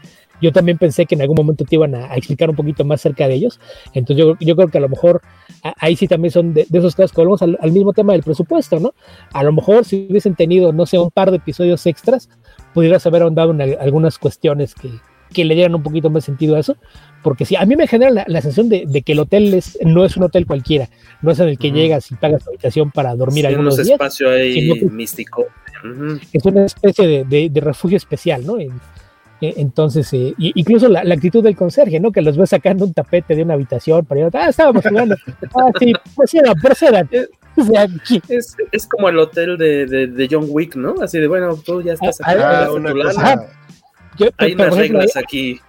yo 0.41 0.51
también 0.51 0.77
pensé 0.77 1.05
que 1.05 1.15
en 1.15 1.21
algún 1.21 1.35
momento 1.35 1.65
te 1.65 1.75
iban 1.75 1.95
a, 1.95 2.11
a 2.11 2.15
explicar 2.15 2.49
un 2.49 2.55
poquito 2.55 2.83
más 2.85 3.01
cerca 3.01 3.27
de 3.27 3.35
ellos, 3.35 3.59
entonces 3.93 4.25
yo, 4.25 4.35
yo 4.39 4.55
creo 4.55 4.67
que 4.69 4.77
a 4.77 4.81
lo 4.81 4.89
mejor 4.89 5.21
a, 5.63 5.73
ahí 5.79 5.95
sí 5.95 6.07
también 6.07 6.31
son 6.31 6.53
de, 6.53 6.65
de 6.69 6.79
esos 6.79 6.95
casos 6.95 7.11
que 7.11 7.21
volvemos 7.21 7.41
al, 7.41 7.57
al, 7.61 7.71
mismo 7.71 7.93
tema 7.93 8.13
del 8.13 8.23
presupuesto, 8.23 8.79
¿no? 8.79 8.93
A 9.33 9.43
lo 9.43 9.51
mejor 9.51 9.85
si 9.85 10.07
hubiesen 10.09 10.35
tenido, 10.35 10.73
no 10.73 10.85
sé, 10.85 10.97
un 10.97 11.11
par 11.11 11.31
de 11.31 11.37
episodios 11.37 11.85
extras, 11.85 12.29
pudieras 12.73 13.05
haber 13.05 13.21
ahondado 13.23 13.51
en 13.51 13.61
algunas 13.79 14.17
cuestiones 14.19 14.75
que, 14.75 14.89
que 15.33 15.45
le 15.45 15.55
dieran 15.55 15.75
un 15.75 15.83
poquito 15.83 16.09
más 16.09 16.23
sentido 16.23 16.55
a 16.55 16.59
eso, 16.59 16.77
porque 17.23 17.45
sí, 17.45 17.55
a 17.55 17.65
mí 17.65 17.75
me 17.75 17.87
genera 17.87 18.11
la, 18.11 18.25
la 18.27 18.41
sensación 18.41 18.69
de, 18.69 18.85
de, 18.87 19.01
que 19.01 19.13
el 19.13 19.19
hotel 19.19 19.53
es, 19.53 19.77
no 19.83 20.05
es 20.05 20.15
un 20.17 20.23
hotel 20.23 20.45
cualquiera, 20.45 20.89
no 21.21 21.31
es 21.31 21.39
en 21.39 21.49
el 21.49 21.57
que 21.57 21.69
uh 21.69 21.71
-huh. 21.71 21.75
llegas 21.75 22.11
y 22.11 22.15
pagas 22.15 22.43
tu 22.43 22.49
habitación 22.51 22.91
para 22.91 23.15
dormir 23.15 23.45
sí, 23.45 23.47
algunos 23.47 23.77
días. 23.77 23.89
espacio 23.89 24.29
ahí 24.29 24.71
místico. 24.91 25.45
Uh 25.83 25.87
-huh. 25.87 26.21
Es 26.33 26.45
una 26.45 26.65
especie 26.65 27.07
de, 27.07 27.23
de, 27.25 27.49
de 27.49 27.61
refugio 27.61 27.97
especial, 27.97 28.45
¿no? 28.45 28.59
En, 28.59 28.71
entonces, 29.57 30.11
eh, 30.13 30.33
incluso 30.37 30.87
la, 30.87 31.03
la, 31.03 31.15
actitud 31.15 31.43
del 31.43 31.55
conserje, 31.55 31.99
¿no? 31.99 32.11
Que 32.11 32.21
los 32.21 32.37
ves 32.37 32.49
sacando 32.49 32.85
un 32.85 32.93
tapete 32.93 33.35
de 33.35 33.43
una 33.43 33.55
habitación 33.55 34.05
para 34.05 34.21
ir, 34.21 34.29
ah, 34.33 34.49
estábamos 34.49 34.83
jugando, 34.85 35.15
ah, 35.55 35.71
sí, 35.79 35.93
proceda, 36.15 36.53
proceda. 36.55 37.07
Es, 38.27 38.53
es, 38.73 38.85
como 38.85 39.07
el 39.07 39.17
hotel 39.17 39.57
de, 39.57 39.85
de, 39.85 40.07
de, 40.07 40.27
John 40.29 40.45
Wick, 40.49 40.75
¿no? 40.75 40.95
Así 41.01 41.19
de, 41.19 41.27
bueno, 41.29 41.55
tú 41.55 41.81
ya 41.81 41.93
estás 41.93 42.19
ah, 42.19 42.31
acá. 42.31 42.65
Ah, 42.65 42.71
una 42.73 42.91
cosa, 42.91 43.47
yo, 44.17 44.27
Hay 44.37 44.53
unas 44.53 44.67
ejemplo, 44.67 44.81
reglas 44.81 45.15
ahí, 45.15 45.23
aquí. 45.23 45.59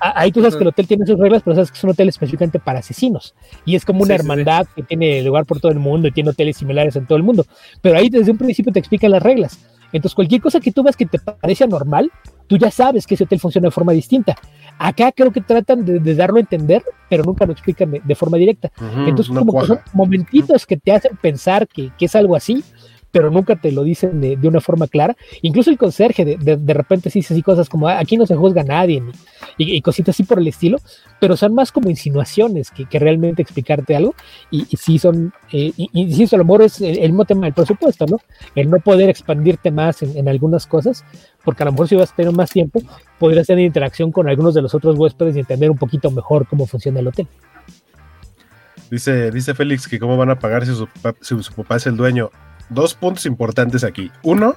Ahí 0.00 0.32
tú 0.32 0.40
sabes 0.40 0.56
que 0.56 0.62
el 0.62 0.68
hotel 0.68 0.86
tiene 0.86 1.06
sus 1.06 1.18
reglas, 1.18 1.42
pero 1.44 1.54
sabes 1.54 1.70
que 1.70 1.78
es 1.78 1.84
un 1.84 1.90
hotel 1.90 2.08
específicamente 2.08 2.58
para 2.58 2.80
asesinos. 2.80 3.34
Y 3.64 3.76
es 3.76 3.84
como 3.84 4.02
una 4.02 4.14
sí, 4.14 4.20
hermandad 4.20 4.64
sí, 4.64 4.68
sí. 4.68 4.82
que 4.82 4.88
tiene 4.88 5.22
lugar 5.22 5.44
por 5.44 5.60
todo 5.60 5.72
el 5.72 5.78
mundo 5.78 6.08
y 6.08 6.12
tiene 6.12 6.30
hoteles 6.30 6.56
similares 6.56 6.96
en 6.96 7.06
todo 7.06 7.16
el 7.16 7.24
mundo. 7.24 7.46
Pero 7.82 7.98
ahí 7.98 8.08
desde 8.08 8.30
un 8.30 8.38
principio 8.38 8.72
te 8.72 8.78
explican 8.78 9.10
las 9.10 9.22
reglas. 9.22 9.58
Entonces, 9.92 10.14
cualquier 10.14 10.40
cosa 10.40 10.60
que 10.60 10.72
tú 10.72 10.82
veas 10.82 10.96
que 10.96 11.06
te 11.06 11.18
parece 11.18 11.64
anormal, 11.64 12.10
tú 12.46 12.56
ya 12.56 12.70
sabes 12.70 13.06
que 13.06 13.14
ese 13.14 13.24
hotel 13.24 13.40
funciona 13.40 13.68
de 13.68 13.70
forma 13.72 13.92
distinta. 13.92 14.36
Acá 14.78 15.12
creo 15.12 15.32
que 15.32 15.40
tratan 15.40 15.84
de, 15.84 15.98
de 15.98 16.14
darlo 16.14 16.36
a 16.36 16.40
entender, 16.40 16.82
pero 17.08 17.24
nunca 17.24 17.46
lo 17.46 17.52
explican 17.52 17.90
de, 17.90 18.00
de 18.04 18.14
forma 18.14 18.36
directa. 18.36 18.70
Uh 18.80 18.84
-huh, 18.84 19.08
Entonces, 19.08 19.32
no 19.32 19.40
como 19.40 19.52
cuaja. 19.52 19.76
que 19.76 19.82
son 19.82 19.96
momentitos 19.96 20.66
que 20.66 20.76
te 20.76 20.92
hacen 20.92 21.16
pensar 21.20 21.66
que, 21.66 21.90
que, 21.98 22.04
es 22.04 22.14
algo 22.14 22.36
así, 22.36 22.62
pero 23.10 23.30
nunca 23.30 23.56
te 23.56 23.72
lo 23.72 23.82
dicen 23.82 24.20
de, 24.20 24.48
una 24.48 24.60
forma 24.60 24.86
clara. 24.86 25.16
Incluso 25.42 25.70
el 25.70 25.78
conserje 25.78 26.24
de, 26.24 26.56
de, 26.56 26.74
repente 26.74 27.10
sí 27.10 27.20
dice 27.20 27.34
así 27.34 27.42
cosas 27.42 27.68
como 27.68 27.88
ah, 27.88 27.98
aquí 27.98 28.16
no 28.16 28.26
se 28.26 28.36
juzga 28.36 28.62
a 28.62 28.64
nadie 28.64 29.02
y, 29.56 29.80
cositas 29.80 30.14
así 30.14 30.24
por 30.24 30.38
el 30.38 30.48
estilo, 30.48 30.78
pero 31.20 31.36
son 31.36 31.54
más 31.54 31.72
como 31.72 31.90
insinuaciones 31.90 32.70
que, 32.70 32.84
que 32.84 32.98
realmente 32.98 33.42
explicarte 33.42 33.96
algo 33.96 34.14
y, 34.50 34.66
y 34.70 34.76
sí 34.76 34.98
son, 34.98 35.32
eh, 35.52 35.72
y, 35.76 35.90
y 35.92 36.26
sí, 36.26 36.34
a 36.34 36.38
lo 36.38 36.44
mejor 36.44 36.62
es 36.62 36.80
el, 36.80 36.98
mismo 37.00 37.24
tema 37.24 37.46
del 37.46 37.54
presupuesto, 37.54 38.06
¿no? 38.06 38.18
El 38.54 38.70
no 38.70 38.78
poder 38.78 39.08
expandirte 39.08 39.70
más 39.70 40.02
en, 40.02 40.16
en, 40.16 40.28
algunas 40.28 40.66
cosas, 40.66 41.04
porque 41.44 41.62
a 41.62 41.66
lo 41.66 41.72
mejor 41.72 41.88
si 41.88 41.96
vas 41.96 42.12
a 42.12 42.16
tener 42.16 42.32
más 42.32 42.50
tiempo, 42.50 42.80
podrías 43.18 43.46
tener 43.46 43.64
interacción 43.64 44.12
con 44.12 44.28
algunos 44.28 44.54
de 44.54 44.62
los 44.62 44.74
otros 44.74 44.96
huéspedes 44.98 45.36
y 45.36 45.40
entender 45.40 45.70
un 45.70 45.78
poquito 45.78 46.10
mejor 46.10 46.46
cómo 46.46 46.66
funciona 46.66 47.00
el 47.00 47.08
hotel. 47.08 47.26
Dice, 48.90 49.30
dice 49.30 49.54
Félix 49.54 49.86
que 49.86 49.98
cómo 49.98 50.16
van 50.16 50.30
a 50.30 50.38
pagar 50.38 50.64
si 50.64 50.74
su, 50.74 50.88
si 51.20 51.42
su 51.42 51.52
papá 51.52 51.76
es 51.76 51.86
el 51.86 51.96
dueño 51.96 52.30
dos 52.70 52.94
puntos 52.94 53.26
importantes 53.26 53.84
aquí. 53.84 54.10
Uno, 54.22 54.56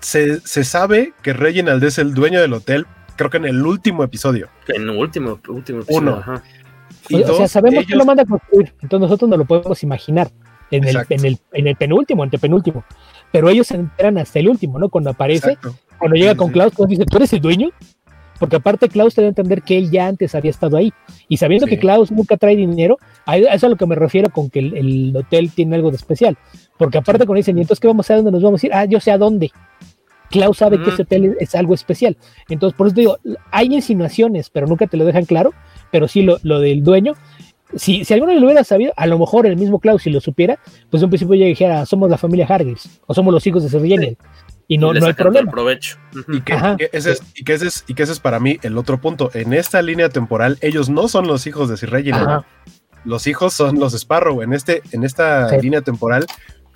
se, 0.00 0.40
se, 0.40 0.64
sabe 0.64 1.12
que 1.22 1.32
Reginald 1.32 1.82
es 1.84 1.98
el 1.98 2.14
dueño 2.14 2.40
del 2.40 2.52
hotel, 2.52 2.86
creo 3.16 3.30
que 3.30 3.36
en 3.36 3.46
el 3.46 3.64
último 3.64 4.04
episodio. 4.04 4.48
En 4.68 4.82
el 4.82 4.90
último, 4.90 5.40
último 5.48 5.80
episodio. 5.80 5.98
Uno. 6.00 6.16
Ajá. 6.18 6.42
Y 7.08 7.16
o, 7.16 7.26
dos, 7.26 7.36
sea, 7.38 7.48
sabemos 7.48 7.78
ellos... 7.80 7.86
que 7.88 7.96
lo 7.96 8.04
manda 8.04 8.22
a 8.22 8.26
construir, 8.26 8.72
entonces 8.80 9.00
nosotros 9.00 9.28
no 9.30 9.36
lo 9.36 9.44
podemos 9.44 9.82
imaginar 9.82 10.30
en 10.70 10.84
el, 10.84 10.96
en 11.08 11.24
el, 11.24 11.38
en 11.52 11.66
el 11.66 11.76
penúltimo, 11.76 12.22
antepenúltimo. 12.22 12.84
Pero 13.30 13.48
ellos 13.48 13.66
se 13.66 13.76
enteran 13.76 14.18
hasta 14.18 14.38
el 14.38 14.48
último, 14.48 14.78
¿no? 14.78 14.88
Cuando 14.88 15.10
aparece, 15.10 15.52
Exacto. 15.52 15.76
cuando 15.98 16.16
llega 16.16 16.32
sí, 16.32 16.36
con 16.38 16.50
Klaus, 16.50 16.72
sí. 16.76 16.84
dice, 16.86 17.04
¿tú 17.04 17.16
eres 17.16 17.32
el 17.32 17.40
dueño? 17.40 17.70
Porque 18.42 18.56
aparte 18.56 18.88
Klaus 18.88 19.14
te 19.14 19.20
debe 19.20 19.28
entender 19.28 19.62
que 19.62 19.78
él 19.78 19.92
ya 19.92 20.08
antes 20.08 20.34
había 20.34 20.50
estado 20.50 20.76
ahí. 20.76 20.92
Y 21.28 21.36
sabiendo 21.36 21.68
sí. 21.68 21.70
que 21.70 21.78
Klaus 21.78 22.10
nunca 22.10 22.36
trae 22.36 22.56
dinero, 22.56 22.98
a 23.24 23.36
eso 23.36 23.48
es 23.48 23.62
a 23.62 23.68
lo 23.68 23.76
que 23.76 23.86
me 23.86 23.94
refiero 23.94 24.30
con 24.30 24.50
que 24.50 24.58
el, 24.58 24.76
el, 24.76 25.16
hotel 25.16 25.52
tiene 25.54 25.76
algo 25.76 25.90
de 25.90 25.96
especial. 25.96 26.36
Porque 26.76 26.98
aparte 26.98 27.24
cuando 27.24 27.36
dicen, 27.36 27.56
¿y 27.56 27.60
entonces 27.60 27.78
qué 27.78 27.86
vamos 27.86 28.02
a 28.02 28.14
hacer? 28.14 28.16
¿Dónde 28.16 28.32
nos 28.32 28.42
vamos 28.42 28.60
a 28.60 28.66
ir? 28.66 28.74
Ah, 28.74 28.84
yo 28.84 28.98
sé 28.98 29.12
a 29.12 29.18
dónde. 29.18 29.52
Klaus 30.28 30.58
sabe 30.58 30.82
que 30.82 30.90
ese 30.90 31.02
hotel 31.02 31.36
es, 31.38 31.54
algo 31.54 31.72
especial. 31.72 32.16
Entonces, 32.48 32.76
por 32.76 32.88
eso 32.88 32.96
te 32.96 33.02
digo, 33.02 33.18
hay 33.52 33.72
insinuaciones, 33.72 34.50
pero 34.50 34.66
nunca 34.66 34.88
te 34.88 34.96
lo 34.96 35.04
dejan 35.04 35.24
claro. 35.24 35.52
Pero 35.92 36.08
sí 36.08 36.22
lo, 36.22 36.38
lo 36.42 36.58
del 36.58 36.82
dueño, 36.82 37.14
si, 37.76 38.04
si 38.04 38.12
alguno 38.12 38.34
lo 38.34 38.44
hubiera 38.44 38.64
sabido, 38.64 38.92
a 38.96 39.06
lo 39.06 39.20
mejor 39.20 39.46
el 39.46 39.56
mismo 39.56 39.78
Klaus, 39.78 40.02
si 40.02 40.10
lo 40.10 40.20
supiera, 40.20 40.58
pues 40.90 41.00
en 41.00 41.10
principio 41.10 41.36
ya 41.36 41.46
dijera, 41.46 41.86
somos 41.86 42.10
la 42.10 42.18
familia 42.18 42.46
Hargreaves, 42.46 43.00
o 43.06 43.14
somos 43.14 43.32
los 43.32 43.46
hijos 43.46 43.62
de 43.62 43.68
sí 43.68 44.16
y 44.72 44.78
no, 44.78 44.94
y 44.94 45.00
no 45.00 45.06
hay 45.06 45.12
problema. 45.12 45.50
Provecho. 45.50 45.98
Y, 46.28 46.40
que, 46.40 46.56
que 46.78 46.88
ese 46.92 47.12
es, 47.12 47.22
y, 47.34 47.44
que 47.44 47.52
ese 47.52 47.66
es, 47.66 47.84
y 47.86 47.94
que 47.94 48.04
ese 48.04 48.12
es 48.12 48.20
para 48.20 48.40
mí 48.40 48.58
el 48.62 48.78
otro 48.78 48.98
punto. 48.98 49.30
En 49.34 49.52
esta 49.52 49.82
línea 49.82 50.08
temporal, 50.08 50.56
ellos 50.62 50.88
no 50.88 51.08
son 51.08 51.26
los 51.26 51.46
hijos 51.46 51.68
de 51.68 51.76
Sir 51.76 51.90
Reginald. 51.90 52.44
Los 53.04 53.26
hijos 53.26 53.52
son 53.52 53.78
los 53.78 53.92
Sparrow. 53.92 54.40
En, 54.40 54.54
este, 54.54 54.82
en 54.92 55.04
esta 55.04 55.50
sí. 55.50 55.60
línea 55.60 55.82
temporal, 55.82 56.24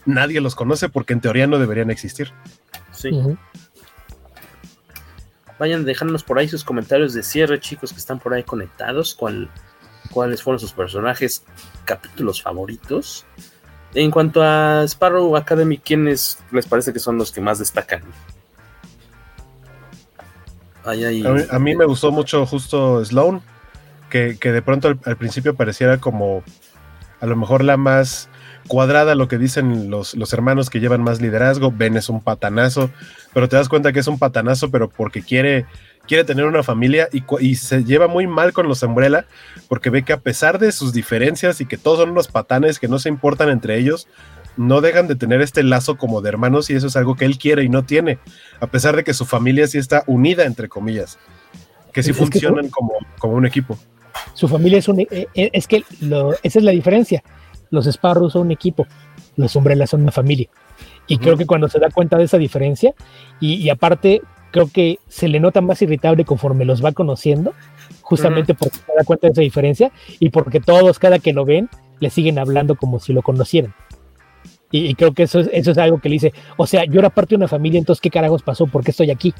nadie 0.05 0.42
los 0.42 0.55
conoce 0.55 0.90
porque 0.90 1.14
en 1.14 1.22
teoría 1.22 1.47
no 1.47 1.59
deberían 1.59 1.90
existir. 1.90 2.32
Sí. 2.92 3.09
Uh 3.12 3.30
-huh. 3.30 3.38
Vayan 5.59 5.86
dejándonos 5.86 6.22
por 6.22 6.38
ahí 6.38 6.49
sus 6.49 6.64
comentarios 6.64 7.14
de 7.14 7.22
cierre, 7.22 7.61
chicos, 7.61 7.94
que 7.94 7.99
están 7.99 8.18
por 8.18 8.34
ahí 8.34 8.42
conectados. 8.42 9.14
¿Cuál, 9.14 9.49
¿Cuáles 10.11 10.42
fueron 10.42 10.61
sus 10.61 10.72
personajes, 10.72 11.47
capítulos 11.86 12.42
favoritos? 12.42 13.24
En 13.95 14.11
cuanto 14.11 14.43
a 14.43 14.82
Sparrow 14.84 15.37
Academy, 15.37 15.78
¿quiénes 15.78 16.39
les 16.51 16.66
parece 16.66 16.93
que 16.93 16.99
son 16.99 17.16
los 17.16 17.32
que 17.32 17.41
más 17.41 17.59
destacan? 17.59 18.03
A, 20.84 21.59
mí, 21.59 21.74
me 21.74 21.84
gustó 21.84 22.12
mucho 22.12 22.47
justo 22.47 23.05
Sloan, 23.05 23.41
que, 24.09 24.39
que 24.39 24.53
de 24.53 24.62
pronto 24.62 24.87
al, 24.87 25.01
al, 25.05 25.16
principio 25.16 25.57
pareciera 25.57 25.99
como 25.99 26.45
a 27.20 27.26
lo 27.26 27.34
mejor 27.34 27.64
la 27.64 27.76
más 27.76 28.28
cuadrada, 28.66 29.14
lo 29.14 29.28
que 29.28 29.39
dicen 29.39 29.91
los, 29.91 30.14
los 30.14 30.32
hermanos 30.32 30.70
que 30.70 30.80
llevan 30.80 31.03
más 31.03 31.20
liderazgo. 31.20 31.72
Ben 31.72 31.97
es 31.97 32.09
un 32.09 32.20
patanazo, 32.20 32.91
pero 33.32 33.49
te 33.49 33.57
das 33.57 33.68
cuenta 33.68 33.93
que 33.93 34.01
es 34.01 34.07
un 34.07 34.18
patanazo, 34.18 34.71
pero 34.71 34.88
porque 34.88 35.22
quiere 35.22 35.67
quiere 36.07 36.24
tener 36.24 36.45
una 36.45 36.62
familia 36.62 37.08
y, 37.12 37.22
y, 37.41 37.57
se 37.57 37.84
lleva 37.84 38.08
muy 38.08 38.26
mal 38.26 38.53
con 38.53 38.68
los 38.68 38.83
Umbrella 38.83 39.26
porque 39.68 39.91
ve 39.91 40.04
que 40.04 40.12
a 40.12 40.20
pesar 40.20 40.58
de 40.58 40.72
sus 40.72 40.92
diferencias 40.92 41.61
y 41.61 41.66
que 41.66 41.76
todos 41.76 41.99
son 41.99 42.11
unos 42.11 42.28
patanes 42.28 42.78
que 42.78 42.88
no 42.88 42.99
se 42.99 43.08
importan 43.08 43.49
entre 43.49 43.78
ellos, 43.78 44.08
no 44.57 44.80
dejan 44.80 45.07
de 45.07 45.16
tener 45.16 45.41
este 45.41 45.62
lazo 45.62 45.96
como 45.96 46.20
de 46.20 46.28
hermanos 46.28 46.70
y 46.70 46.74
eso 46.74 46.87
es 46.87 46.96
algo 46.96 47.14
que 47.16 47.24
él 47.24 47.38
quiere 47.38 47.62
y 47.64 47.68
no 47.68 47.84
tiene, 47.84 48.18
a 48.61 48.66
pesar 48.66 48.96
de 48.96 49.04
que 49.04 49.14
su 49.14 49.24
familia 49.24 49.66
sí 49.66 49.78
está 49.78 50.04
unida, 50.07 50.45
entre 50.45 50.68
comillas, 50.68 51.18
que 51.92 52.03
sí 52.03 52.11
es 52.11 52.16
funcionan 52.16 52.66
que, 52.66 52.70
como, 52.70 52.92
como 53.18 53.34
un 53.34 53.46
equipo. 53.46 53.78
Su 54.34 54.49
familia 54.49 54.78
es 54.78 54.88
un... 54.88 55.00
Eh, 55.00 55.08
eh, 55.11 55.50
es 55.53 55.66
que 55.66 55.84
lo, 56.00 56.33
esa 56.42 56.58
es 56.58 56.62
la 56.64 56.70
diferencia. 56.70 57.22
Los 57.70 57.87
Sparrows 57.87 58.33
son 58.33 58.42
un 58.42 58.53
equipo, 58.53 58.87
los 59.37 59.54
Umbrella 59.57 59.87
son 59.87 60.03
una 60.03 60.12
familia. 60.12 60.49
Y 61.07 61.14
uh 61.14 61.18
-huh. 61.18 61.22
creo 61.22 61.37
que 61.37 61.46
cuando 61.46 61.68
se 61.68 61.78
da 61.78 61.91
cuenta 61.91 62.16
de 62.16 62.24
esa 62.24 62.38
diferencia, 62.38 62.95
y, 63.41 63.54
y 63.54 63.68
aparte 63.70 64.22
creo 64.57 64.70
que 64.72 64.99
se 65.07 65.28
le 65.28 65.38
nota 65.38 65.61
más 65.61 65.83
irritable 65.83 66.24
conforme 66.24 66.64
los 66.64 66.83
va 66.83 66.92
conociendo, 66.92 67.53
justamente 68.00 68.54
mm. 68.54 68.57
porque 68.57 68.78
se 68.78 68.92
da 68.96 69.04
cuenta 69.04 69.26
de 69.26 69.33
esa 69.33 69.42
diferencia 69.42 69.92
y 70.18 70.30
porque 70.30 70.61
todos, 70.61 70.99
cada 70.99 71.18
que 71.18 71.34
lo 71.34 71.45
ven, 71.45 71.68
le 72.00 72.08
siguen 72.08 72.38
hablando 72.38 72.74
como 72.74 72.99
si 72.99 73.12
lo 73.12 73.20
conocieran. 73.20 73.74
Y, 74.70 74.87
y 74.87 74.95
creo 74.95 75.12
que 75.12 75.24
eso 75.24 75.41
es, 75.41 75.50
eso 75.53 75.72
es 75.72 75.78
algo 75.78 76.00
que 76.00 76.08
le 76.08 76.14
dice, 76.14 76.33
o 76.57 76.66
sea, 76.66 76.87
yo 76.87 77.00
era 77.00 77.11
parte 77.11 77.30
de 77.30 77.37
una 77.37 77.49
familia, 77.49 77.78
entonces, 77.78 78.00
¿qué 78.00 78.08
carajos 78.08 78.42
pasó? 78.42 78.66
¿Por 78.66 78.83
qué 78.83 78.92
estoy 78.92 79.11
aquí? 79.11 79.34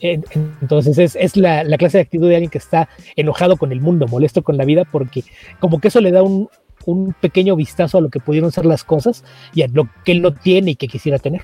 Entonces 0.00 0.98
es, 0.98 1.16
es 1.16 1.34
la, 1.38 1.64
la, 1.64 1.78
clase 1.78 1.96
de 1.96 2.02
actitud 2.02 2.28
de 2.28 2.34
alguien 2.34 2.50
que 2.50 2.58
está 2.58 2.90
enojado 3.16 3.56
con 3.56 3.72
el 3.72 3.80
mundo, 3.80 4.06
molesto 4.06 4.42
con 4.42 4.58
la 4.58 4.66
vida, 4.66 4.84
porque 4.84 5.24
como 5.60 5.80
que 5.80 5.88
eso 5.88 6.02
le 6.02 6.10
da 6.10 6.22
un, 6.22 6.50
un 6.84 7.14
pequeño 7.14 7.56
vistazo 7.56 7.96
a 7.96 8.00
lo 8.02 8.10
que 8.10 8.20
pudieron 8.20 8.52
ser 8.52 8.66
las 8.66 8.84
cosas 8.84 9.24
y 9.54 9.62
a 9.62 9.68
lo 9.68 9.88
que 10.04 10.12
él 10.12 10.20
no 10.20 10.34
tiene 10.34 10.72
y 10.72 10.76
que 10.76 10.88
quisiera 10.88 11.18
tener 11.18 11.40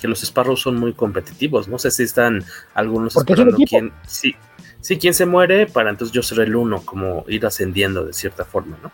que 0.00 0.08
los 0.08 0.20
Sparrows 0.20 0.60
son 0.60 0.76
muy 0.76 0.92
competitivos. 0.92 1.68
No 1.68 1.78
sé 1.78 1.90
si 1.90 2.04
están 2.04 2.44
algunos 2.74 3.16
esperando 3.16 3.56
quién, 3.56 3.92
sí, 4.06 4.34
sí, 4.80 4.98
quién 4.98 5.14
se 5.14 5.26
muere 5.26 5.66
para 5.66 5.90
entonces 5.90 6.14
yo 6.14 6.22
ser 6.22 6.40
el 6.40 6.56
uno, 6.56 6.82
como 6.84 7.24
ir 7.28 7.44
ascendiendo 7.44 8.04
de 8.04 8.12
cierta 8.12 8.44
forma, 8.44 8.78
¿no? 8.82 8.90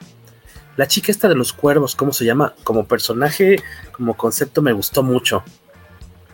La 0.76 0.88
chica 0.88 1.12
esta 1.12 1.28
de 1.28 1.36
los 1.36 1.52
cuervos, 1.52 1.94
¿cómo 1.94 2.12
se 2.12 2.24
llama? 2.24 2.54
Como 2.64 2.86
personaje, 2.86 3.62
como 3.92 4.16
concepto, 4.16 4.60
me 4.60 4.72
gustó 4.72 5.04
mucho. 5.04 5.44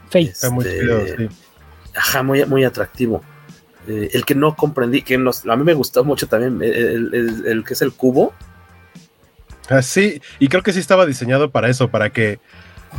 Face. 0.09 0.31
Está 0.31 0.51
muy 0.51 0.65
chido, 0.65 1.07
sí. 1.07 1.29
Ajá, 1.95 2.23
muy, 2.23 2.45
muy 2.47 2.65
atractivo. 2.65 3.23
Eh, 3.87 4.11
el 4.13 4.25
que 4.25 4.35
no 4.35 4.57
comprendí, 4.57 5.03
que 5.03 5.19
nos, 5.19 5.47
a 5.47 5.57
mí 5.57 5.65
me 5.65 5.75
gustó 5.75 6.05
mucho 6.05 6.27
también, 6.27 6.63
el, 6.63 7.15
el, 7.15 7.47
el 7.47 7.65
que 7.65 7.75
es 7.75 7.83
el 7.83 7.93
cubo. 7.93 8.33
Ah, 9.69 9.83
sí, 9.83 10.21
y 10.39 10.49
creo 10.49 10.63
que 10.63 10.73
sí 10.73 10.81
estaba 10.81 11.07
diseñado 11.07 11.51
para 11.51 11.69
eso, 11.69 11.91
para 11.91 12.11
que 12.11 12.41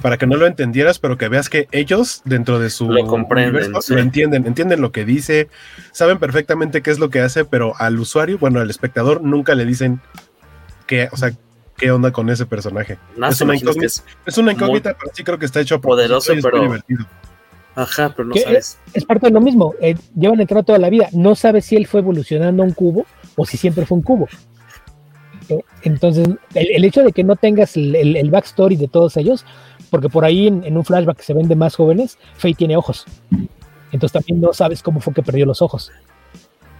para 0.01 0.17
que 0.17 0.25
no 0.27 0.37
lo 0.37 0.47
entendieras, 0.47 0.99
pero 0.99 1.17
que 1.17 1.27
veas 1.27 1.49
que 1.49 1.67
ellos 1.71 2.21
dentro 2.25 2.59
de 2.59 2.69
su 2.69 2.89
lo 2.89 3.05
comprenden, 3.05 3.55
universo, 3.63 3.93
lo 3.93 3.99
entienden, 4.01 4.45
entienden 4.47 4.81
lo 4.81 4.91
que 4.91 5.05
dice, 5.05 5.49
saben 5.91 6.17
perfectamente 6.19 6.81
qué 6.81 6.91
es 6.91 6.99
lo 6.99 7.09
que 7.09 7.19
hace, 7.19 7.45
pero 7.45 7.73
al 7.77 7.99
usuario, 7.99 8.37
bueno, 8.37 8.59
al 8.61 8.69
espectador 8.69 9.21
nunca 9.21 9.53
le 9.55 9.65
dicen 9.65 9.99
qué, 10.87 11.09
o 11.11 11.17
sea, 11.17 11.31
qué 11.77 11.91
onda 11.91 12.11
con 12.11 12.29
ese 12.29 12.45
personaje. 12.45 12.97
No, 13.17 13.27
es, 13.27 13.41
una 13.41 13.55
incógnita, 13.55 13.85
es, 13.85 14.03
es, 14.25 14.37
una 14.37 14.53
incógnita, 14.53 14.95
pero 14.99 15.11
sí 15.13 15.23
creo 15.23 15.37
que 15.39 15.45
está 15.45 15.59
hecho 15.59 15.75
a 15.75 15.81
poderoso, 15.81 16.33
y 16.33 16.41
pero 16.41 16.57
muy 16.57 16.67
divertido. 16.67 17.05
Ajá, 17.73 18.13
pero 18.15 18.27
no 18.27 18.33
Que 18.33 18.41
sabes. 18.41 18.79
Es, 18.93 18.95
es 18.95 19.05
parte 19.05 19.27
de 19.27 19.33
lo 19.33 19.39
mismo. 19.41 19.73
eh, 19.81 19.95
llevan 20.15 20.41
entrando 20.41 20.63
toda 20.65 20.77
la 20.79 20.89
vida. 20.89 21.07
No 21.13 21.35
sabes 21.35 21.65
si 21.65 21.77
él 21.77 21.87
fue 21.87 22.01
evolucionando 22.01 22.63
a 22.63 22.65
un 22.65 22.73
cubo 22.73 23.05
o 23.37 23.45
si 23.45 23.55
siempre 23.57 23.85
fue 23.85 23.97
un 23.97 24.03
cubo. 24.03 24.27
Eh, 25.47 25.61
Entonces, 25.83 26.27
el, 26.53 26.67
el 26.71 26.83
hecho 26.85 27.01
de 27.01 27.13
que 27.13 27.23
no 27.23 27.35
tengas 27.37 27.77
el, 27.77 27.95
el- 27.95 28.17
el 28.17 28.29
backstory 28.29 28.75
de 28.75 28.87
todos 28.89 29.15
ellos, 29.17 29.45
porque 29.91 30.09
por 30.09 30.25
ahí 30.25 30.47
en, 30.47 30.63
en 30.63 30.75
un 30.77 30.83
flashback 30.83 31.17
que 31.17 31.23
se 31.23 31.33
ven 31.35 31.47
de 31.47 31.55
más 31.55 31.75
jóvenes, 31.75 32.17
Faye 32.37 32.55
tiene 32.55 32.75
ojos. 32.77 33.05
Entonces 33.91 34.13
también 34.13 34.41
no 34.41 34.53
sabes 34.53 34.81
cómo 34.81 34.99
fue 35.01 35.13
que 35.13 35.21
perdió 35.21 35.45
los 35.45 35.61
ojos. 35.61 35.91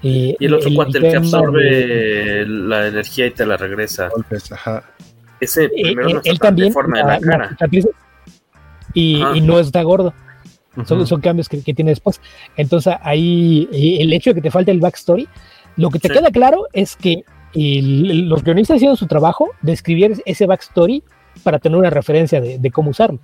Eh, 0.01 0.35
Y 0.39 0.45
el 0.45 0.53
otro 0.55 0.71
cuate, 0.73 0.97
el 0.97 1.03
que 1.03 1.09
de- 1.09 1.17
absorbe 1.17 2.45
la 2.47 2.87
energía 2.87 3.27
y 3.27 3.31
te 3.31 3.45
la 3.45 3.57
regresa. 3.57 4.07
Golpes, 4.09 4.51
ajá. 4.51 4.83
Ese 5.39 5.65
Eh, 5.65 5.69
primero 5.83 6.07
él, 6.07 6.13
no 6.15 6.21
él 6.23 6.39
también 6.39 6.69
deforme 6.69 6.99
en 7.01 7.07
la- 7.07 7.19
cara. 7.19 7.49
cicatrices, 7.49 7.91
y, 8.93 9.21
no 9.43 9.59
está 9.59 9.83
gordo. 9.83 10.13
Son, 10.85 11.19
cambios 11.21 11.49
que, 11.49 11.61
que 11.61 11.73
tiene 11.73 11.91
después. 11.91 12.21
Entonces, 12.55 12.93
ahí 13.01 13.67
eh, 13.73 13.97
el 14.01 14.13
hecho 14.13 14.29
de 14.29 14.35
que 14.35 14.41
te 14.41 14.51
falte 14.51 14.71
el 14.71 14.79
backstory, 14.79 15.27
lo 15.75 15.89
que 15.89 15.99
te 15.99 16.07
Sí. 16.07 16.13
queda 16.13 16.31
claro 16.31 16.67
es 16.71 16.95
que 16.95 17.23
el- 17.53 18.09
el- 18.09 18.29
los 18.29 18.41
guionistas 18.43 18.77
hicieron 18.77 18.95
su 18.95 19.05
trabajo 19.07 19.49
de 19.61 19.73
escribir 19.73 20.21
ese 20.25 20.45
backstory 20.45 21.03
para 21.41 21.59
tener 21.59 21.77
una 21.77 21.89
referencia 21.89 22.39
de, 22.41 22.57
de 22.59 22.71
cómo 22.71 22.91
usarlo. 22.91 23.19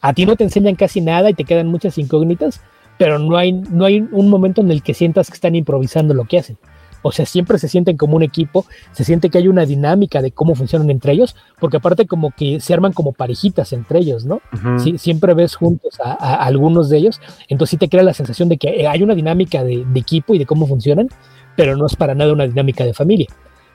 A 0.00 0.12
ti 0.12 0.26
no 0.26 0.36
te 0.36 0.44
enseñan 0.44 0.74
casi 0.74 1.00
nada 1.00 1.30
y 1.30 1.34
te 1.34 1.44
quedan 1.44 1.66
muchas 1.68 1.98
incógnitas, 1.98 2.60
pero 2.98 3.18
no 3.18 3.36
hay, 3.36 3.52
no 3.52 3.84
hay 3.84 4.00
un 4.12 4.28
momento 4.30 4.60
en 4.60 4.70
el 4.70 4.82
que 4.82 4.94
sientas 4.94 5.28
que 5.28 5.34
están 5.34 5.54
improvisando 5.54 6.14
lo 6.14 6.24
que 6.24 6.38
hacen. 6.38 6.58
O 7.04 7.10
sea, 7.10 7.26
siempre 7.26 7.58
se 7.58 7.66
sienten 7.66 7.96
como 7.96 8.14
un 8.14 8.22
equipo, 8.22 8.64
se 8.92 9.02
siente 9.02 9.28
que 9.28 9.38
hay 9.38 9.48
una 9.48 9.66
dinámica 9.66 10.22
de 10.22 10.30
cómo 10.30 10.54
funcionan 10.54 10.88
entre 10.88 11.12
ellos, 11.12 11.34
porque 11.58 11.78
aparte 11.78 12.06
como 12.06 12.30
que 12.30 12.60
se 12.60 12.72
arman 12.74 12.92
como 12.92 13.12
parejitas 13.12 13.72
entre 13.72 13.98
ellos, 13.98 14.24
¿no? 14.24 14.40
Sí, 14.78 14.98
siempre 14.98 15.34
ves 15.34 15.56
juntos 15.56 15.98
a, 15.98 16.12
a- 16.12 16.34
a 16.36 16.44
algunos 16.46 16.88
de 16.90 16.98
ellos, 16.98 17.20
entonces 17.48 17.72
sí 17.72 17.76
te 17.76 17.88
crea 17.88 18.04
la 18.04 18.14
sensación 18.14 18.48
de 18.48 18.56
que 18.56 18.86
hay 18.86 19.02
una 19.02 19.16
dinámica 19.16 19.64
de, 19.64 19.84
de 19.84 20.00
equipo 20.00 20.32
y 20.34 20.38
de 20.38 20.46
cómo 20.46 20.68
funcionan, 20.68 21.08
pero 21.56 21.76
no 21.76 21.86
es 21.86 21.96
para 21.96 22.14
nada 22.14 22.32
una 22.32 22.46
dinámica 22.46 22.84
de 22.84 22.94
familia, 22.94 23.26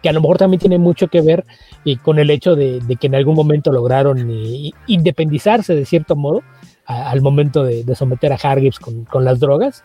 que 0.01 0.09
a 0.09 0.13
lo 0.13 0.21
mejor 0.21 0.37
también 0.37 0.59
tiene 0.59 0.77
mucho 0.77 1.07
que 1.07 1.21
ver 1.21 1.45
eh, 1.85 1.97
con 1.97 2.19
el 2.19 2.29
hecho 2.29 2.55
de, 2.55 2.79
de 2.81 2.95
que 2.97 3.07
en 3.07 3.15
algún 3.15 3.35
momento 3.35 3.71
lograron 3.71 4.29
eh, 4.31 4.71
independizarse 4.87 5.75
de 5.75 5.85
cierto 5.85 6.15
modo 6.15 6.43
a- 6.85 7.09
al 7.09 7.21
momento 7.21 7.63
de, 7.63 7.83
de 7.83 7.95
someter 7.95 8.31
a 8.31 8.35
Hargreaves 8.35 8.79
con, 8.79 9.05
con 9.05 9.25
las 9.25 9.39
drogas 9.39 9.83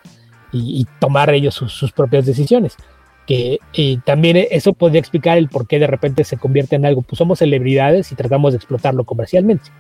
y, 0.52 0.80
y 0.80 0.86
tomar 1.00 1.30
ellos 1.30 1.54
sus, 1.54 1.72
sus 1.72 1.92
propias 1.92 2.26
decisiones. 2.26 2.76
Que 3.26 3.58
eh, 3.74 3.98
también 4.04 4.36
eso 4.50 4.72
podría 4.72 4.98
explicar 5.00 5.38
el 5.38 5.48
por 5.48 5.66
qué 5.68 5.78
de 5.78 5.86
repente 5.86 6.24
se 6.24 6.36
convierte 6.36 6.74
en 6.76 6.84
algo. 6.84 7.02
Pues 7.02 7.18
somos 7.18 7.38
celebridades 7.38 8.10
y 8.12 8.16
tratamos 8.16 8.52
de 8.52 8.56
explotarlo 8.56 9.04
comercialmente. 9.04 9.70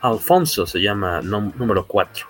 Alfonso 0.00 0.66
se 0.66 0.78
llama 0.80 1.20
número 1.22 1.86
4. 1.86 2.26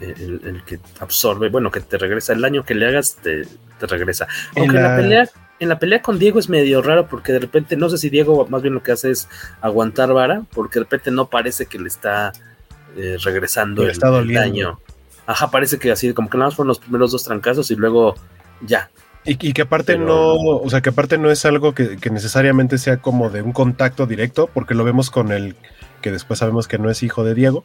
El, 0.00 0.40
el 0.44 0.64
que 0.64 0.80
absorbe, 1.00 1.48
bueno, 1.48 1.70
que 1.70 1.80
te 1.80 1.96
regresa 1.96 2.32
el 2.32 2.40
daño 2.40 2.64
que 2.64 2.74
le 2.74 2.86
hagas, 2.88 3.16
te, 3.22 3.42
te 3.78 3.86
regresa. 3.86 4.26
Aunque 4.56 4.76
en 4.76 4.82
la... 4.82 4.88
la- 4.90 4.96
pelea, 4.96 5.28
en 5.60 5.68
la 5.68 5.78
pelea 5.78 6.02
con 6.02 6.18
Diego 6.18 6.38
es 6.38 6.48
medio 6.48 6.82
raro 6.82 7.06
porque 7.08 7.32
de 7.32 7.38
repente, 7.38 7.76
no 7.76 7.88
sé 7.88 7.98
si 7.98 8.10
Diego 8.10 8.46
más 8.48 8.62
bien 8.62 8.74
lo 8.74 8.82
que 8.82 8.92
hace 8.92 9.10
es 9.10 9.28
aguantar 9.60 10.12
vara, 10.12 10.42
porque 10.52 10.78
de 10.78 10.84
repente 10.84 11.10
no 11.10 11.30
parece 11.30 11.66
que 11.66 11.78
le 11.78 11.88
está 11.88 12.32
eh, 12.96 13.16
regresando 13.22 13.82
Le 13.82 13.88
el, 13.88 13.92
está 13.92 14.18
el 14.18 14.32
daño. 14.32 14.80
Ajá, 15.26 15.50
parece 15.50 15.78
que 15.78 15.90
así, 15.90 16.12
como 16.12 16.28
que 16.28 16.36
nada 16.36 16.48
más 16.48 16.56
fueron 16.56 16.68
los 16.68 16.78
primeros 16.78 17.12
dos 17.12 17.24
trancazos 17.24 17.70
y 17.70 17.76
luego 17.76 18.14
ya. 18.60 18.90
Y, 19.24 19.32
y 19.48 19.52
que 19.54 19.62
aparte 19.62 19.94
Pero- 19.94 20.06
no, 20.06 20.34
o 20.34 20.68
sea, 20.68 20.82
que 20.82 20.90
aparte 20.90 21.16
no 21.16 21.30
es 21.30 21.44
algo 21.46 21.74
que, 21.74 21.96
que 21.96 22.10
necesariamente 22.10 22.76
sea 22.76 22.98
como 22.98 23.30
de 23.30 23.40
un 23.40 23.52
contacto 23.52 24.06
directo, 24.06 24.50
porque 24.52 24.74
lo 24.74 24.84
vemos 24.84 25.10
con 25.10 25.32
el 25.32 25.56
que 26.02 26.10
después 26.10 26.40
sabemos 26.40 26.68
que 26.68 26.78
no 26.78 26.90
es 26.90 27.02
hijo 27.02 27.24
de 27.24 27.34
Diego. 27.34 27.64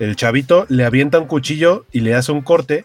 El 0.00 0.16
chavito 0.16 0.66
le 0.68 0.84
avienta 0.84 1.20
un 1.20 1.26
cuchillo 1.26 1.84
y 1.92 2.00
le 2.00 2.14
hace 2.16 2.32
un 2.32 2.42
corte 2.42 2.84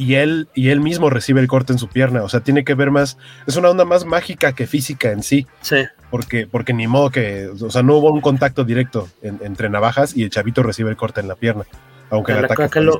y 0.00 0.14
él, 0.14 0.48
y 0.54 0.70
él 0.70 0.80
mismo 0.80 1.10
recibe 1.10 1.40
el 1.40 1.46
corte 1.46 1.72
en 1.72 1.78
su 1.78 1.88
pierna. 1.88 2.22
O 2.22 2.28
sea, 2.28 2.40
tiene 2.40 2.64
que 2.64 2.74
ver 2.74 2.90
más, 2.90 3.18
es 3.46 3.56
una 3.56 3.68
onda 3.70 3.84
más 3.84 4.04
mágica 4.06 4.52
que 4.54 4.66
física 4.66 5.12
en 5.12 5.22
sí, 5.22 5.46
Sí. 5.60 5.84
porque, 6.10 6.46
porque 6.46 6.72
ni 6.72 6.86
modo 6.86 7.10
que, 7.10 7.48
o 7.60 7.70
sea, 7.70 7.82
no 7.82 7.96
hubo 7.96 8.10
un 8.10 8.20
contacto 8.20 8.64
directo 8.64 9.08
en- 9.22 9.38
entre 9.42 9.68
navajas 9.68 10.16
y 10.16 10.22
el 10.22 10.30
chavito 10.30 10.62
recibe 10.62 10.90
el 10.90 10.96
corte 10.96 11.20
en 11.20 11.28
la 11.28 11.34
pierna, 11.34 11.64
aunque 12.08 12.32
el 12.32 12.38
Acá- 12.38 12.46
ataque 12.54 12.62
acá 12.64 12.80
lo-. 12.80 12.98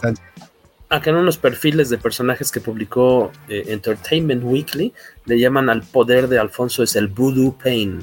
Acá 0.93 1.11
en 1.11 1.17
unos 1.17 1.39
perfiles 1.39 1.89
de 1.89 1.99
personajes 1.99 2.51
que 2.51 2.61
publicó 2.61 3.31
eh, 3.49 3.65
Entertainment 3.69 4.43
Weekly, 4.45 4.93
le 5.25 5.39
llaman 5.39 5.71
al 5.71 5.83
poder 5.83 6.27
de 6.29 6.39
Alfonso 6.41 6.83
es 6.83 6.97
el 6.97 7.07
voodoo 7.09 7.57
pain, 7.63 8.01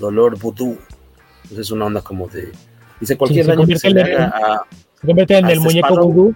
dolor 0.00 0.38
voodoo. 0.38 0.78
Entonces 1.42 1.66
es 1.66 1.70
una 1.70 1.84
onda 1.84 2.00
como 2.00 2.26
de... 2.28 2.50
Dice 3.00 3.16
cualquier 3.18 3.44
se 3.44 3.50
daño 3.52 3.66
que 3.66 3.78
se 3.78 3.90
le 3.90 4.00
en 4.00 4.06
el- 4.06 4.16
haga 4.16 4.26
a... 4.34 4.62
Se 4.98 5.06
convierte 5.06 5.36
en 5.36 5.44
a 5.44 5.52
el 5.52 5.60
muñeco 5.60 5.94
vudú 6.08 6.34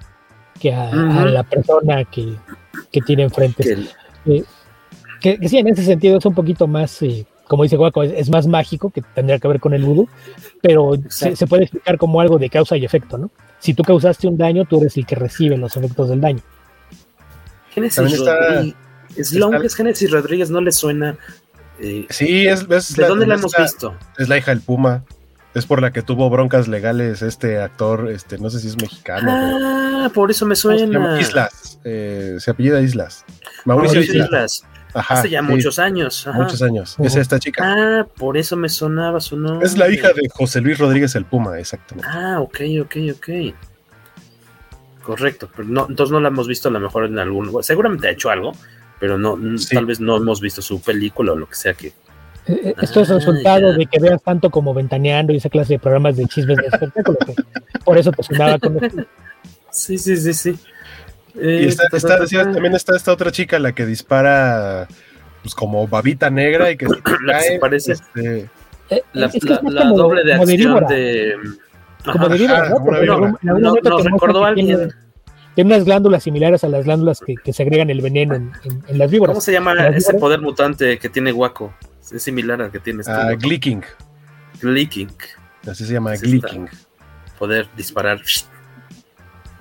que 0.60 0.72
a, 0.72 0.90
la 1.24 1.42
persona 1.42 2.04
que, 2.04 2.34
que 2.92 3.00
tiene 3.00 3.24
enfrente. 3.24 3.62
que 3.64 3.72
Eh, 4.36 4.44
que, 5.20 5.38
que 5.38 5.48
sí, 5.48 5.58
en 5.58 5.68
ese 5.68 5.84
sentido 5.84 6.18
es 6.18 6.24
un 6.26 6.34
poquito 6.34 6.66
más, 6.66 7.00
eh, 7.02 7.26
como 7.48 7.62
dice 7.64 7.76
Guaco, 7.76 8.02
es, 8.02 8.12
es 8.12 8.30
más 8.30 8.46
mágico, 8.46 8.90
que 8.90 9.02
tendría 9.02 9.38
que 9.38 9.48
ver 9.48 9.60
con 9.60 9.74
el 9.74 9.82
vudú, 9.82 10.08
pero 10.62 10.92
se, 11.08 11.34
puede 11.46 11.64
explicar 11.64 11.98
como 11.98 12.20
algo 12.20 12.38
de 12.38 12.48
causa 12.48 12.76
y 12.76 12.84
efecto, 12.84 13.18
¿no? 13.18 13.30
Si 13.58 13.74
tú 13.74 13.82
causaste 13.82 14.26
un 14.28 14.36
daño, 14.38 14.64
tú 14.64 14.80
eres 14.80 14.96
el 14.96 15.04
que 15.06 15.14
recibe 15.16 15.56
los 15.56 15.76
efectos 15.76 16.08
del 16.08 16.20
daño. 16.20 16.40
Está- 18.12 18.34
Rodríguez. 18.34 18.74
Es 19.16 19.32
Rodríguez, 20.10 20.50
no 20.50 20.60
le 20.60 20.72
suena... 20.72 21.16
eh, 21.80 22.06
Sí, 22.10 22.46
es, 22.46 22.66
es 22.70 22.94
¿De 22.96 23.06
dónde 23.06 23.26
la 23.26 23.34
es 23.34 23.40
hemos 23.40 23.52
la- 23.52 23.64
visto? 23.64 23.94
Es 24.18 24.28
la 24.28 24.38
hija 24.38 24.52
del 24.52 24.60
Puma. 24.62 25.04
Es 25.54 25.66
por 25.66 25.82
la 25.82 25.90
que 25.92 26.02
tuvo 26.02 26.30
broncas 26.30 26.68
legales 26.68 27.22
este 27.22 27.60
actor, 27.60 28.08
este, 28.10 28.38
no 28.38 28.50
sé 28.50 28.60
si 28.60 28.68
es 28.68 28.76
mexicano. 28.80 29.26
pero- 29.26 29.66
Ah, 30.04 30.10
por 30.14 30.30
eso 30.30 30.46
me 30.46 30.54
suena. 30.56 31.20
Islas. 31.20 31.78
eh, 31.84 32.36
se 32.38 32.50
apellida 32.52 32.80
Islas. 32.80 33.24
Mauricio, 33.64 33.96
Mauricio 33.96 34.14
Islas. 34.24 34.28
Islas. 34.28 34.64
Ajá, 34.94 35.14
Hace 35.14 35.30
ya 35.30 35.40
sí, 35.40 35.46
muchos 35.46 35.78
años. 35.78 36.26
ajá. 36.26 36.38
muchos 36.38 36.62
años. 36.62 36.96
Es 36.98 37.14
esta 37.16 37.38
chica. 37.38 37.62
Ah, 37.64 38.06
por 38.16 38.36
eso 38.38 38.56
me 38.56 38.68
sonaba 38.68 39.20
su 39.20 39.36
nombre. 39.38 39.66
es 39.66 39.76
la 39.76 39.88
hija 39.88 40.08
de 40.08 40.28
José 40.32 40.60
Luis 40.60 40.78
Rodríguez 40.78 41.14
el 41.14 41.24
Puma, 41.26 41.58
exactamente. 41.60 42.08
Ah, 42.12 42.40
ok, 42.40 42.60
ok, 42.82 42.96
ok. 43.16 43.28
Correcto, 45.02 45.48
pero 45.54 45.66
no, 45.68 45.86
entonces 45.88 46.12
no 46.12 46.20
la 46.20 46.28
hemos 46.28 46.46
visto 46.46 46.68
a 46.68 46.72
lo 46.72 46.80
mejor 46.80 47.06
en 47.06 47.18
algún... 47.18 47.62
seguramente 47.62 48.08
ha 48.08 48.10
hecho 48.10 48.30
algo, 48.30 48.52
pero 48.98 49.16
no, 49.18 49.38
Sí. 49.58 49.74
tal 49.74 49.86
vez 49.86 49.98
no 50.00 50.16
hemos 50.16 50.40
visto 50.40 50.60
su 50.62 50.80
película 50.82 51.32
o 51.32 51.36
lo 51.36 51.48
que 51.48 51.54
sea 51.54 51.74
que... 51.74 51.92
Eh, 52.50 52.60
eh, 52.70 52.74
Esto 52.82 53.00
es 53.00 53.10
Ah, 53.10 53.14
resultado 53.14 53.72
ya. 53.72 53.78
de 53.78 53.86
que 53.86 53.98
veas 54.00 54.22
tanto 54.22 54.50
como 54.50 54.74
Ventaneando 54.74 55.32
y 55.32 55.36
esa 55.36 55.48
clase 55.48 55.74
de 55.74 55.78
programas 55.78 56.16
de 56.16 56.26
chismes 56.26 56.56
de 56.56 56.66
espectáculo. 56.66 57.18
por 57.84 57.98
eso 57.98 58.10
te 58.12 58.22
sonaba 58.22 58.58
con 58.58 58.78
Sí, 59.70 59.98
sí, 59.98 60.16
sí, 60.16 60.32
sí. 60.34 60.58
Y 61.34 61.38
Eh, 61.40 61.66
está, 61.68 61.84
ta, 61.90 61.96
está- 61.96 62.18
ta. 62.18 62.52
también 62.52 62.74
está 62.74 62.96
esta 62.96 63.12
otra 63.12 63.30
chica, 63.30 63.58
la 63.58 63.72
que 63.72 63.86
dispara 63.86 64.88
pues 65.42 65.54
como 65.54 65.86
babita 65.88 66.28
negra 66.28 66.70
y 66.70 66.76
que 66.76 66.86
se 66.86 66.94
La 67.24 67.38
que 67.38 67.44
se 67.44 67.58
parece. 67.58 67.92
este, 67.92 68.48
Eh, 68.90 69.02
La, 69.12 69.26
es 69.26 69.32
que 69.34 69.48
la- 69.48 69.54
es 69.56 69.62
más 69.62 69.72
la 69.72 69.80
como- 69.82 69.96
doble 69.96 70.24
de 70.24 70.32
como 70.32 70.46
de 70.46 70.52
acción 70.52 70.70
víbora, 70.72 70.88
de... 70.88 71.34
Como 72.12 72.28
de 72.28 72.38
víbora, 72.38 72.68
¿no? 72.70 72.76
Porque 72.84 73.04
en 73.04 73.10
algún 73.10 73.38
No- 73.42 73.54
momento 73.60 73.90
nos 73.90 74.04
recordó 74.04 74.44
a 74.44 74.48
que 74.50 74.54
tiene- 74.56 74.72
alguien. 74.72 74.90
Tiene 75.54 75.74
unas 75.74 75.84
glándulas 75.84 76.22
similares 76.24 76.64
a 76.64 76.68
las 76.68 76.84
glándulas 76.84 77.20
que, 77.20 77.34
que 77.36 77.52
segregan 77.52 77.90
el 77.90 78.00
veneno 78.00 78.34
en, 78.34 78.50
en- 78.64 78.82
en 78.88 78.98
las 78.98 79.10
víboras. 79.10 79.32
¿Cómo 79.34 79.40
se 79.40 79.52
llama 79.52 79.74
ese 79.88 80.14
poder 80.14 80.40
mutante 80.40 80.98
que 80.98 81.08
tiene 81.08 81.32
Waco? 81.32 81.72
Es 82.12 82.22
similar 82.22 82.60
al 82.62 82.70
que 82.70 82.80
tiene 82.80 83.00
este 83.00 83.12
ah, 83.12 83.26
Waco. 83.26 83.38
Glicking. 83.40 83.84
Glicking. 84.60 85.10
Así 85.68 85.84
se 85.86 85.92
llama, 85.92 86.16
Sí 86.16 86.26
Glicking. 86.26 86.68
Poder 87.38 87.68
disparar. 87.76 88.20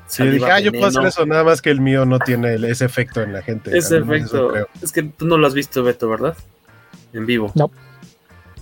Sí, 0.08 0.28
dije, 0.28 0.52
ah, 0.52 0.60
yo 0.60 0.72
puedo 0.72 0.88
hacer 0.88 1.06
eso, 1.06 1.26
nada 1.26 1.44
más 1.44 1.62
que 1.62 1.70
el 1.70 1.80
mío 1.82 2.04
no 2.06 2.18
tiene 2.20 2.56
el- 2.56 2.66
ese 2.66 2.86
efecto 2.86 3.22
en 3.22 3.32
la 3.32 3.42
gente. 3.44 3.78
Ese 3.78 3.98
efecto. 3.98 4.54
Es 4.82 4.92
que 4.92 5.04
tú 5.04 5.26
no 5.26 5.38
lo 5.38 5.46
has 5.46 5.54
visto, 5.54 5.84
Beto, 5.84 6.10
¿verdad? 6.10 6.36
En 7.14 7.26
vivo. 7.26 7.52
No. 7.56 7.70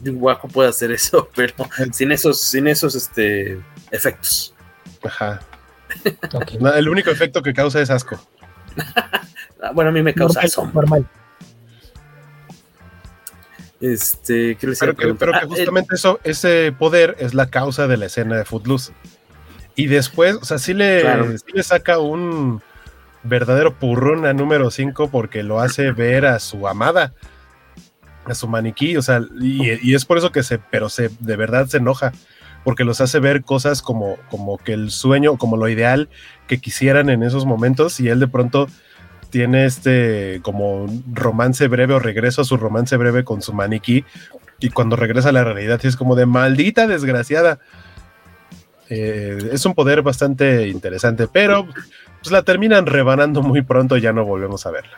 Waco 0.05 0.47
puede 0.47 0.69
hacer 0.69 0.91
eso, 0.91 1.29
pero 1.35 1.53
sin 1.91 2.11
esos, 2.11 2.41
sin 2.41 2.67
esos 2.67 2.95
este, 2.95 3.59
efectos. 3.91 4.53
Ajá. 5.03 5.39
No, 6.59 6.73
el 6.73 6.89
único 6.89 7.09
efecto 7.09 7.41
que 7.41 7.53
causa 7.53 7.81
es 7.81 7.89
asco. 7.89 8.19
Ah, 9.59 9.71
Bueno, 9.73 9.89
a 9.89 9.91
mí 9.93 10.03
me 10.03 10.13
causa 10.13 10.35
Normal, 10.35 10.45
asombro. 10.45 10.81
normal. 10.81 11.07
Este, 13.79 14.55
¿qué 14.55 14.67
les 14.67 14.79
pero, 14.79 14.95
que, 14.95 15.13
pero 15.13 15.31
que, 15.31 15.37
ah, 15.37 15.45
justamente 15.47 15.95
eso, 15.95 16.19
ese 16.23 16.73
poder 16.77 17.15
es 17.19 17.33
la 17.33 17.49
causa 17.49 17.87
de 17.87 17.97
la 17.97 18.07
escena 18.07 18.35
de 18.35 18.45
Footloose. 18.45 18.93
Y 19.75 19.85
después, 19.87 20.35
o 20.41 20.45
sea, 20.45 20.57
sí 20.57 20.73
le, 20.73 21.01
claro. 21.01 21.31
sí 21.37 21.45
le 21.53 21.61
saca 21.61 21.99
un 21.99 22.61
verdadero 23.23 23.77
purrón 23.77 24.25
a 24.25 24.33
número 24.33 24.71
5 24.71 25.09
porque 25.09 25.43
lo 25.43 25.59
hace 25.59 25.91
ver 25.91 26.25
a 26.25 26.39
su 26.39 26.67
amada, 26.67 27.13
a 28.25 28.33
su 28.33 28.47
maniquí, 28.47 28.97
o 28.97 29.01
sea, 29.01 29.21
y, 29.39 29.87
y, 29.87 29.93
es 29.93 30.05
por 30.05 30.17
eso 30.17 30.31
que 30.31 30.43
se, 30.43 30.57
pero 30.57 30.89
se, 30.89 31.09
de 31.19 31.35
verdad 31.35 31.67
se 31.67 31.77
enoja, 31.77 32.11
porque 32.63 32.83
los 32.83 33.01
hace 33.01 33.19
ver 33.19 33.43
cosas 33.43 33.81
como, 33.81 34.17
como 34.29 34.57
que 34.57 34.73
el 34.73 34.89
sueño, 34.89 35.37
como 35.37 35.57
lo 35.57 35.69
ideal 35.69 36.09
que 36.47 36.59
quisieran 36.59 37.09
en 37.09 37.23
esos 37.23 37.45
momentos, 37.45 37.99
y 37.99 38.09
él 38.09 38.19
de 38.19 38.27
pronto 38.27 38.67
tiene 39.29 39.65
este 39.65 40.39
como 40.43 40.87
romance 41.11 41.67
breve 41.67 41.93
o 41.93 41.99
regreso 41.99 42.41
a 42.41 42.45
su 42.45 42.57
romance 42.57 42.95
breve 42.97 43.23
con 43.23 43.41
su 43.41 43.53
maniquí, 43.53 44.05
y 44.59 44.69
cuando 44.69 44.95
regresa 44.95 45.29
a 45.29 45.33
la 45.33 45.43
realidad 45.43 45.79
es 45.83 45.95
como 45.95 46.15
de 46.15 46.25
maldita 46.25 46.87
desgraciada. 46.87 47.59
Eh, 48.89 49.49
es 49.51 49.65
un 49.65 49.73
poder 49.73 50.01
bastante 50.01 50.69
interesante, 50.69 51.27
pero 51.27 51.65
pues 51.65 52.31
la 52.31 52.43
terminan 52.43 52.85
rebanando 52.85 53.41
muy 53.41 53.61
pronto 53.61 53.97
y 53.97 54.01
ya 54.01 54.13
no 54.13 54.25
volvemos 54.25 54.65
a 54.65 54.71
verla. 54.71 54.97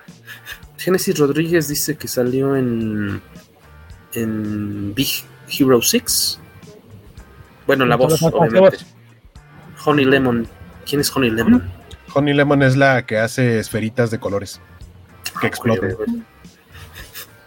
Genesis 0.78 1.18
Rodríguez 1.18 1.68
dice 1.68 1.98
que 1.98 2.08
salió 2.08 2.56
en 2.56 3.22
en 4.14 4.94
Big 4.94 5.24
Hero 5.50 5.82
6. 5.82 6.40
Bueno, 7.68 7.86
la 7.86 7.96
voz, 7.96 8.22
obviamente. 8.22 8.78
Honey 9.86 10.06
Lemon. 10.06 10.48
¿Quién 10.86 11.02
es 11.02 11.16
Honey 11.16 11.30
Lemon? 11.30 11.79
Honey 12.14 12.34
Lemon 12.34 12.64
es 12.64 12.76
la 12.76 13.06
que 13.06 13.18
hace 13.18 13.60
esferitas 13.60 14.12
de 14.12 14.20
colores 14.20 14.62
que 15.42 15.48
explotan. 15.48 16.26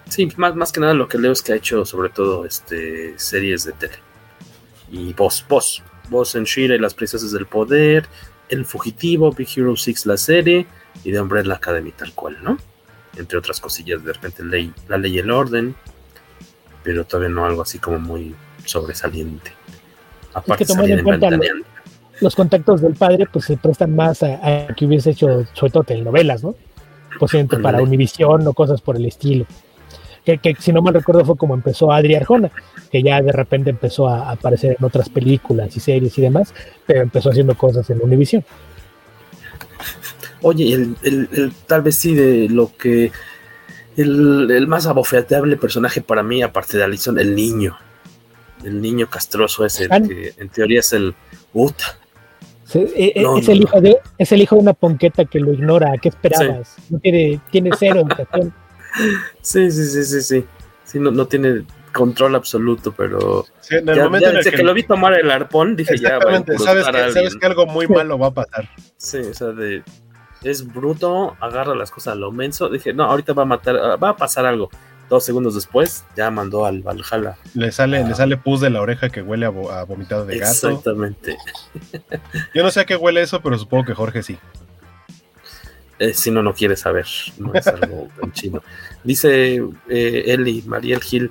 Sí, 0.09 0.29
más, 0.37 0.55
más 0.55 0.73
que 0.73 0.81
nada 0.81 0.93
lo 0.93 1.09
que 1.09 1.19
leo 1.19 1.33
es 1.33 1.41
que 1.41 1.55
ha 1.55 1.57
hecho 1.57 1.85
sobre 1.87 2.11
todo 2.11 2.45
este 2.45 3.19
series 3.19 3.65
de 3.65 3.73
tele. 3.73 3.95
Y 4.91 5.13
voz, 5.15 5.45
voz. 5.49 5.83
Voz 6.11 6.35
en 6.35 6.45
Shira 6.45 6.75
y 6.75 6.79
las 6.79 6.95
princesas 6.95 7.33
del 7.33 7.47
poder. 7.47 8.07
El 8.49 8.67
Fugitivo, 8.67 9.33
Big 9.33 9.49
Hero 9.57 9.75
6 9.75 10.05
la 10.07 10.19
serie 10.19 10.67
y 11.05 11.11
de 11.11 11.21
Umbrella 11.21 11.55
Academy 11.55 11.93
tal 11.93 12.13
cual, 12.13 12.37
¿no? 12.43 12.59
Entre 13.17 13.39
otras 13.39 13.61
cosillas, 13.61 14.05
de 14.05 14.13
repente 14.13 14.45
ley, 14.45 14.73
la 14.89 14.99
ley 14.99 15.17
y 15.17 15.19
el 15.19 15.31
orden, 15.31 15.75
pero 16.83 17.05
todavía 17.05 17.35
no 17.35 17.47
algo 17.47 17.63
así 17.63 17.79
como 17.79 17.99
muy 17.99 18.35
sobresaliente. 18.67 19.53
Aparte, 20.35 20.65
es 20.65 20.69
que 20.69 20.75
tomando 20.75 20.95
en 20.95 21.05
cuenta 21.05 21.31
lo, 21.31 21.41
los 22.21 22.37
contactos 22.37 22.81
del 22.81 22.95
padre, 22.95 23.27
pues 23.33 23.47
se 23.47 23.57
prestan 23.57 23.95
más 23.95 24.23
a, 24.23 24.41
a, 24.43 24.75
que 24.75 24.87
hubiese 24.87 25.11
hecho, 25.11 25.45
sobre 25.55 25.73
todo 25.73 25.85
telenovelas, 25.85 26.45
¿no? 26.45 26.55
Posiblemente 27.19 27.59
para 27.59 27.83
Univisión 27.83 28.47
o 28.47 28.53
cosas 28.53 28.81
por 28.81 28.97
el 28.97 29.07
estilo. 29.07 29.47
Que, 30.25 30.39
que, 30.39 30.55
si 30.59 30.73
no 30.73 30.83
mal 30.83 30.95
recuerdo 30.95 31.25
fue 31.25 31.37
como 31.37 31.55
empezó 31.55 31.91
Adri 31.91 32.15
Arjona, 32.15 32.51
que 32.91 33.03
ya 33.03 33.21
de 33.21 33.33
repente 33.33 33.71
empezó 33.71 34.09
a 34.09 34.31
aparecer 34.31 34.77
en 34.79 34.85
otras 34.85 35.09
películas 35.09 35.77
y 35.77 35.81
series 35.81 36.17
y 36.17 36.23
demás, 36.23 36.55
pero 36.87 37.03
empezó 37.03 37.31
haciendo 37.31 37.57
cosas 37.57 37.89
en 37.91 38.01
Univision. 38.01 38.45
Oye, 40.43 40.73
el, 40.73 40.97
el, 41.03 41.29
el, 41.33 41.53
tal 41.67 41.83
vez 41.83 41.97
sí 41.97 42.15
de 42.15 42.49
lo 42.49 42.71
que 42.77 43.11
el, 43.97 44.51
el, 44.51 44.67
más 44.67 44.87
abofeteable 44.87 45.57
personaje 45.57 46.01
para 46.01 46.23
mí, 46.23 46.43
aparte 46.43 46.77
de 46.77 46.85
Alison, 46.85 47.19
el 47.19 47.35
niño. 47.35 47.77
El 48.65 48.81
niño 48.81 49.09
castroso 49.09 49.65
es 49.65 49.81
el 49.81 49.89
que 49.89 50.35
en 50.37 50.49
teoría 50.49 50.81
es 50.81 50.93
el 50.93 51.15
Uta. 51.53 51.99
Sí, 52.73 53.13
no, 53.17 53.37
es, 53.37 53.47
no, 53.47 53.53
el 53.53 53.63
hijo 53.63 53.81
de, 53.81 53.99
es 54.17 54.33
el 54.33 54.41
hijo 54.41 54.57
de 54.57 54.63
una 54.63 54.73
ponqueta 54.73 55.27
que 55.27 55.39
lo 55.41 55.53
ignora. 55.53 55.93
¿Qué 56.01 56.09
esperabas? 56.09 56.77
Sí. 56.77 56.83
No 56.91 56.99
tiene, 57.01 57.41
tiene 57.51 57.71
cero 57.79 58.01
educación. 58.07 58.55
Sí, 59.43 59.71
sí, 59.71 59.85
sí, 59.85 60.05
sí, 60.05 60.23
sí. 60.23 60.45
sí 60.85 60.99
no, 60.99 61.11
no 61.11 61.27
tiene 61.27 61.65
control 61.93 62.35
absoluto, 62.35 62.93
pero 62.93 63.45
sí, 63.61 63.77
en 63.77 63.89
el 63.89 63.97
ya, 63.97 64.05
momento 64.05 64.25
ya 64.25 64.31
en 64.31 64.37
el 64.37 64.39
desde 64.39 64.51
que... 64.53 64.57
que... 64.57 64.63
lo 64.63 64.73
vi 64.73 64.85
tomar 64.85 65.13
el 65.13 65.31
arpón, 65.31 65.77
dije 65.77 65.99
ya. 65.99 66.17
Exactamente, 66.17 66.59
sabes, 66.59 66.87
que, 66.87 67.13
sabes 67.13 67.37
que 67.37 67.47
algo 67.47 67.67
muy 67.67 67.87
malo 67.87 68.19
va 68.19 68.29
a 68.29 68.35
pasar. 68.35 68.69
Sí, 68.97 69.19
o 69.19 69.35
sea, 69.35 69.49
de 69.49 69.83
es 70.43 70.67
bruto, 70.73 71.37
agarra 71.41 71.75
las 71.75 71.91
cosas 71.91 72.15
a 72.15 72.17
lo 72.17 72.33
menso. 72.33 72.69
Dije, 72.69 72.93
no, 72.93 73.05
ahorita 73.05 73.33
va 73.33 73.43
a 73.43 73.47
matar, 73.47 74.03
va 74.03 74.11
a 74.11 74.17
pasar 74.17 74.47
algo. 74.47 74.71
Dos 75.09 75.25
segundos 75.25 75.55
después, 75.55 76.05
ya 76.17 76.31
mandó 76.31 76.65
al 76.65 76.83
Valhalla. 76.83 77.37
Le 77.55 77.71
sale, 77.71 77.99
ah. 77.99 78.09
le 78.09 78.15
sale 78.15 78.37
pus 78.37 78.61
de 78.61 78.71
la 78.71 78.81
oreja 78.81 79.11
que 79.11 79.21
huele 79.21 79.47
a, 79.47 79.49
a 79.49 79.85
vomitado 79.85 80.25
de 80.25 80.39
gato. 80.39 80.69
Exactamente. 80.69 81.37
Yo 82.55 82.63
no 82.63 82.71
sé 82.71 82.81
a 82.81 82.87
qué 82.87 82.97
huele 82.97 83.21
eso, 83.21 83.41
pero 83.43 83.59
supongo 83.59 83.85
que 83.85 83.95
Jorge 83.95 84.23
sí. 84.23 84.39
Eh, 86.03 86.15
si 86.15 86.33
no, 86.33 86.43
no 86.43 86.53
quiere 86.53 86.75
saber. 86.77 87.07
No 87.39 87.55
es 87.55 87.65
algo 87.69 88.09
tan 88.21 88.33
chino. 88.33 88.61
Dice 89.05 89.63
eh, 89.89 90.25
Eli, 90.27 90.63
Mariel 90.67 91.01
Gil, 91.01 91.31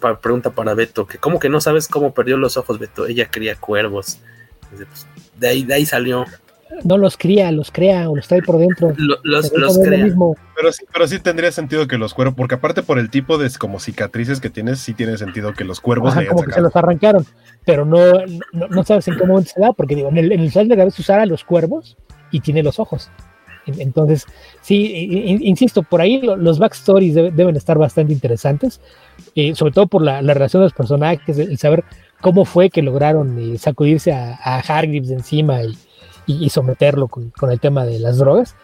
pa, 0.00 0.20
pregunta 0.20 0.50
para 0.50 0.74
Beto, 0.74 1.06
que 1.06 1.18
cómo 1.18 1.38
que 1.38 1.48
no 1.48 1.60
sabes 1.60 1.86
cómo 1.86 2.12
perdió 2.12 2.36
los 2.36 2.56
ojos 2.56 2.80
Beto. 2.80 3.06
Ella 3.06 3.30
cría 3.30 3.54
cuervos. 3.54 4.18
Dice, 4.72 4.86
pues, 4.86 5.06
de, 5.36 5.48
ahí, 5.48 5.62
de 5.62 5.74
ahí 5.74 5.86
salió. 5.86 6.24
No 6.84 6.98
los 6.98 7.16
cría, 7.16 7.50
los 7.52 7.70
crea 7.70 8.08
o 8.08 8.16
los 8.16 8.28
trae 8.28 8.42
por 8.42 8.58
dentro. 8.58 8.92
Lo, 8.96 9.16
los, 9.22 9.52
los 9.52 9.78
crea. 9.78 10.04
Mismo. 10.04 10.36
Pero 10.56 10.72
sí, 10.72 10.84
pero 10.92 11.06
sí 11.08 11.18
tendría 11.18 11.52
sentido 11.52 11.86
que 11.86 11.98
los 11.98 12.14
cuervos, 12.14 12.34
porque 12.36 12.54
aparte 12.54 12.82
por 12.82 12.98
el 12.98 13.10
tipo 13.10 13.38
de 13.38 13.50
como 13.58 13.80
cicatrices 13.80 14.40
que 14.40 14.50
tienes, 14.50 14.78
sí 14.78 14.94
tiene 14.94 15.16
sentido 15.18 15.52
que 15.52 15.64
los 15.64 15.80
cuervos 15.80 16.12
Ajá, 16.12 16.26
como 16.26 16.42
que 16.42 16.52
se 16.52 16.60
los 16.60 16.74
arrancaron, 16.76 17.26
pero 17.64 17.84
no, 17.84 17.98
no, 18.52 18.68
no, 18.68 18.84
sabes 18.84 19.08
en 19.08 19.16
qué 19.16 19.26
momento 19.26 19.50
se 19.54 19.60
da, 19.60 19.72
porque 19.72 19.96
digo, 19.96 20.08
en 20.08 20.18
el, 20.18 20.32
en 20.32 20.40
el 20.40 20.52
sal 20.52 20.68
de 20.68 20.76
la 20.76 20.84
vez 20.84 20.98
usara 20.98 21.26
los 21.26 21.44
cuervos 21.44 21.96
y 22.30 22.40
tiene 22.40 22.62
los 22.62 22.78
ojos. 22.78 23.10
Entonces, 23.66 24.26
sí, 24.62 25.38
insisto, 25.42 25.82
por 25.82 26.00
ahí 26.00 26.20
los 26.22 26.58
backstories 26.58 27.14
deben 27.14 27.56
estar 27.56 27.78
bastante 27.78 28.12
interesantes, 28.12 28.80
eh, 29.34 29.54
sobre 29.54 29.72
todo 29.72 29.86
por 29.86 30.02
la, 30.02 30.22
la, 30.22 30.34
relación 30.34 30.62
de 30.62 30.66
los 30.66 30.72
personajes, 30.72 31.38
el 31.38 31.58
saber 31.58 31.84
cómo 32.20 32.44
fue 32.44 32.70
que 32.70 32.82
lograron 32.82 33.38
eh, 33.38 33.58
sacudirse 33.58 34.12
a, 34.12 34.38
a 34.42 34.60
Hargreaves 34.60 35.08
de 35.08 35.14
encima 35.16 35.62
y, 35.62 35.76
y, 36.30 36.44
y 36.44 36.50
someterlo 36.50 37.08
con, 37.08 37.30
con, 37.30 37.50
el 37.50 37.60
tema 37.60 37.84
de 37.84 37.98
las 37.98 38.18
drogas. 38.18 38.54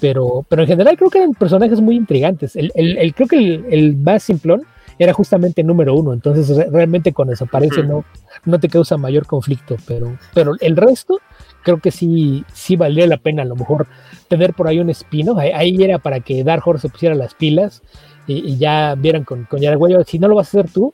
Pero, 0.00 0.44
pero 0.48 0.62
en 0.62 0.68
general 0.68 0.96
creo 0.96 1.10
que 1.10 1.18
eran 1.18 1.32
personajes 1.32 1.80
muy 1.80 1.96
intrigantes. 1.96 2.54
El, 2.54 2.70
el, 2.74 2.98
el 2.98 3.14
creo 3.14 3.28
que 3.28 3.38
el, 3.38 3.64
el, 3.70 3.96
más 3.96 4.22
simplón 4.22 4.62
era 4.98 5.12
justamente 5.12 5.62
el 5.62 5.66
número 5.66 5.94
uno, 5.94 6.12
entonces 6.12 6.54
re, 6.56 6.68
realmente 6.70 7.12
cuando 7.12 7.32
desaparece 7.32 7.82
no, 7.82 8.04
no 8.46 8.58
te 8.58 8.68
causa 8.68 8.96
mayor 8.96 9.26
conflicto, 9.26 9.76
pero, 9.86 10.16
pero 10.32 10.54
el 10.60 10.74
resto 10.74 11.20
creo 11.62 11.80
que 11.80 11.90
sí, 11.90 12.44
sí 12.54 12.76
valdría 12.76 13.06
la 13.06 13.18
pena 13.18 13.42
a 13.42 13.46
lo 13.46 13.56
mejor 13.56 13.86
tener 14.28 14.54
por 14.54 14.68
ahí 14.68 14.78
un 14.78 14.88
espino. 14.88 15.38
Ahí, 15.38 15.50
ahí 15.52 15.82
era 15.82 15.98
para 15.98 16.20
que 16.20 16.44
Dark 16.44 16.62
Horse 16.66 16.82
se 16.82 16.92
pusiera 16.92 17.14
las 17.14 17.34
pilas 17.34 17.82
y, 18.26 18.52
y 18.52 18.58
ya 18.58 18.94
vieran 18.96 19.24
con, 19.24 19.44
con 19.44 19.60
Yaragüello, 19.60 20.04
si 20.04 20.18
no 20.18 20.28
lo 20.28 20.36
vas 20.36 20.46
a 20.46 20.60
hacer 20.60 20.70
tú, 20.70 20.92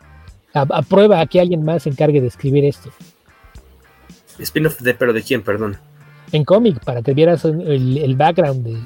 aprueba 0.53 1.21
a 1.21 1.27
que 1.27 1.41
alguien 1.41 1.65
más 1.65 1.85
se 1.85 1.91
encargue 1.91 2.21
de 2.21 2.27
escribir 2.27 2.65
esto. 2.65 2.91
Spin-off 4.39 4.81
de, 4.81 4.95
pero 4.95 5.13
de 5.13 5.23
quién, 5.23 5.43
perdón. 5.43 5.77
En 6.33 6.45
cómic, 6.45 6.83
para 6.85 7.03
que 7.03 7.13
vieras 7.13 7.45
el, 7.45 7.99
el 7.99 8.17
background 8.17 8.65
de, 8.65 8.79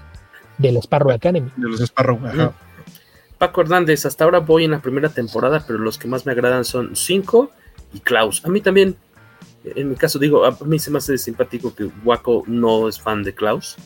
de 0.58 0.72
los 0.72 0.84
Sparrow 0.84 1.12
Academy. 1.12 1.50
De 1.56 1.68
los 1.68 1.80
Sparrow, 1.80 2.20
ajá. 2.24 2.52
Paco 3.38 3.60
Hernández, 3.60 4.06
hasta 4.06 4.24
ahora 4.24 4.40
voy 4.40 4.64
en 4.64 4.70
la 4.72 4.80
primera 4.80 5.08
temporada, 5.08 5.62
pero 5.66 5.78
los 5.78 5.98
que 5.98 6.08
más 6.08 6.24
me 6.26 6.32
agradan 6.32 6.64
son 6.64 6.96
Cinco 6.96 7.50
y 7.92 8.00
Klaus. 8.00 8.44
A 8.44 8.48
mí 8.48 8.60
también, 8.60 8.96
en 9.64 9.90
mi 9.90 9.96
caso, 9.96 10.18
digo, 10.18 10.44
a 10.44 10.56
mí 10.64 10.78
se 10.78 10.90
me 10.90 10.98
hace 10.98 11.18
simpático 11.18 11.74
que 11.74 11.88
Waco 12.04 12.44
no 12.46 12.88
es 12.88 13.00
fan 13.00 13.22
de 13.22 13.34
Klaus. 13.34 13.76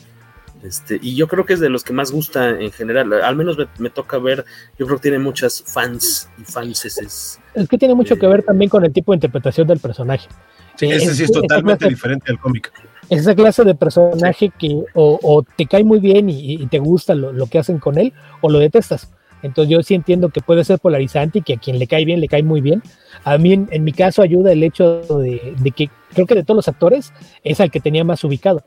Este, 0.63 0.99
y 1.01 1.15
yo 1.15 1.27
creo 1.27 1.45
que 1.45 1.53
es 1.53 1.59
de 1.59 1.69
los 1.69 1.83
que 1.83 1.91
más 1.91 2.11
gusta 2.11 2.49
en 2.49 2.71
general. 2.71 3.11
Al 3.13 3.35
menos 3.35 3.57
me, 3.57 3.67
me 3.79 3.89
toca 3.89 4.19
ver, 4.19 4.45
yo 4.77 4.85
creo 4.85 4.99
que 4.99 5.03
tiene 5.03 5.19
muchas 5.19 5.63
fans 5.65 6.29
y 6.37 6.43
fanses. 6.43 7.39
Es 7.53 7.67
que 7.67 7.77
tiene 7.77 7.95
mucho 7.95 8.13
eh, 8.13 8.19
que 8.19 8.27
ver 8.27 8.43
también 8.43 8.69
con 8.69 8.85
el 8.85 8.93
tipo 8.93 9.11
de 9.11 9.17
interpretación 9.17 9.67
del 9.67 9.79
personaje. 9.79 10.29
Sí, 10.75 10.85
ese 10.85 11.11
es, 11.11 11.17
sí 11.17 11.23
es 11.23 11.31
totalmente 11.31 11.89
diferente 11.89 12.31
al 12.31 12.39
cómic. 12.39 12.71
Esa 13.11 13.35
clase 13.35 13.65
de 13.65 13.75
personaje 13.75 14.53
que 14.57 14.85
o, 14.93 15.19
o, 15.21 15.43
te 15.43 15.65
cae 15.65 15.83
muy 15.83 15.99
bien 15.99 16.29
y, 16.29 16.53
y 16.53 16.67
te 16.67 16.79
gusta 16.79 17.13
lo, 17.13 17.33
lo, 17.33 17.45
que 17.47 17.59
hacen 17.59 17.77
con 17.77 17.97
él, 17.97 18.13
o 18.39 18.49
lo 18.49 18.57
detestas. 18.57 19.11
Entonces 19.43 19.69
yo 19.69 19.83
sí 19.83 19.95
entiendo 19.95 20.29
que 20.29 20.39
puede 20.39 20.63
ser 20.63 20.79
polarizante 20.79 21.39
y 21.39 21.41
que 21.41 21.55
a 21.55 21.57
quien 21.57 21.77
le 21.77 21.87
cae 21.87 22.05
bien, 22.05 22.21
le 22.21 22.29
cae 22.29 22.41
muy 22.41 22.61
bien. 22.61 22.81
A 23.25 23.37
mí, 23.37 23.51
en, 23.51 23.67
en 23.71 23.83
mi 23.83 23.91
caso, 23.91 24.21
ayuda 24.21 24.53
el 24.53 24.63
hecho 24.63 25.01
de, 25.01 25.55
de, 25.59 25.71
que 25.71 25.89
creo 26.13 26.25
que 26.25 26.35
de 26.35 26.43
todos 26.45 26.55
los 26.55 26.67
actores 26.69 27.11
es 27.43 27.59
al 27.59 27.69
que 27.69 27.81
tenía 27.81 28.05
más 28.05 28.23
ubicado, 28.23 28.63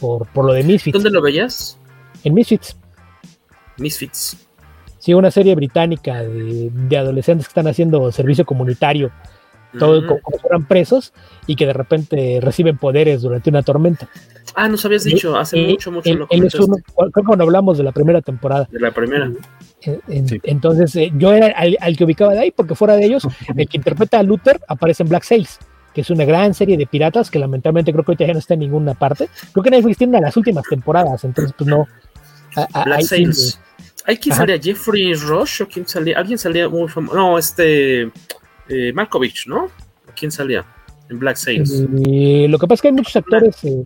por, 0.00 0.26
por 0.28 0.46
lo 0.46 0.54
de 0.54 0.62
Misfits. 0.62 0.94
¿Dónde 0.94 1.10
lo 1.10 1.20
veías? 1.20 1.78
En 2.24 2.32
Misfits. 2.32 2.74
Misfits. 3.76 4.46
Sí, 4.98 5.12
una 5.12 5.30
serie 5.30 5.54
británica 5.54 6.22
de, 6.22 6.70
de 6.72 6.96
adolescentes 6.96 7.46
que 7.46 7.50
están 7.50 7.66
haciendo 7.66 8.10
servicio 8.12 8.46
comunitario 8.46 9.12
todo 9.78 9.98
uh 9.98 10.02
-huh. 10.02 10.20
como, 10.22 10.38
fueran 10.38 10.66
presos 10.66 11.12
y 11.46 11.56
que 11.56 11.66
de 11.66 11.72
repente 11.72 12.38
reciben 12.42 12.78
poderes 12.78 13.22
durante 13.22 13.50
una 13.50 13.62
tormenta. 13.62 14.08
Ah, 14.54 14.68
nos 14.68 14.84
habías 14.84 15.04
dicho, 15.04 15.36
hace 15.36 15.58
eh, 15.58 15.68
mucho, 15.68 15.90
mucho 15.92 16.10
él, 16.10 16.18
lo 16.18 16.26
él 16.30 16.44
es 16.44 16.54
uno, 16.54 16.76
creo 16.96 17.12
que 17.12 17.22
cuando 17.22 17.44
hablamos 17.44 17.78
de 17.78 17.84
la 17.84 17.92
primera 17.92 18.22
temporada. 18.22 18.66
De 18.70 18.80
la 18.80 18.90
primera. 18.92 19.30
Eh, 19.82 20.00
en, 20.08 20.28
sí. 20.28 20.40
Entonces, 20.42 20.94
eh, 20.96 21.12
yo 21.16 21.32
era 21.32 21.48
al, 21.48 21.76
al, 21.80 21.96
que 21.96 22.04
ubicaba 22.04 22.32
de 22.32 22.40
ahí, 22.40 22.50
porque 22.50 22.74
fuera 22.74 22.96
de 22.96 23.04
ellos, 23.04 23.26
el 23.56 23.68
que 23.68 23.76
interpreta 23.76 24.18
a 24.18 24.22
Luther 24.22 24.60
aparece 24.68 25.02
en 25.02 25.10
Black 25.10 25.24
Sails, 25.24 25.58
que 25.94 26.00
es 26.00 26.10
una 26.10 26.24
gran 26.24 26.54
serie 26.54 26.76
de 26.76 26.86
piratas 26.86 27.30
que 27.30 27.38
lamentablemente 27.38 27.92
creo 27.92 28.04
que 28.04 28.12
ahorita 28.12 28.26
ya 28.26 28.32
no 28.32 28.38
está 28.38 28.54
en 28.54 28.60
ninguna 28.60 28.94
parte. 28.94 29.28
Creo 29.52 29.62
que 29.62 29.70
Netflix 29.70 29.98
tiene 29.98 30.20
las 30.20 30.36
últimas 30.36 30.64
temporadas, 30.68 31.24
entonces, 31.24 31.54
pues 31.56 31.68
no. 31.68 31.86
A, 32.56 32.66
a, 32.72 32.84
Black 32.84 33.02
Sails. 33.02 33.52
Sí, 33.52 33.58
¿Hay 34.08 34.16
quien 34.16 34.34
salía? 34.34 34.58
¿Jeffrey 34.58 35.12
Rush 35.12 35.62
o 35.62 35.68
quién 35.68 35.86
salía? 35.86 36.18
Alguien 36.18 36.38
salía 36.38 36.66
muy 36.66 36.88
famoso. 36.88 37.14
No, 37.14 37.38
este. 37.38 38.10
Eh, 38.68 38.92
Malkovich, 38.92 39.46
¿no? 39.46 39.68
¿Quién 40.16 40.30
salía? 40.30 40.64
En 41.08 41.18
Black 41.18 41.36
Sails. 41.36 41.84
Eh, 42.06 42.46
lo 42.48 42.58
que 42.58 42.66
pasa 42.66 42.74
es 42.74 42.82
que 42.82 42.88
hay 42.88 42.94
muchos 42.94 43.16
actores 43.16 43.64
eh, 43.64 43.84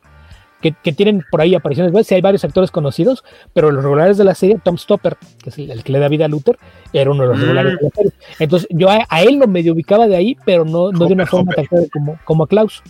que, 0.61 0.75
que, 0.83 0.93
tienen 0.93 1.25
por 1.31 1.41
ahí 1.41 1.55
apariciones. 1.55 2.07
Sí, 2.07 2.15
hay 2.15 2.21
varios 2.21 2.45
actores 2.45 2.71
conocidos, 2.71 3.23
pero 3.53 3.71
los 3.71 3.83
regulares 3.83 4.17
de 4.17 4.25
la 4.25 4.35
serie, 4.35 4.59
Tom 4.63 4.77
Stopper, 4.77 5.17
que 5.43 5.51
es 5.51 5.59
el, 5.59 5.71
el 5.71 5.85
que 5.85 5.93
le 5.93 5.99
da 6.01 6.09
vida 6.09 6.25
a 6.25 6.29
Luther, 6.29 6.59
era 6.93 7.11
uno 7.11 7.23
de 7.23 7.29
los 7.29 7.39
Mm. 7.39 7.43
regulares 7.43 7.79
de 7.79 7.85
la 7.85 7.91
serie. 7.91 8.13
Entonces, 8.39 8.69
yo 8.71 8.91
a, 8.91 9.07
a 9.09 9.23
él 9.23 9.37
lo 9.37 9.47
medio 9.47 9.73
ubicaba 9.73 10.09
de 10.09 10.17
ahí, 10.17 10.37
pero 10.45 10.65
no, 10.65 10.91
no 10.91 11.07
de 11.07 11.15
una 11.15 11.27
forma 11.27 11.53
tan 11.53 11.67
clara 11.67 11.87
como, 11.93 12.19
como 12.25 12.45
a 12.45 12.49
Klaus. 12.49 12.83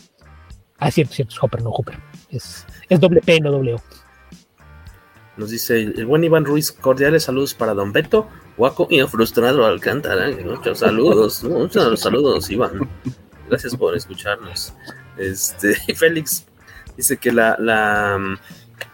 Ah, 0.79 0.91
cierto, 0.91 1.15
cierto, 1.15 1.35
es 1.35 1.43
Hopper, 1.43 1.63
no 1.63 1.71
Hopper. 1.71 1.97
Es, 2.31 2.67
es 2.89 3.01
doble 3.01 3.21
P, 3.21 3.41
no 3.41 3.51
doble 3.53 3.75
O. 3.75 3.81
Nos 5.37 5.51
dice 5.51 5.81
el 5.81 6.07
buen 6.07 6.25
Iván 6.25 6.45
Ruiz, 6.45 6.73
cordiales 6.73 7.25
saludos 7.25 7.55
para 7.55 7.73
Don 7.73 7.93
Beto, 7.93 8.29
Guaco 8.63 8.87
y 8.91 9.01
frustrado 9.09 9.67
Alcántara. 9.67 10.31
Muchos 10.45 10.79
saludos, 10.79 11.43
muchos 11.43 11.99
saludos, 11.99 12.49
Iván. 12.49 12.89
Gracias 13.49 13.75
por 13.75 13.97
escucharnos. 13.97 14.73
Este, 15.17 15.75
Félix 15.97 16.47
dice 16.97 17.17
que 17.17 17.33
la, 17.33 17.57
la, 17.59 18.21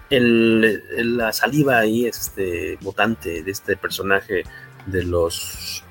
el- 0.09 1.19
la 1.19 1.35
saliva 1.35 1.81
ahí, 1.81 2.07
este 2.07 2.79
mutante 2.81 3.43
de 3.43 3.51
este 3.51 3.77
personaje 3.77 4.45
de 4.87 5.03
los 5.05 5.85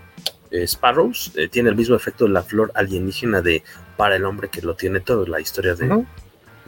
eh, 0.49 0.65
Sparrows, 0.65 1.33
eh, 1.35 1.47
tiene 1.47 1.69
el 1.69 1.75
mismo 1.75 1.95
efecto 1.95 2.25
de 2.25 2.31
la 2.31 2.41
flor 2.41 2.71
alienígena 2.73 3.43
de 3.43 3.61
para 3.95 4.15
el 4.15 4.25
hombre 4.25 4.49
que 4.49 4.63
lo 4.63 4.75
tiene 4.75 5.01
todo, 5.01 5.27
la 5.27 5.39
historia 5.39 5.75
de 5.75 6.03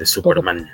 Superman. 0.05 0.69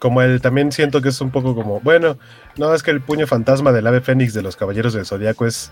Como 0.00 0.22
el 0.22 0.40
también 0.40 0.72
siento 0.72 1.00
que 1.00 1.10
es 1.10 1.20
un 1.20 1.30
poco 1.30 1.54
como, 1.54 1.78
bueno, 1.80 2.18
no, 2.56 2.74
es 2.74 2.82
que 2.82 2.90
el 2.90 3.02
puño 3.02 3.28
fantasma 3.28 3.70
del 3.70 3.86
ave 3.86 4.00
fénix 4.00 4.34
de 4.34 4.42
los 4.42 4.56
caballeros 4.56 4.94
del 4.94 5.06
zodiaco 5.06 5.46
es 5.46 5.70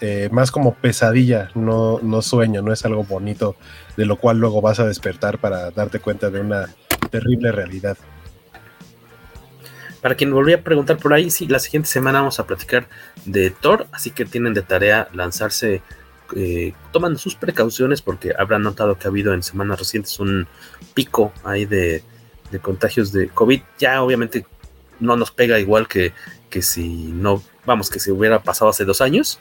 eh, 0.00 0.28
más 0.32 0.50
como 0.50 0.74
pesadilla, 0.74 1.50
no, 1.54 2.00
no 2.02 2.20
sueño, 2.20 2.62
no 2.62 2.72
es 2.72 2.84
algo 2.84 3.04
bonito 3.04 3.54
de 3.96 4.06
lo 4.06 4.16
cual 4.16 4.38
luego 4.38 4.60
vas 4.60 4.80
a 4.80 4.86
despertar 4.86 5.38
para 5.38 5.70
darte 5.70 6.00
cuenta 6.00 6.30
de 6.30 6.40
una 6.40 6.66
terrible 7.10 7.52
realidad. 7.52 7.96
Para 10.02 10.16
quien 10.16 10.32
volvía 10.32 10.56
a 10.56 10.62
preguntar 10.62 10.96
por 10.96 11.12
ahí, 11.12 11.30
sí, 11.30 11.46
la 11.46 11.60
siguiente 11.60 11.88
semana 11.88 12.20
vamos 12.20 12.40
a 12.40 12.46
platicar 12.46 12.88
de 13.24 13.50
Thor, 13.50 13.86
así 13.92 14.10
que 14.10 14.24
tienen 14.24 14.52
de 14.52 14.62
tarea 14.62 15.08
lanzarse 15.12 15.82
eh, 16.34 16.72
tomando 16.92 17.20
sus 17.20 17.36
precauciones 17.36 18.02
porque 18.02 18.32
habrán 18.36 18.62
notado 18.62 18.98
que 18.98 19.06
ha 19.06 19.10
habido 19.10 19.32
en 19.32 19.44
semanas 19.44 19.78
recientes 19.78 20.18
un 20.18 20.48
pico 20.94 21.32
ahí 21.44 21.66
de, 21.66 22.02
de 22.50 22.58
contagios 22.58 23.12
de 23.12 23.28
COVID. 23.28 23.60
Ya 23.78 24.02
obviamente 24.02 24.44
no 24.98 25.16
nos 25.16 25.30
pega 25.30 25.58
igual 25.58 25.88
que, 25.88 26.12
que 26.48 26.62
si 26.62 26.86
no, 27.12 27.42
vamos, 27.66 27.88
que 27.90 27.98
si 28.00 28.10
hubiera 28.10 28.40
pasado 28.42 28.70
hace 28.70 28.84
dos 28.84 29.00
años. 29.00 29.38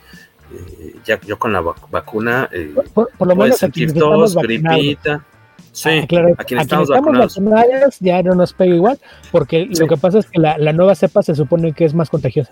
Eh, 0.51 0.95
ya 1.05 1.19
yo 1.21 1.37
con 1.37 1.53
la 1.53 1.61
vac- 1.61 1.89
vacuna 1.91 2.49
eh, 2.51 2.73
Por, 2.93 3.11
por 3.17 3.27
lo 3.27 3.35
menos 3.35 3.61
aquí 3.61 3.85
tos, 3.87 4.35
gripita. 4.35 5.23
Sí, 5.71 5.89
Ah, 6.01 6.07
claro, 6.07 6.29
a 6.29 6.35
quienes 6.35 6.39
a 6.39 6.43
quienes 6.45 6.63
estamos 6.63 6.89
vacunados. 6.89 7.35
vacunados 7.37 7.97
ya 7.99 8.23
no 8.23 8.33
nos 8.33 8.53
pega 8.53 8.73
igual, 8.73 8.99
porque 9.31 9.67
Sí. 9.71 9.79
lo 9.79 9.87
que 9.87 9.97
pasa 9.97 10.17
es 10.19 10.25
que 10.25 10.39
la, 10.39 10.57
la 10.57 10.73
nueva 10.73 10.95
cepa 10.95 11.21
se 11.21 11.35
supone 11.35 11.73
que 11.73 11.85
es 11.85 11.93
más 11.93 12.09
contagiosa. 12.09 12.51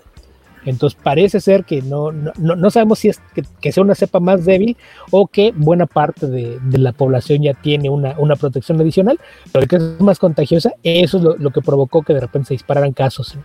Entonces 0.68 0.98
parece 1.02 1.40
ser 1.40 1.64
que 1.64 1.82
no, 1.82 2.12
no, 2.12 2.32
no- 2.36 2.70
sabemos 2.70 2.98
si 2.98 3.08
es 3.08 3.20
que, 3.34 3.42
que 3.60 3.72
sea 3.72 3.82
una 3.82 3.94
cepa 3.94 4.20
más 4.20 4.44
débil 4.44 4.76
o 5.10 5.26
que 5.26 5.52
buena 5.56 5.86
parte 5.86 6.26
de, 6.26 6.58
de 6.60 6.78
la 6.78 6.92
población 6.92 7.42
ya 7.42 7.54
tiene 7.54 7.88
una, 7.88 8.14
una 8.18 8.36
protección 8.36 8.80
adicional, 8.80 9.18
pero 9.52 9.66
que 9.66 9.76
es 9.76 10.00
más 10.00 10.18
contagiosa, 10.18 10.72
eso 10.82 11.18
es 11.18 11.40
lo, 11.40 11.50
que 11.50 11.62
provocó 11.62 12.02
que 12.02 12.14
de 12.14 12.20
repente 12.20 12.48
se 12.48 12.54
dispararan 12.54 12.92
casos 12.92 13.36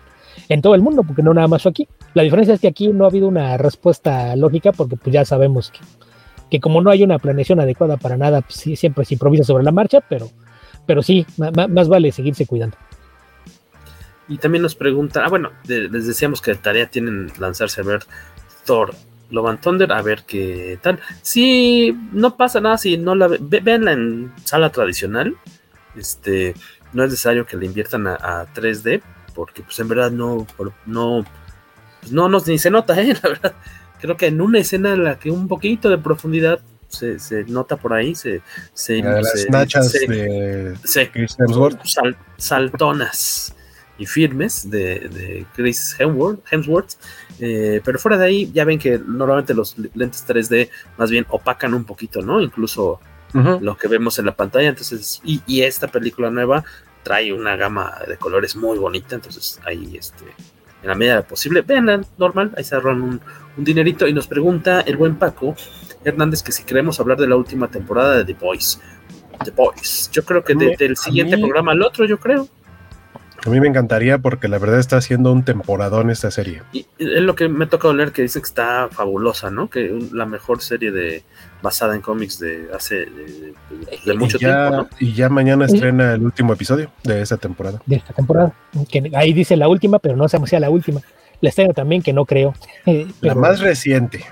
en, 0.49 0.61
todo 0.61 0.75
el 0.75 0.81
mundo, 0.81 1.03
porque 1.03 1.23
no 1.23 1.33
nada 1.33 1.47
más 1.47 1.63
fue 1.63 1.69
aquí. 1.69 1.87
La 2.13 2.23
diferencia 2.23 2.53
es 2.55 2.59
que 2.59 2.67
aquí 2.67 2.87
no 2.89 3.05
ha 3.05 3.07
habido 3.07 3.27
una 3.27 3.57
respuesta 3.57 4.35
lógica, 4.35 4.71
porque 4.71 4.97
pues 4.97 5.13
ya 5.13 5.25
sabemos 5.25 5.71
que, 5.71 5.79
que 6.49 6.59
como 6.59 6.81
no 6.81 6.89
hay 6.89 7.03
una 7.03 7.19
planeación 7.19 7.59
adecuada 7.59 7.97
para 7.97 8.17
nada, 8.17 8.41
pues, 8.41 8.55
sí, 8.55 8.75
siempre 8.75 9.05
se 9.05 9.13
improvisa 9.13 9.43
sobre 9.43 9.63
la 9.63 9.71
marcha, 9.71 10.01
pero, 10.01 10.29
pero 10.85 11.01
sí, 11.01 11.25
más 11.37 11.87
vale 11.87 12.11
seguirse 12.11 12.45
cuidando. 12.45 12.77
Y 14.27 14.37
también 14.37 14.61
nos 14.61 14.75
pregunta, 14.75 15.23
ah, 15.25 15.29
bueno, 15.29 15.51
de- 15.65 15.89
les 15.89 16.07
decíamos 16.07 16.41
que 16.41 16.51
de 16.51 16.57
tarea 16.57 16.87
tienen 16.89 17.31
lanzarse 17.39 17.81
a 17.81 17.83
ver 17.83 18.03
Thor, 18.65 18.93
Love 19.31 19.47
and 19.49 19.59
Thunder, 19.61 19.91
a 19.91 20.01
ver 20.01 20.23
qué 20.25 20.77
tal. 20.81 20.99
Si 21.21 21.97
no 22.13 22.37
pasa 22.37 22.61
nada, 22.61 22.77
si 22.77 22.97
no 22.97 23.15
la 23.15 23.27
ve, 23.27 23.37
ve- 23.41 23.59
véanla 23.59 23.91
en 23.93 24.31
sala 24.43 24.69
tradicional, 24.71 25.35
este, 25.95 26.53
no 26.93 27.03
es 27.03 27.09
necesario 27.11 27.45
que 27.45 27.57
le 27.57 27.65
inviertan 27.65 28.07
a, 28.07 28.13
a 28.15 28.53
3D, 28.53 29.01
porque 29.35 29.63
pues 29.63 29.77
en 29.79 29.87
verdad 29.89 30.11
no, 30.11 30.45
no, 30.85 31.25
pues, 31.99 32.11
no 32.11 32.29
nos 32.29 32.47
ni 32.47 32.57
se 32.59 32.69
nota, 32.71 32.93
¿eh? 33.01 33.13
la 33.21 33.29
verdad. 33.29 33.53
Creo 33.99 34.15
que 34.17 34.27
en 34.27 34.39
una 34.41 34.59
escena 34.59 34.93
en 34.93 35.03
la 35.03 35.17
que 35.19 35.31
un 35.31 35.47
poquito 35.47 35.89
de 35.89 35.97
profundidad 35.97 36.59
se, 36.87 37.19
se 37.19 37.43
nota 37.45 37.75
por 37.77 37.93
ahí, 37.93 38.13
se, 38.15 38.41
se, 38.73 39.01
las 39.01 39.31
se- 39.41 39.49
nachas 39.49 39.89
se- 39.91 40.07
de 40.07 40.75
se- 40.83 41.11
sal- 41.85 42.17
saltonas 42.37 43.55
y 43.97 44.05
firmes 44.05 44.69
de, 44.69 44.99
de 45.09 45.45
Chris 45.55 45.95
Hemsworth, 45.99 46.39
Hemsworth. 46.51 46.93
Eh, 47.39 47.81
pero 47.83 47.99
fuera 47.99 48.17
de 48.17 48.25
ahí, 48.25 48.51
ya 48.53 48.65
ven 48.65 48.79
que 48.79 48.99
normalmente 48.99 49.53
los 49.53 49.75
lentes 49.93 50.25
3D 50.27 50.69
más 50.97 51.09
bien 51.11 51.25
opacan 51.29 51.73
un 51.73 51.83
poquito, 51.83 52.21
¿no? 52.21 52.41
Incluso 52.41 52.99
Ujú. 53.33 53.59
lo 53.61 53.77
que 53.77 53.87
vemos 53.87 54.17
en 54.19 54.25
la 54.25 54.35
pantalla. 54.35 54.69
Entonces, 54.69 55.21
y, 55.23 55.41
y 55.45 55.61
esta 55.61 55.87
película 55.87 56.29
nueva 56.29 56.63
trae 57.03 57.33
una 57.33 57.55
gama 57.55 57.99
de 58.07 58.17
colores 58.17 58.55
muy 58.55 58.77
bonita. 58.79 59.15
Entonces, 59.15 59.59
ahí, 59.65 59.95
este, 59.97 60.25
en 60.81 60.87
la 60.89 60.95
medida 60.95 61.17
de 61.17 61.23
posible, 61.23 61.61
veanla 61.61 62.01
normal, 62.17 62.51
ahí 62.57 62.63
se 62.63 62.75
ahorran 62.75 63.01
un, 63.01 63.21
un 63.57 63.63
dinerito. 63.63 64.07
Y 64.07 64.13
nos 64.13 64.27
pregunta 64.27 64.81
el 64.81 64.97
buen 64.97 65.15
Paco 65.17 65.55
Hernández 66.03 66.41
que 66.43 66.51
si 66.51 66.63
queremos 66.63 66.99
hablar 66.99 67.17
de 67.19 67.27
la 67.27 67.35
última 67.35 67.67
temporada 67.69 68.17
de 68.17 68.25
The 68.25 68.33
Boys. 68.33 68.79
The 69.43 69.51
Boys. 69.51 70.09
Yo 70.11 70.23
creo 70.23 70.43
que 70.43 70.53
de- 70.55 70.67
Me- 70.69 70.75
del 70.77 70.93
a 70.93 70.95
siguiente 70.95 71.35
mí- 71.37 71.43
programa 71.43 71.71
al 71.73 71.81
otro, 71.83 72.05
yo 72.05 72.19
creo. 72.19 72.47
A 73.45 73.49
mí 73.49 73.59
me 73.59 73.67
encantaría 73.67 74.17
porque 74.19 74.47
la 74.47 74.57
verdad 74.57 74.79
está 74.79 74.97
haciendo 74.97 75.31
un 75.31 75.43
temporadón 75.43 76.09
esta 76.09 76.31
serie. 76.31 76.61
Y 76.71 76.85
es 76.97 77.21
lo 77.21 77.35
que 77.35 77.49
me 77.49 77.65
ha 77.65 77.69
tocado 77.69 77.93
leer 77.93 78.11
que 78.13 78.21
dice 78.21 78.39
que 78.39 78.45
está 78.45 78.87
fabulosa, 78.89 79.49
¿no? 79.51 79.69
Que 79.69 79.99
la 80.13 80.25
mejor 80.25 80.61
serie 80.61 80.91
de 80.91 81.23
basada 81.61 81.93
en 81.95 82.01
cómics 82.01 82.39
de 82.39 82.67
hace 82.73 82.95
de, 82.95 83.05
de- 83.07 83.53
de 84.05 84.13
mucho 84.13 84.37
ya, 84.37 84.69
tiempo, 84.69 84.87
¿no? 84.89 84.97
y 84.99 85.13
ya 85.13 85.27
mañana 85.29 85.65
estrena 85.65 86.13
el 86.13 86.23
último 86.23 86.53
episodio 86.53 86.89
de 87.03 87.21
esa 87.21 87.37
temporada. 87.37 87.81
de 87.85 87.97
esta 87.97 88.13
temporada. 88.13 88.53
Que 88.89 89.11
ahí 89.13 89.33
dice 89.33 89.57
la 89.57 89.67
última, 89.67 89.99
pero 89.99 90.15
no 90.15 90.27
sabemos 90.29 90.49
si 90.49 90.51
sea 90.51 90.59
la 90.61 90.69
última. 90.69 91.01
La 91.41 91.49
estreno 91.49 91.73
también, 91.73 92.01
que 92.01 92.13
no 92.13 92.25
creo. 92.25 92.53
Eh, 92.85 93.07
La 93.21 93.35
más 93.35 93.59
reciente. 93.59 94.23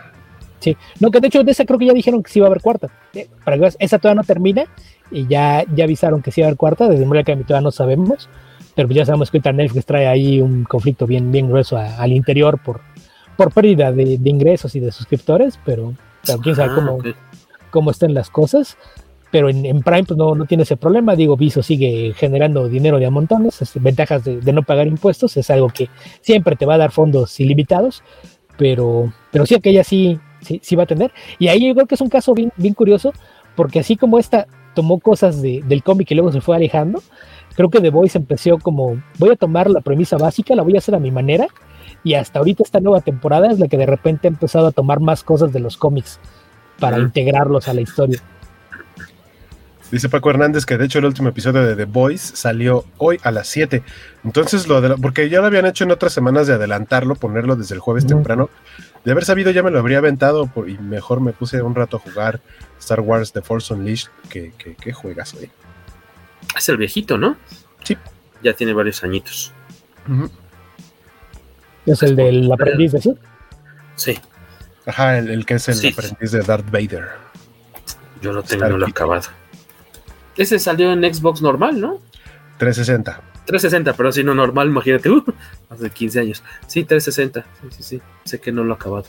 Sí, 0.60 0.78
no, 1.00 1.10
que 1.10 1.20
de 1.20 1.28
hecho 1.28 1.44
de 1.44 1.52
esa 1.52 1.66
creo 1.66 1.80
que 1.80 1.88
ya 1.88 1.94
dijeron 1.94 2.22
que 2.22 2.32
sí 2.32 2.40
va 2.40 2.46
a 2.46 2.50
haber 2.50 2.62
cuarta. 2.62 2.88
Eh, 3.14 3.28
Para 3.44 3.58
que 3.58 3.62
veas, 3.62 3.76
esa 3.80 3.98
todavía 3.98 4.22
no 4.22 4.26
termina 4.26 4.66
y 5.10 5.26
ya, 5.28 5.66
ya 5.74 5.84
avisaron 5.86 6.22
que 6.22 6.32
sí 6.32 6.40
va 6.42 6.46
a 6.46 6.50
haber 6.50 6.58
cuarta. 6.58 6.88
Desde 6.88 7.04
Academy 7.20 7.44
todavía 7.44 7.64
no 7.66 7.72
sabemos, 7.72 8.30
pero 8.76 8.88
pues 8.88 8.98
ya 8.98 9.06
sabemos 9.06 9.30
que 9.32 9.38
ahorita 9.38 9.52
Netflix 9.54 9.86
trae 9.86 10.08
ahí 10.08 10.42
un 10.42 10.64
conflicto 10.64 11.06
bien, 11.08 11.32
bien 11.32 11.48
grueso 11.50 11.78
a- 11.78 11.98
al 11.98 12.12
interior 12.12 12.60
por, 12.64 12.82
por 13.38 13.52
pérdida 13.54 13.92
de, 13.92 14.18
de 14.18 14.30
ingresos 14.30 14.76
y 14.76 14.80
de 14.80 14.92
suscriptores, 14.92 15.60
pero, 15.66 15.94
pero 16.26 16.40
quién 16.40 16.56
sabe 16.56 16.70
Ah, 16.72 16.76
cómo, 16.76 16.98
cómo 17.70 17.92
estén 17.92 18.14
las 18.14 18.30
cosas. 18.30 18.78
Pero 19.32 19.50
en, 19.50 19.66
en 19.66 19.82
Prime 19.82 20.04
pues 20.04 20.18
no, 20.18 20.36
no 20.36 20.46
tiene 20.46 20.64
ese 20.64 20.76
problema. 20.76 21.16
Digo, 21.16 21.38
Viso 21.38 21.64
sigue 21.64 22.14
generando 22.18 22.68
dinero 22.68 23.00
de 23.00 23.06
a 23.06 23.10
montones. 23.10 23.62
este, 23.62 23.80
ventajas 23.80 24.26
de, 24.26 24.42
de 24.42 24.52
no 24.54 24.62
pagar 24.62 24.88
impuestos 24.88 25.38
es 25.38 25.50
algo 25.50 25.70
que 25.70 25.90
siempre 26.20 26.58
te 26.58 26.66
va 26.66 26.74
a 26.74 26.78
dar 26.78 26.92
fondos 26.92 27.40
ilimitados. 27.40 28.04
Pero, 28.58 29.14
pero 29.32 29.46
sí, 29.46 29.56
aquella 29.56 29.84
sí, 29.86 30.20
sí, 30.42 30.60
sí 30.62 30.76
va 30.76 30.84
a 30.84 30.88
tener. 30.88 31.12
Y 31.40 31.48
ahí 31.48 31.66
yo 31.66 31.74
creo 31.74 31.88
que 31.88 31.96
es 31.96 32.02
un 32.02 32.10
caso 32.10 32.34
bien, 32.34 32.52
bien 32.58 32.74
curioso, 32.74 33.14
porque 33.56 33.80
así 33.80 33.96
como 33.96 34.20
esta 34.20 34.48
tomó 34.76 35.00
cosas 35.00 35.42
de- 35.42 35.64
del 35.66 35.82
cómic 35.82 36.12
y 36.12 36.16
luego 36.16 36.32
se 36.34 36.42
fue 36.42 36.58
alejando, 36.58 37.02
creo 37.56 37.70
que 37.70 37.80
The 37.82 37.90
Voice 37.90 38.18
empezó 38.18 38.58
como, 38.60 39.02
voy 39.18 39.30
a 39.32 39.36
tomar 39.36 39.70
la 39.70 39.82
premisa 39.82 40.18
básica, 40.18 40.56
la 40.56 40.64
voy 40.64 40.76
a 40.76 40.80
hacer 40.80 40.96
a 40.96 41.00
mi 41.00 41.12
manera, 41.12 41.48
y 42.04 42.14
hasta 42.16 42.40
ahorita 42.40 42.64
esta 42.64 42.80
nueva 42.80 43.02
temporada 43.02 43.52
es 43.52 43.60
la 43.60 43.68
que 43.68 43.78
de 43.78 43.86
repente 43.86 44.28
ha 44.28 44.32
empezado 44.32 44.68
a 44.68 44.72
tomar 44.72 45.00
más 45.00 45.24
cosas 45.24 45.54
de 45.54 45.60
los 45.60 45.78
cómics 45.78 46.20
para 46.80 46.98
integrarlos 46.98 47.68
a 47.68 47.74
la 47.74 47.82
historia. 47.82 48.20
Dice 49.92 50.08
Paco 50.08 50.30
Hernández 50.30 50.66
que 50.66 50.78
de 50.78 50.86
hecho 50.86 51.00
el 51.00 51.06
último 51.06 51.28
episodio 51.28 51.66
de 51.66 51.76
The 51.76 51.84
Boys 51.84 52.22
salió 52.22 52.86
hoy 52.98 53.20
a 53.24 53.32
las 53.32 53.48
7. 53.50 53.84
Entonces 54.24 54.66
lo 54.68 54.80
de 54.80 54.96
porque 54.96 55.30
ya 55.30 55.42
lo 55.42 55.48
habían 55.48 55.66
hecho 55.66 55.84
en 55.84 55.92
otras 55.92 56.14
semanas 56.14 56.48
de 56.48 56.54
adelantarlo, 56.54 57.16
ponerlo 57.16 57.58
desde 57.58 57.76
el 57.76 57.82
jueves 57.82 58.08
temprano. 58.08 58.50
De 59.04 59.12
haber 59.12 59.26
sabido 59.26 59.52
ya 59.52 59.64
me 59.64 59.70
lo 59.70 59.80
habría 59.80 59.98
aventado 59.98 60.48
por- 60.48 60.70
y 60.70 60.78
mejor 60.78 61.20
me 61.20 61.34
puse 61.34 61.62
un 61.62 61.76
rato 61.76 61.98
a 61.98 62.00
jugar 62.00 62.40
Star 62.80 63.02
Wars 63.02 63.34
The 63.34 63.42
Force 63.42 63.74
Unleashed. 63.74 64.08
Que, 64.30 64.54
que, 64.58 64.76
que 64.76 64.94
juegas, 64.94 65.34
güey. 65.34 65.50
Es 66.58 66.70
el 66.70 66.78
viejito, 66.78 67.18
¿no? 67.18 67.38
Sí. 67.84 67.98
Ya 68.44 68.54
tiene 68.54 68.74
varios 68.74 69.04
añitos. 69.04 69.54
Es 71.86 72.04
el 72.04 72.16
del 72.16 72.52
aprendiz 72.52 72.92
de 72.92 73.02
sí. 73.02 73.14
Sí, 73.96 74.20
Ajá, 74.86 75.18
el, 75.20 75.30
el 75.30 75.46
que 75.46 75.56
es 75.56 75.68
el 75.70 75.76
Sí. 75.76 75.88
aprendiz 75.90 76.32
de 76.32 76.42
Darth 76.42 76.70
Vader. 76.72 77.08
yo 78.22 78.34
lo 78.34 78.42
tengo 78.44 78.68
no 78.68 78.78
lo 78.78 78.88
he 78.88 78.90
acabado. 78.90 79.30
Ese 80.38 80.58
salió 80.60 80.92
en 80.92 81.02
Xbox 81.14 81.42
normal, 81.42 81.80
¿no? 81.80 82.00
360. 82.58 83.22
360, 83.46 83.94
pero 83.94 84.12
si 84.12 84.24
no 84.24 84.34
normal, 84.36 84.68
imagínate, 84.68 85.10
uh, 85.10 85.24
hace 85.70 85.90
15 85.90 86.20
años. 86.20 86.44
Sí, 86.68 86.84
360, 86.84 87.46
sí, 87.62 87.68
sí, 87.78 87.84
sí, 87.84 88.02
sé 88.24 88.40
que 88.40 88.52
no 88.52 88.64
lo 88.64 88.74
ha 88.74 88.76
acabado. 88.76 89.06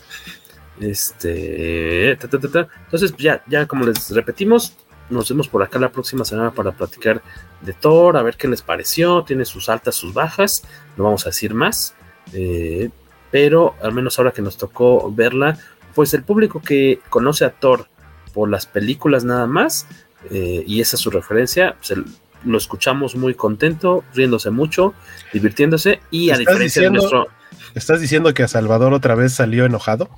Este, 0.79 2.17
ta, 2.19 2.27
ta, 2.27 2.39
ta, 2.39 2.67
entonces 2.85 3.15
ya, 3.17 3.43
ya 3.47 3.67
como 3.67 3.85
les 3.85 4.09
repetimos, 4.09 4.75
nos 5.09 5.29
vemos 5.29 5.47
por 5.47 5.61
acá 5.63 5.79
la 5.79 5.91
próxima 5.91 6.25
semana 6.25 6.51
para 6.51 6.71
platicar 6.71 7.21
de 7.61 7.73
Thor, 7.73 8.17
a 8.17 8.23
ver 8.23 8.35
qué 8.35 8.47
les 8.47 8.61
pareció, 8.61 9.23
tiene 9.23 9.45
sus 9.45 9.69
altas, 9.69 9.95
sus 9.95 10.13
bajas, 10.13 10.63
no 10.97 11.05
vamos 11.05 11.25
a 11.25 11.29
decir 11.29 11.53
más, 11.53 11.95
eh, 12.33 12.89
pero 13.31 13.75
al 13.81 13.93
menos 13.93 14.17
ahora 14.17 14.31
que 14.31 14.41
nos 14.41 14.57
tocó 14.57 15.11
verla, 15.11 15.57
pues 15.93 16.13
el 16.13 16.23
público 16.23 16.61
que 16.61 16.99
conoce 17.09 17.45
a 17.45 17.51
Thor 17.51 17.87
por 18.33 18.49
las 18.49 18.65
películas 18.65 19.23
nada 19.23 19.45
más, 19.45 19.87
eh, 20.31 20.63
y 20.65 20.81
esa 20.81 20.95
es 20.95 21.01
su 21.01 21.11
referencia, 21.11 21.75
pues 21.77 21.91
el, 21.91 22.05
lo 22.45 22.57
escuchamos 22.57 23.15
muy 23.15 23.35
contento, 23.35 24.03
riéndose 24.13 24.49
mucho, 24.49 24.93
divirtiéndose 25.31 25.99
y 26.11 26.31
a 26.31 26.37
diferencia 26.37 26.81
diciendo, 26.81 27.01
de 27.01 27.11
nuestro... 27.11 27.27
¿Estás 27.75 28.01
diciendo 28.01 28.33
que 28.33 28.43
a 28.43 28.47
Salvador 28.47 28.93
otra 28.93 29.15
vez 29.15 29.33
salió 29.33 29.65
enojado? 29.65 30.09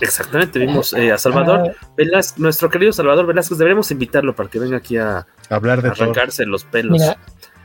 Exactamente, 0.00 0.58
vimos 0.58 0.92
eh, 0.94 1.12
a 1.12 1.18
Salvador 1.18 1.76
Velázquez, 1.96 2.38
nuestro 2.38 2.68
querido 2.70 2.92
Salvador 2.92 3.26
Velázquez, 3.26 3.58
deberíamos 3.58 3.90
invitarlo 3.90 4.34
para 4.34 4.48
que 4.48 4.58
venga 4.58 4.78
aquí 4.78 4.96
a, 4.96 5.26
hablar 5.48 5.82
de 5.82 5.88
a 5.88 5.92
arrancarse 5.92 6.44
los 6.44 6.64
pelos. 6.64 6.92
Mira, 6.92 7.18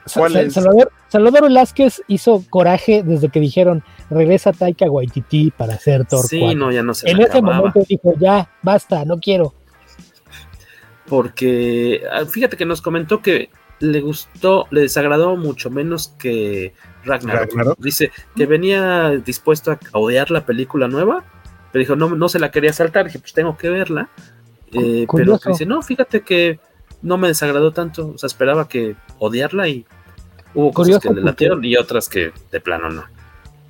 Salvador, 0.06 0.92
Salvador, 1.10 1.44
Velázquez 1.44 2.02
hizo 2.08 2.44
coraje 2.50 3.04
desde 3.04 3.30
que 3.30 3.40
dijeron 3.40 3.84
regresa 4.10 4.54
Taika 4.54 4.86
Waititi 4.86 5.52
para 5.52 5.74
hacer 5.74 6.06
Thor 6.06 6.26
Sí, 6.26 6.40
4. 6.40 6.58
no, 6.58 6.72
ya 6.72 6.84
no 6.84 6.94
se 6.94 7.10
En 7.10 7.20
ese 7.20 7.30
acababa. 7.38 7.58
momento 7.58 7.84
dijo, 7.88 8.14
ya, 8.20 8.50
basta, 8.62 9.04
no 9.06 9.20
quiero. 9.20 9.54
Porque 11.08 12.04
ah, 12.12 12.26
fíjate 12.26 12.58
que 12.58 12.66
nos 12.66 12.82
comentó 12.82 13.22
que 13.22 13.50
le 13.80 14.02
gustó, 14.02 14.68
le 14.72 14.82
desagradó 14.82 15.36
mucho 15.36 15.70
menos 15.70 16.10
que 16.20 16.74
Ragnarok. 17.04 17.50
Ragnarok. 17.50 17.80
Dice 17.80 18.12
que 18.36 18.46
venía 18.46 19.10
dispuesto 19.12 19.72
a 19.72 19.80
odiar 19.98 20.32
la 20.32 20.46
película 20.46 20.88
nueva, 20.88 21.24
pero 21.72 21.80
dijo, 21.80 21.96
no, 21.96 22.16
no 22.16 22.30
se 22.30 22.40
la 22.40 22.52
quería 22.52 22.74
saltar. 22.74 23.06
Dije, 23.06 23.20
pues 23.20 23.34
tengo 23.34 23.58
que 23.58 23.70
verla. 23.70 24.10
Eh, 24.72 25.06
pero 25.12 25.40
dice, 25.46 25.66
no, 25.66 25.82
fíjate 25.82 26.22
que 26.22 26.60
no 27.02 27.18
me 27.18 27.28
desagradó 27.28 27.72
tanto. 27.72 28.10
O 28.16 28.18
sea, 28.18 28.28
esperaba 28.28 28.68
que 28.68 28.96
odiarla 29.20 29.68
y 29.68 29.86
hubo 30.54 30.72
cosas 30.74 30.96
Curioso 30.96 31.10
que 31.10 31.16
le 31.16 31.26
latieron 31.26 31.64
y 31.64 31.76
otras 31.76 32.10
que 32.10 32.32
de 32.52 32.60
plano 32.60 32.90
no. 32.90 33.04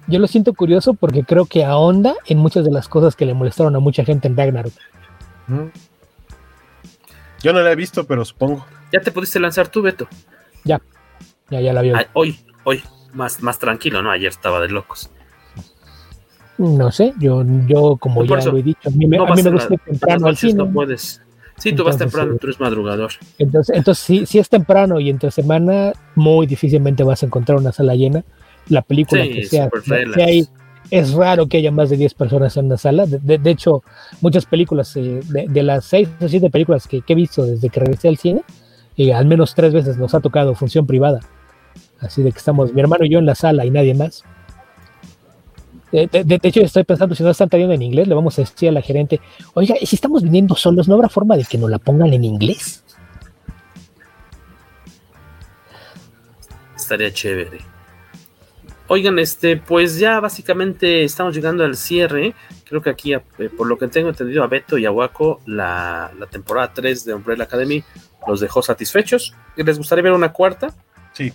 Yo 0.07 0.19
lo 0.19 0.28
siento 0.28 0.53
curioso 0.53 0.94
porque 0.94 1.24
creo 1.24 1.45
que 1.45 1.65
ahonda 1.65 2.15
en 2.28 2.38
muchas 2.38 2.64
de 2.64 2.72
las 2.72 2.88
cosas 2.88 3.15
que 3.15 3.26
le 3.26 3.34
molestaron 3.34 3.76
a 3.76 3.80
mucha 3.80 4.06
gente 4.06 4.28
en 4.28 4.38
Ragnarok. 4.38 4.74
Yo 7.41 7.53
no 7.53 7.60
la 7.61 7.72
he 7.72 7.76
visto, 7.76 8.06
pero 8.06 8.24
supongo. 8.24 8.65
¿Ya 8.91 9.02
te 9.02 9.11
pudiste 9.11 9.40
lanzar 9.40 9.68
tú, 9.68 9.82
Beto? 9.82 10.07
Ya, 10.64 10.82
ya, 11.49 11.60
ya 11.60 11.74
la 11.74 11.82
vi. 11.82 11.91
Ay, 11.91 12.06
hoy, 12.14 12.40
hoy, 12.64 12.84
más, 13.14 13.44
más 13.44 13.60
tranquilo, 13.60 14.02
¿no? 14.02 14.11
Ayer 14.11 14.30
estaba 14.30 14.61
de 14.61 14.69
locos. 14.69 15.10
No 16.58 16.92
sé, 16.92 17.14
yo, 17.20 17.44
yo 17.68 17.98
como 17.98 18.24
ya 18.24 18.38
eso, 18.40 18.52
lo 18.52 18.58
he 18.58 18.64
dicho, 18.64 18.90
a 18.90 18.92
mí 18.92 19.06
me, 19.06 19.18
no 19.18 19.24
a 19.24 19.26
mí 19.28 19.32
vas 19.32 19.44
me 19.44 19.50
en 19.50 19.54
gusta 19.54 19.74
ir 19.74 19.80
temprano 19.82 20.28
al 20.28 20.38
cine. 20.38 20.54
No 20.54 20.72
puedes. 20.72 21.22
Sí, 21.58 21.74
tú 21.74 21.84
vas 21.84 21.96
Entonces, 21.96 22.12
temprano, 22.12 22.36
eh, 22.36 22.38
tú 22.40 22.48
eres 22.48 22.60
madrugador. 22.60 23.12
Entonces, 23.40 23.76
entonces 23.76 24.04
si, 24.04 24.26
si 24.26 24.40
es 24.40 24.50
temprano 24.50 25.00
y 25.00 25.10
entre 25.10 25.32
semana, 25.32 25.94
muy 26.16 26.46
difícilmente 26.48 27.04
vas 27.04 27.24
a 27.24 27.26
encontrar 27.28 27.58
una 27.60 27.72
sala 27.72 27.96
llena. 27.96 28.24
La 28.70 28.82
película 28.82 29.24
Sí, 29.24 29.32
que 29.32 29.44
sea, 29.46 29.70
hay- 30.16 30.48
es 30.90 31.14
raro 31.14 31.48
que 31.48 31.58
haya 31.58 31.70
más 31.72 31.90
de 31.90 31.98
10 31.98 32.14
personas 32.14 32.56
en 32.58 32.66
una 32.68 32.78
sala. 32.78 33.06
De, 33.06 33.20
de- 33.20 33.38
de 33.38 33.50
hecho, 33.52 33.84
muchas 34.22 34.46
películas, 34.46 34.96
eh, 34.96 35.20
de, 35.28 35.48
de 35.50 35.64
las 35.64 35.86
6 35.86 36.08
o 36.22 36.28
7 36.28 36.50
películas 36.50 36.88
que, 36.88 37.02
que 37.02 37.14
he 37.14 37.16
visto 37.16 37.46
desde 37.46 37.70
que 37.70 37.80
regresé 37.80 38.08
al 38.08 38.18
cine, 38.18 38.42
eh, 38.96 39.14
al 39.14 39.26
menos 39.26 39.54
tres 39.54 39.74
veces 39.74 39.98
nos 39.98 40.16
ha 40.16 40.20
tocado 40.22 40.56
función 40.56 40.88
privada. 40.88 41.20
Así 42.00 42.24
de 42.24 42.32
que 42.32 42.38
estamos 42.38 42.74
mi 42.74 42.82
hermano 42.82 43.06
y 43.06 43.10
yo 43.10 43.20
en 43.20 43.26
la 43.26 43.36
sala 43.36 43.66
y 43.66 43.72
nadie 43.72 43.94
más. 43.96 44.24
Eh, 45.92 46.08
De, 46.12 46.24
de- 46.24 46.38
de 46.40 46.48
hecho, 46.50 46.62
estoy 46.62 46.84
pensando, 46.84 47.16
si 47.16 47.24
no 47.24 47.30
están 47.30 47.50
trayendo 47.50 47.74
en 47.74 47.82
inglés, 47.82 48.08
le 48.08 48.16
vamos 48.16 48.38
a 48.38 48.42
decir 48.42 48.70
a 48.70 48.72
la 48.74 48.82
gerente, 48.82 49.22
oiga, 49.54 49.76
¿y 49.80 49.86
si 49.86 49.96
estamos 49.96 50.22
viniendo 50.24 50.56
solos, 50.56 50.88
¿no 50.88 50.96
habrá 50.96 51.10
forma 51.10 51.38
de 51.38 51.46
que 51.46 51.58
nos 51.58 51.70
la 51.70 51.80
pongan 51.80 52.14
en 52.14 52.24
inglés? 52.24 52.84
Estaría 56.76 57.12
chévere. 57.12 57.60
Oigan, 58.90 59.20
este, 59.20 59.58
pues 59.58 60.00
ya 60.00 60.20
básicamente 60.22 61.04
estamos 61.04 61.36
llegando 61.36 61.66
al 61.66 61.76
cierre. 61.76 62.34
Creo 62.66 62.82
que 62.82 62.90
aquí, 62.90 63.14
eh, 63.14 63.20
por 63.58 63.68
lo 63.68 63.78
que 63.78 63.88
tengo 63.90 64.10
entendido, 64.10 64.44
a 64.44 64.48
Beto 64.48 64.78
y 64.78 64.86
a 64.86 64.92
Waco, 64.92 65.42
la, 65.46 66.12
la 66.18 66.26
temporada 66.28 66.72
3 66.74 67.04
de 67.04 67.14
Umbrella 67.14 67.44
Academy 67.44 67.84
los 68.28 68.40
dejó 68.40 68.62
satisfechos. 68.62 69.34
¿Les 69.58 69.78
gustaría 69.78 70.04
ver 70.04 70.14
una 70.14 70.32
cuarta? 70.32 70.74
Sí. 71.14 71.34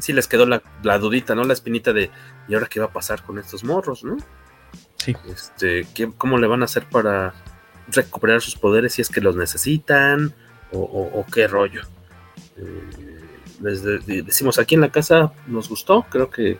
Sí, 0.00 0.12
les 0.12 0.26
quedó 0.28 0.46
la, 0.46 0.62
la 0.82 0.98
dudita, 0.98 1.34
¿no? 1.34 1.44
La 1.44 1.52
espinita 1.52 1.92
de, 1.92 2.10
¿y 2.48 2.54
ahora 2.54 2.66
qué 2.66 2.80
va 2.80 2.86
a 2.86 2.92
pasar 2.92 3.22
con 3.22 3.38
estos 3.38 3.64
morros, 3.64 4.04
no? 4.04 4.16
Sí. 4.98 5.14
Este, 5.28 5.86
¿qué- 5.94 6.12
¿Cómo 6.16 6.38
le 6.38 6.46
van 6.46 6.62
a 6.62 6.66
hacer 6.66 6.84
para 6.88 7.34
recuperar 7.88 8.40
sus 8.40 8.56
poderes 8.56 8.94
si 8.94 9.02
es 9.02 9.08
que 9.08 9.20
los 9.20 9.36
necesitan? 9.36 10.32
¿O, 10.72 10.78
o- 10.78 11.20
o 11.20 11.26
qué 11.26 11.46
rollo? 11.48 11.82
Eh, 12.56 14.22
decimos 14.24 14.58
aquí 14.58 14.74
en 14.74 14.80
la 14.80 14.90
casa, 14.90 15.32
nos 15.46 15.68
gustó, 15.68 16.02
creo 16.08 16.30
que 16.30 16.58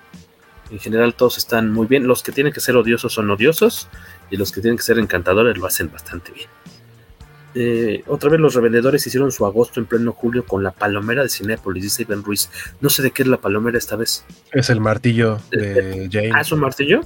en 0.70 0.78
general 0.78 1.14
todos 1.14 1.38
están 1.38 1.72
muy 1.72 1.86
bien. 1.86 2.06
Los 2.06 2.22
que 2.22 2.32
tienen 2.32 2.52
que 2.52 2.60
ser 2.60 2.76
odiosos 2.76 3.12
son 3.14 3.30
odiosos 3.30 3.88
y 4.30 4.36
los 4.36 4.52
que 4.52 4.60
tienen 4.60 4.76
que 4.76 4.84
ser 4.84 4.98
encantadores 4.98 5.56
lo 5.58 5.66
hacen 5.66 5.90
bastante 5.90 6.32
bien. 6.32 6.48
Eh, 7.54 8.02
otra 8.06 8.30
vez 8.30 8.40
los 8.40 8.54
revendedores 8.54 9.06
hicieron 9.06 9.30
su 9.30 9.44
agosto 9.44 9.78
en 9.78 9.86
pleno 9.86 10.12
julio 10.12 10.46
con 10.46 10.62
la 10.62 10.70
palomera 10.70 11.22
de 11.22 11.28
Cinépolis, 11.28 11.82
dice 11.84 12.02
Iván 12.02 12.22
Ruiz. 12.24 12.50
No 12.80 12.88
sé 12.88 13.02
de 13.02 13.10
qué 13.10 13.22
es 13.22 13.28
la 13.28 13.36
palomera 13.36 13.76
esta 13.78 13.96
vez. 13.96 14.24
Es 14.52 14.70
el 14.70 14.80
martillo 14.80 15.38
de 15.50 16.08
Jane. 16.10 16.30
Ah, 16.34 16.40
¿es 16.40 16.50
un 16.52 16.60
martillo? 16.60 17.00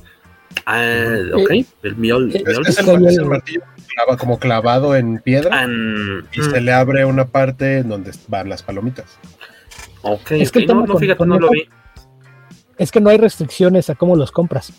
Ah, 0.65 1.17
ok. 1.35 1.51
El 1.83 1.97
miol. 1.97 2.31
Es, 2.35 2.45
miol. 2.45 2.67
es 2.67 2.79
el, 2.79 3.07
es 3.07 3.19
el 3.19 3.27
martillo 3.27 3.63
clava- 3.95 4.17
como 4.17 4.39
clavado 4.39 4.95
en 4.95 5.19
piedra 5.19 5.61
An- 5.63 6.27
y 6.33 6.43
se 6.43 6.61
le 6.61 6.73
abre 6.73 7.05
una 7.05 7.27
parte 7.27 7.79
en 7.79 7.89
donde 7.89 8.13
van 8.29 8.49
las 8.49 8.63
palomitas. 8.63 9.19
Ok, 10.03 10.31
Es 10.33 10.53
que 10.53 10.65
No, 10.67 10.87
fíjate, 10.97 11.27
no 11.27 11.39
lo 11.41 11.51
vi. 11.51 11.69
es 12.79 12.93
que 12.93 13.01
no 13.01 13.11
hay 13.11 13.19
restricciones 13.19 13.91
a 13.91 13.97
cómo 13.97 14.15
los 14.15 14.31
compras. 14.31 14.73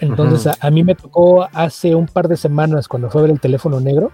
Entonces, 0.00 0.46
a, 0.46 0.66
a 0.66 0.70
mí 0.70 0.82
me 0.82 0.94
tocó 0.94 1.46
hace 1.52 1.94
un 1.94 2.06
par 2.06 2.26
de 2.28 2.36
semanas, 2.36 2.88
cuando 2.88 3.10
fue 3.10 3.20
a 3.20 3.22
ver 3.22 3.30
el 3.32 3.40
teléfono 3.40 3.78
negro, 3.80 4.10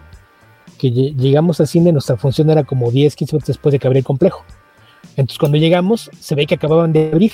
que 0.78 0.88
lle- 0.92 1.14
llegamos 1.16 1.60
al 1.60 1.66
cine, 1.66 1.92
nuestra 1.92 2.16
función 2.16 2.48
era 2.50 2.64
como 2.64 2.90
10, 2.90 3.14
15 3.16 3.34
minutos 3.36 3.48
después 3.48 3.72
de 3.72 3.78
que 3.78 3.86
abría 3.86 3.98
el 4.00 4.06
complejo. 4.06 4.44
Entonces, 5.16 5.38
cuando 5.38 5.58
llegamos, 5.58 6.10
se 6.18 6.34
ve 6.34 6.46
que 6.46 6.54
acababan 6.54 6.92
de 6.92 7.10
abrir 7.12 7.32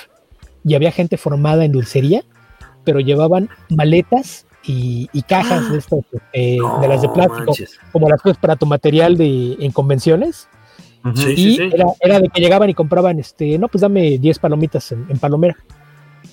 y 0.65 0.75
había 0.75 0.91
gente 0.91 1.17
formada 1.17 1.65
en 1.65 1.73
dulcería, 1.73 2.23
pero 2.85 3.01
llevaban 3.01 3.49
maletas 3.69 4.47
y, 4.67 5.09
y 5.13 5.23
cajas 5.23 5.71
de, 5.71 5.79
estas, 5.79 6.01
eh, 6.33 6.59
de 6.81 6.89
las 6.89 7.03
de 7.03 7.09
plástico, 7.11 7.45
manches. 7.47 7.79
como 7.93 8.09
las 8.09 8.21
cosas 8.23 8.39
para 8.39 8.57
tu 8.57 8.65
material 8.67 9.17
de, 9.17 9.57
en 9.61 9.71
convenciones. 9.73 10.49
Sí, 11.15 11.33
y 11.33 11.37
sí, 11.37 11.57
sí. 11.57 11.71
Era, 11.71 11.85
era 12.01 12.19
de 12.19 12.29
que 12.31 12.41
llegaban 12.41 12.71
y 12.71 12.75
compraban, 12.75 13.19
este, 13.19 13.59
no, 13.59 13.69
pues 13.69 13.83
dame 13.83 14.17
10 14.19 14.39
palomitas 14.39 14.91
en, 14.93 15.05
en 15.11 15.19
palomera. 15.19 15.55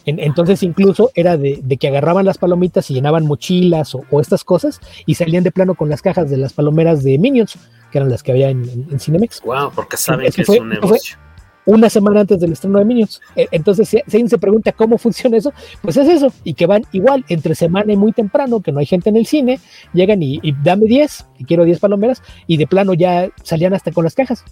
En- 0.05 0.19
entonces 0.19 0.63
incluso 0.63 1.11
era 1.15 1.37
de, 1.37 1.59
de 1.63 1.77
que 1.77 1.87
agarraban 1.87 2.25
las 2.25 2.37
palomitas 2.37 2.89
y 2.89 2.93
llenaban 2.95 3.25
mochilas 3.25 3.93
o, 3.95 4.01
o 4.09 4.19
estas 4.21 4.43
cosas 4.43 4.79
y 5.05 5.15
salían 5.15 5.43
de 5.43 5.51
plano 5.51 5.75
con 5.75 5.89
las 5.89 6.01
cajas 6.01 6.29
de 6.29 6.37
las 6.37 6.53
palomeras 6.53 7.03
de 7.03 7.17
Minions, 7.17 7.57
que 7.91 7.97
eran 7.97 8.09
las 8.09 8.23
que 8.23 8.31
había 8.31 8.49
en, 8.49 8.63
en- 8.69 8.87
en 8.91 8.99
Cinemex. 8.99 9.41
Wow, 9.41 9.71
porque 9.75 9.97
saben 9.97 10.25
Eso 10.27 10.35
que 10.37 10.45
fue- 10.45 10.55
es 10.55 10.61
un 10.61 10.69
negocio. 10.69 11.17
Una 11.63 11.91
semana 11.91 12.21
antes 12.21 12.39
del 12.39 12.53
estreno 12.53 12.79
de 12.79 12.85
Minions. 12.85 13.21
Eh, 13.35 13.47
Entonces, 13.51 13.87
si, 13.87 13.97
si 14.07 14.17
alguien 14.17 14.29
se 14.29 14.39
pregunta 14.39 14.71
cómo 14.71 14.97
funciona 14.97 15.37
eso, 15.37 15.53
pues 15.83 15.95
es 15.95 16.07
eso. 16.09 16.33
Y 16.43 16.55
que 16.55 16.65
van 16.65 16.81
igual 16.91 17.23
entre 17.29 17.53
semana 17.53 17.93
y 17.93 17.97
muy 17.97 18.13
temprano, 18.13 18.61
que 18.61 18.71
no 18.71 18.79
hay 18.79 18.87
gente 18.87 19.11
en 19.11 19.15
el 19.17 19.27
cine, 19.27 19.59
llegan 19.93 20.23
y, 20.23 20.39
y 20.41 20.53
dame 20.63 20.85
10, 20.87 21.27
y 21.37 21.45
quiero 21.45 21.63
10 21.63 21.79
palomeras, 21.79 22.23
y 22.47 22.57
de 22.57 22.65
plano 22.65 22.95
ya 22.95 23.29
salían 23.43 23.75
hasta 23.75 23.91
con 23.91 24.03
las 24.03 24.15
cajas. 24.15 24.43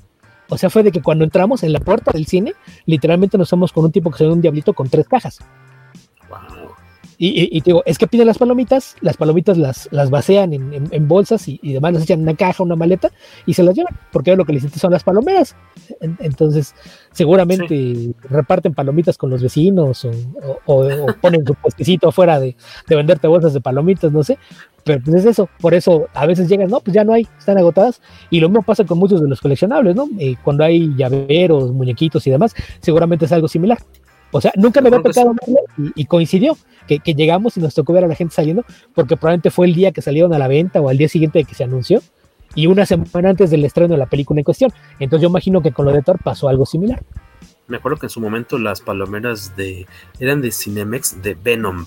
O 0.50 0.58
sea, 0.58 0.70
fue 0.70 0.84
de 0.84 0.92
que 0.92 1.02
cuando 1.02 1.24
entramos 1.24 1.64
en 1.64 1.74
la 1.74 1.80
puerta 1.80 2.12
del 2.12 2.26
cine, 2.26 2.54
literalmente 2.86 3.38
nos 3.38 3.50
somos 3.50 3.72
con 3.72 3.86
un 3.86 3.92
tipo 3.92 4.12
que 4.12 4.18
se 4.18 4.26
ve 4.26 4.34
un 4.34 4.42
diablito 4.42 4.74
con 4.74 4.90
tres 4.90 5.08
cajas. 5.08 5.40
Y, 7.22 7.28
y- 7.42 7.50
y 7.52 7.60
te 7.60 7.66
digo, 7.72 7.84
es 7.86 7.98
que 7.98 8.08
piden 8.08 8.28
las 8.28 8.38
palomitas, 8.38 8.96
las 9.02 9.18
palomitas 9.18 9.58
las, 9.58 9.90
las 9.92 10.10
vacían 10.10 10.54
en, 10.54 10.74
en- 10.74 10.88
en 10.90 11.08
bolsas 11.10 11.50
y, 11.50 11.60
y 11.62 11.74
demás 11.74 11.92
las 11.94 12.04
echan 12.04 12.20
en 12.20 12.24
una 12.24 12.36
caja, 12.38 12.64
una 12.64 12.78
maleta 12.78 13.12
y 13.46 13.54
se 13.54 13.62
las 13.62 13.76
llevan, 13.76 13.94
porque 14.14 14.34
lo 14.38 14.46
que 14.46 14.54
les 14.54 14.64
son 14.72 14.92
las 14.94 15.04
palomeras. 15.04 15.54
En- 16.00 16.18
Entonces, 16.22 16.74
seguramente 17.12 18.14
reparten 18.30 18.74
palomitas 18.74 19.18
con 19.18 19.30
los 19.30 19.42
vecinos 19.44 20.06
o, 20.06 20.12
o- 20.66 20.74
o- 20.74 21.04
o 21.04 21.14
ponen 21.22 21.46
su 21.46 21.54
puestecito 21.56 22.08
afuera 22.10 22.40
de, 22.40 22.56
de 22.88 22.96
venderte 22.96 23.28
bolsas 23.28 23.54
de 23.54 23.62
palomitas, 23.62 24.12
no 24.14 24.24
sé. 24.24 24.38
Pero 24.86 25.04
pues 25.04 25.18
es 25.18 25.26
eso, 25.26 25.50
por 25.60 25.74
eso 25.74 26.08
a 26.14 26.26
veces 26.26 26.48
llegan, 26.48 26.70
no, 26.70 26.80
pues 26.80 26.96
ya 26.96 27.04
no 27.04 27.12
hay, 27.14 27.28
están 27.38 27.58
agotadas. 27.58 28.02
Y 28.30 28.40
lo 28.40 28.48
mismo 28.48 28.64
pasa 28.64 28.86
con 28.86 28.98
muchos 28.98 29.22
de 29.22 29.28
los 29.28 29.42
coleccionables, 29.42 29.94
¿no? 29.94 30.08
Eh, 30.18 30.36
cuando 30.42 30.64
hay 30.64 30.96
llaveros, 30.96 31.74
muñequitos 31.74 32.26
y 32.26 32.32
demás, 32.32 32.56
seguramente 32.82 33.26
es 33.26 33.32
algo 33.34 33.50
similar. 33.50 33.78
O 34.32 34.42
sea, 34.42 34.52
nunca 34.56 34.82
me 34.82 34.90
había 34.90 35.02
tocado 35.02 35.34
verlo 35.34 35.60
y, 35.78 36.02
y 36.02 36.06
coincidió 36.06 36.58
que, 36.88 37.00
que 37.00 37.14
llegamos 37.14 37.58
y 37.58 37.62
nos 37.62 37.74
tocó 37.74 37.94
ver 37.94 38.04
a 38.04 38.08
la 38.08 38.16
gente 38.16 38.36
saliendo, 38.36 38.64
porque 38.94 39.18
probablemente 39.18 39.52
fue 39.52 39.68
el 39.68 39.74
día 39.74 39.92
que 39.92 40.02
salieron 40.02 40.34
a 40.34 40.40
la 40.40 40.48
venta 40.48 40.82
o 40.82 40.90
al 40.90 40.98
día 40.98 41.10
siguiente 41.10 41.40
de 41.40 41.46
que 41.46 41.56
se 41.56 41.64
anunció 41.64 42.02
y 42.56 42.68
una 42.68 42.86
semana 42.86 43.30
antes 43.30 43.52
del 43.52 43.66
estreno 43.66 43.94
de 43.94 43.98
la 43.98 44.08
película 44.08 44.40
en 44.40 44.44
cuestión. 44.44 44.72
Entonces 45.00 45.24
yo 45.24 45.30
imagino 45.30 45.62
que 45.62 45.72
con 45.72 45.86
lo 45.86 45.92
de 45.92 46.02
Thor 46.02 46.20
pasó 46.24 46.50
algo 46.50 46.66
similar. 46.66 47.04
Me 47.68 47.78
acuerdo 47.78 48.00
que 48.00 48.08
en 48.08 48.10
su 48.10 48.20
momento 48.20 48.58
las 48.58 48.82
palomeras 48.82 49.56
de 49.56 49.86
eran 50.20 50.42
de 50.42 50.52
Cinemex 50.52 51.22
de 51.22 51.36
Venom. 51.36 51.86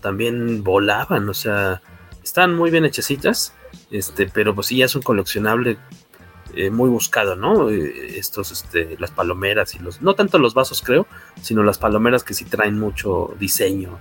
También 0.00 0.64
volaban, 0.64 1.28
o 1.28 1.34
sea, 1.34 1.82
están 2.24 2.56
muy 2.56 2.70
bien 2.70 2.84
hechecitas, 2.84 3.54
este, 3.90 4.26
pero 4.26 4.54
pues 4.54 4.68
sí 4.68 4.78
ya 4.78 4.86
es 4.86 4.96
un 4.96 5.02
coleccionable 5.02 5.76
eh, 6.54 6.70
muy 6.70 6.90
buscado, 6.90 7.36
¿no? 7.36 7.70
Eh, 7.70 8.18
estos, 8.18 8.50
este, 8.52 8.96
las 8.98 9.10
palomeras 9.10 9.74
y 9.74 9.78
los, 9.78 10.02
no 10.02 10.14
tanto 10.14 10.38
los 10.38 10.54
vasos 10.54 10.82
creo, 10.82 11.06
sino 11.40 11.62
las 11.62 11.78
palomeras 11.78 12.24
que 12.24 12.34
sí 12.34 12.44
traen 12.44 12.78
mucho 12.78 13.34
diseño, 13.38 13.98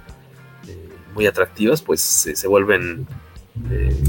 eh, 0.67 0.89
muy 1.13 1.27
atractivas, 1.27 1.81
pues 1.81 2.01
se 2.01 2.47
vuelven 2.47 3.07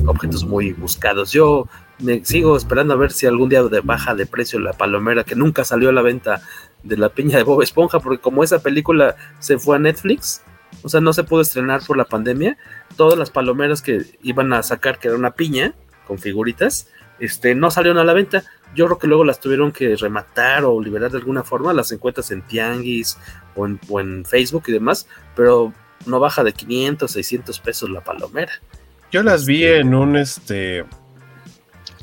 objetos 0.06 0.44
muy 0.44 0.72
buscados. 0.72 1.32
Yo 1.32 1.66
me 1.98 2.24
sigo 2.24 2.56
esperando 2.56 2.94
a 2.94 2.96
ver 2.96 3.12
si 3.12 3.26
algún 3.26 3.48
día 3.48 3.62
de 3.64 3.80
baja 3.80 4.14
de 4.14 4.26
precio 4.26 4.60
la 4.60 4.72
palomera 4.72 5.24
que 5.24 5.34
nunca 5.34 5.64
salió 5.64 5.88
a 5.88 5.92
la 5.92 6.02
venta 6.02 6.40
de 6.82 6.96
la 6.96 7.08
piña 7.08 7.36
de 7.36 7.42
Bob 7.42 7.62
Esponja, 7.62 8.00
porque 8.00 8.20
como 8.20 8.44
esa 8.44 8.62
película 8.62 9.16
se 9.38 9.58
fue 9.58 9.76
a 9.76 9.78
Netflix, 9.80 10.42
o 10.82 10.88
sea, 10.88 11.00
no 11.00 11.12
se 11.12 11.24
pudo 11.24 11.42
estrenar 11.42 11.82
por 11.86 11.96
la 11.96 12.04
pandemia, 12.04 12.56
todas 12.96 13.18
las 13.18 13.30
palomeras 13.30 13.82
que 13.82 14.02
iban 14.22 14.52
a 14.52 14.62
sacar, 14.62 14.98
que 14.98 15.08
era 15.08 15.16
una 15.16 15.32
piña 15.32 15.74
con 16.06 16.18
figuritas, 16.18 16.88
este, 17.20 17.54
no 17.54 17.70
salieron 17.70 17.98
a 17.98 18.04
la 18.04 18.12
venta. 18.12 18.42
Yo 18.74 18.86
creo 18.86 18.98
que 18.98 19.06
luego 19.06 19.24
las 19.24 19.40
tuvieron 19.40 19.72
que 19.72 19.96
rematar 19.96 20.64
o 20.64 20.80
liberar 20.80 21.10
de 21.10 21.18
alguna 21.18 21.44
forma, 21.44 21.72
las 21.72 21.92
encuentras 21.92 22.30
en 22.30 22.42
Tianguis 22.42 23.18
o 23.54 23.66
en, 23.66 23.80
o 23.88 24.00
en 24.00 24.24
Facebook 24.24 24.64
y 24.68 24.72
demás, 24.72 25.06
pero 25.36 25.72
no 26.06 26.20
baja 26.20 26.44
de 26.44 26.52
500, 26.52 27.10
600 27.10 27.60
pesos 27.60 27.90
la 27.90 28.02
palomera. 28.02 28.52
Yo 29.10 29.22
las 29.22 29.44
vi 29.44 29.64
en 29.64 29.94
un, 29.94 30.16
este, 30.16 30.84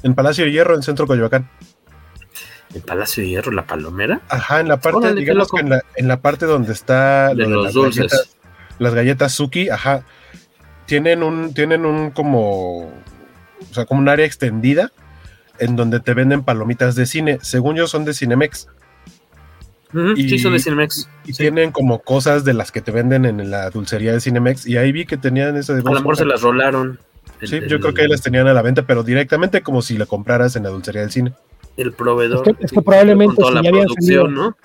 en 0.03 0.13
Palacio 0.13 0.45
de 0.45 0.51
Hierro, 0.51 0.75
en 0.75 0.83
Centro 0.83 1.07
Coyoacán. 1.07 1.49
¿En 2.73 2.81
Palacio 2.81 3.23
de 3.23 3.29
Hierro, 3.29 3.51
la 3.51 3.65
palomera? 3.65 4.21
Ajá, 4.29 4.59
en 4.59 4.67
la 4.67 4.79
parte, 4.79 5.13
digamos 5.15 5.49
que 5.49 5.61
en 5.61 6.07
la, 6.07 6.21
parte 6.21 6.45
donde 6.45 6.73
está 6.73 7.29
de 7.29 7.47
los 7.47 7.65
las 7.65 7.73
dulces. 7.73 8.11
Galletas, 8.11 8.37
las 8.77 8.93
galletas 8.93 9.33
Suki, 9.33 9.69
ajá. 9.69 10.03
Tienen 10.85 11.23
un, 11.23 11.53
tienen 11.53 11.85
un 11.85 12.11
como, 12.11 12.87
o 12.87 13.73
sea, 13.73 13.85
como 13.85 14.01
un 14.01 14.09
área 14.09 14.25
extendida 14.25 14.91
en 15.59 15.75
donde 15.75 15.99
te 15.99 16.13
venden 16.13 16.43
palomitas 16.43 16.95
de 16.95 17.05
cine. 17.05 17.39
Según 17.41 17.75
yo, 17.75 17.87
son 17.87 18.05
de 18.05 18.13
Cinemex. 18.13 18.67
y, 20.15 20.29
sí, 20.29 20.39
son 20.39 20.53
de 20.53 20.59
Cinemex. 20.59 21.09
Y 21.25 21.33
tienen 21.33 21.71
como 21.71 21.99
cosas 21.99 22.43
de 22.43 22.53
las 22.53 22.71
que 22.71 22.81
te 22.81 22.91
venden 22.91 23.25
en 23.25 23.49
la 23.49 23.69
dulcería 23.69 24.13
de 24.13 24.21
Cinemex. 24.21 24.67
Y 24.67 24.77
ahí 24.77 24.91
vi 24.91 25.05
que 25.05 25.17
tenían 25.17 25.55
eso 25.57 25.73
de. 25.73 25.81
A 25.81 25.83
lo 25.83 25.91
mejor 25.91 26.17
se 26.17 26.25
las 26.25 26.41
rolaron. 26.41 26.99
Sí, 27.41 27.59
yo 27.67 27.79
creo 27.79 27.93
que 27.93 28.01
ahí 28.01 28.07
las 28.07 28.21
tenían 28.21 28.47
a 28.47 28.53
la 28.53 28.61
venta, 28.61 28.83
pero 28.87 29.03
directamente 29.03 29.61
como 29.61 29.81
si 29.81 29.97
la 29.97 30.07
compraras 30.07 30.55
en 30.55 30.63
la 30.63 30.69
dulcería 30.69 31.01
del 31.01 31.11
cine. 31.11 31.33
El 31.75 31.93
proveedor. 31.93 32.55
Es 32.59 32.71
que, 32.71 32.81
probablemente 32.81 33.35
si 33.35 33.53
ya, 33.53 33.69
habían 33.69 33.87
salido, 33.87 34.27
¿no? 34.27 34.57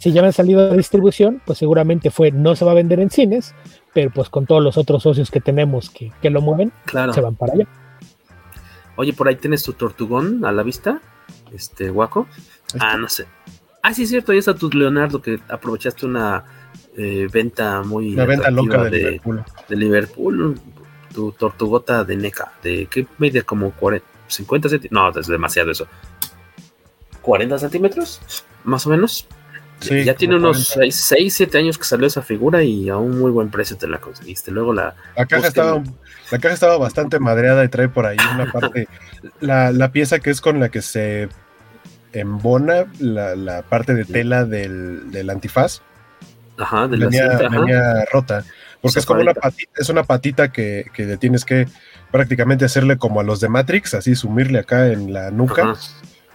si 0.00 0.12
ya 0.12 0.20
habían 0.20 0.32
salido 0.32 0.70
a 0.70 0.76
distribución, 0.76 1.42
pues 1.44 1.58
seguramente 1.58 2.10
fue 2.10 2.30
no 2.30 2.56
se 2.56 2.64
va 2.64 2.70
a 2.72 2.74
vender 2.74 3.00
en 3.00 3.10
cines, 3.10 3.54
pero 3.92 4.10
pues 4.10 4.30
con 4.30 4.46
todos 4.46 4.62
los 4.62 4.78
otros 4.78 5.02
socios 5.02 5.30
que 5.30 5.40
tenemos 5.40 5.90
que, 5.90 6.10
que 6.22 6.30
lo 6.30 6.40
mueven, 6.40 6.72
claro. 6.86 7.12
se 7.12 7.20
van 7.20 7.34
para 7.34 7.52
allá. 7.54 7.66
Oye, 9.00 9.14
por 9.14 9.28
ahí 9.28 9.36
tienes 9.36 9.62
tu 9.62 9.72
tortugón 9.72 10.44
a 10.44 10.52
la 10.52 10.62
vista, 10.62 11.00
este 11.54 11.88
guaco. 11.88 12.28
Ah, 12.78 12.98
no 12.98 13.08
sé. 13.08 13.26
Ah, 13.82 13.94
sí, 13.94 14.02
es 14.02 14.10
cierto, 14.10 14.32
ahí 14.32 14.36
está 14.36 14.52
tu 14.54 14.68
Leonardo, 14.68 15.22
que 15.22 15.40
aprovechaste 15.48 16.04
una 16.04 16.44
eh, 16.98 17.26
venta 17.32 17.82
muy. 17.82 18.12
Una 18.12 18.26
venta 18.26 18.50
loca 18.50 18.84
de, 18.84 18.98
Liverpool. 18.98 19.42
De 19.70 19.76
Liverpool, 19.76 20.60
tu 21.14 21.32
tortugota 21.32 22.04
de 22.04 22.14
NECA, 22.14 22.52
de 22.62 22.88
¿qué 22.90 23.06
mide? 23.16 23.40
Como 23.42 23.70
40, 23.70 24.06
50 24.26 24.68
centímetros. 24.68 25.14
No, 25.14 25.18
es 25.18 25.26
demasiado 25.28 25.70
eso. 25.70 25.86
¿40 27.22 27.58
centímetros? 27.58 28.44
Más 28.64 28.86
o 28.86 28.90
menos. 28.90 29.26
Sí, 29.80 30.04
ya 30.04 30.14
tiene 30.14 30.36
unos 30.36 30.68
6, 30.68 31.32
7 31.34 31.58
años 31.58 31.78
que 31.78 31.84
salió 31.84 32.06
esa 32.06 32.20
figura 32.20 32.62
y 32.62 32.88
a 32.90 32.98
un 32.98 33.18
muy 33.18 33.30
buen 33.30 33.50
precio 33.50 33.76
te 33.76 33.88
la 33.88 33.98
conseguiste. 33.98 34.50
Luego 34.50 34.74
la. 34.74 34.94
La 35.16 35.26
caja, 35.26 35.48
estaba, 35.48 35.82
la 36.30 36.38
caja 36.38 36.54
estaba 36.54 36.76
bastante 36.76 37.18
madreada 37.18 37.64
y 37.64 37.68
trae 37.68 37.88
por 37.88 38.04
ahí 38.04 38.18
una 38.34 38.52
parte. 38.52 38.88
la, 39.40 39.72
la, 39.72 39.90
pieza 39.90 40.18
que 40.18 40.30
es 40.30 40.40
con 40.40 40.60
la 40.60 40.68
que 40.68 40.82
se 40.82 41.28
embona 42.12 42.86
la, 42.98 43.34
la 43.36 43.62
parte 43.62 43.94
de 43.94 44.04
tela 44.04 44.44
del, 44.44 45.10
del 45.10 45.30
antifaz. 45.30 45.80
Ajá, 46.58 46.86
de 46.86 46.98
venía, 46.98 47.24
la 47.24 47.38
cinta, 47.38 47.48
venía 47.48 48.04
rota. 48.12 48.44
Porque 48.82 48.98
es 48.98 49.06
como 49.06 49.20
una 49.20 49.34
patita, 49.34 49.72
es 49.76 49.88
una 49.88 50.04
patita 50.04 50.52
que, 50.52 50.90
que 50.92 51.16
tienes 51.16 51.44
que 51.44 51.68
prácticamente 52.10 52.64
hacerle 52.66 52.98
como 52.98 53.20
a 53.20 53.22
los 53.22 53.40
de 53.40 53.48
Matrix, 53.48 53.94
así 53.94 54.14
sumirle 54.14 54.58
acá 54.58 54.88
en 54.88 55.12
la 55.12 55.30
nuca. 55.30 55.62
Ajá. 55.62 55.80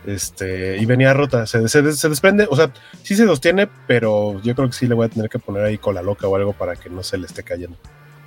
Este, 0.05 0.77
y 0.77 0.85
venía 0.85 1.13
rota, 1.13 1.47
se, 1.47 1.67
se, 1.67 1.91
se, 1.93 2.09
desprende, 2.09 2.47
o 2.49 2.55
sea, 2.55 2.71
sí 3.01 3.15
se 3.15 3.25
sostiene, 3.25 3.67
pero 3.87 4.39
yo 4.43 4.53
creo 4.53 4.67
que 4.67 4.75
sí 4.75 4.85
le 4.85 4.93
voy 4.93 5.07
a 5.07 5.09
tener 5.09 5.29
que 5.29 5.39
poner 5.39 5.63
ahí 5.63 5.79
cola 5.79 6.03
loca 6.03 6.27
o 6.27 6.35
algo 6.35 6.53
para 6.53 6.75
que 6.75 6.91
no 6.91 7.01
se 7.01 7.17
le 7.17 7.25
esté 7.25 7.41
cayendo. 7.41 7.75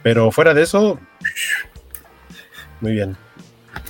Pero 0.02 0.32
fuera 0.32 0.54
de 0.54 0.62
eso, 0.62 0.98
muy 2.80 2.92
bien. 2.92 3.16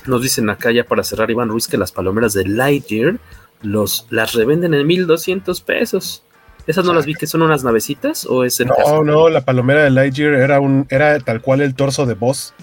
Nos 0.05 0.21
dicen 0.21 0.49
acá 0.49 0.71
ya 0.71 0.83
para 0.83 1.03
cerrar, 1.03 1.31
Iván 1.31 1.49
Ruiz, 1.49 1.67
que 1.67 1.77
las 1.77 1.91
palomeras 1.91 2.33
de 2.33 2.45
Lightyear 2.45 3.17
los, 3.61 4.07
las 4.09 4.33
revenden 4.33 4.73
en 4.73 4.85
1200 4.85 5.61
pesos. 5.61 6.23
¿Esas 6.67 6.85
no 6.85 6.93
las 6.93 7.05
vi 7.05 7.15
que 7.15 7.25
son 7.25 7.41
unas 7.41 7.63
navecitas 7.63 8.25
o 8.25 8.43
es 8.43 8.59
el 8.59 8.67
No, 8.67 9.03
no, 9.03 9.29
la 9.29 9.41
palomera 9.41 9.83
de 9.83 9.89
Lightyear 9.89 10.35
era 10.35 10.59
un 10.59 10.85
era 10.89 11.19
tal 11.19 11.41
cual 11.41 11.61
el 11.61 11.73
torso 11.73 12.05
de 12.05 12.13
Boss. 12.13 12.53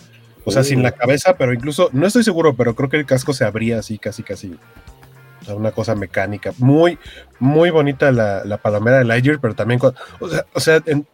O 0.45 0.53
sea, 0.53 0.63
uh. 0.63 0.65
sin 0.65 0.83
la 0.85 0.93
cabeza, 0.93 1.37
pero 1.37 1.53
incluso, 1.53 1.91
no 1.93 2.07
estoy 2.07 2.23
seguro, 2.23 2.55
pero 2.55 2.77
creo 2.77 2.89
que 2.89 2.99
el 2.99 3.07
casco 3.07 3.33
se 3.33 3.45
abría 3.45 3.81
así, 3.81 3.99
casi, 3.99 4.23
casi. 4.23 4.55
Sea, 5.47 5.55
una 5.55 5.73
cosa 5.73 5.95
mecánica. 5.95 6.53
Muy, 6.59 6.99
muy 7.39 7.71
bonita 7.71 8.13
la, 8.13 8.45
la 8.45 8.59
palomera 8.59 8.99
de 8.99 9.05
Lightyear, 9.05 9.41
pero 9.41 9.55
también, 9.55 9.81
con, 9.81 9.95
o 10.21 10.29
sea, 10.29 10.45
o 10.53 10.61
sea 10.61 10.83
en, 10.87 11.07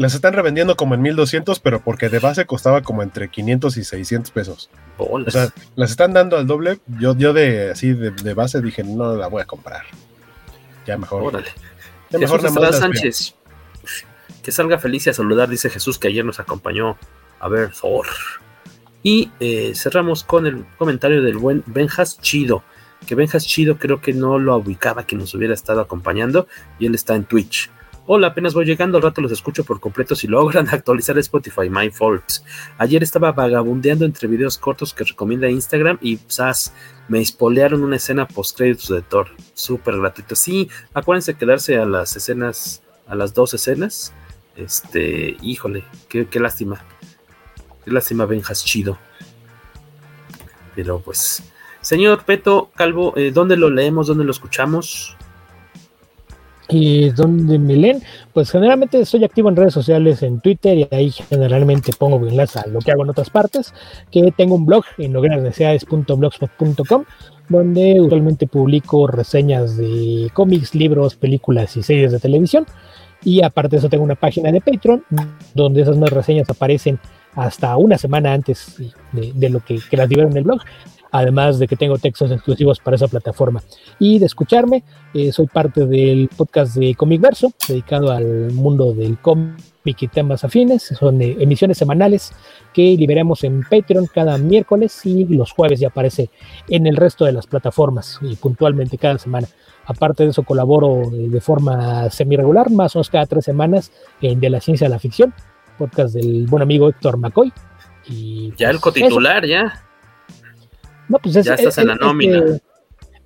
las 0.00 0.14
están 0.14 0.32
revendiendo 0.32 0.76
como 0.76 0.94
en 0.94 1.02
1200, 1.02 1.60
pero 1.60 1.80
porque 1.80 2.08
de 2.08 2.20
base 2.20 2.46
costaba 2.46 2.80
como 2.80 3.02
entre 3.02 3.28
500 3.28 3.76
y 3.76 3.84
600 3.84 4.30
pesos. 4.30 4.70
Bolas. 4.96 5.28
O 5.28 5.30
sea, 5.30 5.52
las 5.76 5.90
están 5.90 6.14
dando 6.14 6.38
al 6.38 6.46
doble. 6.46 6.80
Yo, 6.98 7.14
yo 7.14 7.34
de 7.34 7.72
así 7.72 7.92
de, 7.92 8.10
de 8.10 8.34
base 8.34 8.62
dije, 8.62 8.82
no 8.82 9.14
la 9.14 9.26
voy 9.26 9.42
a 9.42 9.44
comprar. 9.44 9.82
Ya 10.86 10.96
mejor. 10.96 11.22
Órale. 11.22 11.48
Ya 12.08 12.18
mejor 12.18 12.40
Sánchez. 12.72 13.34
Que 14.42 14.52
salga 14.52 14.78
feliz 14.78 15.06
y 15.06 15.10
a 15.10 15.12
saludar, 15.12 15.50
dice 15.50 15.68
Jesús, 15.68 15.98
que 15.98 16.08
ayer 16.08 16.24
nos 16.24 16.40
acompañó 16.40 16.96
a 17.38 17.48
ver 17.48 17.70
Thor. 17.70 18.06
Y 19.02 19.30
eh, 19.38 19.72
cerramos 19.74 20.24
con 20.24 20.46
el 20.46 20.64
comentario 20.78 21.22
del 21.22 21.36
buen 21.36 21.62
Benjas 21.66 22.18
Chido. 22.20 22.64
Que 23.06 23.14
Benjas 23.14 23.46
Chido 23.46 23.78
creo 23.78 24.00
que 24.00 24.12
no 24.12 24.38
lo 24.38 24.56
ubicaba 24.56 25.06
que 25.06 25.16
nos 25.16 25.34
hubiera 25.34 25.54
estado 25.54 25.80
acompañando. 25.80 26.46
Y 26.78 26.86
él 26.86 26.94
está 26.94 27.14
en 27.14 27.24
Twitch. 27.24 27.70
Hola, 28.12 28.28
apenas 28.28 28.54
voy 28.54 28.64
llegando, 28.64 28.96
al 28.96 29.04
rato 29.04 29.20
los 29.20 29.30
escucho 29.30 29.62
por 29.62 29.78
completo 29.78 30.16
si 30.16 30.26
logran 30.26 30.68
actualizar 30.72 31.16
Spotify, 31.18 31.70
my 31.70 31.90
fault. 31.90 32.24
Ayer 32.78 33.04
estaba 33.04 33.30
vagabundeando 33.30 34.04
entre 34.04 34.26
videos 34.26 34.58
cortos 34.58 34.92
que 34.92 35.04
recomienda 35.04 35.48
Instagram 35.48 35.96
y 36.00 36.18
¡zas! 36.28 36.72
me 37.06 37.20
espolearon 37.20 37.84
una 37.84 37.96
escena 37.96 38.26
post 38.26 38.56
créditos 38.56 38.88
de 38.88 39.02
Thor, 39.02 39.28
súper 39.54 39.96
gratuito. 39.98 40.34
Sí, 40.34 40.68
acuérdense 40.94 41.34
quedarse 41.34 41.76
a 41.76 41.84
las 41.84 42.16
escenas, 42.16 42.82
a 43.06 43.14
las 43.14 43.32
dos 43.32 43.54
escenas. 43.54 44.12
Este, 44.56 45.36
híjole, 45.42 45.84
qué, 46.08 46.26
qué 46.26 46.40
lástima. 46.40 46.84
Qué 47.84 47.92
lástima, 47.92 48.26
Benjas 48.26 48.64
Chido. 48.64 48.98
Pero 50.74 51.00
pues, 51.00 51.42
señor 51.80 52.24
Peto 52.24 52.70
Calvo, 52.74 53.12
eh, 53.16 53.30
¿dónde 53.32 53.56
lo 53.56 53.70
leemos? 53.70 54.06
¿Dónde 54.06 54.24
lo 54.24 54.30
escuchamos? 54.30 55.16
y 56.70 57.10
donde 57.10 57.58
me 57.58 57.74
leen, 57.74 58.02
pues 58.32 58.50
generalmente 58.50 59.00
estoy 59.00 59.24
activo 59.24 59.48
en 59.48 59.56
redes 59.56 59.74
sociales, 59.74 60.22
en 60.22 60.40
Twitter, 60.40 60.78
y 60.78 60.88
ahí 60.90 61.10
generalmente 61.10 61.92
pongo 61.98 62.26
enlace 62.26 62.60
a 62.60 62.66
lo 62.66 62.78
que 62.80 62.92
hago 62.92 63.02
en 63.02 63.10
otras 63.10 63.30
partes, 63.30 63.74
que 64.10 64.32
tengo 64.36 64.54
un 64.54 64.66
blog 64.66 64.84
en 64.98 65.12
lograsdeseades.blogspot.com, 65.12 67.04
donde 67.48 68.00
usualmente 68.00 68.46
publico 68.46 69.06
reseñas 69.06 69.76
de 69.76 70.30
cómics, 70.32 70.74
libros, 70.74 71.16
películas 71.16 71.76
y 71.76 71.82
series 71.82 72.12
de 72.12 72.20
televisión, 72.20 72.66
y 73.22 73.42
aparte 73.42 73.70
de 73.70 73.78
eso 73.78 73.88
tengo 73.88 74.04
una 74.04 74.14
página 74.14 74.52
de 74.52 74.60
Patreon, 74.60 75.04
donde 75.54 75.82
esas 75.82 75.96
más 75.98 76.10
reseñas 76.10 76.48
aparecen 76.48 76.98
hasta 77.34 77.76
una 77.76 77.98
semana 77.98 78.32
antes 78.32 78.76
de, 79.12 79.48
lo 79.50 79.60
que, 79.60 79.80
las 79.92 80.08
libero 80.08 80.28
en 80.28 80.36
el 80.36 80.44
blog 80.44 80.60
además 81.10 81.58
de 81.58 81.66
que 81.66 81.76
tengo 81.76 81.98
textos 81.98 82.30
exclusivos 82.30 82.78
para 82.78 82.96
esa 82.96 83.08
plataforma. 83.08 83.62
Y 83.98 84.18
de 84.18 84.26
escucharme, 84.26 84.82
eh, 85.14 85.32
soy 85.32 85.46
parte 85.46 85.86
del 85.86 86.28
podcast 86.28 86.76
de 86.76 86.94
Comic 86.94 87.20
Verso, 87.20 87.52
dedicado 87.68 88.10
al 88.12 88.52
mundo 88.52 88.92
del 88.92 89.18
cómic 89.18 89.56
y 89.84 90.08
temas 90.08 90.44
afines. 90.44 90.82
Son 90.98 91.20
eh, 91.20 91.36
emisiones 91.40 91.78
semanales 91.78 92.32
que 92.72 92.96
liberamos 92.96 93.44
en 93.44 93.62
Patreon 93.62 94.06
cada 94.06 94.38
miércoles 94.38 95.04
y 95.04 95.24
los 95.26 95.52
jueves 95.52 95.80
ya 95.80 95.88
aparece 95.88 96.30
en 96.68 96.86
el 96.86 96.96
resto 96.96 97.24
de 97.24 97.32
las 97.32 97.46
plataformas 97.46 98.18
y 98.22 98.36
puntualmente 98.36 98.98
cada 98.98 99.18
semana. 99.18 99.48
Aparte 99.86 100.24
de 100.24 100.30
eso, 100.30 100.44
colaboro 100.44 101.02
eh, 101.12 101.28
de 101.28 101.40
forma 101.40 102.08
semi-regular, 102.10 102.70
más 102.70 102.94
o 102.94 102.98
menos 102.98 103.10
cada 103.10 103.26
tres 103.26 103.44
semanas, 103.44 103.90
en 104.20 104.38
De 104.38 104.50
la 104.50 104.60
Ciencia 104.60 104.86
de 104.86 104.90
la 104.94 105.00
Ficción, 105.00 105.34
podcast 105.78 106.14
del 106.14 106.46
buen 106.46 106.62
amigo 106.62 106.88
Héctor 106.88 107.16
McCoy. 107.16 107.52
Y, 108.06 108.52
ya 108.56 108.70
el 108.70 108.80
cotitular, 108.80 109.44
ya. 109.44 109.89
No, 111.10 111.18
pues 111.18 111.36
es, 111.36 111.44
ya 111.44 111.54
estás 111.54 111.76
es, 111.76 111.78
en 111.78 111.88
la 111.88 111.96
nómina. 111.96 112.38
Este, 112.38 112.62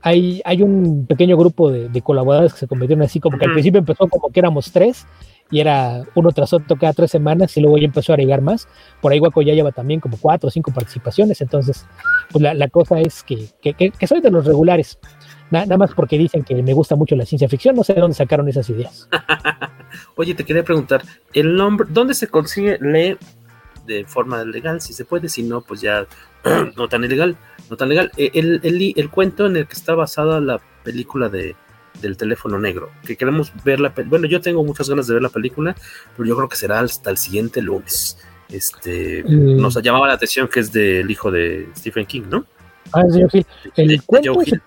hay, 0.00 0.42
hay 0.44 0.62
un 0.62 1.06
pequeño 1.06 1.36
grupo 1.36 1.70
de, 1.70 1.88
de 1.88 2.02
colaboradores 2.02 2.52
que 2.52 2.60
se 2.60 2.66
convirtieron 2.66 3.04
así, 3.04 3.20
como 3.20 3.38
que 3.38 3.44
al 3.44 3.52
principio 3.52 3.78
empezó 3.78 4.08
como 4.08 4.30
que 4.30 4.40
éramos 4.40 4.72
tres 4.72 5.06
y 5.50 5.60
era 5.60 6.02
uno 6.14 6.32
tras 6.32 6.52
otro 6.52 6.76
cada 6.76 6.92
tres 6.92 7.10
semanas 7.10 7.56
y 7.56 7.60
luego 7.60 7.78
ya 7.78 7.84
empezó 7.84 8.12
a 8.12 8.14
agregar 8.14 8.40
más. 8.40 8.68
Por 9.00 9.12
ahí 9.12 9.18
Guaco 9.18 9.42
ya 9.42 9.54
lleva 9.54 9.72
también 9.72 10.00
como 10.00 10.16
cuatro 10.18 10.48
o 10.48 10.50
cinco 10.50 10.72
participaciones, 10.72 11.40
entonces 11.40 11.86
pues 12.30 12.42
la, 12.42 12.54
la 12.54 12.68
cosa 12.68 13.00
es 13.00 13.22
que, 13.22 13.48
que, 13.60 13.74
que, 13.74 14.06
soy 14.06 14.20
de 14.20 14.30
los 14.30 14.44
regulares. 14.44 14.98
nada 15.50 15.76
más 15.76 15.92
porque 15.94 16.18
dicen 16.18 16.42
que 16.42 16.62
me 16.62 16.72
gusta 16.72 16.96
mucho 16.96 17.14
la 17.16 17.26
ciencia 17.26 17.48
ficción, 17.48 17.76
no 17.76 17.84
sé 17.84 17.94
de 17.94 18.00
dónde 18.00 18.16
sacaron 18.16 18.48
esas 18.48 18.68
ideas. 18.70 19.08
Oye, 20.16 20.34
te 20.34 20.44
quería 20.44 20.64
preguntar, 20.64 21.02
el 21.32 21.54
nombre, 21.54 21.86
¿dónde 21.90 22.14
se 22.14 22.26
consigue 22.28 22.78
lee 22.80 23.16
de 23.86 24.04
forma 24.06 24.44
legal? 24.44 24.80
Si 24.80 24.92
se 24.92 25.04
puede, 25.04 25.28
si 25.28 25.42
no, 25.42 25.60
pues 25.60 25.80
ya 25.80 26.06
no 26.76 26.88
tan 26.88 27.04
ilegal, 27.04 27.36
no 27.74 27.76
tan 27.76 27.88
legal. 27.88 28.12
Eh, 28.16 28.30
el, 28.34 28.60
el, 28.62 28.94
el 28.96 29.10
cuento 29.10 29.46
en 29.46 29.56
el 29.56 29.66
que 29.66 29.74
está 29.74 29.94
basada 29.94 30.40
la 30.40 30.60
película 30.82 31.28
de 31.28 31.56
del 32.00 32.16
teléfono 32.16 32.58
negro, 32.58 32.90
que 33.06 33.16
queremos 33.16 33.52
ver 33.64 33.78
la 33.78 33.92
bueno, 34.06 34.26
yo 34.26 34.40
tengo 34.40 34.64
muchas 34.64 34.88
ganas 34.88 35.06
de 35.06 35.14
ver 35.14 35.22
la 35.22 35.28
película, 35.28 35.76
pero 36.16 36.28
yo 36.28 36.36
creo 36.36 36.48
que 36.48 36.56
será 36.56 36.80
hasta 36.80 37.10
el 37.10 37.16
siguiente 37.16 37.62
lunes. 37.62 38.18
Este 38.48 39.22
mm. 39.24 39.60
nos 39.60 39.80
llamaba 39.80 40.08
la 40.08 40.14
atención 40.14 40.48
que 40.48 40.60
es 40.60 40.72
del 40.72 41.08
hijo 41.10 41.30
de 41.30 41.68
Stephen 41.76 42.04
King, 42.04 42.22
¿no? 42.28 42.44
Ah, 42.92 43.02
señor 43.08 43.30
Gil. 43.30 43.46
El 43.76 44.02
cuento 44.02 44.34
se, 44.44 44.60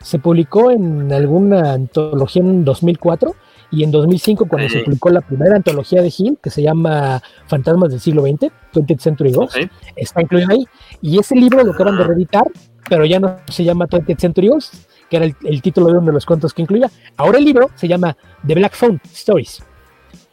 se, 0.00 0.18
publicó 0.18 0.70
en 0.70 1.10
alguna 1.10 1.72
antología 1.72 2.42
en 2.42 2.64
2004 2.64 3.34
y 3.70 3.82
en 3.82 3.90
2005 3.90 4.46
cuando 4.46 4.68
se 4.68 4.80
publicó 4.80 5.10
la 5.10 5.20
primera 5.20 5.56
antología 5.56 6.02
de 6.02 6.12
Hill 6.16 6.38
que 6.42 6.50
se 6.50 6.62
llama 6.62 7.22
Fantasmas 7.46 7.90
del 7.90 8.00
siglo 8.00 8.22
XX, 8.22 8.50
20th 8.72 9.00
Century 9.00 9.32
Ghost, 9.32 9.56
está 9.96 10.22
incluido 10.22 10.50
ahí 10.50 10.66
y 11.02 11.18
ese 11.18 11.34
libro 11.34 11.62
lo 11.62 11.72
acaban 11.72 11.96
de 11.96 12.04
ah. 12.04 12.06
reeditar, 12.06 12.44
pero 12.88 13.04
ya 13.04 13.18
no 13.18 13.38
se 13.48 13.64
llama 13.64 13.86
20th 13.86 14.18
Century 14.18 14.48
Ghost, 14.48 14.74
que 15.10 15.16
era 15.16 15.26
el, 15.26 15.62
título 15.62 15.86
de 15.88 15.98
uno 15.98 16.06
de 16.06 16.12
los 16.12 16.26
cuentos 16.26 16.52
que 16.52 16.62
incluía. 16.62 16.90
Ahora 17.16 17.38
el 17.38 17.44
libro 17.44 17.70
se 17.74 17.88
llama 17.88 18.16
The 18.46 18.54
Black 18.54 18.74
Phone 18.74 19.00
Stories. 19.12 19.62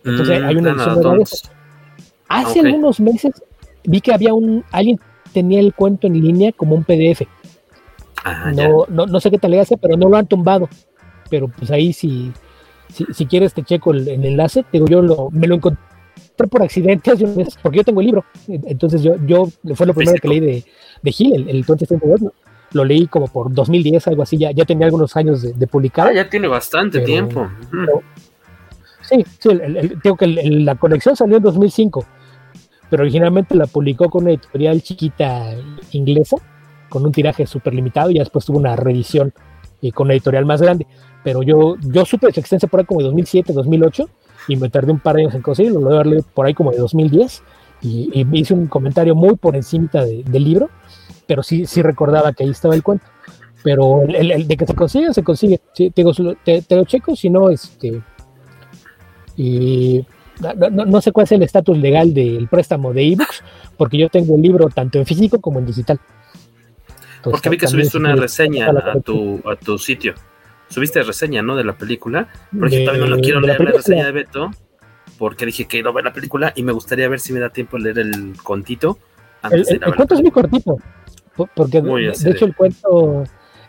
Entonces 0.03 0.41
mm, 0.41 0.45
hay 0.45 0.55
una 0.55 0.71
edición 0.71 1.01
de 1.01 1.25
Hace 2.29 2.59
algunos 2.61 2.99
meses 2.99 3.31
vi 3.83 4.01
que 4.01 4.13
había 4.13 4.33
un 4.33 4.63
alguien 4.71 4.99
tenía 5.33 5.59
el 5.59 5.73
cuento 5.73 6.07
en 6.07 6.21
línea 6.21 6.51
como 6.51 6.75
un 6.75 6.83
PDF. 6.83 7.23
Ah, 8.23 8.51
no, 8.55 8.85
no, 8.87 9.05
no, 9.05 9.19
sé 9.19 9.29
qué 9.29 9.37
tal 9.37 9.51
le 9.51 9.59
hace, 9.59 9.77
pero 9.77 9.97
no 9.97 10.07
lo 10.07 10.15
han 10.15 10.27
tumbado. 10.27 10.69
Pero 11.29 11.49
pues 11.49 11.71
ahí 11.71 11.91
si, 11.91 12.31
si, 12.93 13.25
quieres 13.25 13.53
te 13.53 13.63
checo 13.63 13.91
el, 13.91 14.07
enlace. 14.07 14.65
Digo, 14.71 14.87
yo 14.87 15.01
lo, 15.01 15.29
me 15.31 15.47
lo 15.47 15.55
encontré 15.55 15.81
por 16.49 16.63
accidente 16.63 17.11
hace 17.11 17.25
porque 17.61 17.77
yo 17.77 17.83
tengo 17.83 18.01
el 18.01 18.07
libro. 18.07 18.25
Entonces 18.47 19.01
yo, 19.01 19.15
yo 19.25 19.47
fue 19.75 19.85
lo 19.85 19.93
primero 19.93 20.19
que 20.21 20.27
leí 20.27 20.39
de, 20.39 20.65
de 21.01 21.11
Gil, 21.11 21.33
el, 21.33 21.49
el 21.49 21.63
20 21.63 21.87
lo 22.73 22.83
leí 22.83 23.07
como 23.07 23.27
por 23.27 23.53
2010, 23.53 24.07
algo 24.07 24.23
así, 24.23 24.37
ya, 24.37 24.51
ya 24.51 24.65
tenía 24.65 24.87
algunos 24.87 25.15
años 25.15 25.41
de, 25.41 25.53
de 25.53 25.67
publicar. 25.67 26.07
Ah, 26.07 26.13
ya 26.13 26.29
tiene 26.29 26.47
bastante 26.47 27.01
tiempo. 27.01 27.47
sí, 29.01 29.23
sí, 29.39 29.49
tengo 30.01 30.17
que 30.17 30.27
la 30.27 30.75
colección 30.75 31.15
salió 31.15 31.37
en 31.37 31.43
2005, 31.43 32.05
pero 32.89 33.03
originalmente 33.03 33.55
la 33.55 33.67
publicó 33.67 34.09
con 34.09 34.23
una 34.23 34.31
editorial 34.31 34.81
chiquita 34.81 35.51
inglesa, 35.91 36.37
con 36.89 37.05
un 37.05 37.11
tiraje 37.11 37.45
súper 37.45 37.73
limitado, 37.73 38.09
y 38.09 38.15
ya 38.15 38.21
después 38.21 38.45
tuvo 38.45 38.57
una 38.57 38.75
reedición 38.75 39.33
y 39.79 39.91
con 39.91 40.07
una 40.07 40.15
editorial 40.15 40.45
más 40.45 40.61
grande. 40.61 40.87
Pero 41.23 41.43
yo, 41.43 41.75
yo 41.81 42.05
supe 42.05 42.27
de 42.27 42.33
su 42.33 42.39
extensa 42.39 42.67
por 42.67 42.79
ahí 42.79 42.85
como 42.85 42.99
de 42.99 43.05
2007, 43.05 43.53
2008, 43.53 44.09
y 44.49 44.55
me 44.57 44.69
tardé 44.69 44.91
un 44.91 44.99
par 44.99 45.15
de 45.15 45.23
años 45.23 45.35
en 45.35 45.41
conseguirlo, 45.41 45.79
lo 45.79 46.03
voy 46.03 46.17
a 46.17 46.21
por 46.33 46.45
ahí 46.45 46.53
como 46.53 46.71
de 46.71 46.77
2010, 46.77 47.43
y, 47.81 48.09
y 48.13 48.39
hice 48.39 48.53
un 48.53 48.67
comentario 48.67 49.15
muy 49.15 49.35
por 49.35 49.55
encima 49.55 49.89
de, 49.93 50.23
del 50.23 50.43
libro, 50.43 50.69
pero 51.27 51.43
sí, 51.43 51.65
sí 51.65 51.81
recordaba 51.81 52.33
que 52.33 52.43
ahí 52.43 52.49
estaba 52.49 52.75
el 52.75 52.83
cuento. 52.83 53.05
Pero 53.63 54.03
el, 54.03 54.45
de 54.45 54.57
que 54.57 54.65
se 54.65 54.75
consigue, 54.75 55.13
se 55.13 55.23
consigue. 55.23 55.61
te, 55.73 55.89
te, 55.91 56.75
lo 56.75 56.83
checo, 56.83 57.15
si 57.15 57.29
no, 57.29 57.49
este. 57.49 58.01
Y 59.37 60.05
no, 60.41 60.85
no, 60.85 61.01
sé 61.01 61.11
cuál 61.11 61.23
es 61.23 61.31
el 61.31 61.43
estatus 61.43 61.77
legal 61.77 62.13
del 62.13 62.47
préstamo 62.49 62.93
de 62.93 63.13
ebooks, 63.13 63.41
porque 63.77 63.97
yo 63.97 64.09
tengo 64.09 64.35
el 64.35 64.41
libro 64.41 64.67
tanto 64.67 64.99
en 64.99 65.05
físico 65.05 65.39
como 65.39 65.59
en 65.59 65.65
digital. 65.65 65.99
porque 67.23 67.49
vi 67.49 67.57
que 67.57 67.67
subiste 67.67 67.97
una 67.97 68.15
reseña 68.15 68.69
a 68.69 68.99
tu, 68.99 69.41
a 69.49 69.55
tu 69.55 69.77
sitio. 69.77 70.13
Subiste 70.69 71.03
reseña, 71.03 71.41
¿no? 71.41 71.55
De 71.55 71.63
la 71.63 71.73
película. 71.73 72.27
Porque 72.57 72.83
yo 72.83 72.91
también 72.91 73.09
no 73.09 73.17
quiero 73.17 73.41
leer 73.41 73.59
la, 73.59 73.71
reseña 73.71 74.05
de 74.05 74.11
Beto, 74.11 74.51
porque 75.17 75.45
dije 75.45 75.65
que 75.65 75.83
no 75.83 75.93
ver 75.93 76.05
la 76.05 76.13
película 76.13 76.51
y 76.55 76.63
me 76.63 76.71
gustaría 76.71 77.07
ver 77.07 77.19
si 77.19 77.33
me 77.33 77.39
da 77.39 77.49
tiempo 77.49 77.77
leer 77.77 77.99
el 77.99 78.35
contito. 78.41 78.97
Antes 79.41 79.69
el, 79.69 79.83
el 79.83 79.95
cuento 79.95 80.15
es 80.15 80.21
muy 80.21 80.31
cortito. 80.31 80.77
Porque 81.35 81.81
de, 81.81 82.29
hecho 82.29 82.45
el 82.45 82.55
cuento, 82.55 83.23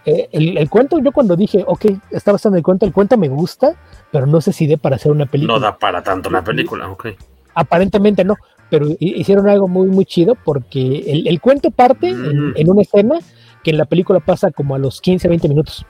eh, 0.04 0.28
el, 0.32 0.68
cuento, 0.68 0.98
yo 0.98 1.12
cuando 1.12 1.34
dije, 1.34 1.64
ok, 1.66 1.86
está 2.10 2.32
basado 2.32 2.54
en 2.54 2.58
el 2.58 2.62
cuento, 2.62 2.84
el 2.84 2.92
cuento 2.92 3.16
me 3.16 3.28
gusta, 3.28 3.74
pero 4.12 4.26
no 4.26 4.40
sé 4.40 4.52
si 4.52 4.66
dé 4.66 4.76
para 4.76 4.96
hacer 4.96 5.10
una 5.10 5.26
película. 5.26 5.54
No 5.54 5.60
da 5.60 5.78
para 5.78 6.02
tanto 6.02 6.28
una 6.28 6.44
película, 6.44 6.90
ok. 6.90 7.08
Aparentemente 7.54 8.24
no, 8.24 8.36
pero 8.68 8.88
hicieron 8.98 9.48
algo 9.48 9.66
muy, 9.66 9.86
muy 9.86 10.04
chido 10.04 10.34
porque 10.34 11.22
el, 11.26 11.40
cuento 11.40 11.70
parte 11.70 12.10
en, 12.10 12.50
mm. 12.50 12.68
una 12.68 12.82
escena 12.82 13.18
que 13.62 13.70
en 13.70 13.78
la 13.78 13.86
película 13.86 14.20
pasa 14.20 14.50
como 14.50 14.74
a 14.74 14.78
los 14.78 15.00
15, 15.00 15.26
20 15.28 15.48
minutos. 15.48 15.86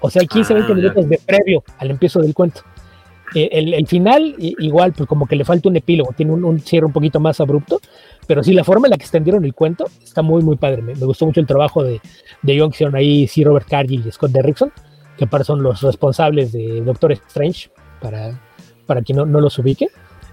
O 0.00 0.10
sea, 0.10 0.20
hay 0.20 0.26
15, 0.26 0.54
20 0.54 0.72
ah, 0.72 0.74
minutos 0.74 1.08
de 1.08 1.18
previo 1.24 1.62
al 1.78 1.90
empiezo 1.90 2.20
del 2.20 2.34
cuento. 2.34 2.62
Eh, 3.34 3.48
el, 3.52 3.86
final, 3.86 4.34
igual, 4.38 4.92
pues 4.92 5.08
como 5.08 5.26
que 5.26 5.36
le 5.36 5.44
falta 5.44 5.68
un 5.68 5.76
epílogo, 5.76 6.12
tiene 6.16 6.32
un, 6.32 6.60
cierre 6.60 6.86
un 6.86 6.92
poquito 6.92 7.20
más 7.20 7.40
abrupto, 7.40 7.80
pero 8.26 8.42
sí, 8.42 8.52
la 8.52 8.64
forma 8.64 8.88
en 8.88 8.90
la 8.90 8.96
que 8.96 9.04
extendieron 9.04 9.44
el 9.44 9.54
cuento 9.54 9.86
está 10.02 10.22
muy, 10.22 10.42
muy 10.42 10.56
padre. 10.56 10.82
Me, 10.82 10.94
gustó 10.94 11.26
mucho 11.26 11.40
el 11.40 11.46
trabajo 11.46 11.84
de, 11.84 12.00
de 12.42 12.58
John 12.58 12.70
que 12.70 12.88
ahí, 12.96 13.28
sí, 13.28 13.44
Robert 13.44 13.68
Cargill 13.68 14.04
y 14.04 14.10
Scott 14.10 14.32
Derrickson, 14.32 14.72
que 15.16 15.26
para 15.26 15.44
son 15.44 15.62
los 15.62 15.80
responsables 15.82 16.52
de 16.52 16.80
Doctor 16.80 17.12
Strange, 17.12 17.70
para, 18.00 18.40
para 18.86 19.02
quien 19.02 19.18
no, 19.18 19.26
no 19.26 19.40
los 19.40 19.58
ubique. 19.58 19.88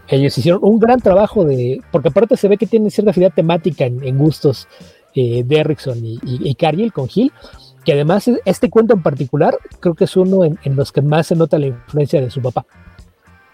Ellos 0.08 0.38
hicieron 0.38 0.62
un 0.64 0.80
gran 0.80 1.00
trabajo 1.00 1.44
de, 1.44 1.82
porque 1.92 2.08
aparte 2.08 2.38
se 2.38 2.48
ve 2.48 2.58
que 2.58 2.66
tienen 2.66 2.90
cierta 2.90 3.12
afinidad 3.12 3.34
temática 3.34 3.86
en, 3.86 4.18
gustos 4.18 4.68
eh, 5.14 5.44
Derrickson 5.46 6.04
y, 6.04 6.20
y, 6.24 6.56
Cargill 6.56 6.94
con 6.94 7.10
Hill, 7.14 7.32
que 7.88 7.94
además 7.94 8.30
este 8.44 8.70
cuento 8.70 8.96
en 8.96 9.02
particular 9.02 9.58
creo 9.80 9.96
que 9.96 10.04
es 10.04 10.18
uno 10.18 10.44
en, 10.44 10.60
en 10.66 10.76
los 10.76 10.92
que 10.92 11.02
más 11.02 11.28
se 11.28 11.38
nota 11.38 11.58
la 11.58 11.68
influencia 11.68 12.20
de 12.20 12.30
su 12.30 12.42
papá 12.42 12.66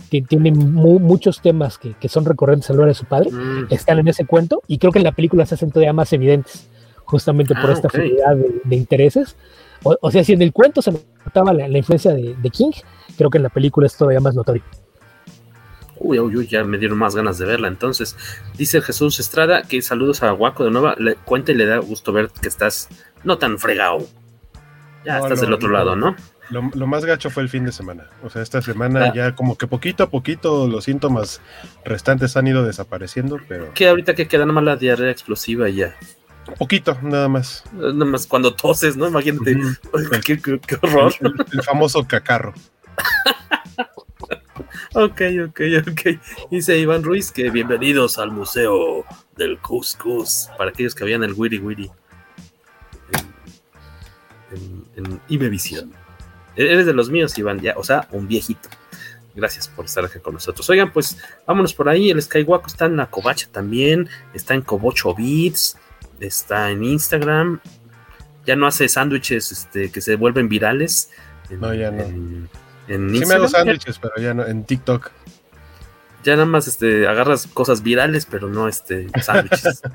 tiene 0.09 0.51
muchos 0.51 1.39
temas 1.39 1.77
que, 1.77 1.93
que, 1.93 2.09
son 2.09 2.25
recurrentes 2.25 2.67
a 2.67 2.73
hora 2.73 2.87
de 2.87 2.93
su 2.95 3.05
padre, 3.05 3.31
mm. 3.31 3.67
están 3.69 3.99
en 3.99 4.07
ese 4.07 4.25
cuento 4.25 4.63
y 4.67 4.79
creo 4.79 4.91
que 4.91 4.99
en 4.99 5.05
la 5.05 5.11
película 5.11 5.45
se 5.45 5.53
hacen 5.53 5.69
todavía 5.69 5.93
más 5.93 6.11
evidentes, 6.13 6.67
justamente 7.03 7.53
por 7.53 7.69
ah, 7.69 7.73
esta 7.73 7.87
okay. 7.89 8.15
de, 8.63 8.75
intereses. 8.75 9.35
O, 9.83 10.11
sea, 10.11 10.23
si 10.23 10.33
en 10.33 10.41
el 10.41 10.51
cuento 10.51 10.81
se 10.81 10.93
notaba 11.25 11.53
la, 11.53 11.77
influencia 11.77 12.13
de, 12.13 12.49
King, 12.51 12.71
creo 13.17 13.29
que 13.29 13.37
en 13.37 13.43
la 13.43 13.49
película 13.49 13.85
es 13.85 13.97
todavía 13.97 14.21
más 14.21 14.33
notorio. 14.33 14.63
Uy, 15.97 16.19
uy, 16.19 16.37
uy, 16.37 16.47
ya 16.47 16.63
me 16.63 16.77
dieron 16.77 16.97
más 16.97 17.15
ganas 17.15 17.37
de 17.37 17.45
verla. 17.45 17.67
Entonces, 17.67 18.15
dice 18.57 18.81
Jesús 18.81 19.19
Estrada 19.19 19.63
que 19.63 19.81
saludos 19.81 20.23
a 20.23 20.31
Guaco 20.31 20.63
de 20.63 20.71
nuevo. 20.71 20.93
Le 20.97 21.15
cuenta 21.15 21.51
y 21.51 21.55
le 21.55 21.65
da 21.65 21.79
gusto 21.79 22.13
ver 22.13 22.29
que 22.29 22.47
estás 22.47 22.87
no 23.25 23.37
tan 23.37 23.59
fregado. 23.59 24.07
Ya 25.05 25.19
estás 25.19 25.41
del 25.41 25.53
otro 25.53 25.69
lado, 25.69 25.95
¿no? 25.95 26.15
Lo, 26.49 26.87
más 26.87 27.05
gacho 27.05 27.29
fue 27.29 27.43
el 27.43 27.49
fin 27.49 27.65
de 27.65 27.71
semana. 27.71 28.09
O 28.21 28.29
sea, 28.29 28.41
esta 28.41 28.61
semana 28.61 29.05
ah. 29.05 29.13
ya 29.13 29.35
como 29.35 29.57
que 29.57 29.65
poquito 29.65 30.03
a 30.03 30.09
poquito 30.09 30.67
los 30.67 30.83
síntomas 30.83 31.41
restantes 31.83 32.37
han 32.37 32.47
ido 32.47 32.63
desapareciendo, 32.63 33.39
pero... 33.47 33.73
Que 33.73 33.87
ahorita 33.87 34.13
que 34.13 34.27
queda 34.27 34.45
nada 34.45 34.53
más 34.53 34.63
la 34.63 34.75
diarrea 34.75 35.09
explosiva 35.09 35.69
y 35.69 35.75
ya. 35.75 35.95
Poquito, 36.57 36.97
nada 37.01 37.29
más. 37.29 37.63
Nada 37.73 38.05
más 38.05 38.27
cuando 38.27 38.53
toses, 38.53 38.97
¿no? 38.97 39.07
Imagínate. 39.07 39.57
qué, 40.25 40.39
horror. 40.81 41.13
El, 41.51 41.63
famoso 41.63 42.05
cacarro. 42.05 42.53
ok, 44.93 45.21
ok, 45.47 45.61
ok. 45.87 46.01
Dice 46.51 46.77
Iván 46.77 47.03
Ruiz 47.03 47.31
que 47.31 47.49
bienvenidos 47.49 48.19
al 48.19 48.31
Museo 48.31 49.05
del 49.37 49.57
Cuscus. 49.59 50.49
Para 50.57 50.71
aquellos 50.71 50.93
que 50.93 51.03
habían 51.03 51.23
el 51.23 51.33
Wiri 51.33 51.59
Wiri. 51.59 51.89
En, 54.53 54.85
en, 54.95 55.13
en 55.13 55.21
Imevisión. 55.29 55.91
Eres 56.55 56.85
de 56.85 56.93
los 56.93 57.09
míos, 57.09 57.37
Iván, 57.37 57.59
ya, 57.59 57.73
o 57.77 57.83
sea, 57.83 58.07
un 58.11 58.27
viejito. 58.27 58.69
Gracias 59.35 59.67
por 59.67 59.85
estar 59.85 60.05
aquí 60.05 60.19
con 60.19 60.35
nosotros. 60.35 60.69
Oigan, 60.69 60.91
pues 60.91 61.17
vámonos 61.47 61.73
por 61.73 61.89
ahí. 61.89 62.11
El 62.11 62.21
Skywalk 62.21 62.67
está 62.67 62.85
en 62.85 62.97
la 62.97 63.07
Covacha 63.07 63.47
también. 63.51 64.07
Está 64.33 64.53
en 64.53 64.61
Cobocho 64.61 65.15
Beats. 65.15 65.77
Está 66.19 66.69
en 66.69 66.83
Instagram. 66.83 67.59
Ya 68.45 68.55
no 68.55 68.67
hace 68.67 68.87
sándwiches 68.87 69.51
este, 69.51 69.91
que 69.91 70.01
se 70.01 70.15
vuelven 70.15 70.49
virales. 70.49 71.09
no, 71.49 71.73
ya 71.73 71.89
no. 71.89 72.03
En, 72.87 73.17
sí 73.17 73.25
me 73.25 73.33
hago 73.33 73.47
sándwiches, 73.47 73.97
pero 73.97 74.13
ya 74.17 74.35
no. 74.35 74.45
En 74.45 74.65
TikTok. 74.65 75.09
Ya 76.23 76.33
nada 76.33 76.45
más 76.45 76.67
este, 76.67 77.07
agarras 77.07 77.47
cosas 77.47 77.81
virales, 77.81 78.27
pero 78.29 78.49
no 78.49 78.67
este, 78.67 79.07
sándwiches. 79.19 79.81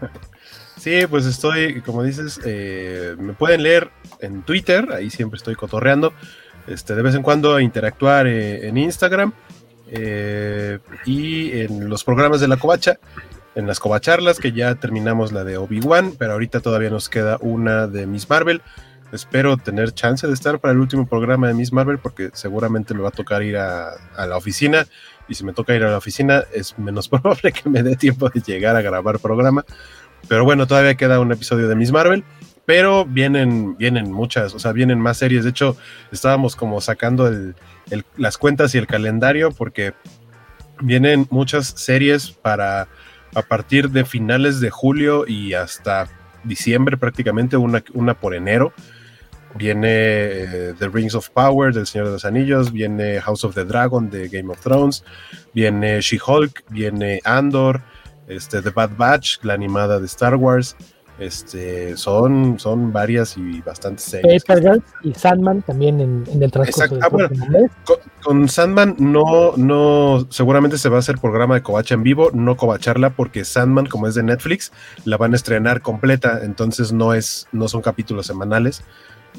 sí, 0.79 1.07
pues 1.09 1.27
estoy, 1.27 1.81
como 1.83 2.03
dices, 2.03 2.41
eh, 2.45 3.17
me 3.19 3.33
pueden 3.33 3.63
leer 3.63 3.91
en 4.21 4.43
Twitter. 4.43 4.89
Ahí 4.93 5.11
siempre 5.11 5.37
estoy 5.37 5.55
cotorreando. 5.55 6.13
Este, 6.67 6.95
de 6.95 7.03
vez 7.03 7.15
en 7.15 7.23
cuando 7.23 7.59
interactuar 7.61 8.27
eh, 8.27 8.69
en 8.69 8.77
Instagram 8.77 9.33
eh, 9.91 10.79
y 11.07 11.61
en 11.61 11.89
los 11.89 12.05
programas 12.05 12.41
de 12.41 12.49
la 12.49 12.59
covacha, 12.59 12.99
en 13.55 13.67
las 13.67 13.81
covacharlas, 13.81 14.39
que 14.39 14.53
ya 14.53 14.75
terminamos 14.75 15.33
la 15.33 15.45
de 15.45 15.57
Obi-Wan, 15.57 16.15
pero 16.19 16.33
ahorita 16.33 16.61
todavía 16.61 16.91
nos 16.91 17.09
queda 17.09 17.39
una 17.41 17.87
de 17.87 18.07
Miss 18.07 18.29
Marvel. 18.29 18.61
espero 19.13 19.57
tener 19.57 19.93
chance 19.93 20.27
de 20.27 20.35
estar 20.35 20.61
para 20.61 20.73
el 20.73 20.79
último 20.79 21.07
programa 21.07 21.49
de 21.49 21.55
Miss 21.55 21.73
Marvel 21.73 21.99
porque 21.99 22.31
seguramente 22.35 22.93
me 22.93 23.01
va 23.01 23.09
a 23.09 23.13
tocar 23.13 23.43
ir 23.43 23.57
a, 23.57 23.93
a, 24.15 24.27
la 24.27 24.37
oficina 24.37 24.87
y 25.27 25.35
si 25.35 25.45
me 25.45 25.55
toca 25.55 25.75
ir 25.75 25.83
a 25.83 25.91
la 25.91 25.97
oficina 25.97 26.45
es 26.53 26.79
menos 26.79 27.09
probable 27.09 27.53
que 27.53 27.71
me 27.71 27.83
dé 27.83 27.97
tiempo 27.97 28.29
de 28.29 28.41
llegar 28.41 28.77
a 28.77 28.83
grabar 28.83 29.19
programa. 29.19 29.65
Pero 30.29 30.45
bueno, 30.45 30.67
todavía 30.67 30.95
queda 30.95 31.21
un 31.21 31.33
episodio 31.33 31.69
de 31.69 31.75
Miss 31.75 31.91
Marvel, 31.91 32.25
pero 32.67 33.07
vienen, 33.07 33.77
vienen 33.79 34.13
muchas, 34.13 34.55
o 34.55 34.59
sea, 34.59 34.73
vienen 34.73 35.01
más 35.01 35.17
series. 35.17 35.45
De 35.45 35.51
hecho, 35.51 35.77
estábamos 36.13 36.55
como 36.55 36.81
sacando 36.81 37.31
las 38.17 38.37
cuentas 38.37 38.75
y 38.75 38.79
el 38.79 38.87
calendario 38.87 39.51
porque 39.53 39.95
vienen 40.81 41.27
muchas 41.31 41.67
series 41.67 42.31
para 42.31 42.89
a 43.35 43.43
partir 43.43 43.91
de 43.91 44.05
finales 44.05 44.61
de 44.61 44.71
julio 44.71 45.27
y 45.27 45.55
hasta 45.55 46.09
diciembre 46.45 46.97
prácticamente, 46.97 47.57
una, 47.57 47.83
una 47.95 48.15
por 48.15 48.35
enero. 48.35 48.73
Viene 49.55 49.89
eh, 49.91 50.75
The 50.79 50.89
Rings 50.89 51.15
of 51.15 51.31
Power 51.31 51.73
del 51.73 51.87
Señor 51.87 52.09
de 52.09 52.13
los 52.13 52.25
Anillos, 52.25 52.71
viene 52.71 53.21
House 53.21 53.45
of 53.45 53.55
the 53.55 53.65
Dragon 53.65 54.11
de 54.11 54.29
Game 54.29 54.53
of 54.53 54.61
Thrones, 54.61 55.05
viene 55.55 56.01
She-Hulk, 56.01 56.65
viene 56.69 57.21
Andor, 57.25 57.83
este, 58.29 58.63
The 58.63 58.71
Bad 58.71 58.91
Batch, 58.97 59.39
la 59.43 59.55
animada 59.55 59.99
de 59.99 60.07
Star 60.07 60.37
Wars. 60.37 60.77
Este, 61.19 61.97
son, 61.97 62.61
son 62.61 62.93
varias 62.93 63.37
y 63.37 63.61
bastantes 63.61 64.05
series. 64.05 64.45
Paper 64.45 64.81
y 65.03 65.13
Sandman 65.15 65.63
también 65.63 66.01
en, 66.01 66.25
en 66.29 66.41
el 66.41 66.53
transcurso 66.53 66.95
Exacto. 66.95 67.05
Ah, 67.05 67.09
bueno, 67.09 67.69
con, 67.85 67.97
con, 68.23 68.49
Sandman 68.49 68.95
no, 69.01 69.57
no, 69.57 70.29
seguramente 70.31 70.79
se 70.79 70.89
va 70.89 70.95
a 70.95 70.99
hacer 71.01 71.19
programa 71.19 71.57
de 71.57 71.63
Covacha 71.63 71.97
en 71.97 72.05
vivo, 72.05 72.31
no 72.33 72.57
covacharla, 72.57 73.11
porque 73.11 73.45
Sandman, 73.45 73.87
como 73.87 74.07
es 74.07 74.15
de 74.15 74.23
Netflix, 74.23 74.71
la 75.05 75.17
van 75.17 75.33
a 75.33 75.37
estrenar 75.37 75.83
completa, 75.83 76.39
entonces 76.45 76.93
no 76.93 77.13
es, 77.15 77.49
no 77.51 77.67
son 77.67 77.83
capítulos 77.83 78.25
semanales 78.27 78.85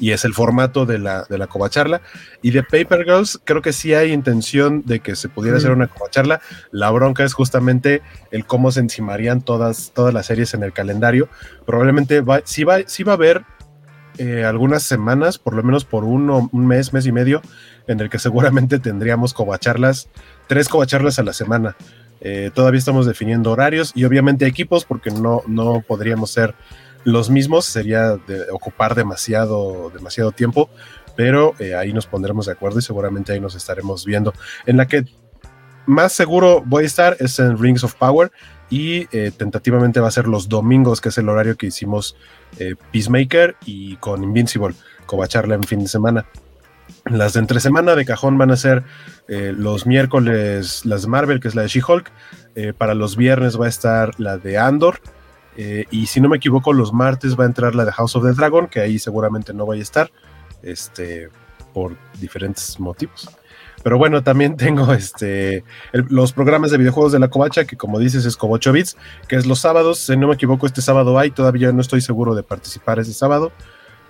y 0.00 0.12
es 0.12 0.24
el 0.24 0.34
formato 0.34 0.86
de 0.86 0.98
la, 0.98 1.24
de 1.28 1.38
la 1.38 1.46
covacharla. 1.46 2.00
Y 2.42 2.50
de 2.50 2.62
Paper 2.62 3.04
Girls, 3.04 3.40
creo 3.44 3.62
que 3.62 3.72
sí 3.72 3.94
hay 3.94 4.12
intención 4.12 4.82
de 4.84 5.00
que 5.00 5.14
se 5.14 5.28
pudiera 5.28 5.56
mm. 5.56 5.58
hacer 5.58 5.70
una 5.72 5.86
covacharla. 5.86 6.40
La 6.72 6.90
bronca 6.90 7.22
es 7.22 7.34
justamente 7.34 8.02
el 8.30 8.46
cómo 8.46 8.72
se 8.72 8.80
encimarían 8.80 9.42
todas, 9.42 9.92
todas 9.94 10.12
las 10.14 10.26
series 10.26 10.54
en 10.54 10.62
el 10.62 10.72
calendario. 10.72 11.28
Probablemente 11.66 12.22
va, 12.22 12.40
sí, 12.44 12.64
va, 12.64 12.78
sí 12.86 13.02
va 13.02 13.12
a 13.12 13.16
haber 13.16 13.44
eh, 14.18 14.44
algunas 14.44 14.82
semanas, 14.82 15.38
por 15.38 15.54
lo 15.54 15.62
menos 15.62 15.84
por 15.84 16.04
uno, 16.04 16.48
un 16.52 16.66
mes, 16.66 16.92
mes 16.92 17.06
y 17.06 17.12
medio, 17.12 17.42
en 17.86 18.00
el 18.00 18.08
que 18.08 18.18
seguramente 18.18 18.78
tendríamos 18.80 19.34
covacharlas, 19.34 20.08
tres 20.46 20.68
covacharlas 20.68 21.18
a 21.18 21.22
la 21.22 21.34
semana. 21.34 21.76
Eh, 22.22 22.50
todavía 22.54 22.78
estamos 22.78 23.06
definiendo 23.06 23.50
horarios 23.50 23.92
y 23.94 24.04
obviamente 24.04 24.46
equipos 24.46 24.84
porque 24.84 25.10
no, 25.10 25.42
no 25.46 25.82
podríamos 25.86 26.30
ser 26.30 26.54
los 27.04 27.30
mismos, 27.30 27.64
sería 27.64 28.18
ocupar 28.52 28.94
demasiado, 28.94 29.90
demasiado 29.90 30.32
tiempo, 30.32 30.70
pero 31.16 31.54
eh, 31.58 31.74
ahí 31.74 31.92
nos 31.92 32.06
pondremos 32.06 32.46
de 32.46 32.52
acuerdo 32.52 32.78
y 32.78 32.82
seguramente 32.82 33.32
ahí 33.32 33.40
nos 33.40 33.54
estaremos 33.54 34.04
viendo. 34.04 34.32
En 34.66 34.76
la 34.76 34.86
que 34.86 35.04
más 35.86 36.12
seguro 36.12 36.62
voy 36.64 36.84
a 36.84 36.86
estar 36.86 37.16
es 37.20 37.38
en 37.38 37.58
Rings 37.58 37.84
of 37.84 37.94
Power 37.94 38.30
y 38.68 39.08
eh, 39.16 39.32
tentativamente 39.36 40.00
va 40.00 40.08
a 40.08 40.12
ser 40.12 40.28
los 40.28 40.48
domingos, 40.48 41.00
que 41.00 41.08
es 41.08 41.18
el 41.18 41.28
horario 41.28 41.56
que 41.56 41.66
hicimos 41.66 42.16
eh, 42.58 42.76
Peacemaker 42.92 43.56
y 43.64 43.96
con 43.96 44.22
Invincible, 44.22 44.76
covacharla 45.06 45.54
en 45.54 45.64
fin 45.64 45.80
de 45.80 45.88
semana. 45.88 46.26
Las 47.06 47.32
de 47.32 47.40
entre 47.40 47.60
semana 47.60 47.96
de 47.96 48.04
cajón 48.04 48.36
van 48.36 48.50
a 48.50 48.56
ser 48.56 48.84
los 49.28 49.86
miércoles 49.86 50.84
las 50.84 51.06
Marvel, 51.06 51.38
que 51.38 51.48
es 51.48 51.54
la 51.54 51.62
de 51.62 51.68
She-Hulk. 51.68 52.10
Eh, 52.56 52.72
para 52.76 52.94
los 52.94 53.16
viernes 53.16 53.60
va 53.60 53.66
a 53.66 53.68
estar 53.68 54.18
la 54.18 54.38
de 54.38 54.58
Andor. 54.58 55.00
Eh, 55.62 55.84
y 55.90 56.06
si 56.06 56.22
no 56.22 56.30
me 56.30 56.38
equivoco, 56.38 56.72
los 56.72 56.94
martes 56.94 57.38
va 57.38 57.44
a 57.44 57.46
entrar 57.46 57.74
la 57.74 57.84
de 57.84 57.92
House 57.92 58.16
of 58.16 58.24
the 58.24 58.32
Dragon, 58.32 58.66
que 58.66 58.80
ahí 58.80 58.98
seguramente 58.98 59.52
no 59.52 59.66
vaya 59.66 59.80
a 59.80 59.82
estar, 59.82 60.10
este, 60.62 61.28
por 61.74 61.98
diferentes 62.18 62.80
motivos. 62.80 63.28
Pero 63.82 63.98
bueno, 63.98 64.22
también 64.22 64.56
tengo 64.56 64.90
este, 64.94 65.62
los 65.92 66.32
programas 66.32 66.70
de 66.70 66.78
videojuegos 66.78 67.12
de 67.12 67.18
la 67.18 67.28
Covacha, 67.28 67.66
que 67.66 67.76
como 67.76 67.98
dices 67.98 68.24
es 68.24 68.38
como 68.38 68.54
8 68.54 68.72
bits, 68.72 68.96
que 69.28 69.36
es 69.36 69.44
los 69.44 69.58
sábados. 69.58 69.98
Si 69.98 70.16
no 70.16 70.28
me 70.28 70.34
equivoco, 70.34 70.64
este 70.64 70.80
sábado 70.80 71.18
hay, 71.18 71.30
todavía 71.30 71.70
no 71.72 71.82
estoy 71.82 72.00
seguro 72.00 72.34
de 72.34 72.42
participar 72.42 72.98
ese 72.98 73.12
sábado. 73.12 73.52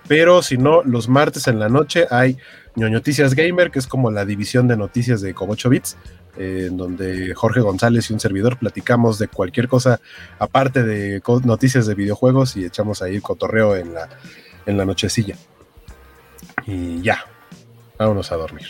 Pero 0.07 0.41
si 0.43 0.57
no, 0.57 0.83
los 0.83 1.09
martes 1.09 1.49
en 1.49 1.59
la 1.59 1.67
noche 1.67 2.07
hay 2.09 2.37
Noticias 2.77 3.35
Gamer, 3.35 3.71
que 3.71 3.79
es 3.79 3.87
como 3.87 4.09
la 4.09 4.23
división 4.23 4.69
de 4.69 4.77
noticias 4.77 5.19
de 5.19 5.33
Como 5.33 5.51
8 5.51 5.69
bits, 5.69 5.97
eh, 6.37 6.65
en 6.67 6.77
donde 6.77 7.33
Jorge 7.33 7.61
González 7.61 8.09
y 8.09 8.13
un 8.13 8.19
servidor 8.19 8.57
platicamos 8.57 9.19
de 9.19 9.27
cualquier 9.27 9.67
cosa 9.67 9.99
aparte 10.39 10.83
de 10.83 11.21
noticias 11.43 11.85
de 11.87 11.95
videojuegos 11.95 12.55
y 12.57 12.65
echamos 12.65 13.01
ahí 13.01 13.19
cotorreo 13.19 13.75
en 13.75 13.93
la, 13.93 14.09
en 14.65 14.77
la 14.77 14.85
nochecilla. 14.85 15.35
Y 16.65 17.01
ya, 17.01 17.25
vámonos 17.97 18.31
a 18.31 18.35
dormir. 18.35 18.67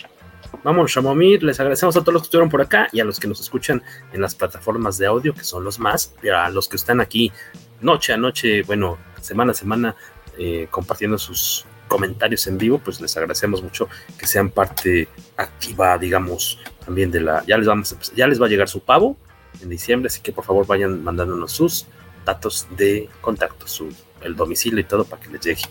Vamos 0.63 0.95
a 0.95 1.01
dormir, 1.01 1.41
les 1.43 1.59
agradecemos 1.59 1.95
a 1.95 2.01
todos 2.01 2.13
los 2.13 2.23
que 2.23 2.25
estuvieron 2.27 2.49
por 2.49 2.61
acá 2.61 2.87
y 2.91 2.99
a 2.99 3.05
los 3.05 3.19
que 3.19 3.27
nos 3.27 3.39
escuchan 3.39 3.81
en 4.11 4.21
las 4.21 4.35
plataformas 4.35 4.97
de 4.97 5.07
audio, 5.07 5.33
que 5.33 5.43
son 5.43 5.63
los 5.63 5.79
más, 5.79 6.13
y 6.21 6.29
a 6.29 6.49
los 6.49 6.67
que 6.67 6.75
están 6.75 7.01
aquí 7.01 7.31
noche 7.79 8.13
a 8.13 8.17
noche, 8.17 8.61
bueno, 8.63 8.97
semana 9.21 9.51
a 9.51 9.55
semana, 9.55 9.95
eh, 10.37 10.67
compartiendo 10.69 11.17
sus 11.17 11.65
comentarios 11.91 12.47
en 12.47 12.57
vivo, 12.57 12.79
pues 12.79 13.01
les 13.01 13.17
agradecemos 13.17 13.61
mucho 13.61 13.89
que 14.17 14.25
sean 14.25 14.49
parte 14.49 15.09
activa, 15.35 15.97
digamos, 15.97 16.57
también 16.85 17.11
de 17.11 17.19
la. 17.19 17.43
Ya 17.45 17.57
les 17.57 17.67
vamos, 17.67 17.91
a, 17.91 18.15
ya 18.15 18.27
les 18.27 18.41
va 18.41 18.45
a 18.45 18.49
llegar 18.49 18.69
su 18.69 18.79
pavo 18.79 19.17
en 19.61 19.67
diciembre, 19.67 20.07
así 20.07 20.21
que 20.21 20.31
por 20.31 20.45
favor 20.45 20.65
vayan 20.65 21.03
mandándonos 21.03 21.51
sus 21.51 21.85
datos 22.25 22.65
de 22.77 23.09
contacto, 23.19 23.67
su 23.67 23.89
el 24.21 24.37
domicilio 24.37 24.79
y 24.79 24.85
todo 24.85 25.03
para 25.03 25.21
que 25.21 25.31
les 25.31 25.41
llegue. 25.41 25.63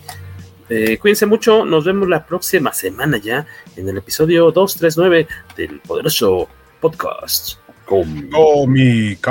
Eh, 0.69 0.99
cuídense 0.99 1.25
mucho, 1.25 1.65
nos 1.65 1.85
vemos 1.85 2.07
la 2.07 2.23
próxima 2.23 2.71
semana 2.71 3.17
ya 3.17 3.47
en 3.75 3.89
el 3.89 3.97
episodio 3.97 4.51
239 4.51 5.27
del 5.57 5.79
poderoso 5.79 6.47
podcast. 6.79 7.57
Comicase. 7.85 9.25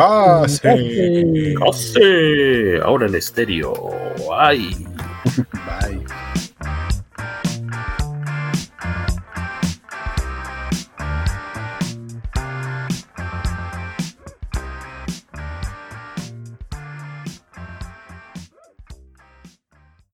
Case. 1.56 2.80
Ahora 2.82 3.06
en 3.06 3.14
estéreo. 3.14 3.72
Ay. 4.36 4.86
Bye. 5.52 6.39